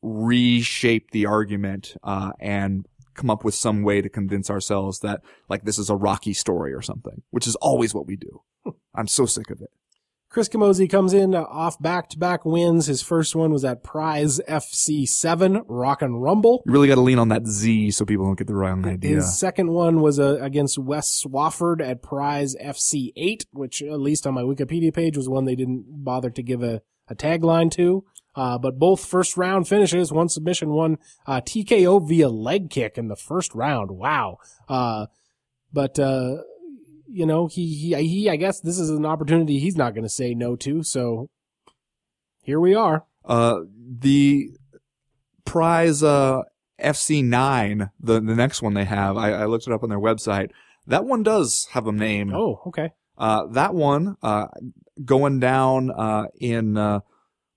reshape 0.01 1.11
the 1.11 1.25
argument, 1.25 1.95
uh, 2.03 2.31
and 2.39 2.85
come 3.19 3.29
up 3.29 3.43
with 3.43 3.53
some 3.53 3.83
way 3.83 4.01
to 4.01 4.09
convince 4.09 4.49
ourselves 4.49 4.99
that 4.99 5.21
like 5.49 5.63
this 5.63 5.77
is 5.77 5.89
a 5.89 5.95
Rocky 5.95 6.33
story 6.33 6.73
or 6.73 6.81
something, 6.81 7.21
which 7.31 7.47
is 7.47 7.55
always 7.57 7.93
what 7.93 8.07
we 8.07 8.15
do. 8.15 8.41
I'm 8.95 9.07
so 9.07 9.25
sick 9.25 9.49
of 9.49 9.61
it. 9.61 9.69
Chris 10.29 10.47
Camozzi 10.47 10.87
comes 10.87 11.11
in 11.11 11.33
uh, 11.33 11.41
off 11.41 11.81
back-to-back 11.81 12.45
wins. 12.45 12.85
His 12.85 13.01
first 13.01 13.35
one 13.35 13.51
was 13.51 13.65
at 13.65 13.83
Prize 13.83 14.39
FC7 14.47 15.63
Rock 15.67 16.03
and 16.03 16.21
Rumble. 16.21 16.61
You 16.67 16.71
really 16.71 16.87
got 16.87 16.95
to 16.95 17.01
lean 17.01 17.17
on 17.17 17.29
that 17.29 17.47
Z 17.47 17.89
so 17.91 18.05
people 18.05 18.25
don't 18.25 18.37
get 18.37 18.45
the 18.45 18.53
wrong 18.53 18.85
idea. 18.85 19.15
His 19.15 19.39
second 19.39 19.71
one 19.71 20.01
was 20.01 20.19
uh, 20.19 20.37
against 20.39 20.77
Wes 20.77 21.23
Swafford 21.23 21.81
at 21.81 22.03
Prize 22.03 22.55
FC8, 22.63 23.47
which 23.53 23.81
at 23.81 23.99
least 23.99 24.27
on 24.27 24.35
my 24.35 24.43
Wikipedia 24.43 24.93
page 24.93 25.17
was 25.17 25.27
one 25.27 25.45
they 25.45 25.55
didn't 25.55 25.85
bother 25.87 26.29
to 26.29 26.43
give 26.43 26.61
a, 26.61 26.83
a 27.07 27.15
tagline 27.15 27.71
to. 27.71 28.05
Uh, 28.35 28.57
but 28.57 28.77
both 28.77 29.03
first 29.03 29.37
round 29.37 29.67
finishes, 29.67 30.11
one 30.11 30.29
submission, 30.29 30.69
one 30.69 30.97
uh, 31.25 31.41
TKO 31.41 32.07
via 32.07 32.29
leg 32.29 32.69
kick 32.69 32.97
in 32.97 33.07
the 33.07 33.15
first 33.15 33.53
round. 33.53 33.91
Wow. 33.91 34.37
Uh, 34.67 35.07
but 35.73 35.99
uh, 35.99 36.37
you 37.07 37.25
know, 37.25 37.47
he, 37.47 37.73
he 37.73 38.07
he 38.07 38.29
I 38.29 38.35
guess 38.35 38.59
this 38.59 38.79
is 38.79 38.89
an 38.89 39.05
opportunity 39.05 39.59
he's 39.59 39.75
not 39.75 39.93
going 39.93 40.03
to 40.03 40.09
say 40.09 40.33
no 40.33 40.55
to. 40.57 40.83
So 40.83 41.29
here 42.43 42.59
we 42.59 42.75
are. 42.75 43.05
Uh, 43.25 43.61
the 43.77 44.51
prize, 45.45 46.03
uh, 46.03 46.43
FC9, 46.79 47.89
the, 47.99 48.13
the 48.13 48.35
next 48.35 48.61
one 48.61 48.73
they 48.73 48.85
have, 48.85 49.17
I, 49.17 49.31
I 49.31 49.45
looked 49.45 49.67
it 49.67 49.73
up 49.73 49.83
on 49.83 49.89
their 49.89 49.99
website. 49.99 50.51
That 50.87 51.05
one 51.05 51.23
does 51.23 51.67
have 51.71 51.87
a 51.87 51.91
name. 51.91 52.33
Oh, 52.33 52.61
okay. 52.67 52.91
Uh, 53.17 53.47
that 53.47 53.73
one, 53.73 54.15
uh, 54.23 54.47
going 55.03 55.39
down, 55.39 55.91
uh, 55.91 56.27
in, 56.39 56.77
uh, 56.77 57.01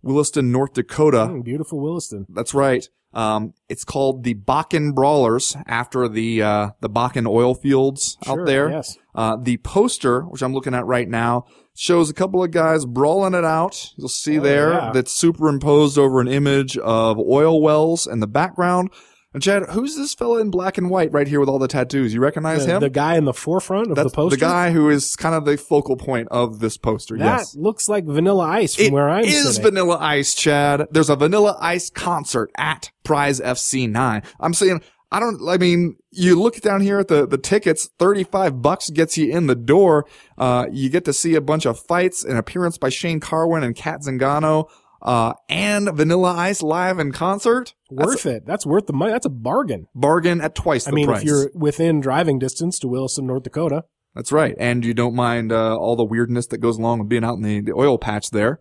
Williston, 0.02 0.52
North 0.52 0.72
Dakota. 0.74 1.26
Mm, 1.30 1.44
beautiful 1.44 1.80
Williston. 1.80 2.26
That's 2.28 2.54
right. 2.54 2.88
Um, 3.14 3.52
it's 3.68 3.84
called 3.84 4.24
the 4.24 4.34
Bakken 4.34 4.94
Brawlers 4.94 5.54
after 5.66 6.08
the, 6.08 6.42
uh, 6.42 6.70
the 6.80 6.88
Bakken 6.88 7.26
oil 7.26 7.54
fields 7.54 8.16
Sure, 8.24 8.40
out 8.40 8.46
there. 8.46 8.70
Yes. 8.70 8.96
Uh, 9.14 9.36
the 9.36 9.58
poster, 9.58 10.22
which 10.22 10.42
I'm 10.42 10.54
looking 10.54 10.74
at 10.74 10.86
right 10.86 11.06
now, 11.08 11.44
shows 11.74 12.08
a 12.08 12.14
couple 12.14 12.42
of 12.42 12.50
guys 12.52 12.86
brawling 12.86 13.34
it 13.34 13.44
out. 13.44 13.92
You'll 13.98 14.08
see 14.08 14.38
Oh, 14.38 14.42
there 14.42 14.72
yeah. 14.72 14.90
that's 14.94 15.12
superimposed 15.12 15.98
over 15.98 16.20
an 16.20 16.28
image 16.28 16.78
of 16.78 17.18
oil 17.18 17.60
wells 17.60 18.06
in 18.06 18.20
the 18.20 18.26
background. 18.26 18.90
And 19.34 19.42
Chad, 19.42 19.62
who's 19.70 19.96
this 19.96 20.12
fella 20.14 20.40
in 20.40 20.50
black 20.50 20.76
and 20.76 20.90
white 20.90 21.10
right 21.12 21.26
here 21.26 21.40
with 21.40 21.48
all 21.48 21.58
the 21.58 21.68
tattoos? 21.68 22.12
You 22.12 22.20
recognize 22.20 22.66
The, 22.66 22.74
him? 22.74 22.80
the 22.80 22.90
guy 22.90 23.16
in 23.16 23.24
the 23.24 23.32
forefront 23.32 23.88
of 23.90 23.96
that's 23.96 24.10
the 24.10 24.14
poster. 24.14 24.36
The 24.36 24.40
guy 24.40 24.72
who 24.72 24.90
is 24.90 25.16
kind 25.16 25.34
of 25.34 25.44
the 25.46 25.56
focal 25.56 25.96
point 25.96 26.28
of 26.30 26.58
this 26.60 26.76
poster. 26.76 27.16
that 27.16 27.24
yes. 27.24 27.56
looks 27.56 27.88
like 27.88 28.04
Vanilla 28.04 28.44
Ice 28.46 28.74
from 28.74 28.84
It 28.86 28.92
where 28.92 29.08
I'm 29.08 29.24
is 29.24 29.42
sitting. 29.56 29.62
Vanilla 29.62 29.96
Ice, 30.00 30.34
Chad. 30.34 30.86
There's 30.90 31.08
a 31.08 31.16
Vanilla 31.16 31.56
Ice 31.60 31.88
concert 31.88 32.50
at 32.58 32.90
Prize 33.04 33.40
FC9. 33.40 34.24
I'm 34.38 34.54
saying, 34.54 34.82
I 35.10 35.20
don't, 35.20 35.46
I 35.48 35.56
mean, 35.58 35.96
you 36.10 36.40
look 36.40 36.60
down 36.60 36.80
here 36.80 36.98
at 36.98 37.08
the, 37.08 37.26
the 37.26 37.38
tickets, 37.38 37.88
35 37.98 38.60
bucks 38.62 38.90
gets 38.90 39.16
you 39.18 39.30
in 39.30 39.46
the 39.46 39.54
door. 39.54 40.06
Uh, 40.38 40.66
you 40.70 40.88
get 40.90 41.04
to 41.06 41.12
see 41.12 41.34
a 41.34 41.40
bunch 41.40 41.66
of 41.66 41.78
fights, 41.78 42.24
an 42.24 42.36
appearance 42.36 42.78
by 42.78 42.88
Shane 42.88 43.20
Carwin 43.20 43.62
and 43.62 43.76
Cat 43.76 44.00
Zingano, 44.02 44.68
uh, 45.02 45.34
and 45.48 45.90
Vanilla 45.94 46.32
Ice 46.32 46.62
live 46.62 46.98
in 46.98 47.12
concert. 47.12 47.74
worth 47.90 48.24
it. 48.24 48.46
That's 48.46 48.64
worth 48.64 48.86
the 48.86 48.92
money. 48.92 49.12
That's 49.12 49.26
a 49.26 49.30
bargain. 49.30 49.88
Bargain 49.94 50.40
at 50.40 50.54
twice 50.54 50.84
the 50.84 50.92
I 50.92 50.94
mean, 50.94 51.06
price. 51.06 51.20
if 51.20 51.26
you're 51.26 51.50
within 51.54 52.00
driving 52.00 52.38
distance 52.38 52.78
to 52.78 52.88
Williston, 52.88 53.26
North 53.26 53.42
Dakota, 53.42 53.84
That's 54.14 54.30
right. 54.30 54.54
And 54.58 54.84
you 54.84 54.94
don't 54.94 55.14
mind, 55.14 55.52
uh, 55.52 55.76
all 55.76 55.96
the 55.96 56.04
weirdness 56.04 56.46
that 56.48 56.58
goes 56.58 56.78
along 56.78 57.00
with 57.00 57.08
being 57.08 57.24
out 57.24 57.34
in 57.34 57.42
the, 57.42 57.60
the 57.60 57.72
oil 57.72 57.98
patch 57.98 58.30
there. 58.30 58.60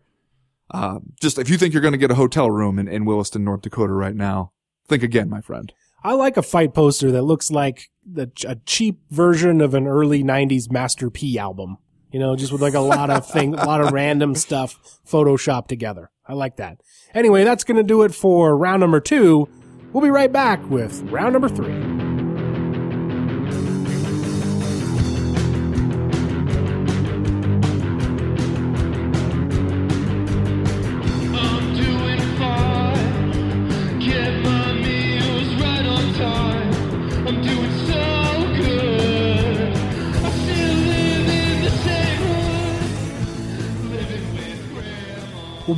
Uh, 0.72 1.00
just 1.20 1.38
if 1.38 1.50
you 1.50 1.58
think 1.58 1.74
you're 1.74 1.82
going 1.82 1.92
to 1.92 1.98
get 1.98 2.12
a 2.12 2.16
hotel 2.16 2.50
room 2.50 2.80
in, 2.80 2.88
in 2.88 3.06
Williston, 3.06 3.44
North 3.44 3.62
Dakota 3.62 3.94
right 3.94 4.16
now, 4.16 4.52
think 4.88 5.04
again, 5.04 5.30
my 5.30 5.42
friend. 5.42 5.74
I 6.04 6.14
like 6.14 6.38
a 6.38 6.42
fight 6.42 6.74
poster 6.74 7.12
that 7.12 7.24
looks 7.24 7.52
like 7.52 7.92
the, 8.06 8.32
a 8.48 8.56
cheap 8.66 9.00
version 9.12 9.62
of 9.62 9.74
an 9.76 9.86
early 9.86 10.24
'90s 10.24 10.72
Master 10.72 11.10
P 11.12 11.38
album. 11.38 11.78
You 12.12 12.20
know, 12.20 12.36
just 12.36 12.52
with 12.52 12.62
like 12.62 12.74
a 12.74 12.80
lot 12.80 13.10
of 13.10 13.26
thing, 13.26 13.54
a 13.54 13.66
lot 13.66 13.82
of 13.82 13.92
random 13.94 14.36
stuff 14.36 15.00
photoshopped 15.10 15.68
together. 15.68 16.12
I 16.28 16.34
like 16.34 16.58
that. 16.58 16.82
Anyway, 17.14 17.44
that's 17.44 17.64
going 17.64 17.78
to 17.78 17.84
do 17.84 18.04
it 18.04 18.14
for 18.14 18.58
round 18.58 18.82
number 18.82 19.00
two. 19.00 19.48
We'll 19.94 20.04
be 20.04 20.10
right 20.10 20.32
back 20.32 20.70
with 20.70 21.02
round 21.04 21.34
number 21.34 21.50
three. 21.50 22.11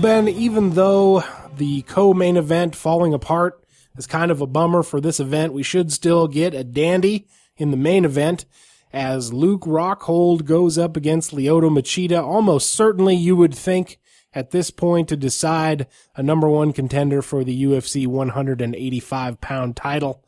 Ben, 0.04 0.28
even 0.28 0.72
though 0.72 1.24
the 1.56 1.84
co-main 1.84 2.36
event 2.36 2.76
falling 2.76 3.14
apart 3.14 3.64
is 3.98 4.06
kind 4.06 4.32
of 4.32 4.42
a 4.42 4.46
bummer 4.46 4.84
for 4.84 5.00
this 5.00 5.18
event, 5.18 5.54
we 5.54 5.64
should 5.64 5.94
still 5.94 6.28
get 6.28 6.54
a 6.54 6.66
dandy 6.66 7.26
in 7.56 7.72
the 7.72 7.78
main 7.78 8.04
event 8.04 8.44
as 8.92 9.32
Luke 9.32 9.62
Rockhold 9.62 10.44
goes 10.44 10.78
up 10.78 10.98
against 10.98 11.32
Lyoto 11.32 11.70
Machida. 11.70 12.22
Almost 12.22 12.74
certainly 12.74 13.16
you 13.16 13.38
would 13.38 13.56
think 13.56 13.98
at 14.34 14.52
this 14.52 14.72
point 14.72 15.08
to 15.08 15.16
decide 15.16 15.88
a 16.18 16.22
number 16.22 16.50
one 16.50 16.74
contender 16.74 17.22
for 17.22 17.46
the 17.46 17.64
UFC 17.64 18.06
185 18.06 19.40
pound 19.40 19.78
title. 19.78 20.22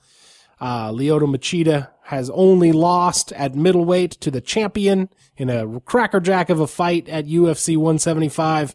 Uh, 0.58 0.90
Lyoto 0.90 1.28
Machida 1.28 1.90
has 2.04 2.30
only 2.30 2.72
lost 2.72 3.34
at 3.34 3.56
middleweight 3.56 4.12
to 4.12 4.32
the 4.32 4.40
champion 4.40 5.10
in 5.36 5.50
a 5.50 5.82
crackerjack 5.82 6.50
of 6.50 6.62
a 6.62 6.68
fight 6.68 7.10
at 7.10 7.26
UFC 7.26 7.76
175 7.76 8.74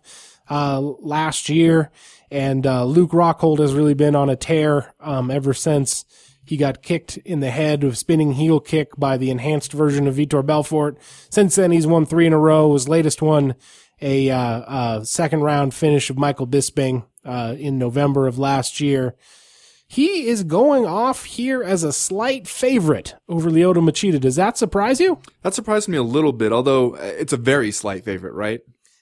uh, 0.51 0.81
last 0.81 1.49
year. 1.49 1.91
And 2.31 2.67
uh, 2.67 2.85
Luke 2.85 3.13
Rockhold 3.13 3.59
has 3.59 3.73
really 3.73 3.95
been 3.95 4.15
on 4.15 4.29
a 4.29 4.37
tear 4.37 4.95
um, 5.01 5.31
ever 5.31 5.55
since 5.55 6.05
he 6.45 6.57
got 6.57 6.83
kicked 6.83 7.17
in 7.19 7.41
the 7.41 7.51
head 7.51 7.85
with 7.85 7.97
spinning 7.97 8.33
heel 8.33 8.61
kick 8.61 8.97
by 8.97 9.17
the 9.17 9.31
enhanced 9.31 9.73
version 9.73 10.07
of 10.07 10.17
Vitor 10.17 10.45
Belfort. 10.45 10.99
Since 11.31 11.55
then, 11.55 11.71
he's 11.71 11.87
won 11.87 12.07
three 12.07 12.27
in 12.27 12.33
a 12.33 12.39
row. 12.39 12.73
His 12.73 12.89
latest 12.89 13.23
one, 13.23 13.55
a 14.01 14.31
uh, 14.31 14.39
uh, 14.39 15.05
second 15.05 15.41
round 15.41 15.75
finish 15.75 16.11
of 16.11 16.19
Michael 16.19 16.47
Bisping 16.47 17.05
uh, 17.25 17.55
in 17.59 17.79
November 17.79 18.27
of 18.27 18.39
last 18.39 18.81
year. 18.81 19.15
He 19.87 20.29
is 20.29 20.45
going 20.45 20.87
off 20.87 21.25
here 21.25 21.65
as 21.65 21.83
a 21.83 21.93
slight 21.93 22.47
favorite 22.47 23.17
over 23.29 23.51
Lyoto 23.51 23.79
Machida. 23.79 24.21
Does 24.21 24.37
that 24.37 24.57
surprise 24.57 25.01
you? 25.01 25.21
That 25.43 25.55
surprised 25.55 25.89
me 25.89 25.97
a 25.97 26.03
little 26.03 26.33
bit, 26.33 26.53
although 26.53 26.95
uh, 26.95 27.01
it's 27.03 27.33
a 27.33 27.37
very 27.37 27.73
slight 27.73 28.05
favorite, 28.05 28.35
right? 28.35 28.61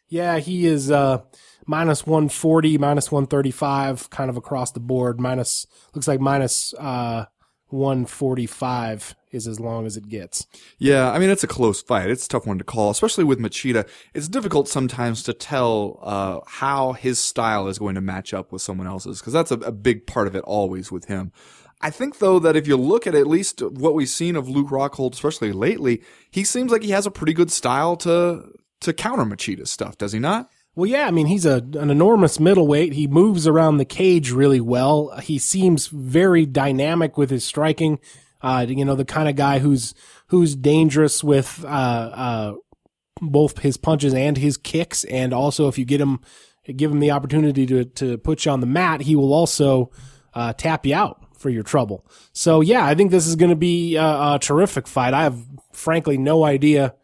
Yeah, 0.09 0.39
he 0.39 0.67
is 0.67 0.91
uh, 0.91 1.23
minus 1.67 2.07
140, 2.07 2.79
minus 2.79 3.13
135, 3.13 4.11
kind 4.11 4.31
of 4.31 4.37
across 4.37 4.73
the 4.73 4.81
board. 4.81 5.21
Minus, 5.21 5.67
looks 5.95 6.09
like 6.09 6.21
minus 6.21 6.75
uh, 6.75 7.27
145 7.69 9.15
is 9.31 9.47
as 9.47 9.61
long 9.61 9.85
as 9.85 9.97
it 9.97 10.09
gets. 10.09 10.47
Yeah, 10.79 11.11
I 11.11 11.19
mean 11.19 11.29
it's 11.29 11.45
a 11.45 11.49
close 11.49 11.83
fight. 11.83 12.11
It's 12.11 12.25
a 12.25 12.29
tough 12.29 12.47
one 12.47 12.59
to 12.59 12.65
call, 12.65 12.91
especially 12.91 13.25
with 13.25 13.39
Machida. 13.39 13.87
It's 14.15 14.29
difficult 14.29 14.69
sometimes 14.69 15.23
to 15.25 15.35
tell 15.35 16.01
uh, 16.03 16.41
how 16.47 16.93
his 16.93 17.19
style 17.19 17.69
is 17.69 17.79
going 17.79 17.95
to 17.95 18.01
match 18.01 18.33
up 18.33 18.51
with 18.51 18.63
someone 18.63 18.87
else's 18.87 19.21
because 19.21 19.35
that's 19.35 19.51
a, 19.51 19.59
a 19.59 19.73
big 19.73 20.07
part 20.07 20.27
of 20.27 20.35
it 20.35 20.45
always 20.45 20.91
with 20.91 21.07
him. 21.07 21.33
I 21.81 21.91
think 21.91 22.19
though 22.19 22.39
that 22.39 22.57
if 22.57 22.67
you 22.67 22.77
look 22.77 23.07
at 23.07 23.15
at 23.15 23.27
least 23.27 23.61
what 23.61 23.95
we've 23.95 24.09
seen 24.09 24.35
of 24.35 24.49
Luke 24.49 24.69
Rockhold, 24.69 25.13
especially 25.13 25.53
lately, 25.53 26.03
he 26.31 26.45
seems 26.45 26.73
like 26.73 26.83
he 26.83 26.91
has 26.91 27.07
a 27.07 27.11
pretty 27.11 27.35
good 27.35 27.53
style 27.53 27.97
to 27.99 28.51
to 28.81 28.93
counter 28.93 29.25
Machida's 29.25 29.71
stuff, 29.71 29.99
does 29.99 30.13
he 30.13 30.19
not? 30.19 30.51
Well, 30.75 30.87
yeah, 30.87 31.09
I 31.09 31.11
mean, 31.11 31.27
he's 31.27 31.45
a 31.45 31.57
an 31.57 31.91
enormous 31.91 32.39
middleweight. 32.39 32.93
He 32.93 33.09
moves 33.09 33.49
around 33.49 33.79
the 33.79 33.85
cage 33.85 34.31
really 34.31 34.61
well. 34.61 35.17
He 35.19 35.39
seems 35.39 35.89
very 35.89 36.47
dynamic 36.47 37.19
with 37.19 37.31
his 37.31 37.45
striking. 37.45 37.99
Uh, 38.41 38.65
you 38.69 38.85
know, 38.85 38.95
the 38.95 39.05
kind 39.05 39.29
of 39.29 39.35
guy 39.35 39.59
who's 39.59 39.93
who's 40.29 40.55
dangerous 40.55 41.25
with 41.25 41.65
uh, 41.65 41.69
uh, 41.69 42.53
both 43.21 43.59
his 43.59 43.77
punches 43.77 44.15
and 44.15 44.37
his 44.37 44.57
kicks, 44.57 45.03
and 45.05 45.35
also 45.35 45.67
if 45.67 45.79
you 45.79 45.85
get 45.85 46.01
him 46.01 46.21
give 46.77 46.93
him 46.93 47.01
the 47.01 47.11
opportunity 47.11 47.67
to 47.67 47.85
to 47.85 48.17
put 48.19 48.45
you 48.45 48.53
on 48.53 48.61
the 48.61 48.67
mat, 48.67 49.01
he 49.01 49.17
will 49.17 49.33
also 49.33 49.91
uh, 50.35 50.53
tap 50.53 50.87
you 50.87 50.95
out 50.95 51.25
for 51.37 51.51
your 51.51 51.65
trouble. 51.65 52.07
So 52.33 52.61
yeah, 52.61 52.85
I 52.85 52.95
think 52.95 53.11
this 53.11 53.27
is 53.27 53.35
going 53.35 53.51
to 53.51 53.57
be 53.57 53.97
a, 53.97 54.05
a 54.05 54.39
terrific 54.41 54.87
fight. 54.87 55.13
I 55.13 55.25
have 55.25 55.45
frankly 55.73 56.19
no 56.19 56.45
idea 56.45 56.95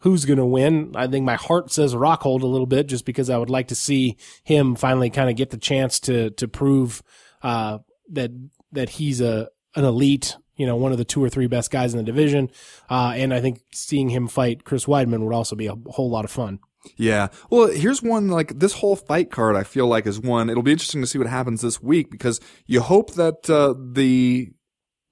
who's 0.00 0.24
going 0.24 0.38
to 0.38 0.46
win. 0.46 0.92
I 0.94 1.06
think 1.06 1.24
my 1.24 1.36
heart 1.36 1.70
says 1.70 1.94
Rockhold 1.94 2.42
a 2.42 2.46
little 2.46 2.66
bit 2.66 2.86
just 2.86 3.04
because 3.04 3.30
I 3.30 3.38
would 3.38 3.50
like 3.50 3.68
to 3.68 3.74
see 3.74 4.16
him 4.44 4.74
finally 4.74 5.10
kind 5.10 5.30
of 5.30 5.36
get 5.36 5.50
the 5.50 5.56
chance 5.56 6.00
to 6.00 6.30
to 6.30 6.48
prove 6.48 7.02
uh, 7.42 7.78
that 8.10 8.30
that 8.72 8.90
he's 8.90 9.20
a 9.20 9.48
an 9.74 9.84
elite, 9.84 10.36
you 10.56 10.66
know, 10.66 10.76
one 10.76 10.92
of 10.92 10.98
the 10.98 11.04
two 11.04 11.22
or 11.22 11.28
three 11.28 11.46
best 11.46 11.70
guys 11.70 11.94
in 11.94 11.98
the 11.98 12.04
division. 12.04 12.50
Uh, 12.88 13.12
and 13.14 13.32
I 13.32 13.40
think 13.40 13.60
seeing 13.72 14.08
him 14.08 14.28
fight 14.28 14.64
Chris 14.64 14.86
Weidman 14.86 15.24
would 15.24 15.34
also 15.34 15.56
be 15.56 15.66
a 15.66 15.76
whole 15.86 16.10
lot 16.10 16.24
of 16.24 16.30
fun. 16.30 16.58
Yeah. 16.96 17.28
Well, 17.50 17.68
here's 17.68 18.02
one 18.02 18.28
like 18.28 18.58
this 18.58 18.74
whole 18.74 18.96
fight 18.96 19.30
card. 19.30 19.54
I 19.54 19.64
feel 19.64 19.86
like 19.86 20.06
is 20.06 20.18
one. 20.18 20.48
It'll 20.48 20.62
be 20.62 20.72
interesting 20.72 21.02
to 21.02 21.06
see 21.06 21.18
what 21.18 21.26
happens 21.26 21.60
this 21.60 21.82
week 21.82 22.10
because 22.10 22.40
you 22.66 22.80
hope 22.80 23.14
that 23.14 23.48
uh, 23.50 23.74
the 23.78 24.50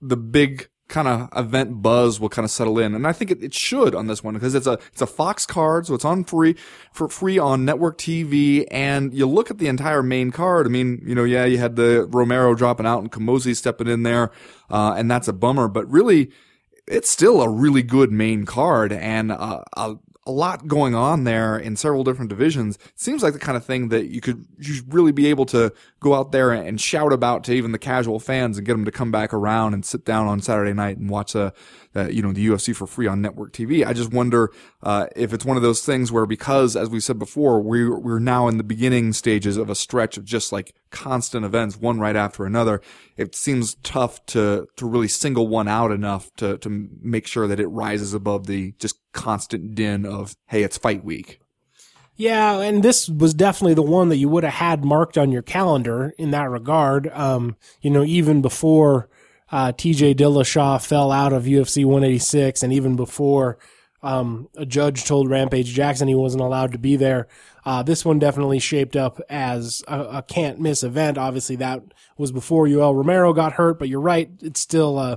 the 0.00 0.16
big 0.16 0.68
kind 0.88 1.06
of 1.06 1.28
event 1.36 1.82
buzz 1.82 2.18
will 2.18 2.28
kind 2.28 2.44
of 2.44 2.50
settle 2.50 2.78
in, 2.78 2.94
and 2.94 3.06
I 3.06 3.12
think 3.12 3.30
it, 3.30 3.42
it 3.42 3.54
should 3.54 3.94
on 3.94 4.06
this 4.06 4.24
one 4.24 4.34
because 4.34 4.54
it's 4.54 4.66
a 4.66 4.78
it's 4.92 5.02
a 5.02 5.06
Fox 5.06 5.46
card, 5.46 5.86
so 5.86 5.94
it's 5.94 6.04
on 6.04 6.24
free 6.24 6.56
for 6.92 7.08
free 7.08 7.38
on 7.38 7.64
network 7.64 7.98
TV. 7.98 8.66
And 8.70 9.12
you 9.14 9.26
look 9.26 9.50
at 9.50 9.58
the 9.58 9.68
entire 9.68 10.02
main 10.02 10.30
card. 10.30 10.66
I 10.66 10.70
mean, 10.70 11.02
you 11.04 11.14
know, 11.14 11.24
yeah, 11.24 11.44
you 11.44 11.58
had 11.58 11.76
the 11.76 12.06
Romero 12.10 12.54
dropping 12.54 12.86
out 12.86 13.00
and 13.00 13.12
Camozzi 13.12 13.54
stepping 13.54 13.86
in 13.86 14.02
there, 14.02 14.30
uh, 14.70 14.94
and 14.96 15.10
that's 15.10 15.28
a 15.28 15.32
bummer. 15.32 15.68
But 15.68 15.88
really, 15.90 16.30
it's 16.86 17.10
still 17.10 17.42
a 17.42 17.48
really 17.48 17.82
good 17.82 18.10
main 18.10 18.46
card 18.46 18.92
and 18.92 19.30
uh, 19.30 19.62
a, 19.76 19.96
a 20.28 20.30
lot 20.30 20.68
going 20.68 20.94
on 20.94 21.24
there 21.24 21.58
in 21.58 21.74
several 21.74 22.04
different 22.04 22.28
divisions. 22.28 22.78
Seems 22.94 23.22
like 23.22 23.32
the 23.32 23.38
kind 23.38 23.56
of 23.56 23.64
thing 23.64 23.88
that 23.88 24.08
you 24.08 24.20
could 24.20 24.46
you 24.58 24.74
should 24.74 24.92
really 24.92 25.10
be 25.10 25.26
able 25.26 25.46
to 25.46 25.72
go 26.00 26.14
out 26.14 26.32
there 26.32 26.52
and 26.52 26.80
shout 26.80 27.12
about 27.12 27.44
to 27.44 27.52
even 27.52 27.72
the 27.72 27.78
casual 27.78 28.20
fans 28.20 28.58
and 28.58 28.66
get 28.66 28.74
them 28.74 28.84
to 28.84 28.92
come 28.92 29.10
back 29.10 29.32
around 29.32 29.72
and 29.72 29.84
sit 29.84 30.04
down 30.04 30.26
on 30.26 30.40
Saturday 30.42 30.74
night 30.74 30.98
and 30.98 31.08
watch 31.08 31.34
uh, 31.34 31.50
uh, 31.98 32.08
you 32.08 32.22
know 32.22 32.32
the 32.32 32.46
UFC 32.46 32.74
for 32.74 32.86
free 32.86 33.06
on 33.06 33.20
network 33.20 33.52
TV. 33.52 33.84
I 33.84 33.92
just 33.92 34.12
wonder 34.12 34.50
uh, 34.82 35.06
if 35.16 35.32
it's 35.32 35.44
one 35.44 35.56
of 35.56 35.62
those 35.62 35.84
things 35.84 36.12
where 36.12 36.26
because 36.26 36.76
as 36.76 36.88
we 36.88 37.00
said 37.00 37.18
before, 37.18 37.60
we're 37.60 37.98
we're 37.98 38.18
now 38.18 38.48
in 38.48 38.56
the 38.56 38.64
beginning 38.64 39.12
stages 39.12 39.56
of 39.56 39.68
a 39.68 39.74
stretch 39.74 40.16
of 40.16 40.24
just 40.24 40.52
like 40.52 40.74
constant 40.90 41.44
events, 41.44 41.76
one 41.76 41.98
right 41.98 42.16
after 42.16 42.44
another. 42.44 42.80
It 43.16 43.34
seems 43.34 43.74
tough 43.82 44.24
to 44.26 44.68
to 44.76 44.86
really 44.86 45.08
single 45.08 45.48
one 45.48 45.68
out 45.68 45.90
enough 45.90 46.30
to 46.36 46.58
to 46.58 46.88
make 47.02 47.26
sure 47.26 47.48
that 47.48 47.60
it 47.60 47.68
rises 47.68 48.14
above 48.14 48.46
the 48.46 48.74
just 48.78 48.98
constant 49.12 49.74
din 49.74 50.06
of 50.06 50.36
hey, 50.46 50.62
it's 50.62 50.78
fight 50.78 51.04
week. 51.04 51.40
Yeah, 52.16 52.58
and 52.58 52.82
this 52.82 53.08
was 53.08 53.32
definitely 53.32 53.74
the 53.74 53.82
one 53.82 54.08
that 54.08 54.16
you 54.16 54.28
would 54.28 54.42
have 54.42 54.54
had 54.54 54.84
marked 54.84 55.16
on 55.16 55.30
your 55.30 55.42
calendar 55.42 56.14
in 56.18 56.32
that 56.32 56.50
regard. 56.50 57.06
Um, 57.12 57.56
you 57.80 57.90
know, 57.90 58.02
even 58.02 58.42
before 58.42 59.08
uh, 59.50 59.72
TJ 59.72 60.14
Dillashaw 60.14 60.84
fell 60.84 61.10
out 61.10 61.32
of 61.32 61.44
UFC 61.44 61.84
186, 61.84 62.62
and 62.62 62.72
even 62.72 62.96
before 62.96 63.58
um, 64.02 64.48
a 64.56 64.66
judge 64.66 65.04
told 65.04 65.30
Rampage 65.30 65.72
Jackson 65.72 66.08
he 66.08 66.14
wasn't 66.14 66.42
allowed 66.42 66.72
to 66.72 66.78
be 66.78 66.96
there, 66.96 67.28
uh, 67.64 67.82
this 67.82 68.04
one 68.04 68.18
definitely 68.18 68.58
shaped 68.58 68.96
up 68.96 69.20
as 69.28 69.82
a, 69.88 70.00
a 70.00 70.22
can't 70.22 70.60
miss 70.60 70.82
event. 70.82 71.18
Obviously, 71.18 71.56
that 71.56 71.82
was 72.16 72.32
before 72.32 72.66
Yoel 72.66 72.94
Romero 72.94 73.32
got 73.32 73.54
hurt, 73.54 73.78
but 73.78 73.88
you're 73.88 74.00
right, 74.00 74.30
it 74.42 74.56
still 74.56 74.98
uh, 74.98 75.16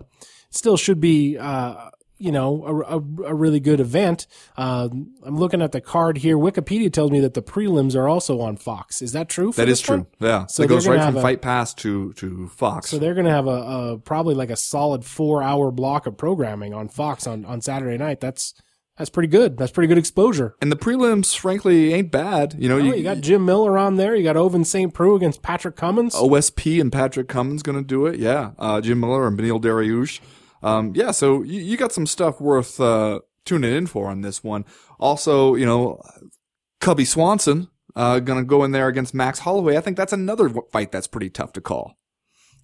still 0.49 0.77
should 0.77 0.99
be. 0.99 1.37
Uh, 1.37 1.89
you 2.21 2.31
know, 2.31 2.63
a, 2.65 2.97
a, 2.97 3.29
a 3.31 3.33
really 3.33 3.59
good 3.59 3.79
event. 3.79 4.27
Uh, 4.55 4.89
I'm 5.23 5.37
looking 5.37 5.61
at 5.61 5.71
the 5.71 5.81
card 5.81 6.17
here. 6.19 6.37
Wikipedia 6.37 6.91
tells 6.91 7.11
me 7.11 7.19
that 7.21 7.33
the 7.33 7.41
prelims 7.41 7.95
are 7.95 8.07
also 8.07 8.39
on 8.41 8.57
Fox. 8.57 9.01
Is 9.01 9.11
that 9.13 9.27
true? 9.29 9.51
For 9.51 9.61
That 9.61 9.67
this 9.67 9.81
true. 9.81 10.05
Yeah, 10.19 10.45
So 10.45 10.63
it 10.63 10.67
goes 10.67 10.87
right 10.87 11.01
from 11.03 11.17
a- 11.17 11.21
Fight 11.21 11.41
Pass 11.41 11.73
to 11.75 12.13
to 12.13 12.47
Fox. 12.49 12.89
So 12.89 12.97
they're 12.99 13.13
going 13.15 13.25
to 13.25 13.31
have 13.31 13.47
a, 13.47 13.97
probably 13.97 14.35
like 14.35 14.49
a 14.49 14.55
solid 14.55 15.03
four 15.03 15.41
hour 15.43 15.71
block 15.71 16.07
of 16.07 16.17
programming 16.17 16.73
on 16.73 16.87
Fox 16.89 17.25
on, 17.27 17.43
on 17.45 17.61
Saturday 17.61 17.97
night. 17.97 18.19
That's 18.19 18.53
that's 18.97 19.09
pretty 19.09 19.29
good. 19.29 19.57
That's 19.57 19.71
pretty 19.71 19.87
good 19.87 19.97
exposure. 19.97 20.53
and 20.61 20.71
the 20.71 20.75
prelims, 20.75 21.35
frankly, 21.35 21.91
ain't 21.93 22.11
bad. 22.11 22.55
You 22.59 22.69
know, 22.69 22.75
Oh, 22.75 22.93
you 22.93 23.01
got 23.03 23.21
Jim 23.21 23.45
Miller 23.45 23.75
on 23.77 23.95
there. 23.95 24.15
You 24.15 24.23
got 24.23 24.35
Ovince 24.35 24.67
St. 24.67 24.93
Preux 24.93 25.15
against 25.15 25.41
Patrick 25.41 25.75
Cummins. 25.75 26.13
OSP 26.13 26.79
and 26.79 26.91
Patrick 26.91 27.27
Cummins 27.27 27.63
going 27.63 27.77
to 27.79 27.83
do 27.83 28.05
it. 28.05 28.19
Yeah. 28.19 28.51
Uh, 28.59 28.79
Jim 28.79 28.99
Miller 28.99 29.25
and 29.25 29.39
Beneil 29.39 29.59
Dariush. 29.59 30.19
Um, 30.61 30.93
yeah. 30.95 31.11
So 31.11 31.43
you, 31.43 31.61
you 31.61 31.77
got 31.77 31.91
some 31.91 32.05
stuff 32.05 32.39
worth, 32.39 32.79
uh, 32.79 33.21
tuning 33.45 33.73
in 33.73 33.87
for 33.87 34.09
on 34.09 34.21
this 34.21 34.43
one. 34.43 34.65
Also, 34.99 35.55
you 35.55 35.65
know, 35.65 36.01
Cubby 36.79 37.05
Swanson, 37.05 37.69
uh, 37.95 38.19
to 38.19 38.43
go 38.43 38.63
in 38.63 38.71
there 38.71 38.87
against 38.87 39.13
Max 39.13 39.39
Holloway. 39.39 39.77
I 39.77 39.81
think 39.81 39.97
that's 39.97 40.13
another 40.13 40.49
fight 40.71 40.91
that's 40.91 41.07
pretty 41.07 41.29
tough 41.29 41.53
to 41.53 41.61
call. 41.61 41.97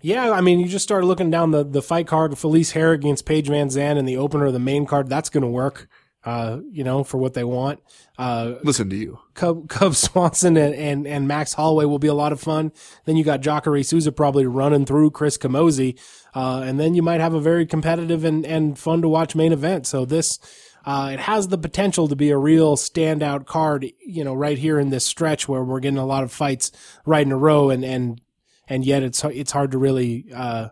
Yeah, 0.02 0.32
I 0.32 0.41
mean, 0.41 0.60
you 0.60 0.68
just 0.68 0.84
started 0.84 1.08
looking 1.08 1.32
down 1.32 1.52
the, 1.52 1.64
the 1.64 1.82
fight 1.82 2.08
card. 2.08 2.38
Felice 2.38 2.74
Herrig 2.74 2.95
against 2.95 3.26
Paige 3.26 3.48
VanZant 3.48 3.98
and 3.98 4.08
the 4.08 4.18
opener 4.18 4.45
of 4.45 4.54
the 4.54 4.60
main 4.60 4.86
card. 4.86 5.10
That's 5.10 5.30
going 5.30 5.41
to 5.41 5.50
work, 5.50 5.88
uh, 6.24 6.59
you 6.72 6.84
know, 6.84 7.03
for 7.03 7.18
what 7.18 7.34
they 7.34 7.43
want. 7.43 7.80
Uh, 8.18 8.55
Listen 8.63 8.89
to 8.89 8.95
you. 8.95 9.20
Cub, 9.34 9.70
Cub 9.70 9.95
Swanson 9.95 10.57
and, 10.57 10.76
and, 10.76 11.07
and 11.07 11.28
Max 11.28 11.53
Holloway 11.53 11.86
will 11.86 11.99
be 11.99 12.07
a 12.07 12.13
lot 12.13 12.32
of 12.32 12.39
fun. 12.39 12.72
Then 13.05 13.15
you 13.15 13.24
got 13.24 13.41
Jacare 13.41 13.82
Souza 13.84 14.11
probably 14.11 14.45
running 14.45 14.86
through 14.86 15.11
Chris 15.11 15.38
Camozzi. 15.38 15.99
Uh, 16.36 16.63
and 16.65 16.80
then 16.80 16.93
you 16.93 17.01
might 17.01 17.22
have 17.22 17.34
a 17.34 17.39
very 17.39 17.65
competitive 17.65 18.24
and, 18.24 18.45
and 18.45 18.78
fun 18.78 19.01
to 19.01 19.09
watch 19.09 19.36
main 19.36 19.53
event. 19.53 19.88
So 19.88 20.05
this, 20.05 20.39
uh, 20.86 21.11
it 21.13 21.20
has 21.20 21.47
the 21.47 21.57
potential 21.57 22.07
to 22.07 22.15
be 22.15 22.30
a 22.30 22.38
real 22.38 22.76
standout 22.76 23.45
card, 23.45 23.86
you 24.05 24.24
know, 24.24 24.34
right 24.34 24.57
here 24.57 24.80
in 24.80 24.89
this 24.89 25.05
stretch 25.05 25.47
where 25.47 25.63
we're 25.63 25.80
getting 25.80 25.97
a 25.97 26.05
lot 26.05 26.24
of 26.24 26.32
fights 26.32 26.72
right 27.05 27.26
in 27.26 27.32
a 27.32 27.38
row 27.38 27.70
and, 27.70 27.86
and, 27.86 28.22
and 28.68 28.86
yet 28.86 29.01
it's, 29.01 29.24
it's 29.24 29.51
hard 29.51 29.72
to 29.72 29.78
really, 29.78 30.26
uh, 30.36 30.70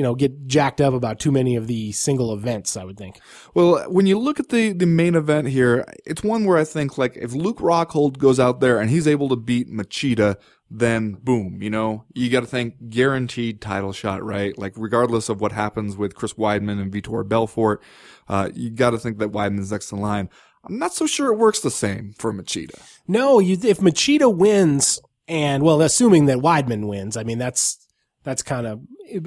you 0.00 0.04
know, 0.04 0.14
get 0.14 0.46
jacked 0.46 0.80
up 0.80 0.94
about 0.94 1.18
too 1.18 1.30
many 1.30 1.56
of 1.56 1.66
the 1.66 1.92
single 1.92 2.32
events, 2.32 2.74
I 2.74 2.84
would 2.84 2.96
think. 2.96 3.20
Well, 3.52 3.82
when 3.90 4.06
you 4.06 4.18
look 4.18 4.40
at 4.40 4.48
the, 4.48 4.72
the 4.72 4.86
main 4.86 5.14
event 5.14 5.48
here, 5.48 5.84
it's 6.06 6.22
one 6.22 6.46
where 6.46 6.56
I 6.56 6.64
think 6.64 6.96
like 6.96 7.18
if 7.18 7.34
Luke 7.34 7.58
Rockhold 7.58 8.16
goes 8.16 8.40
out 8.40 8.60
there 8.60 8.80
and 8.80 8.88
he's 8.88 9.06
able 9.06 9.28
to 9.28 9.36
beat 9.36 9.70
Machida, 9.70 10.38
then 10.70 11.18
boom, 11.22 11.62
you 11.62 11.68
know, 11.68 12.06
you 12.14 12.30
got 12.30 12.40
to 12.40 12.46
think 12.46 12.88
guaranteed 12.88 13.60
title 13.60 13.92
shot, 13.92 14.24
right? 14.24 14.56
Like 14.56 14.72
regardless 14.74 15.28
of 15.28 15.42
what 15.42 15.52
happens 15.52 15.98
with 15.98 16.14
Chris 16.14 16.32
Weidman 16.32 16.80
and 16.80 16.90
Vitor 16.90 17.28
Belfort, 17.28 17.82
uh, 18.26 18.48
you 18.54 18.70
got 18.70 18.92
to 18.92 18.98
think 18.98 19.18
that 19.18 19.32
Weidman's 19.32 19.70
next 19.70 19.92
in 19.92 20.00
line. 20.00 20.30
I'm 20.64 20.78
not 20.78 20.94
so 20.94 21.06
sure 21.06 21.30
it 21.30 21.36
works 21.36 21.60
the 21.60 21.70
same 21.70 22.14
for 22.18 22.32
Machida. 22.32 22.80
No, 23.06 23.38
you, 23.38 23.58
if 23.62 23.80
Machida 23.80 24.34
wins, 24.34 24.98
and 25.28 25.62
well, 25.62 25.82
assuming 25.82 26.24
that 26.24 26.38
Weidman 26.38 26.88
wins, 26.88 27.18
I 27.18 27.22
mean 27.22 27.36
that's 27.36 27.86
that's 28.30 28.42
kind 28.44 28.64
of 28.64 28.80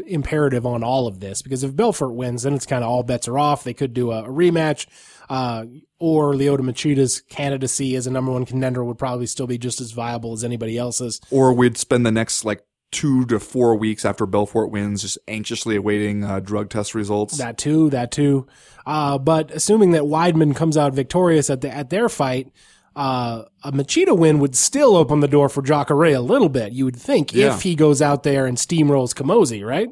imperative 0.07 0.65
on 0.65 0.81
all 0.81 1.07
of 1.07 1.19
this 1.19 1.41
because 1.41 1.61
if 1.63 1.75
Belfort 1.75 2.13
wins, 2.13 2.43
then 2.43 2.53
it's 2.53 2.65
kind 2.65 2.85
of 2.85 2.89
all 2.89 3.03
bets 3.03 3.27
are 3.27 3.37
off. 3.37 3.65
They 3.65 3.73
could 3.73 3.93
do 3.93 4.11
a, 4.11 4.23
a 4.23 4.29
rematch, 4.29 4.87
uh, 5.29 5.65
or 5.99 6.33
Lyoto 6.33 6.61
Machida's 6.61 7.19
candidacy 7.19 7.97
as 7.97 8.07
a 8.07 8.11
number 8.11 8.31
one 8.31 8.45
contender 8.45 8.81
would 8.81 8.97
probably 8.97 9.25
still 9.25 9.45
be 9.45 9.57
just 9.57 9.81
as 9.81 9.91
viable 9.91 10.31
as 10.31 10.45
anybody 10.45 10.77
else's. 10.77 11.19
Or 11.31 11.53
we'd 11.53 11.77
spend 11.77 12.05
the 12.05 12.11
next 12.11 12.45
like 12.45 12.63
two 12.91 13.25
to 13.25 13.41
four 13.41 13.75
weeks 13.75 14.05
after 14.05 14.25
Belfort 14.25 14.71
wins 14.71 15.01
just 15.01 15.17
anxiously 15.27 15.75
awaiting 15.75 16.23
uh, 16.23 16.39
drug 16.39 16.69
test 16.69 16.95
results. 16.95 17.37
That 17.37 17.57
too, 17.57 17.89
that 17.89 18.11
too. 18.11 18.47
Uh, 18.85 19.17
but 19.17 19.51
assuming 19.51 19.91
that 19.91 20.03
Weidman 20.03 20.55
comes 20.55 20.77
out 20.77 20.93
victorious 20.93 21.49
at 21.49 21.59
the 21.59 21.69
at 21.69 21.89
their 21.89 22.07
fight, 22.07 22.53
uh, 22.95 23.43
a 23.63 23.71
Machida 23.71 24.17
win 24.17 24.39
would 24.39 24.55
still 24.55 24.95
open 24.95 25.19
the 25.19 25.27
door 25.27 25.49
for 25.49 25.61
Jacare 25.61 26.13
a 26.15 26.19
little 26.19 26.49
bit. 26.49 26.73
You 26.73 26.85
would 26.85 26.95
think 26.95 27.33
Yeah. 27.33 27.55
if 27.55 27.61
he 27.63 27.75
goes 27.75 28.01
out 28.01 28.23
there 28.23 28.45
and 28.45 28.57
steamrolls 28.57 29.13
Camozzi, 29.13 29.65
right? 29.65 29.89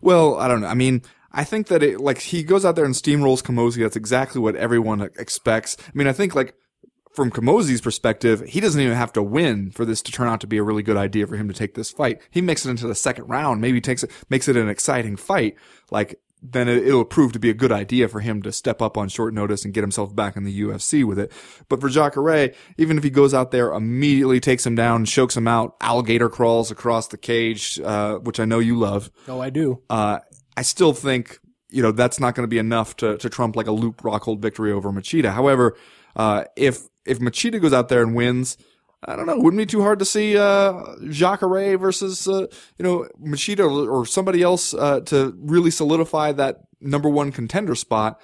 Well, 0.00 0.36
I 0.36 0.48
don't 0.48 0.60
know. 0.62 0.66
I 0.66 0.74
mean, 0.74 1.02
I 1.32 1.44
think 1.44 1.68
that 1.68 1.82
it, 1.82 2.00
like, 2.00 2.18
he 2.18 2.42
goes 2.42 2.64
out 2.64 2.74
there 2.76 2.84
and 2.84 2.94
steamrolls 2.94 3.42
Camozzi. 3.42 3.82
That's 3.82 3.96
exactly 3.96 4.40
what 4.40 4.56
everyone 4.56 5.00
expects. 5.18 5.76
I 5.86 5.90
mean, 5.94 6.06
I 6.08 6.12
think, 6.12 6.34
like, 6.34 6.54
from 7.12 7.30
Camozzi's 7.30 7.80
perspective, 7.80 8.40
he 8.48 8.60
doesn't 8.60 8.80
even 8.80 8.96
have 8.96 9.12
to 9.14 9.22
win 9.22 9.70
for 9.72 9.84
this 9.84 10.00
to 10.02 10.12
turn 10.12 10.28
out 10.28 10.40
to 10.40 10.46
be 10.46 10.58
a 10.58 10.62
really 10.62 10.82
good 10.82 10.96
idea 10.96 11.26
for 11.26 11.36
him 11.36 11.48
to 11.48 11.54
take 11.54 11.74
this 11.74 11.90
fight. 11.90 12.20
He 12.30 12.40
makes 12.40 12.64
it 12.64 12.70
into 12.70 12.86
the 12.86 12.94
second 12.94 13.26
round, 13.28 13.60
maybe 13.60 13.80
takes 13.80 14.02
it, 14.04 14.10
makes 14.28 14.48
it 14.48 14.56
an 14.56 14.68
exciting 14.68 15.16
fight. 15.16 15.56
Like, 15.90 16.18
then 16.42 16.68
it, 16.68 16.86
it'll 16.86 17.04
prove 17.04 17.32
to 17.32 17.38
be 17.38 17.50
a 17.50 17.54
good 17.54 17.72
idea 17.72 18.08
for 18.08 18.20
him 18.20 18.42
to 18.42 18.52
step 18.52 18.80
up 18.80 18.96
on 18.96 19.08
short 19.08 19.34
notice 19.34 19.64
and 19.64 19.74
get 19.74 19.82
himself 19.82 20.14
back 20.14 20.36
in 20.36 20.44
the 20.44 20.60
UFC 20.62 21.04
with 21.04 21.18
it. 21.18 21.30
But 21.68 21.80
for 21.80 21.88
Jacare, 21.88 22.54
even 22.78 22.96
if 22.98 23.04
he 23.04 23.10
goes 23.10 23.34
out 23.34 23.50
there, 23.50 23.72
immediately 23.72 24.40
takes 24.40 24.64
him 24.66 24.74
down, 24.74 25.04
chokes 25.04 25.36
him 25.36 25.46
out, 25.46 25.76
alligator 25.80 26.28
crawls 26.28 26.70
across 26.70 27.08
the 27.08 27.18
cage, 27.18 27.78
uh, 27.84 28.16
which 28.18 28.40
I 28.40 28.44
know 28.46 28.58
you 28.58 28.78
love 28.78 29.10
Oh, 29.28 29.40
I 29.40 29.50
do. 29.50 29.82
uh, 29.90 30.20
I 30.56 30.62
still 30.62 30.92
think 30.92 31.38
you 31.72 31.82
know 31.82 31.92
that's 31.92 32.18
not 32.18 32.34
going 32.34 32.42
to 32.44 32.48
be 32.50 32.58
enough 32.58 32.96
to 32.96 33.16
to 33.18 33.28
trump 33.30 33.54
like 33.54 33.68
a 33.68 33.72
Luke 33.72 33.98
Rockhold 33.98 34.40
victory 34.40 34.72
over 34.72 34.90
Machida. 34.90 35.32
However, 35.32 35.76
uh, 36.16 36.44
if 36.56 36.88
if 37.06 37.18
Machida 37.20 37.60
goes 37.60 37.72
out 37.72 37.88
there 37.88 38.02
and 38.02 38.14
wins, 38.14 38.56
I 39.04 39.16
don't 39.16 39.26
know. 39.26 39.36
Wouldn't 39.38 39.58
be 39.58 39.66
too 39.66 39.80
hard 39.80 39.98
to 40.00 40.04
see 40.04 40.36
uh, 40.36 40.82
Jacare 41.08 41.78
versus 41.78 42.28
uh, 42.28 42.46
you 42.78 42.82
know 42.82 43.08
Machida 43.22 43.88
or, 43.90 44.04
somebody 44.04 44.42
else 44.42 44.74
uh, 44.74 45.00
to 45.06 45.34
really 45.40 45.70
solidify 45.70 46.32
that 46.32 46.58
number 46.80 47.08
one 47.08 47.32
contender 47.32 47.74
spot. 47.74 48.20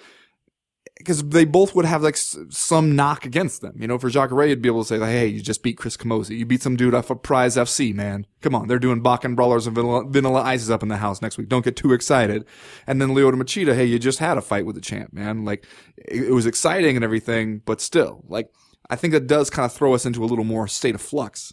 Because 0.99 1.23
they 1.29 1.45
both 1.45 1.75
would 1.75 1.85
have 1.85 2.03
like 2.03 2.17
some 2.17 2.97
knock 2.97 3.27
against 3.27 3.61
them. 3.61 3.75
You 3.79 3.87
know, 3.87 3.99
for 3.99 4.09
Jacare, 4.09 4.47
you'd 4.47 4.63
be 4.63 4.69
able 4.69 4.83
to 4.83 4.89
say, 4.89 4.97
like, 4.97 5.11
"Hey, 5.11 5.27
you 5.27 5.43
just 5.43 5.63
beat 5.63 5.77
Chris 5.77 5.95
Camozzi. 5.95 6.39
You 6.39 6.47
beat 6.47 6.63
some 6.63 6.75
dude 6.75 6.95
off 6.95 7.11
of 7.11 7.23
Prize 7.23 7.57
FC, 7.57 7.95
man. 7.95 8.27
Come 8.41 8.55
on, 8.55 8.67
they're 8.67 8.79
doing 8.79 9.03
Bakken 9.03 9.37
Brawlers 9.37 9.67
and 9.67 9.75
Vanilla, 9.75 10.05
vanilla 10.07 10.41
Ices 10.41 10.71
up 10.71 10.83
in 10.83 10.89
the 10.89 10.97
house 10.97 11.21
next 11.21 11.37
week. 11.37 11.49
Don't 11.49 11.65
get 11.65 11.77
too 11.77 11.93
excited." 11.93 12.47
And 12.87 13.01
then 13.01 13.11
Lyoto 13.11 13.35
Machida, 13.35 13.75
"Hey, 13.75 13.85
you 13.85 13.99
just 13.99 14.21
had 14.21 14.39
a 14.39 14.43
fight 14.43 14.65
with 14.65 14.75
the 14.75 14.81
champ, 14.81 15.13
man. 15.13 15.45
Like, 15.45 15.67
it, 15.97 16.29
it 16.29 16.33
was 16.33 16.47
exciting 16.47 16.97
and 16.97 17.05
everything, 17.05 17.63
but 17.65 17.81
still, 17.81 18.25
like." 18.29 18.49
I 18.89 18.97
think 18.97 19.13
that 19.13 19.27
does 19.27 19.51
kind 19.51 19.65
of 19.67 19.73
throw 19.73 19.95
us 19.95 20.07
into 20.07 20.23
a 20.25 20.27
little 20.27 20.45
more 20.45 20.69
state 20.69 20.95
of 20.95 21.01
flux. 21.01 21.53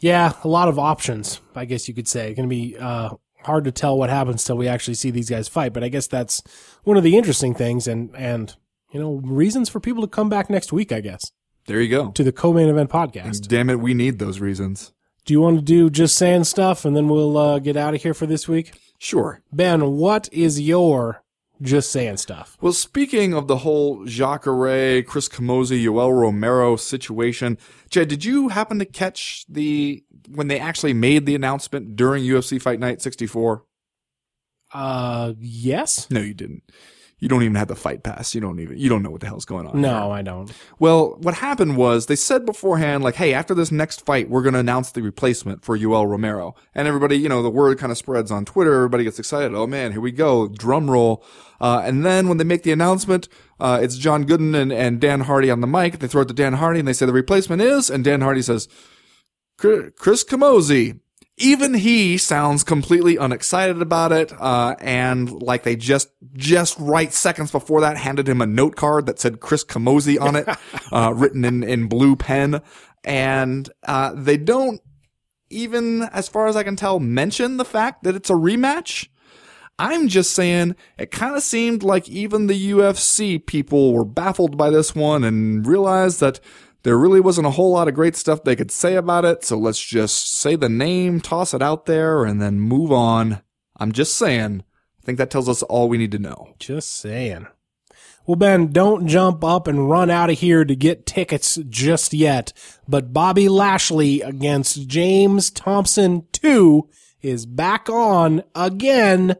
Yeah, 0.00 0.32
a 0.42 0.48
lot 0.48 0.68
of 0.68 0.78
options, 0.78 1.40
I 1.54 1.64
guess 1.64 1.88
you 1.88 1.94
could 1.94 2.08
say. 2.08 2.34
Going 2.34 2.48
to 2.48 2.54
be 2.54 2.76
uh, 2.76 3.10
hard 3.42 3.64
to 3.64 3.72
tell 3.72 3.96
what 3.96 4.10
happens 4.10 4.44
till 4.44 4.56
we 4.56 4.68
actually 4.68 4.94
see 4.94 5.10
these 5.10 5.30
guys 5.30 5.48
fight. 5.48 5.72
But 5.72 5.84
I 5.84 5.88
guess 5.88 6.06
that's 6.06 6.42
one 6.82 6.96
of 6.96 7.02
the 7.04 7.16
interesting 7.16 7.54
things, 7.54 7.86
and 7.86 8.14
and 8.16 8.54
you 8.92 9.00
know 9.00 9.20
reasons 9.24 9.68
for 9.68 9.80
people 9.80 10.02
to 10.02 10.08
come 10.08 10.28
back 10.28 10.50
next 10.50 10.72
week. 10.72 10.92
I 10.92 11.00
guess 11.00 11.30
There 11.66 11.80
you 11.80 11.88
go. 11.88 12.10
to 12.10 12.24
the 12.24 12.32
co-main 12.32 12.68
event 12.68 12.90
podcast. 12.90 13.46
Damn 13.48 13.70
it, 13.70 13.80
we 13.80 13.94
need 13.94 14.18
those 14.18 14.40
reasons. 14.40 14.92
Do 15.24 15.32
you 15.32 15.40
want 15.40 15.56
to 15.58 15.64
do 15.64 15.88
just 15.88 16.16
saying 16.16 16.44
stuff, 16.44 16.84
and 16.84 16.94
then 16.94 17.08
we'll 17.08 17.38
uh, 17.38 17.58
get 17.58 17.76
out 17.76 17.94
of 17.94 18.02
here 18.02 18.12
for 18.14 18.26
this 18.26 18.46
week? 18.46 18.72
Sure. 18.98 19.40
Ben, 19.52 19.92
what 19.92 20.28
is 20.32 20.60
your 20.60 21.22
just 21.62 21.90
saying 21.90 22.16
stuff? 22.18 22.56
Well, 22.60 22.72
speaking 22.72 23.34
of 23.34 23.46
the 23.46 23.58
whole 23.58 24.04
Jacare, 24.04 25.02
Chris 25.02 25.28
Camozzi, 25.28 25.82
Yoel 25.84 26.12
Romero 26.12 26.76
situation, 26.76 27.58
Jed, 27.90 28.08
did 28.08 28.24
you 28.24 28.48
happen 28.48 28.78
to 28.78 28.84
catch 28.84 29.44
the 29.48 30.04
when 30.28 30.48
they 30.48 30.58
actually 30.58 30.94
made 30.94 31.26
the 31.26 31.34
announcement 31.34 31.96
during 31.96 32.24
UFC 32.24 32.60
Fight 32.60 32.80
Night 32.80 33.02
64? 33.02 33.64
Uh, 34.72 35.34
yes. 35.38 36.10
No, 36.10 36.20
you 36.20 36.34
didn't. 36.34 36.62
You 37.18 37.28
don't 37.28 37.42
even 37.42 37.54
have 37.54 37.68
the 37.68 37.76
fight 37.76 38.02
pass. 38.02 38.34
You 38.34 38.40
don't 38.40 38.60
even 38.60 38.76
you 38.76 38.88
don't 38.88 39.02
know 39.02 39.10
what 39.10 39.20
the 39.20 39.26
hell's 39.26 39.44
going 39.44 39.66
on. 39.66 39.80
No, 39.80 40.10
I 40.10 40.22
don't. 40.22 40.52
Well, 40.78 41.16
what 41.20 41.34
happened 41.34 41.76
was 41.76 42.06
they 42.06 42.16
said 42.16 42.44
beforehand, 42.44 43.02
like, 43.02 43.14
hey, 43.14 43.32
after 43.32 43.54
this 43.54 43.72
next 43.72 44.04
fight, 44.04 44.28
we're 44.28 44.42
going 44.42 44.54
to 44.54 44.58
announce 44.60 44.90
the 44.92 45.00
replacement 45.00 45.64
for 45.64 45.78
Yoel 45.78 46.08
Romero. 46.08 46.54
And 46.74 46.86
everybody, 46.86 47.16
you 47.16 47.28
know, 47.28 47.42
the 47.42 47.50
word 47.50 47.78
kind 47.78 47.92
of 47.92 47.98
spreads 47.98 48.30
on 48.30 48.44
Twitter. 48.44 48.74
Everybody 48.74 49.04
gets 49.04 49.18
excited. 49.18 49.54
Oh 49.54 49.66
man, 49.66 49.92
here 49.92 50.00
we 50.00 50.12
go. 50.12 50.48
Drum 50.48 50.90
roll. 50.90 51.24
Uh, 51.60 51.82
and 51.84 52.04
then 52.04 52.28
when 52.28 52.36
they 52.36 52.44
make 52.44 52.62
the 52.62 52.72
announcement, 52.72 53.28
uh, 53.60 53.78
it's 53.80 53.96
John 53.96 54.24
Gooden 54.26 54.54
and, 54.54 54.72
and 54.72 55.00
Dan 55.00 55.20
Hardy 55.20 55.50
on 55.50 55.60
the 55.60 55.66
mic. 55.66 56.00
They 56.00 56.08
throw 56.08 56.22
it 56.22 56.28
to 56.28 56.34
Dan 56.34 56.54
Hardy 56.54 56.80
and 56.80 56.88
they 56.88 56.92
say 56.92 57.06
the 57.06 57.12
replacement 57.12 57.62
is, 57.62 57.88
and 57.88 58.04
Dan 58.04 58.20
Hardy 58.20 58.42
says, 58.42 58.68
Chris 59.56 60.24
Camozzi. 60.24 61.00
Even 61.36 61.74
he 61.74 62.16
sounds 62.16 62.62
completely 62.62 63.16
unexcited 63.16 63.82
about 63.82 64.12
it, 64.12 64.32
uh, 64.40 64.76
and 64.78 65.42
like 65.42 65.64
they 65.64 65.74
just, 65.74 66.10
just 66.34 66.78
right 66.78 67.12
seconds 67.12 67.50
before 67.50 67.80
that 67.80 67.96
handed 67.96 68.28
him 68.28 68.40
a 68.40 68.46
note 68.46 68.76
card 68.76 69.06
that 69.06 69.18
said 69.18 69.40
Chris 69.40 69.64
Camozzi 69.64 70.20
on 70.20 70.36
it, 70.36 70.48
uh, 70.92 71.12
written 71.12 71.44
in, 71.44 71.64
in 71.64 71.88
blue 71.88 72.14
pen. 72.14 72.62
And, 73.02 73.68
uh, 73.82 74.14
they 74.14 74.36
don't 74.36 74.80
even, 75.50 76.02
as 76.02 76.28
far 76.28 76.46
as 76.46 76.54
I 76.56 76.62
can 76.62 76.76
tell, 76.76 77.00
mention 77.00 77.56
the 77.56 77.64
fact 77.64 78.04
that 78.04 78.14
it's 78.14 78.30
a 78.30 78.34
rematch. 78.34 79.08
I'm 79.78 80.06
just 80.06 80.32
saying 80.32 80.76
it 80.98 81.10
kind 81.10 81.34
of 81.34 81.42
seemed 81.42 81.82
like 81.82 82.08
even 82.08 82.46
the 82.46 82.70
UFC 82.70 83.44
people 83.44 83.92
were 83.92 84.04
baffled 84.04 84.56
by 84.56 84.70
this 84.70 84.94
one 84.94 85.24
and 85.24 85.66
realized 85.66 86.20
that 86.20 86.38
there 86.84 86.98
really 86.98 87.20
wasn't 87.20 87.46
a 87.46 87.50
whole 87.50 87.72
lot 87.72 87.88
of 87.88 87.94
great 87.94 88.14
stuff 88.14 88.44
they 88.44 88.54
could 88.54 88.70
say 88.70 88.94
about 88.94 89.24
it. 89.24 89.42
So 89.42 89.58
let's 89.58 89.82
just 89.82 90.36
say 90.36 90.54
the 90.54 90.68
name, 90.68 91.20
toss 91.20 91.52
it 91.54 91.62
out 91.62 91.86
there, 91.86 92.24
and 92.24 92.40
then 92.40 92.60
move 92.60 92.92
on. 92.92 93.40
I'm 93.76 93.90
just 93.90 94.16
saying. 94.16 94.62
I 95.02 95.06
think 95.06 95.18
that 95.18 95.30
tells 95.30 95.48
us 95.48 95.62
all 95.62 95.88
we 95.88 95.98
need 95.98 96.12
to 96.12 96.18
know. 96.18 96.54
Just 96.58 96.94
saying. 96.94 97.46
Well, 98.26 98.36
Ben, 98.36 98.68
don't 98.68 99.06
jump 99.06 99.42
up 99.44 99.66
and 99.66 99.90
run 99.90 100.08
out 100.08 100.30
of 100.30 100.38
here 100.38 100.64
to 100.64 100.76
get 100.76 101.06
tickets 101.06 101.56
just 101.68 102.14
yet. 102.14 102.52
But 102.86 103.12
Bobby 103.12 103.48
Lashley 103.48 104.20
against 104.20 104.86
James 104.86 105.50
Thompson 105.50 106.26
2 106.32 106.88
is 107.22 107.44
back 107.44 107.88
on 107.90 108.44
again. 108.54 109.36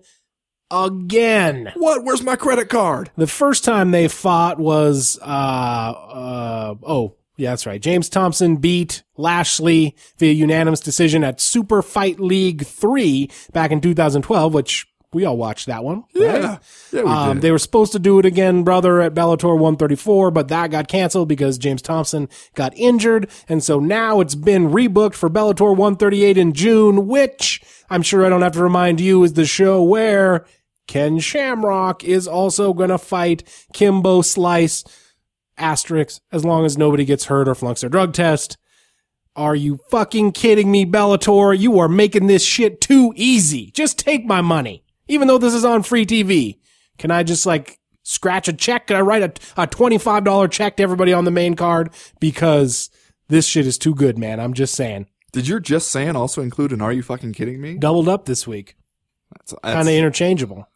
Again. 0.70 1.72
What? 1.76 2.05
Where's 2.05 2.22
my 2.22 2.36
credit 2.36 2.68
card? 2.68 3.11
The 3.16 3.26
first 3.26 3.64
time 3.64 3.90
they 3.90 4.09
fought 4.09 4.59
was, 4.59 5.18
uh, 5.22 5.24
uh, 5.24 6.74
oh, 6.82 7.16
yeah, 7.37 7.51
that's 7.51 7.66
right. 7.66 7.80
James 7.80 8.09
Thompson 8.09 8.57
beat 8.57 9.03
Lashley 9.16 9.97
via 10.18 10.32
unanimous 10.32 10.80
decision 10.80 11.24
at 11.24 11.41
Super 11.41 11.82
Fight 11.82 12.20
League 12.20 12.64
3 12.64 13.30
back 13.53 13.70
in 13.70 13.80
2012, 13.80 14.55
which 14.55 14.87
we 15.12 15.24
all 15.24 15.37
watched 15.37 15.66
that 15.66 15.85
one. 15.85 15.99
right? 16.16 16.41
Yeah. 16.43 16.59
Yeah, 16.93 17.03
we 17.03 17.09
Um, 17.11 17.35
did. 17.35 17.43
they 17.43 17.51
were 17.53 17.59
supposed 17.61 17.93
to 17.93 18.01
do 18.01 18.18
it 18.18 18.26
again, 18.26 18.64
brother, 18.64 19.01
at 19.01 19.14
Bellator 19.14 19.57
134, 19.57 20.32
but 20.32 20.49
that 20.49 20.72
got 20.72 20.89
canceled 20.89 21.28
because 21.28 21.57
James 21.57 21.82
Thompson 21.82 22.28
got 22.57 22.72
injured. 22.76 23.28
And 23.49 23.62
so 23.62 23.78
now 23.78 24.18
it's 24.20 24.35
been 24.35 24.70
rebooked 24.70 25.14
for 25.14 25.30
Bellator 25.30 25.70
138 25.76 26.37
in 26.37 26.53
June, 26.53 27.07
which 27.07 27.62
I'm 27.89 28.03
sure 28.03 28.26
I 28.26 28.28
don't 28.28 28.43
have 28.43 28.55
to 28.55 28.62
remind 28.62 29.01
you 29.01 29.22
is 29.22 29.35
the 29.35 29.47
show 29.47 29.82
where 29.85 30.45
Ken 30.89 31.20
Shamrock 31.20 32.03
is 32.03 32.26
also 32.26 32.72
going 32.72 32.91
to 32.91 32.99
fight 32.99 33.45
Kimbo 33.72 34.20
Slice, 34.22 34.82
asterisk, 35.57 36.21
as 36.33 36.45
long 36.45 36.65
as 36.65 36.79
nobody 36.79 37.05
gets 37.05 37.27
hurt 37.27 37.49
or 37.49 37.55
flunks 37.55 37.81
their 37.81 37.91
drug 37.91 38.13
test. 38.13 38.57
Are 39.37 39.57
you 39.57 39.81
fucking 39.91 40.33
kidding 40.33 40.71
me, 40.71 40.87
Bellator? 40.87 41.59
You 41.59 41.79
are 41.81 41.89
making 41.89 42.29
this 42.29 42.45
shit 42.45 42.81
too 42.81 43.13
easy. 43.17 43.71
Just 43.73 43.99
take 43.99 44.25
my 44.25 44.41
money. 44.41 44.85
Even 45.09 45.29
though 45.29 45.39
this 45.39 45.55
is 45.55 45.65
on 45.65 45.83
free 45.83 46.07
TV. 46.07 46.59
Can 46.99 47.11
I 47.11 47.25
just 47.25 47.45
like 47.45 47.79
scratch 48.05 48.47
a 48.49 48.53
check? 48.53 48.87
Can 48.87 48.97
I 48.97 49.01
write 49.01 49.23
a, 49.23 49.63
a 49.63 49.67
$25 49.67 50.51
check 50.51 50.77
to 50.77 50.83
everybody 50.83 51.13
on 51.13 51.25
the 51.25 51.31
main 51.31 51.55
card? 51.57 51.91
Because 52.21 52.91
this 53.29 53.47
shit 53.47 53.67
is 53.67 53.77
too 53.77 53.95
good, 53.95 54.17
man. 54.19 54.39
I'm 54.39 54.55
just 54.55 54.75
saying. 54.75 55.09
Did 55.33 55.49
your 55.49 55.59
just 55.59 55.91
saying 55.91 56.15
also 56.15 56.41
include 56.43 56.73
an 56.73 56.81
Are 56.81 56.93
you 56.93 57.03
fucking 57.03 57.33
kidding 57.33 57.61
me? 57.61 57.77
Doubled 57.77 58.09
up 58.09 58.25
this 58.25 58.47
week. 58.47 58.77
That's, 59.37 59.55
Kind 59.65 59.89
of 59.89 59.95
interchangeable. 59.95 60.69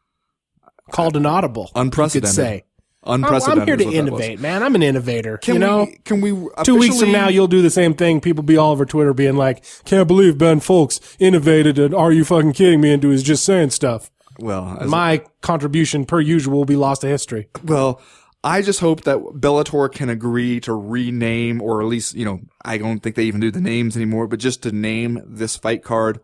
Called 0.91 1.17
an 1.17 1.27
audible. 1.27 1.65
You 1.65 1.69
could 1.75 1.81
unprecedented. 1.83 2.35
say. 2.35 2.65
Oh, 3.05 3.13
Unprecedented. 3.15 3.63
I'm 3.63 3.67
here 3.67 3.89
is 3.89 3.93
to 3.95 3.99
innovate, 3.99 4.41
man. 4.41 4.63
I'm 4.63 4.75
an 4.75 4.83
innovator. 4.83 5.39
Can 5.39 5.55
you 5.55 5.61
know? 5.61 5.85
we? 5.85 5.99
Can 6.05 6.21
we? 6.21 6.31
Two 6.65 6.77
weeks 6.77 6.99
from 6.99 7.13
now, 7.13 7.29
you'll 7.29 7.47
do 7.47 7.63
the 7.63 7.71
same 7.71 7.95
thing. 7.95 8.21
People 8.21 8.43
be 8.43 8.57
all 8.57 8.73
over 8.73 8.85
Twitter 8.85 9.15
being 9.15 9.37
like, 9.37 9.65
can't 9.85 10.09
believe 10.09 10.37
Ben 10.37 10.61
Fowlkes 10.61 11.17
innovated 11.19 11.79
and 11.79 11.95
are 11.95 12.13
you 12.13 12.25
fucking 12.25 12.53
kidding 12.55 12.81
me 12.81 12.93
into 12.93 13.09
his 13.09 13.23
just 13.23 13.45
saying 13.45 13.71
stuff. 13.71 14.11
Well, 14.41 14.87
My 14.87 15.25
contribution, 15.41 16.05
per 16.05 16.21
usual, 16.21 16.59
will 16.59 16.65
be 16.65 16.77
lost 16.77 17.01
to 17.01 17.09
history. 17.09 17.49
Well, 17.65 18.01
I 18.45 18.63
just 18.63 18.79
hope 18.79 19.03
that 19.03 19.19
Bellator 19.19 19.93
can 19.93 20.09
agree 20.09 20.61
to 20.61 20.73
rename, 20.75 21.61
or 21.61 21.83
at 21.83 21.89
least, 21.89 22.15
you 22.15 22.25
know, 22.25 22.41
I 22.65 22.79
don't 22.79 23.01
think 23.01 23.17
they 23.17 23.25
even 23.25 23.41
do 23.41 23.51
the 23.51 23.61
names 23.61 23.97
anymore, 23.97 24.29
but 24.29 24.39
just 24.39 24.63
to 24.63 24.71
name 24.71 25.21
this 25.27 25.57
fight 25.57 25.83
card 25.83 26.21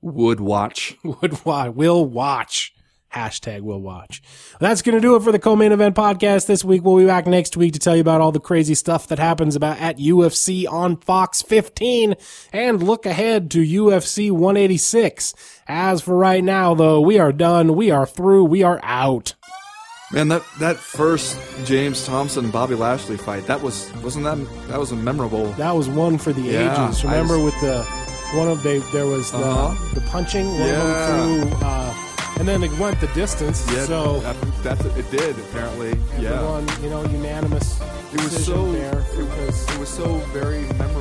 Would 0.00 0.40
Watch. 0.40 0.96
Would 1.04 1.44
wa- 1.44 1.68
will 1.68 2.04
watch. 2.04 2.74
Hashtag 3.14 3.60
will 3.60 3.80
watch. 3.80 4.22
That's 4.58 4.80
going 4.82 4.94
to 4.94 5.00
do 5.00 5.16
it 5.16 5.22
for 5.22 5.32
the 5.32 5.38
co-main 5.38 5.70
event 5.72 5.94
podcast 5.94 6.46
this 6.46 6.64
week. 6.64 6.82
We'll 6.82 6.96
be 6.96 7.04
back 7.06 7.26
next 7.26 7.56
week 7.56 7.74
to 7.74 7.78
tell 7.78 7.94
you 7.94 8.00
about 8.00 8.20
all 8.20 8.32
the 8.32 8.40
crazy 8.40 8.74
stuff 8.74 9.06
that 9.08 9.18
happens 9.18 9.54
about 9.54 9.78
at 9.80 9.98
UFC 9.98 10.66
on 10.70 10.96
Fox 10.96 11.42
15 11.42 12.14
and 12.52 12.82
look 12.82 13.04
ahead 13.04 13.50
to 13.50 13.58
UFC 13.60 14.30
186. 14.30 15.34
As 15.68 16.00
for 16.00 16.16
right 16.16 16.42
now, 16.42 16.74
though, 16.74 17.00
we 17.00 17.18
are 17.18 17.32
done. 17.32 17.76
We 17.76 17.90
are 17.90 18.06
through. 18.06 18.44
We 18.44 18.62
are 18.62 18.80
out. 18.82 19.34
Man, 20.10 20.28
that, 20.28 20.42
that 20.60 20.76
first 20.76 21.38
James 21.64 22.04
Thompson 22.06 22.50
Bobby 22.50 22.74
Lashley 22.74 23.16
fight, 23.16 23.46
that 23.46 23.62
was, 23.62 23.90
wasn't 24.02 24.24
that, 24.24 24.68
that 24.68 24.78
was 24.78 24.92
a 24.92 24.96
memorable. 24.96 25.46
That 25.52 25.74
was 25.74 25.88
one 25.88 26.18
for 26.18 26.32
the 26.32 26.42
Yeah, 26.42 26.86
ages. 26.88 27.02
Remember 27.04 27.36
just- 27.36 27.44
with 27.44 27.60
the 27.60 27.82
one 28.36 28.48
of 28.48 28.62
they 28.62 28.78
there 28.94 29.04
was 29.06 29.30
the 29.30 29.36
Uh-huh. 29.38 29.94
the 29.94 30.00
punching 30.08 30.48
one 30.48 30.58
Yeah. 30.68 30.82
of 30.82 31.40
them 31.40 31.48
through, 31.50 31.58
uh, 31.66 31.94
and 32.38 32.46
then 32.46 32.62
it 32.62 32.72
went 32.78 33.00
the 33.00 33.08
distance. 33.08 33.64
Yeah, 33.72 33.84
so 33.84 34.20
that, 34.20 34.36
that's, 34.62 34.84
it 34.84 35.10
did, 35.10 35.38
apparently. 35.38 35.90
everyone, 36.34 36.68
you 36.82 36.90
know, 36.90 37.02
unanimous. 37.04 37.80
It 38.12 38.22
was 38.22 38.30
decision 38.30 38.54
so, 38.54 38.72
there 38.72 38.98
it, 38.98 39.16
because 39.16 39.68
it 39.68 39.78
was 39.78 39.88
so 39.88 40.16
very 40.32 40.62
memorable 40.74 40.91